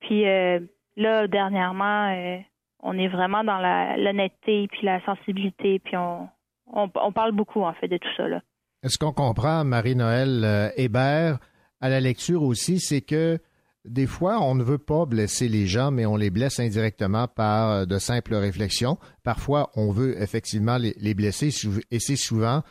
Puis 0.00 0.28
euh, 0.28 0.60
là, 0.96 1.26
dernièrement, 1.26 2.12
euh, 2.14 2.38
on 2.82 2.98
est 2.98 3.08
vraiment 3.08 3.42
dans 3.42 3.58
l'honnêteté, 3.96 4.68
puis 4.70 4.82
la 4.82 5.02
sensibilité, 5.04 5.78
puis 5.78 5.96
on, 5.96 6.28
on, 6.72 6.90
on 6.94 7.12
parle 7.12 7.32
beaucoup 7.32 7.62
en 7.62 7.72
fait 7.72 7.88
de 7.88 7.96
tout 7.96 8.08
ça 8.16 8.28
là. 8.28 8.40
Ce 8.84 8.96
qu'on 8.96 9.12
comprend, 9.12 9.64
Marie-Noël 9.64 10.42
euh, 10.44 10.68
Hébert, 10.76 11.38
à 11.80 11.88
la 11.88 12.00
lecture 12.00 12.42
aussi, 12.42 12.78
c'est 12.80 13.02
que 13.02 13.38
des 13.84 14.06
fois, 14.06 14.40
on 14.40 14.54
ne 14.54 14.62
veut 14.62 14.78
pas 14.78 15.06
blesser 15.06 15.48
les 15.48 15.66
gens, 15.66 15.90
mais 15.90 16.06
on 16.06 16.16
les 16.16 16.30
blesse 16.30 16.60
indirectement 16.60 17.26
par 17.28 17.70
euh, 17.70 17.84
de 17.86 17.98
simples 17.98 18.34
réflexions. 18.34 18.96
Parfois, 19.24 19.70
on 19.76 19.90
veut 19.90 20.20
effectivement 20.20 20.76
les, 20.76 20.94
les 21.00 21.14
blesser, 21.14 21.48
et 21.90 21.98
c'est 21.98 22.16
souvent 22.16 22.62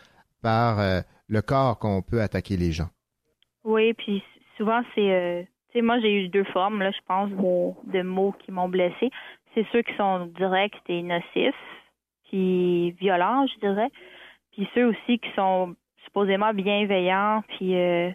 par 0.41 0.79
euh, 0.79 1.01
le 1.27 1.41
corps 1.41 1.79
qu'on 1.79 2.01
peut 2.01 2.21
attaquer 2.21 2.57
les 2.57 2.71
gens. 2.71 2.89
Oui, 3.63 3.93
puis 3.93 4.23
souvent 4.57 4.81
c'est, 4.95 5.11
euh, 5.11 5.43
tu 5.71 5.79
sais, 5.79 5.81
moi 5.81 5.99
j'ai 5.99 6.13
eu 6.13 6.27
deux 6.29 6.45
formes 6.45 6.81
là, 6.81 6.91
je 6.91 7.01
pense, 7.07 7.29
de, 7.29 8.01
mots 8.01 8.33
qui 8.43 8.51
m'ont 8.51 8.69
blessé. 8.69 9.09
C'est 9.53 9.65
ceux 9.71 9.81
qui 9.81 9.93
sont 9.95 10.27
directs 10.37 10.79
et 10.87 11.01
nocifs, 11.01 11.55
puis 12.29 12.91
violents, 12.91 13.47
je 13.47 13.59
dirais, 13.59 13.89
puis 14.51 14.67
ceux 14.73 14.85
aussi 14.85 15.19
qui 15.19 15.29
sont 15.35 15.75
supposément 16.05 16.53
bienveillants, 16.53 17.43
puis 17.47 17.75
euh, 17.75 18.09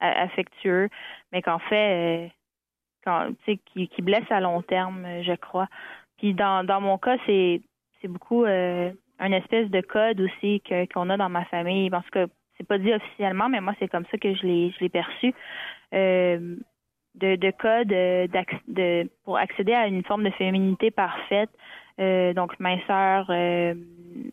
affectueux, 0.00 0.88
mais 1.32 1.42
qu'en 1.42 1.58
fait, 1.58 2.26
euh, 2.26 2.28
quand, 3.04 3.30
qui, 3.44 3.88
qui 3.88 4.02
blessent 4.02 4.30
à 4.30 4.40
long 4.40 4.62
terme, 4.62 5.04
euh, 5.04 5.22
je 5.22 5.34
crois. 5.34 5.68
Puis 6.18 6.34
dans, 6.34 6.64
mon 6.80 6.98
cas, 6.98 7.16
c'est 7.26 7.60
beaucoup 8.04 8.44
euh, 8.44 8.92
un 9.18 9.32
espèce 9.32 9.70
de 9.70 9.80
code 9.80 10.20
aussi 10.20 10.60
que 10.60 10.86
qu'on 10.92 11.10
a 11.10 11.16
dans 11.16 11.28
ma 11.28 11.44
famille. 11.46 11.90
Parce 11.90 12.08
que 12.10 12.28
c'est 12.56 12.66
pas 12.66 12.78
dit 12.78 12.92
officiellement, 12.92 13.48
mais 13.48 13.60
moi 13.60 13.74
c'est 13.78 13.88
comme 13.88 14.04
ça 14.10 14.18
que 14.18 14.34
je 14.34 14.46
l'ai 14.46 14.70
je 14.70 14.80
l'ai 14.80 14.88
perçu. 14.88 15.34
De, 17.16 17.36
de 17.36 17.50
code 17.52 17.94
pour 19.24 19.38
accéder 19.38 19.72
à 19.72 19.86
une 19.86 20.02
forme 20.04 20.24
de 20.24 20.30
féminité 20.30 20.90
parfaite. 20.90 21.50
Donc 21.98 22.58
minceur, 22.58 23.30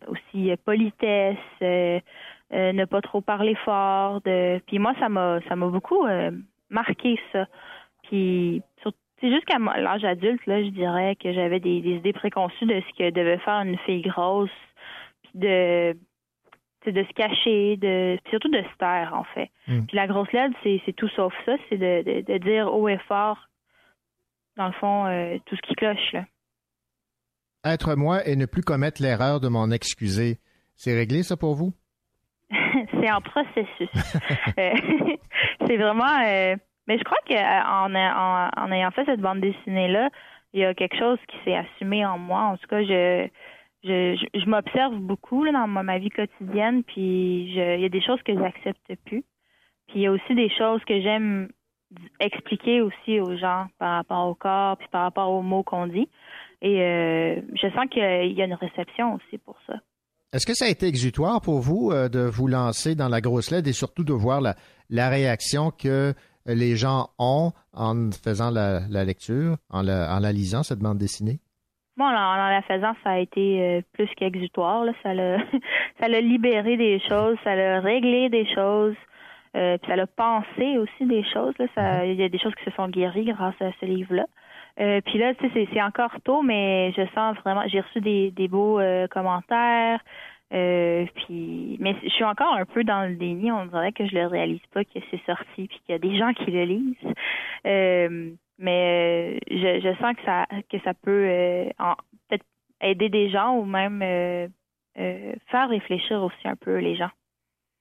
aussi 0.08 0.52
politesse, 0.66 1.38
euh, 2.54 2.74
ne 2.74 2.86
pas 2.86 3.02
trop 3.02 3.22
parler 3.22 3.56
fort. 3.64 4.22
De... 4.22 4.60
Puis 4.68 4.80
moi, 4.80 4.94
ça 5.00 5.10
m'a 5.10 5.40
ça 5.48 5.56
m'a 5.56 5.68
beaucoup 5.68 6.06
euh, 6.06 6.32
marqué 6.70 7.20
ça. 7.32 7.48
Puis 8.04 8.62
c'est 9.22 9.30
jusqu'à 9.30 9.60
l'âge 9.60 10.04
adulte, 10.04 10.46
là, 10.48 10.64
je 10.64 10.70
dirais 10.70 11.16
que 11.16 11.32
j'avais 11.32 11.60
des, 11.60 11.80
des 11.82 11.98
idées 11.98 12.14
préconçues 12.14 12.66
de 12.66 12.82
ce 12.82 12.98
que 12.98 13.12
devait 13.12 13.38
faire 13.38 13.62
une 13.62 13.78
fille 13.80 14.02
grosse, 14.02 14.50
puis 15.24 15.32
de 15.36 15.96
de 16.88 17.04
se 17.04 17.14
cacher, 17.14 17.78
de 17.78 18.18
puis 18.24 18.32
surtout 18.32 18.50
de 18.50 18.64
se 18.64 18.78
taire 18.80 19.12
en 19.14 19.24
fait. 19.36 19.52
Mm. 19.68 19.86
Puis 19.86 19.96
la 19.96 20.08
grosse 20.08 20.32
LED, 20.32 20.52
c'est 20.64 20.82
c'est 20.86 20.94
tout 20.94 21.10
sauf 21.10 21.34
ça, 21.46 21.54
c'est 21.70 21.78
de, 21.78 22.04
de, 22.04 22.34
de 22.34 22.38
dire 22.40 22.74
haut 22.74 22.90
et 22.90 22.98
fort, 23.08 23.38
dans 24.58 24.68
le 24.68 24.74
fond, 24.74 25.06
euh, 25.06 25.38
tout 25.46 25.56
ce 25.56 25.62
qui 25.62 25.76
cloche 25.76 26.12
là. 26.14 26.26
Être 27.64 27.96
moi 27.96 28.26
et 28.28 28.36
ne 28.36 28.48
plus 28.48 28.64
commettre 28.64 29.04
l'erreur 29.04 29.40
de 29.40 29.48
m'en 29.48 29.70
excuser, 29.70 30.40
c'est 30.76 30.96
réglé 30.96 31.22
ça 31.22 31.38
pour 31.38 31.54
vous? 31.54 31.74
c'est 32.92 33.12
en 33.12 33.22
processus. 33.22 33.90
Euh, 34.60 34.74
c'est 35.66 35.78
vraiment. 35.78 36.20
euh, 36.26 36.56
mais 36.88 36.98
je 36.98 37.04
crois 37.04 37.18
qu'en 37.28 37.94
en, 37.96 38.50
en 38.58 38.72
ayant 38.72 38.92
fait 38.92 39.06
cette 39.06 39.22
bande 39.22 39.40
dessinée 39.40 39.88
là, 39.88 40.10
il 40.54 40.60
y 40.60 40.66
a 40.66 40.74
quelque 40.74 40.98
chose 40.98 41.20
qui 41.28 41.38
s'est 41.46 41.56
assumé 41.56 42.06
en 42.06 42.18
moi. 42.18 42.42
En 42.42 42.58
tout 42.58 42.68
cas, 42.68 42.84
je 42.84 43.28
je, 43.84 44.28
je, 44.36 44.46
m'observe 44.46 44.96
beaucoup 44.98 45.44
là, 45.44 45.52
dans 45.54 45.68
ma, 45.68 45.84
ma 45.84 45.98
vie 45.98 46.10
quotidienne, 46.10 46.84
puis 46.84 47.54
je, 47.54 47.76
il 47.76 47.82
y 47.82 47.86
a 47.86 47.90
des 47.90 48.02
choses 48.02 48.22
que 48.24 48.38
j'accepte 48.38 48.94
plus. 49.06 49.24
Puis 49.88 49.96
il 49.96 50.02
y 50.02 50.08
a 50.08 50.12
aussi 50.12 50.36
des 50.36 50.50
choses 50.50 50.84
que 50.86 51.02
j'aime 51.02 51.50
expliquer 52.20 52.82
aussi 52.82 53.20
aux 53.20 53.36
gens 53.38 53.68
par 53.80 53.96
rapport 53.96 54.28
au 54.28 54.36
corps, 54.36 54.78
puis 54.78 54.88
par 54.92 55.04
rapport 55.04 55.32
aux 55.32 55.42
mots 55.42 55.64
qu'on 55.64 55.88
dit. 55.88 56.08
Et 56.62 56.82
euh, 56.82 57.42
je 57.56 57.68
sens 57.70 57.88
qu'il 57.90 58.34
y 58.34 58.42
a 58.42 58.46
une 58.46 58.54
réception 58.54 59.16
aussi 59.16 59.38
pour 59.40 59.58
ça. 59.66 59.76
Est-ce 60.34 60.46
que 60.46 60.54
ça 60.54 60.64
a 60.66 60.70
été 60.70 60.88
exutoire 60.88 61.42
pour 61.42 61.60
vous 61.60 61.92
euh, 61.92 62.08
de 62.08 62.22
vous 62.22 62.48
lancer 62.48 62.96
dans 62.96 63.10
la 63.10 63.20
grosse 63.20 63.52
LED 63.52 63.68
et 63.68 63.74
surtout 63.74 64.06
de 64.06 64.14
voir 64.14 64.40
la, 64.40 64.56
la 64.90 65.10
réaction 65.10 65.72
que 65.72 66.14
les 66.46 66.78
gens 66.78 67.10
ont 67.20 67.52
en 67.74 68.10
faisant 68.12 68.50
la, 68.50 68.80
la 68.90 69.04
lecture, 69.04 69.58
en 69.70 69.82
la, 69.82 70.16
en 70.16 70.20
la 70.20 70.32
lisant, 70.32 70.64
cette 70.64 70.80
bande 70.80 70.98
dessinée? 70.98 71.40
Bon, 71.98 72.06
en, 72.06 72.16
en 72.16 72.50
la 72.50 72.62
faisant, 72.62 72.94
ça 73.04 73.12
a 73.12 73.20
été 73.20 73.62
euh, 73.62 73.82
plus 73.92 74.08
qu'exutoire. 74.16 74.86
Ça 75.04 75.14
l'a, 75.14 75.38
ça 76.00 76.08
libéré 76.08 76.78
des 76.78 77.02
choses, 77.10 77.38
ça 77.44 77.54
l'a 77.54 77.82
réglé 77.82 78.30
des 78.30 78.46
choses, 78.56 78.96
euh, 79.58 79.78
puis 79.78 79.90
ça 79.90 79.98
l'a 79.98 80.08
pensé 80.08 80.78
aussi 80.78 81.06
des 81.08 81.26
choses. 81.26 81.54
Là. 81.60 81.66
Ça, 81.76 82.06
il 82.06 82.16
y 82.16 82.24
a 82.24 82.30
des 82.30 82.40
choses 82.40 82.56
qui 82.56 82.64
se 82.64 82.72
sont 82.72 82.88
guéries 82.88 83.26
grâce 83.26 83.62
à 83.62 83.72
ce 83.82 83.86
livre-là. 83.86 84.26
Euh, 84.80 85.02
puis 85.02 85.18
là, 85.18 85.34
tu 85.36 85.50
sais, 85.50 85.68
c'est, 85.74 85.82
encore 85.82 86.14
tôt, 86.24 86.42
mais 86.42 86.92
je 86.94 87.04
sens 87.14 87.38
vraiment. 87.40 87.68
J'ai 87.68 87.82
reçu 87.82 88.02
des, 88.02 88.48
beaux 88.48 88.80
euh, 88.80 89.08
commentaires. 89.08 90.00
Euh, 90.54 91.06
puis, 91.16 91.78
mais 91.80 91.96
je 92.04 92.10
suis 92.10 92.24
encore 92.24 92.54
un 92.54 92.66
peu 92.66 92.84
dans 92.84 93.08
le 93.08 93.16
déni. 93.16 93.52
On 93.52 93.66
dirait 93.68 93.92
que 93.94 94.06
je 94.06 94.16
le 94.16 94.28
réalise 94.28 94.66
pas 94.74 94.84
que 94.84 95.00
c'est 95.10 95.22
sorti, 95.26 95.68
puis 95.68 95.80
qu'il 95.86 95.90
y 95.90 95.94
a 95.94 96.00
des 96.00 96.18
gens 96.18 96.34
qui 96.34 96.52
le 96.52 96.64
lisent. 96.64 97.14
Euh, 97.66 98.32
mais 98.58 99.40
euh, 99.40 99.40
je, 99.50 99.80
je 99.82 99.96
sens 100.00 100.16
que 100.16 100.24
ça 100.24 100.46
que 100.70 100.80
ça 100.84 100.94
peut 100.94 101.26
euh, 101.28 101.70
en- 101.80 101.96
aider 102.82 103.10
des 103.10 103.30
gens 103.30 103.56
ou 103.58 103.66
même 103.66 104.00
faire 104.96 105.70
réfléchir 105.70 106.22
aussi 106.24 106.48
un 106.48 106.56
peu 106.56 106.78
les 106.78 106.96
gens. 106.96 107.12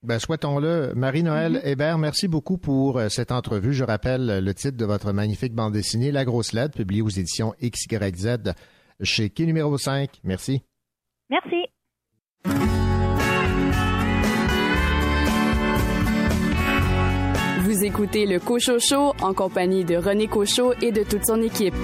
Ben, 0.03 0.19
souhaitons-le. 0.19 0.93
Marie-Noël 0.95 1.53
Mhm. 1.55 1.61
Hébert, 1.65 1.99
merci 1.99 2.27
beaucoup 2.27 2.57
pour 2.57 2.99
euh, 2.99 3.09
cette 3.11 3.33
entrevue. 3.33 3.75
Je 3.75 3.85
rappelle 3.85 4.31
euh, 4.31 4.41
le 4.41 4.55
titre 4.55 4.77
de 4.79 4.85
votre 4.87 5.13
magnifique 5.13 5.55
bande 5.55 5.75
dessinée, 5.75 6.11
La 6.11 6.25
Grosse 6.25 6.53
Lettre, 6.55 6.77
publiée 6.77 7.03
aux 7.03 7.09
éditions 7.11 7.55
XYZ 7.63 8.55
chez 9.03 9.29
Quai 9.31 9.45
numéro 9.47 9.77
5. 9.77 10.21
Merci. 10.25 10.63
Merci. 11.29 11.67
Vous 17.61 17.85
écoutez 17.85 18.27
le 18.27 18.41
Cochocho 18.41 19.13
en 19.23 19.35
compagnie 19.35 19.85
de 19.85 19.97
René 19.97 20.27
Cochot 20.27 20.73
et 20.83 20.93
de 20.93 21.03
toute 21.05 21.25
son 21.27 21.41
équipe. 21.43 21.75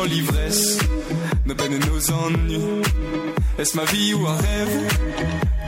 L'ivresse, 0.00 0.78
nos 1.44 1.54
peines 1.54 1.74
et 1.74 1.78
nos 1.78 2.10
ennuis. 2.10 2.82
Est-ce 3.58 3.76
ma 3.76 3.84
vie 3.84 4.14
ou 4.14 4.26
un 4.26 4.36
rêve 4.36 4.88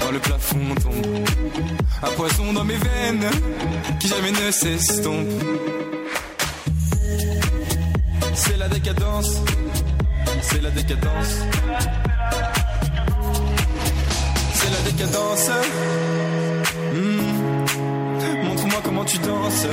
Dans 0.00 0.10
le 0.10 0.18
plafond 0.18 0.74
tombe 0.82 1.24
un 2.02 2.10
poison 2.10 2.52
dans 2.52 2.64
mes 2.64 2.76
veines 2.76 3.30
qui 4.00 4.08
jamais 4.08 4.32
ne 4.32 4.50
s'estompe. 4.50 5.28
C'est 8.34 8.56
la 8.56 8.68
décadence, 8.68 9.30
c'est 10.42 10.62
la 10.62 10.70
décadence. 10.70 11.32
C'est 14.54 14.70
la 14.70 14.90
décadence. 14.90 15.50
Hmm. 16.94 18.44
Montre-moi 18.44 18.80
comment 18.82 19.04
tu 19.04 19.18
danses. 19.18 19.66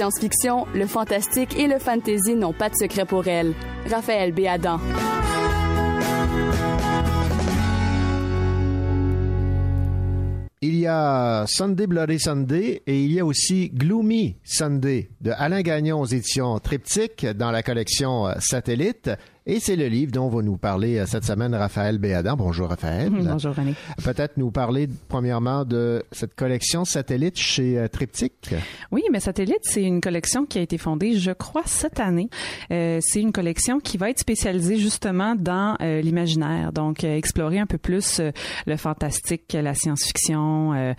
Science-fiction, 0.00 0.66
le 0.74 0.86
fantastique 0.86 1.58
et 1.58 1.66
le 1.66 1.78
fantasy 1.78 2.34
n'ont 2.34 2.54
pas 2.54 2.70
de 2.70 2.74
secret 2.74 3.04
pour 3.04 3.28
elle. 3.28 3.52
Raphaël 3.90 4.32
Béadan. 4.32 4.80
Il 10.62 10.76
y 10.76 10.86
a 10.86 11.44
Sunday 11.46 11.86
Bloody 11.86 12.18
Sunday 12.18 12.82
et 12.86 13.04
il 13.04 13.12
y 13.12 13.20
a 13.20 13.26
aussi 13.26 13.68
Gloomy 13.68 14.36
Sunday 14.42 15.10
de 15.20 15.32
Alain 15.36 15.60
Gagnon 15.60 16.00
aux 16.00 16.06
éditions 16.06 16.58
Triptyque 16.58 17.26
dans 17.26 17.50
la 17.50 17.62
collection 17.62 18.26
euh, 18.26 18.32
Satellite. 18.40 19.10
Et 19.52 19.58
c'est 19.58 19.74
le 19.74 19.88
livre 19.88 20.12
dont 20.12 20.28
va 20.28 20.42
nous 20.42 20.56
parler 20.56 20.98
euh, 20.98 21.06
cette 21.06 21.24
semaine 21.24 21.52
Raphaël 21.56 21.98
Béadan. 21.98 22.36
Bonjour 22.36 22.68
Raphaël. 22.68 23.10
Bonjour 23.10 23.52
René. 23.52 23.74
Peut-être 24.04 24.36
nous 24.36 24.52
parler 24.52 24.88
premièrement 25.08 25.64
de 25.64 26.04
cette 26.12 26.36
collection 26.36 26.84
Satellite 26.84 27.36
chez 27.36 27.76
euh, 27.76 27.88
Triptyque. 27.88 28.54
Oui, 28.92 29.02
mais 29.10 29.18
Satellite, 29.18 29.58
c'est 29.62 29.82
une 29.82 30.00
collection 30.00 30.46
qui 30.46 30.58
a 30.58 30.62
été 30.62 30.78
fondée, 30.78 31.18
je 31.18 31.32
crois, 31.32 31.64
cette 31.66 31.98
année. 31.98 32.30
Euh, 32.70 33.00
c'est 33.02 33.20
une 33.20 33.32
collection 33.32 33.80
qui 33.80 33.96
va 33.96 34.10
être 34.10 34.20
spécialisée 34.20 34.76
justement 34.76 35.34
dans 35.34 35.76
euh, 35.82 36.00
l'imaginaire, 36.00 36.72
donc 36.72 37.02
euh, 37.02 37.16
explorer 37.16 37.58
un 37.58 37.66
peu 37.66 37.78
plus 37.78 38.20
le 38.66 38.76
fantastique, 38.76 39.52
la 39.60 39.74
science-fiction, 39.74 40.94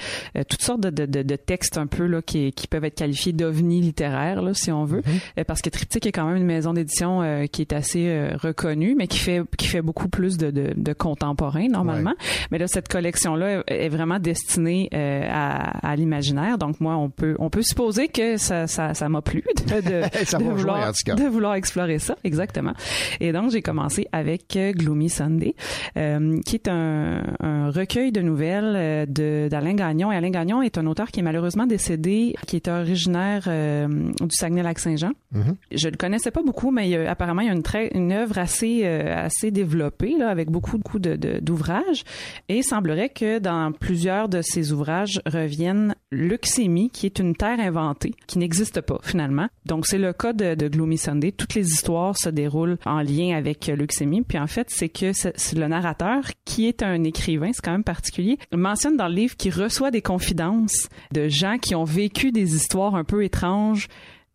toutes 0.50 0.62
sortes 0.62 0.82
de, 0.82 0.90
de, 0.90 1.06
de, 1.06 1.22
de 1.22 1.36
textes 1.38 1.78
un 1.78 1.88
peu 1.88 2.06
là 2.06 2.22
qui, 2.22 2.52
qui 2.52 2.68
peuvent 2.68 2.84
être 2.84 2.96
qualifiés 2.98 3.32
d'ovnis 3.32 3.80
littéraires, 3.80 4.42
là, 4.42 4.54
si 4.54 4.74
on 4.74 4.84
veut, 4.84 5.02
Euh, 5.38 5.46
parce 5.46 5.62
que 5.62 5.70
Triptyque 5.70 6.06
est 6.06 6.12
quand 6.12 6.26
même 6.26 6.36
une 6.36 6.46
maison 6.46 6.74
d'édition 6.74 7.22
qui 7.50 7.62
est 7.62 7.72
assez 7.72 8.28
reconnue, 8.42 8.96
mais 8.98 9.08
qui 9.08 9.20
fait 9.20 9.42
qui 9.58 9.68
fait 9.68 9.82
beaucoup 9.82 10.08
plus 10.10 10.38
de, 10.38 10.52
de, 10.52 10.74
de 10.76 10.94
contemporain 10.94 11.68
normalement. 11.70 12.14
Mais 12.52 12.58
là, 12.58 12.68
cette 12.68 12.88
collection-là 12.88 13.64
est 13.68 13.90
vraiment 13.90 14.20
destinée 14.20 14.90
euh, 14.94 15.28
à, 15.32 15.90
à 15.92 15.96
l'imaginaire. 15.96 16.58
Donc 16.58 16.80
moi, 16.82 16.96
on 16.98 17.10
peut 17.10 17.36
on 17.40 17.50
peut 17.50 17.62
supposer 17.64 18.08
que 18.08 18.38
ça 18.38 18.68
ça 18.68 18.94
ça 18.94 19.10
m'a 19.10 19.22
plu 19.22 19.44
de, 19.68 19.82
de, 19.82 20.04
Ça 20.26 20.38
de 20.38 20.44
va 20.44 20.52
rejoindre, 20.54 20.58
vouloir 20.58 20.90
en 20.90 20.92
tout 20.92 21.04
cas. 21.06 21.16
de 21.16 21.24
vouloir 21.24 21.54
explorer 21.56 22.00
ça 22.00 22.16
exactement. 22.24 22.74
Et 23.20 23.32
donc 23.32 23.52
j'ai 23.52 23.62
commencé 23.62 24.08
avec 24.12 24.56
euh, 24.56 24.72
Gloomy 24.72 25.10
Sunday, 25.10 25.56
euh, 25.98 26.40
qui 26.46 26.56
est 26.56 26.68
un, 26.68 27.22
un 27.40 27.70
recueil 27.72 28.12
de 28.12 28.22
nouvelles 28.22 29.08
de 29.12 29.48
d'Alain 29.50 29.74
Gagnon. 29.74 30.12
Et 30.12 30.16
Alain 30.16 30.30
Gagnon 30.30 30.62
est 30.62 30.78
un 30.78 30.86
auteur 30.88 31.12
qui 31.12 31.20
est 31.20 31.24
malheureusement 31.24 31.66
décédé, 31.68 32.36
qui 32.48 32.56
est 32.56 32.68
originaire 32.68 33.44
euh, 33.48 33.88
du 33.88 34.36
Saguenay-Lac-Saint-Jean. 34.36 35.12
Mhm. 35.32 35.56
Je 35.72 35.88
le 35.90 35.98
connaissais 35.98 36.32
pas 36.32 36.42
beaucoup, 36.44 36.72
mais 36.72 36.88
il 36.88 36.92
y 36.92 36.96
a- 36.96 37.10
apparemment 37.12 37.42
il 37.42 37.48
y 37.48 37.50
a 37.50 37.54
une 37.54 37.64
très 37.64 37.88
une 37.94 38.08
œuvre 38.22 38.38
assez 38.38 38.82
euh, 38.84 39.28
développée 39.44 40.22
avec 40.22 40.50
beaucoup 40.50 40.78
beaucoup 40.78 41.00
de- 41.00 41.40
d'ouvrages. 41.40 42.04
Et 42.50 42.58
il 42.58 42.64
semblerait 42.64 43.10
que 43.10 43.40
dans 43.40 43.72
plusieurs 43.72 44.30
de 44.30 44.42
ces 44.42 44.72
ouvrages 44.72 45.22
reviennent 45.26 45.96
Leuxémie, 46.12 46.90
qui 46.90 47.06
est 47.06 47.20
une 47.20 47.36
terre 47.36 47.60
inventée, 47.60 48.14
qui 48.28 48.38
n'existe 48.38 48.82
pas 48.82 49.00
finalement. 49.04 49.48
Donc 49.66 49.86
c'est 49.88 49.98
le 49.98 50.14
cas 50.14 50.34
de, 50.34 50.68
Gloomy 50.68 50.98
Sunday. 50.98 51.32
Toutes 51.32 51.56
les 51.56 51.68
histoires 51.68 52.18
se 52.18 52.30
déroulent 52.30 52.78
en 52.86 53.02
lien 53.02 53.36
avec 53.36 53.68
Leuxémie. 53.68 54.22
Puis 54.22 54.38
en 54.40 54.48
fait, 54.48 54.68
c'est 54.70 54.90
que 54.90 55.12
c'est 55.14 55.58
le 55.58 55.68
narrateur, 55.68 56.24
qui 56.46 56.68
est 56.68 56.84
un 56.84 57.04
écrivain, 57.04 57.52
c'est 57.54 57.64
quand 57.64 57.72
même 57.72 57.84
particulier, 57.84 58.38
mentionne 58.54 58.98
dans 58.98 59.08
le 59.08 59.16
livre 59.16 59.36
qu'il 59.36 59.54
reçoit 59.54 59.92
des 59.92 60.02
confidences 60.02 60.90
de 61.14 61.28
gens 61.28 61.58
qui 61.58 61.76
ont 61.76 61.84
vécu 61.84 62.32
des 62.32 62.56
histoires 62.56 62.96
un 62.96 63.04
peu 63.04 63.24
étranges 63.24 63.88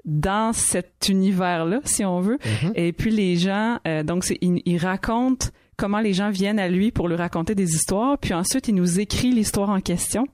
dans 0.07 0.53
cet 0.53 1.09
univers-là, 1.09 1.81
si 1.85 2.05
on 2.05 2.21
veut. 2.21 2.39
Et 2.75 2.93
puis 2.93 3.11
les 3.11 3.37
gens, 3.37 3.79
euh, 3.87 4.03
donc 4.03 4.25
c'est, 4.25 4.39
il, 4.41 4.63
il 4.65 4.79
raconte 4.79 5.53
comment 5.77 6.01
les 6.01 6.15
gens 6.15 6.31
viennent 6.31 6.59
à 6.59 6.69
lui 6.69 6.91
pour 6.91 7.09
lui 7.09 7.17
raconter 7.17 7.55
des 7.55 7.75
histoires, 7.75 8.17
puis 8.19 8.33
ensuite 8.33 8.69
il 8.69 8.75
nous 8.75 8.99
écrit 8.99 9.31
l'histoire 9.31 9.69
en 9.69 9.81
question, 9.81 10.27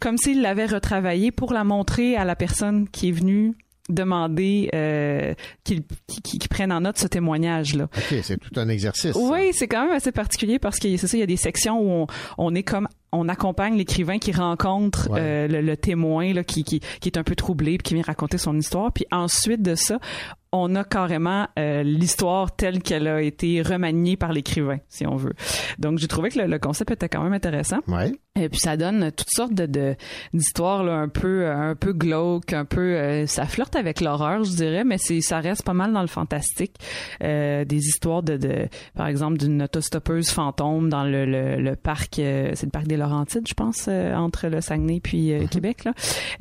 comme 0.00 0.16
s'il 0.16 0.40
l'avait 0.40 0.66
retravaillée 0.66 1.30
pour 1.30 1.52
la 1.52 1.64
montrer 1.64 2.16
à 2.16 2.24
la 2.24 2.34
personne 2.34 2.88
qui 2.88 3.08
est 3.08 3.12
venue 3.12 3.54
demander 3.88 4.70
euh, 4.74 5.34
qu'il 5.64 5.82
qu'il- 6.06 6.22
qu'il 6.40 6.48
prenne 6.48 6.72
en 6.72 6.80
note 6.80 6.98
ce 6.98 7.06
témoignage-là. 7.06 7.84
OK, 7.84 8.14
c'est 8.22 8.38
tout 8.38 8.58
un 8.58 8.68
exercice. 8.68 9.12
ça. 9.12 9.18
Oui, 9.18 9.50
c'est 9.52 9.68
quand 9.68 9.84
même 9.86 9.94
assez 9.96 10.12
particulier 10.12 10.58
parce 10.58 10.78
que 10.78 10.96
c'est 10.96 11.06
ça, 11.06 11.16
il 11.16 11.20
y 11.20 11.22
a 11.22 11.26
des 11.26 11.36
sections 11.36 11.80
où 11.80 11.90
on, 12.02 12.06
on 12.38 12.54
est 12.54 12.62
comme 12.62 12.88
on 13.12 13.28
accompagne 13.28 13.76
l'écrivain 13.76 14.18
qui 14.18 14.32
rencontre 14.32 15.08
euh, 15.12 15.48
le, 15.48 15.60
le 15.62 15.76
témoin 15.76 16.32
là, 16.34 16.44
qui, 16.44 16.64
qui, 16.64 16.80
qui 17.00 17.08
est 17.08 17.16
un 17.16 17.22
peu 17.22 17.34
troublé 17.34 17.78
puis 17.78 17.84
qui 17.84 17.94
vient 17.94 18.02
raconter 18.02 18.36
son 18.36 18.56
histoire. 18.58 18.92
Puis 18.92 19.06
ensuite 19.10 19.62
de 19.62 19.74
ça, 19.74 19.98
on 20.52 20.74
a 20.74 20.84
carrément 20.84 21.46
euh, 21.58 21.82
l'histoire 21.82 22.54
telle 22.54 22.82
qu'elle 22.82 23.06
a 23.08 23.22
été 23.22 23.62
remaniée 23.62 24.16
par 24.16 24.32
l'écrivain, 24.32 24.78
si 24.88 25.06
on 25.06 25.16
veut. 25.16 25.32
Donc 25.78 25.98
j'ai 25.98 26.08
trouvé 26.08 26.30
que 26.30 26.40
le, 26.40 26.46
le 26.46 26.58
concept 26.58 26.90
était 26.90 27.08
quand 27.08 27.22
même 27.22 27.32
intéressant. 27.32 27.78
Et 28.36 28.48
puis 28.48 28.58
ça 28.60 28.76
donne 28.76 29.10
toutes 29.12 29.30
sortes 29.30 29.54
de 29.54 29.66
de- 29.66 29.96
d'histoires 30.34 30.84
là, 30.84 30.94
un 30.94 31.08
peu 31.08 31.48
un 31.50 31.74
peu 31.74 31.92
glauques, 31.92 32.52
un 32.52 32.64
peu 32.64 32.80
euh, 32.96 33.26
ça 33.26 33.46
flirte 33.46 33.76
avec 33.76 34.00
l'horreur, 34.00 34.44
je 34.44 34.50
dirais, 34.52 34.84
mais 34.84 34.98
c'est 34.98 35.20
ça 35.20 35.40
reste 35.40 35.64
pas 35.64 35.72
mal 35.74 35.92
dans 35.92 36.02
le 36.02 36.06
fantastique. 36.06 36.74
Euh, 37.22 37.64
des 37.64 37.78
histoires 37.86 38.22
de, 38.22 38.36
de 38.36 38.68
par 38.94 39.06
exemple 39.06 39.38
d'une 39.38 39.62
autostoppeuse 39.62 40.30
fantôme 40.30 40.88
dans 40.88 41.04
le, 41.04 41.24
le, 41.24 41.56
le 41.56 41.76
parc, 41.76 42.18
euh, 42.18 42.50
c'est 42.54 42.66
le 42.66 42.70
parc 42.70 42.86
des 42.86 42.96
Laurentides, 42.96 43.46
je 43.48 43.54
pense, 43.54 43.86
euh, 43.88 44.14
entre 44.14 44.48
le 44.48 44.60
Saguenay 44.60 45.00
puis 45.02 45.32
euh, 45.32 45.46
Québec 45.46 45.84
là. 45.84 45.92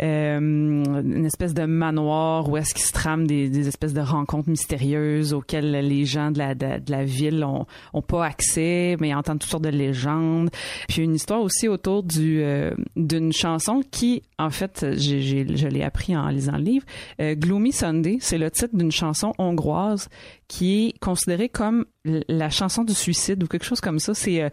Euh, 0.01 0.37
une 0.39 1.25
espèce 1.25 1.53
de 1.53 1.63
manoir 1.65 2.49
où 2.49 2.57
est-ce 2.57 2.73
qu'il 2.73 2.83
se 2.85 2.91
trame 2.91 3.25
des, 3.27 3.49
des 3.49 3.67
espèces 3.67 3.93
de 3.93 4.01
rencontres 4.01 4.49
mystérieuses 4.49 5.33
auxquelles 5.33 5.71
les 5.71 6.05
gens 6.05 6.31
de 6.31 6.39
la 6.39 6.55
de, 6.55 6.79
de 6.79 6.91
la 6.91 7.05
ville 7.05 7.43
ont, 7.43 7.65
ont 7.93 8.01
pas 8.01 8.25
accès, 8.25 8.97
mais 8.99 9.09
ils 9.09 9.15
entendent 9.15 9.39
toutes 9.39 9.49
sortes 9.49 9.63
de 9.63 9.69
légendes. 9.69 10.49
Puis 10.87 11.01
une 11.01 11.15
histoire 11.15 11.41
aussi 11.41 11.67
autour 11.67 11.84
euh, 11.87 12.71
d'une 12.95 13.33
chanson 13.33 13.81
qui, 13.91 14.23
en 14.37 14.49
fait, 14.49 14.85
je 14.97 15.67
l'ai 15.67 15.83
appris 15.83 16.15
en 16.15 16.27
lisant 16.29 16.57
le 16.57 16.63
livre. 16.63 16.85
Euh, 17.19 17.35
Gloomy 17.35 17.71
Sunday, 17.71 18.17
c'est 18.21 18.37
le 18.37 18.51
titre 18.51 18.75
d'une 18.75 18.91
chanson 18.91 19.33
hongroise 19.37 20.09
qui 20.47 20.87
est 20.87 20.99
considérée 20.99 21.49
comme 21.49 21.85
la 22.27 22.49
chanson 22.49 22.83
du 22.83 22.93
suicide 22.93 23.43
ou 23.43 23.47
quelque 23.47 23.65
chose 23.65 23.81
comme 23.81 23.99
ça. 23.99 24.13
C'est 24.13 24.41
euh, 24.41 24.49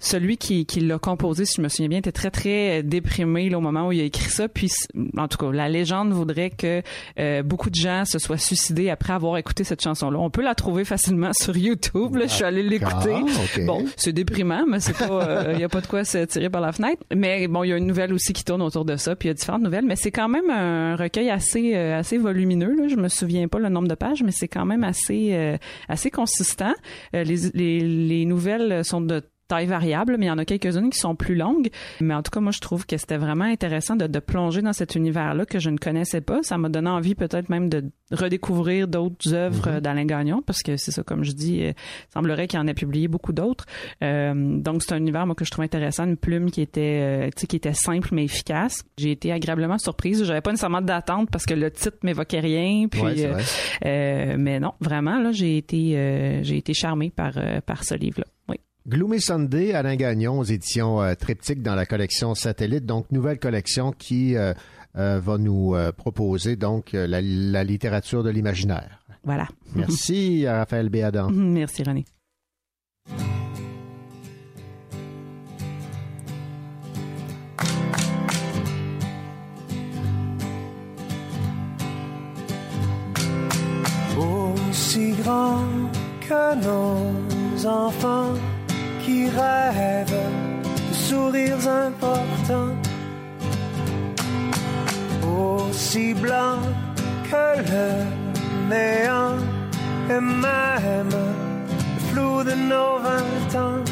celui 0.00 0.36
qui, 0.36 0.66
qui 0.66 0.80
l'a 0.80 0.98
composé, 0.98 1.44
si 1.44 1.54
je 1.58 1.62
me 1.62 1.68
souviens 1.68 1.88
bien, 1.88 1.98
était 1.98 2.12
très 2.12 2.30
très 2.30 2.80
euh, 2.80 2.82
déprimé 2.82 3.48
là, 3.48 3.58
au 3.58 3.60
moment 3.60 3.88
où 3.88 3.92
il 3.92 4.00
a 4.00 4.04
écrit 4.04 4.28
ça. 4.28 4.48
Puis, 4.48 4.70
en 5.16 5.28
tout 5.28 5.38
cas, 5.38 5.50
la 5.52 5.68
légende 5.68 6.12
voudrait 6.12 6.50
que 6.50 6.82
euh, 7.18 7.42
beaucoup 7.42 7.70
de 7.70 7.76
gens 7.76 8.04
se 8.04 8.18
soient 8.18 8.38
suicidés 8.38 8.90
après 8.90 9.12
avoir 9.12 9.36
écouté 9.36 9.62
cette 9.62 9.82
chanson-là. 9.82 10.18
On 10.18 10.30
peut 10.30 10.42
la 10.42 10.54
trouver 10.54 10.84
facilement 10.84 11.30
sur 11.40 11.56
YouTube. 11.56 12.16
Là, 12.16 12.26
je 12.26 12.32
suis 12.32 12.44
allée 12.44 12.62
l'écouter. 12.62 13.14
ok. 13.14 13.64
Bon, 13.66 13.84
c'est 13.96 14.12
déprimant, 14.12 14.64
mais 14.66 14.80
c'est 14.80 14.96
pas, 14.96 15.52
il 15.52 15.60
y 15.60 15.64
a 15.64 15.68
pas 15.68 15.80
de 15.80 15.86
quoi 15.86 16.04
se 16.04 16.24
tirer 16.24 16.50
par 16.50 16.60
la 16.60 16.72
fenêtre. 16.72 17.02
Mais 17.14 17.46
bon, 17.48 17.62
il 17.62 17.68
y 17.68 17.72
a 17.72 17.76
une 17.76 17.86
nouvelle 17.86 18.12
aussi 18.12 18.32
qui 18.32 18.44
tourne 18.44 18.62
autour 18.62 18.84
de 18.84 18.96
ça, 18.96 19.14
puis 19.14 19.28
il 19.28 19.30
y 19.30 19.32
a 19.32 19.34
différentes 19.34 19.62
nouvelles. 19.62 19.84
Mais 19.86 19.96
c'est 19.96 20.10
quand 20.10 20.28
même 20.28 20.50
un 20.50 20.96
recueil 20.96 21.30
assez, 21.30 21.74
euh, 21.74 21.98
assez 21.98 22.18
volumineux. 22.18 22.74
Là. 22.74 22.88
Je 22.88 22.96
me 22.96 23.08
souviens 23.08 23.48
pas 23.48 23.58
le 23.58 23.68
nombre 23.68 23.88
de 23.88 23.94
pages, 23.94 24.22
mais 24.22 24.32
c'est 24.32 24.48
quand 24.48 24.64
même 24.64 24.84
assez, 24.84 25.35
euh, 25.36 25.58
assez 25.88 26.10
consistant. 26.10 26.74
Euh, 27.14 27.24
les, 27.24 27.50
les, 27.54 27.80
les 27.80 28.24
nouvelles 28.24 28.84
sont 28.84 29.00
de 29.00 29.22
taille 29.48 29.66
variable, 29.66 30.16
mais 30.18 30.26
il 30.26 30.28
y 30.28 30.32
en 30.32 30.38
a 30.38 30.44
quelques-unes 30.44 30.90
qui 30.90 30.98
sont 30.98 31.14
plus 31.14 31.34
longues. 31.34 31.68
Mais 32.00 32.14
en 32.14 32.22
tout 32.22 32.30
cas, 32.30 32.40
moi, 32.40 32.52
je 32.52 32.60
trouve 32.60 32.86
que 32.86 32.96
c'était 32.96 33.16
vraiment 33.16 33.44
intéressant 33.44 33.96
de, 33.96 34.06
de 34.06 34.18
plonger 34.18 34.62
dans 34.62 34.72
cet 34.72 34.94
univers-là 34.94 35.46
que 35.46 35.58
je 35.58 35.70
ne 35.70 35.78
connaissais 35.78 36.20
pas. 36.20 36.42
Ça 36.42 36.58
m'a 36.58 36.68
donné 36.68 36.90
envie 36.90 37.14
peut-être 37.14 37.48
même 37.48 37.68
de 37.68 37.84
redécouvrir 38.12 38.88
d'autres 38.88 39.34
œuvres 39.34 39.68
euh, 39.68 39.80
d'Alain 39.80 40.04
Gagnon, 40.04 40.42
parce 40.42 40.62
que 40.62 40.76
c'est 40.76 40.90
ça, 40.92 41.02
comme 41.02 41.24
je 41.24 41.32
dis, 41.32 41.62
euh, 41.62 41.70
il 41.70 42.12
semblerait 42.12 42.46
qu'il 42.46 42.58
en 42.58 42.66
ait 42.66 42.74
publié 42.74 43.08
beaucoup 43.08 43.32
d'autres. 43.32 43.66
Euh, 44.02 44.32
donc, 44.58 44.82
c'est 44.82 44.92
un 44.92 44.98
univers, 44.98 45.26
moi, 45.26 45.34
que 45.34 45.44
je 45.44 45.50
trouve 45.50 45.64
intéressant, 45.64 46.04
une 46.04 46.16
plume 46.16 46.50
qui 46.50 46.60
était, 46.62 47.00
euh, 47.02 47.26
tu 47.34 47.42
sais, 47.42 47.46
qui 47.46 47.56
était 47.56 47.72
simple 47.72 48.08
mais 48.12 48.24
efficace. 48.24 48.84
J'ai 48.98 49.10
été 49.12 49.32
agréablement 49.32 49.78
surprise. 49.78 50.24
J'avais 50.24 50.40
pas 50.40 50.50
nécessairement 50.50 50.82
d'attente 50.82 51.30
parce 51.30 51.46
que 51.46 51.54
le 51.54 51.70
titre 51.70 51.96
m'évoquait 52.02 52.40
rien. 52.40 52.88
Puis, 52.88 53.02
Ouais, 53.02 53.24
euh, 53.24 53.38
euh, 53.84 54.36
mais 54.38 54.58
non, 54.58 54.72
vraiment, 54.80 55.18
là, 55.20 55.30
j'ai 55.32 55.56
été, 55.58 55.96
euh, 55.96 56.42
j'ai 56.42 56.56
été 56.56 56.74
charmée 56.74 57.10
par, 57.10 57.32
euh, 57.36 57.60
par 57.60 57.84
ce 57.84 57.94
livre-là. 57.94 58.26
Gloomy 58.88 59.20
Sunday, 59.20 59.72
Alain 59.72 59.96
Gagnon 59.96 60.38
aux 60.38 60.44
éditions 60.44 61.02
euh, 61.02 61.14
Triptyque 61.14 61.60
dans 61.60 61.74
la 61.74 61.86
collection 61.86 62.36
Satellite. 62.36 62.86
Donc, 62.86 63.10
nouvelle 63.10 63.40
collection 63.40 63.90
qui 63.90 64.36
euh, 64.36 64.54
euh, 64.96 65.18
va 65.18 65.38
nous 65.38 65.74
euh, 65.74 65.90
proposer 65.90 66.54
donc 66.54 66.92
la, 66.92 67.20
la 67.20 67.64
littérature 67.64 68.22
de 68.22 68.30
l'imaginaire. 68.30 69.02
Voilà. 69.24 69.48
Merci 69.74 70.46
à 70.46 70.58
Raphaël 70.58 70.88
Béadan. 70.88 71.30
Merci, 71.32 71.82
René. 71.82 72.04
aussi 84.16 85.10
grand 85.22 85.64
que 86.20 86.54
nos 86.64 87.66
enfants 87.66 88.34
qui 89.06 89.28
rêvent 89.28 90.28
de 90.90 90.94
sourires 90.94 91.68
importants, 91.68 92.74
aussi 95.22 96.12
blanc 96.14 96.58
que 97.30 97.46
le 97.70 97.86
néant 98.68 99.38
et 100.10 100.20
même 100.20 101.14
le 101.18 102.00
flou 102.08 102.42
de 102.42 102.54
nos 102.70 102.98
vingt 103.06 103.50
ans. 103.64 103.84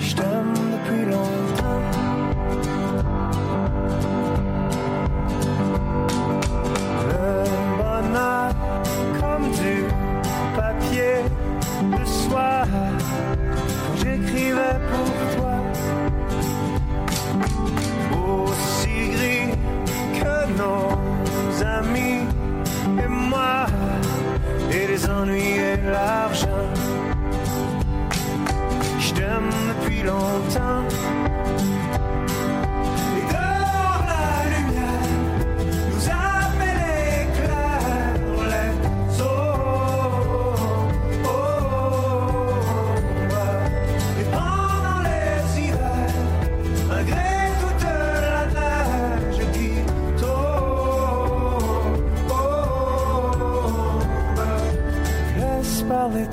Je 0.00 0.14
t'aime 0.14 0.54
depuis 0.72 1.04
longtemps. 1.10 1.51
Quand 12.32 13.96
j'écrivais 13.96 14.78
pour 14.90 15.10
toi. 15.34 15.56
Aussi 18.26 19.10
gris 19.14 19.50
que 20.18 20.36
nos 20.60 21.64
amis 21.78 22.26
et 23.02 23.08
moi, 23.08 23.66
et 24.70 24.86
les 24.86 25.10
ennuis 25.10 25.58
et 25.72 25.76
l'argent. 25.90 26.68
Je 28.98 29.14
t'aime 29.14 29.50
depuis 29.68 30.02
longtemps. 30.02 31.31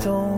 don't 0.00 0.29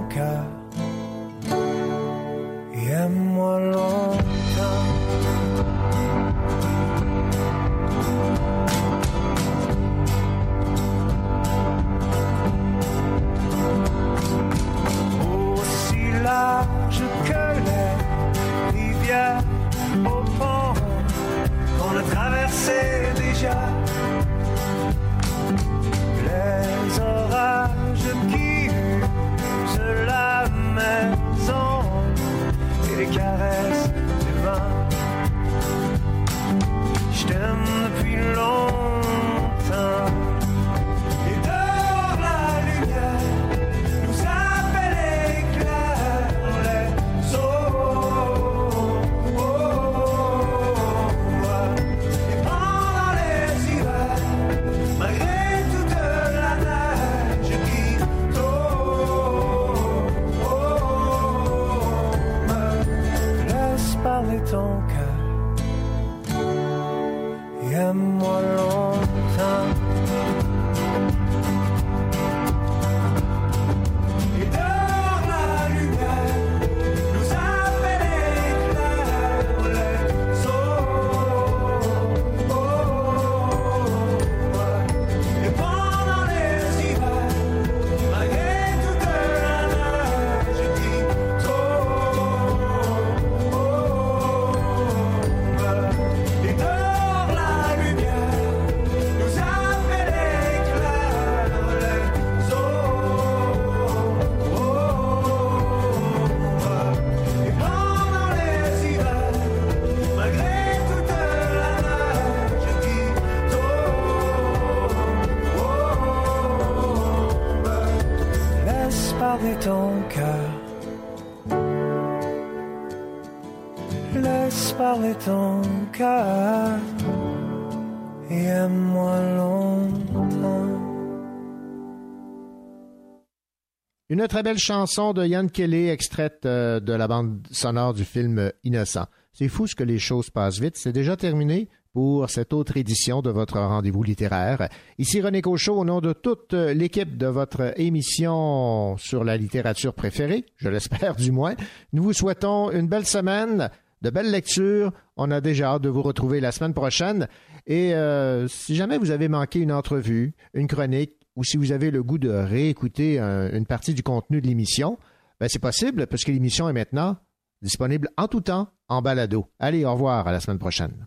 Une 134.23 134.29
très 134.29 134.45
belle 134.45 134.59
chanson 134.59 135.13
de 135.13 135.27
Yann 135.27 135.51
Kelly, 135.51 135.89
extraite 135.89 136.47
euh, 136.47 136.79
de 136.79 136.93
la 136.93 137.09
bande 137.09 137.45
sonore 137.51 137.93
du 137.93 138.05
film 138.05 138.53
Innocent. 138.63 139.07
C'est 139.33 139.49
fou 139.49 139.67
ce 139.67 139.75
que 139.75 139.83
les 139.83 139.99
choses 139.99 140.31
passent 140.31 140.61
vite. 140.61 140.77
C'est 140.77 140.93
déjà 140.93 141.17
terminé 141.17 141.69
pour 141.93 142.31
cette 142.31 142.53
autre 142.53 142.77
édition 142.77 143.21
de 143.21 143.31
votre 143.31 143.59
rendez-vous 143.59 144.05
littéraire. 144.05 144.69
Ici 144.97 145.21
René 145.21 145.43
Cochot, 145.43 145.77
au 145.77 145.85
nom 145.85 146.01
de 146.01 146.13
toute 146.13 146.53
l'équipe 146.53 147.19
de 147.19 147.27
votre 147.27 147.77
émission 147.81 148.97
sur 148.97 149.25
la 149.25 149.37
littérature 149.37 149.93
préférée, 149.93 150.45
je 150.57 150.69
l'espère 150.69 151.17
du 151.17 151.33
moins, 151.33 151.57
nous 151.93 152.05
vous 152.05 152.13
souhaitons 152.13 152.71
une 152.71 152.87
belle 152.87 153.07
semaine, 153.07 153.71
de 154.03 154.11
belles 154.11 154.31
lectures. 154.31 154.93
On 155.17 155.33
a 155.33 155.41
déjà 155.41 155.73
hâte 155.73 155.83
de 155.83 155.89
vous 155.89 156.03
retrouver 156.03 156.39
la 156.39 156.53
semaine 156.53 156.75
prochaine. 156.75 157.27
Et 157.67 157.93
euh, 157.95 158.47
si 158.47 158.77
jamais 158.77 158.99
vous 158.99 159.11
avez 159.11 159.27
manqué 159.27 159.59
une 159.59 159.73
entrevue, 159.73 160.33
une 160.55 160.69
chronique, 160.69 161.15
ou 161.37 161.45
si 161.45 161.57
vous 161.57 161.73
avez 161.73 161.91
le 161.91 162.03
goût 162.03 162.19
de 162.19 162.29
réécouter 162.31 163.19
un- 163.19 163.51
une 163.53 163.67
partie 163.67 163.95
du 163.95 164.03
contenu 164.03 164.41
de 164.41 164.47
l'émission, 164.47 164.99
ben 165.41 165.49
c'est 165.49 165.59
possible 165.59 166.07
parce 166.07 166.25
que 166.25 166.31
l'émission 166.33 166.69
est 166.69 166.73
maintenant 166.73 167.17
disponible 167.63 168.09
en 168.17 168.29
tout 168.29 168.41
temps 168.41 168.69
en 168.89 169.03
balado. 169.03 169.47
Allez, 169.59 169.85
au 169.85 169.93
revoir, 169.93 170.27
à 170.27 170.33
la 170.33 170.41
semaine 170.41 170.59
prochaine. 170.59 171.07